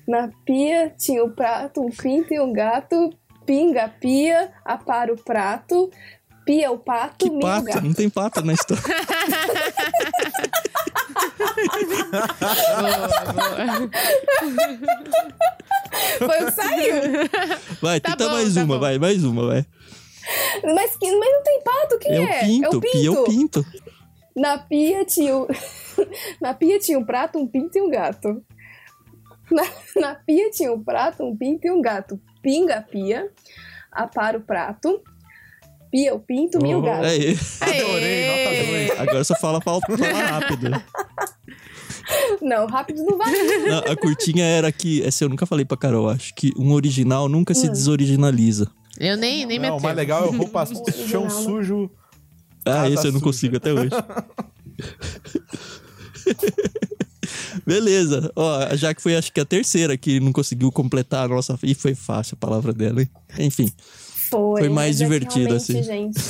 Na 0.07 0.28
pia 0.44 0.93
tinha 0.99 1.24
um 1.24 1.31
prato, 1.31 1.81
um 1.81 1.90
pinto 1.90 2.32
e 2.35 2.40
um 2.40 2.53
gato. 2.53 3.11
Pinga 3.47 3.85
a 3.85 3.89
pia, 3.89 4.53
apara 4.65 5.12
o 5.12 5.16
prato. 5.16 5.90
Pia 6.44 6.70
o 6.73 6.78
pato, 6.78 7.15
Que 7.19 7.31
o 7.31 7.39
pato? 7.40 7.65
gato. 7.66 7.81
Não 7.82 7.93
tem 7.94 8.09
pato 8.11 8.44
na 8.44 8.53
história. 8.53 8.82
Foi 16.19 16.43
o 16.43 16.47
que 16.47 16.52
saiu. 16.52 16.94
Vai, 17.81 18.01
Tá 18.01 18.10
tenta 18.10 18.24
bom, 18.28 18.32
mais 18.35 18.55
tá 18.55 18.60
uma, 18.64 18.74
bom. 18.74 18.81
vai, 18.81 18.98
mais 18.98 19.24
uma, 19.24 19.47
vai. 19.47 19.66
Mas, 20.74 20.97
que- 20.97 21.16
mas 21.16 21.32
não 21.32 21.43
tem 21.43 21.62
pato, 21.62 21.98
quem 21.98 22.12
É 22.12 22.23
é? 22.23 22.39
o 22.39 22.47
pinto, 22.47 22.64
é 22.64 22.77
o 22.77 22.81
pinto. 22.81 23.20
o 23.20 23.24
pinto. 23.24 23.66
Na 24.36 24.59
pia 24.59 25.05
tinha. 25.05 25.32
Na 26.40 26.55
pia 26.55 26.78
tinha 26.78 26.98
um 26.98 27.05
prato, 27.05 27.39
um 27.39 27.47
pinto 27.47 27.77
e 27.77 27.82
um 27.82 27.90
gato. 27.90 28.43
Na, 29.51 29.62
na 29.97 30.14
pia 30.14 30.51
tinha 30.51 30.73
um 30.73 30.82
prato, 30.82 31.23
um 31.23 31.36
pinto 31.36 31.66
e 31.66 31.70
um 31.70 31.82
gato. 31.82 32.19
Pinga 32.40 32.77
a 32.78 32.82
pia, 32.82 33.28
apara 33.90 34.39
o 34.39 34.40
prato, 34.40 35.02
pia 35.93 36.12
o 36.14 36.19
pinto, 36.19 36.60
mia 36.60 36.77
o 36.77 36.81
Oh. 36.81 36.82
gato. 36.82 37.05
Aí. 37.05 37.39
Adorei, 37.60 38.27
nota 38.27 38.66
dois. 38.66 38.90
Agora 39.01 39.24
só 39.24 39.35
fala, 39.36 39.60
fala, 39.60 39.81
fala 39.81 40.23
rápido. 40.40 40.70
Não, 42.43 42.66
rápido 42.66 43.02
não 43.05 43.16
vai. 43.16 43.31
Não, 43.32 43.78
a 43.93 43.97
curtinha 43.97 44.44
era 44.44 44.70
que, 44.73 45.02
essa 45.05 45.24
eu 45.24 45.28
nunca 45.28 45.47
falei 45.47 45.64
pra 45.64 45.77
Carol, 45.77 46.10
acho 46.10 46.35
que 46.35 46.52
um 46.59 46.73
original 46.73 47.28
nunca 47.28 47.52
Hum. 47.52 47.56
se 47.56 47.69
desoriginaliza. 47.69 48.69
Eu 48.98 49.16
nem, 49.16 49.47
nem 49.47 49.59
me 49.59 49.69
Não, 49.69 49.77
o 49.78 49.82
mais 49.82 49.97
legal 49.97 50.24
é 50.24 50.28
o 50.28 50.36
roupa 50.36 50.66
chão 51.09 51.31
sujo. 51.31 51.89
Ah, 52.66 52.89
esse 52.90 53.06
eu 53.06 53.12
não 53.12 53.20
sujo. 53.20 53.24
consigo 53.24 53.56
até 53.56 53.73
hoje. 53.73 53.90
Beleza. 57.66 58.32
Ó, 58.35 58.74
já 58.77 58.94
que 58.94 59.02
foi 59.02 59.16
acho 59.16 59.32
que 59.32 59.40
a 59.40 59.44
terceira 59.44 59.97
que 59.97 60.19
não 60.20 60.32
conseguiu 60.32 60.70
completar 60.73 61.24
a 61.24 61.28
nossa. 61.28 61.59
E 61.62 61.74
foi 61.74 61.94
fácil 61.94 62.35
a 62.35 62.39
palavra 62.44 62.73
dela, 62.73 63.01
hein? 63.01 63.09
Enfim. 63.39 63.70
Foi, 64.32 64.62
Foi 64.62 64.68
mais 64.70 64.98
é 64.98 65.04
divertido, 65.04 65.54
assim. 65.54 65.82
gente. 65.82 66.18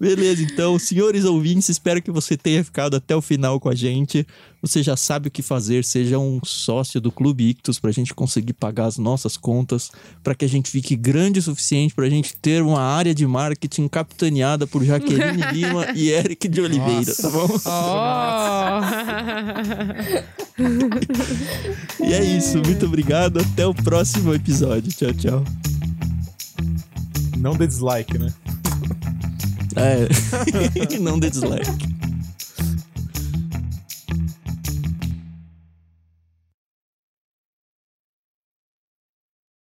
Beleza, 0.00 0.42
então, 0.42 0.78
senhores 0.78 1.26
ouvintes, 1.26 1.68
espero 1.68 2.00
que 2.00 2.10
você 2.10 2.38
tenha 2.38 2.64
ficado 2.64 2.96
até 2.96 3.14
o 3.14 3.20
final 3.20 3.60
com 3.60 3.68
a 3.68 3.74
gente. 3.74 4.26
Você 4.62 4.82
já 4.82 4.96
sabe 4.96 5.28
o 5.28 5.30
que 5.30 5.42
fazer, 5.42 5.84
seja 5.84 6.18
um 6.18 6.40
sócio 6.42 6.98
do 7.02 7.12
Clube 7.12 7.50
Ictus 7.50 7.78
pra 7.78 7.92
gente 7.92 8.14
conseguir 8.14 8.54
pagar 8.54 8.86
as 8.86 8.96
nossas 8.96 9.36
contas, 9.36 9.90
para 10.22 10.34
que 10.34 10.46
a 10.46 10.48
gente 10.48 10.70
fique 10.70 10.96
grande 10.96 11.38
o 11.38 11.42
suficiente 11.42 11.94
pra 11.94 12.08
gente 12.08 12.34
ter 12.34 12.62
uma 12.62 12.80
área 12.80 13.14
de 13.14 13.26
marketing 13.26 13.86
capitaneada 13.88 14.66
por 14.66 14.82
Jaqueline 14.82 15.42
Lima 15.52 15.88
e 15.94 16.08
Eric 16.08 16.48
de 16.48 16.62
Oliveira, 16.62 17.04
Nossa. 17.04 17.22
tá 17.22 17.28
bom? 17.28 17.46
Oh! 17.66 17.74
E 22.00 22.12
é 22.12 22.22
isso, 22.22 22.58
muito 22.58 22.86
obrigado, 22.86 23.40
até 23.40 23.66
o 23.66 23.74
próximo 23.74 24.34
episódio. 24.34 24.92
Tchau, 24.92 25.12
tchau. 25.12 25.44
Não 27.38 27.54
dê 27.56 27.66
dislike, 27.66 28.18
né? 28.18 28.32
É, 29.76 30.08
não 31.00 31.18
dê 31.18 31.30
dislike. 31.30 31.70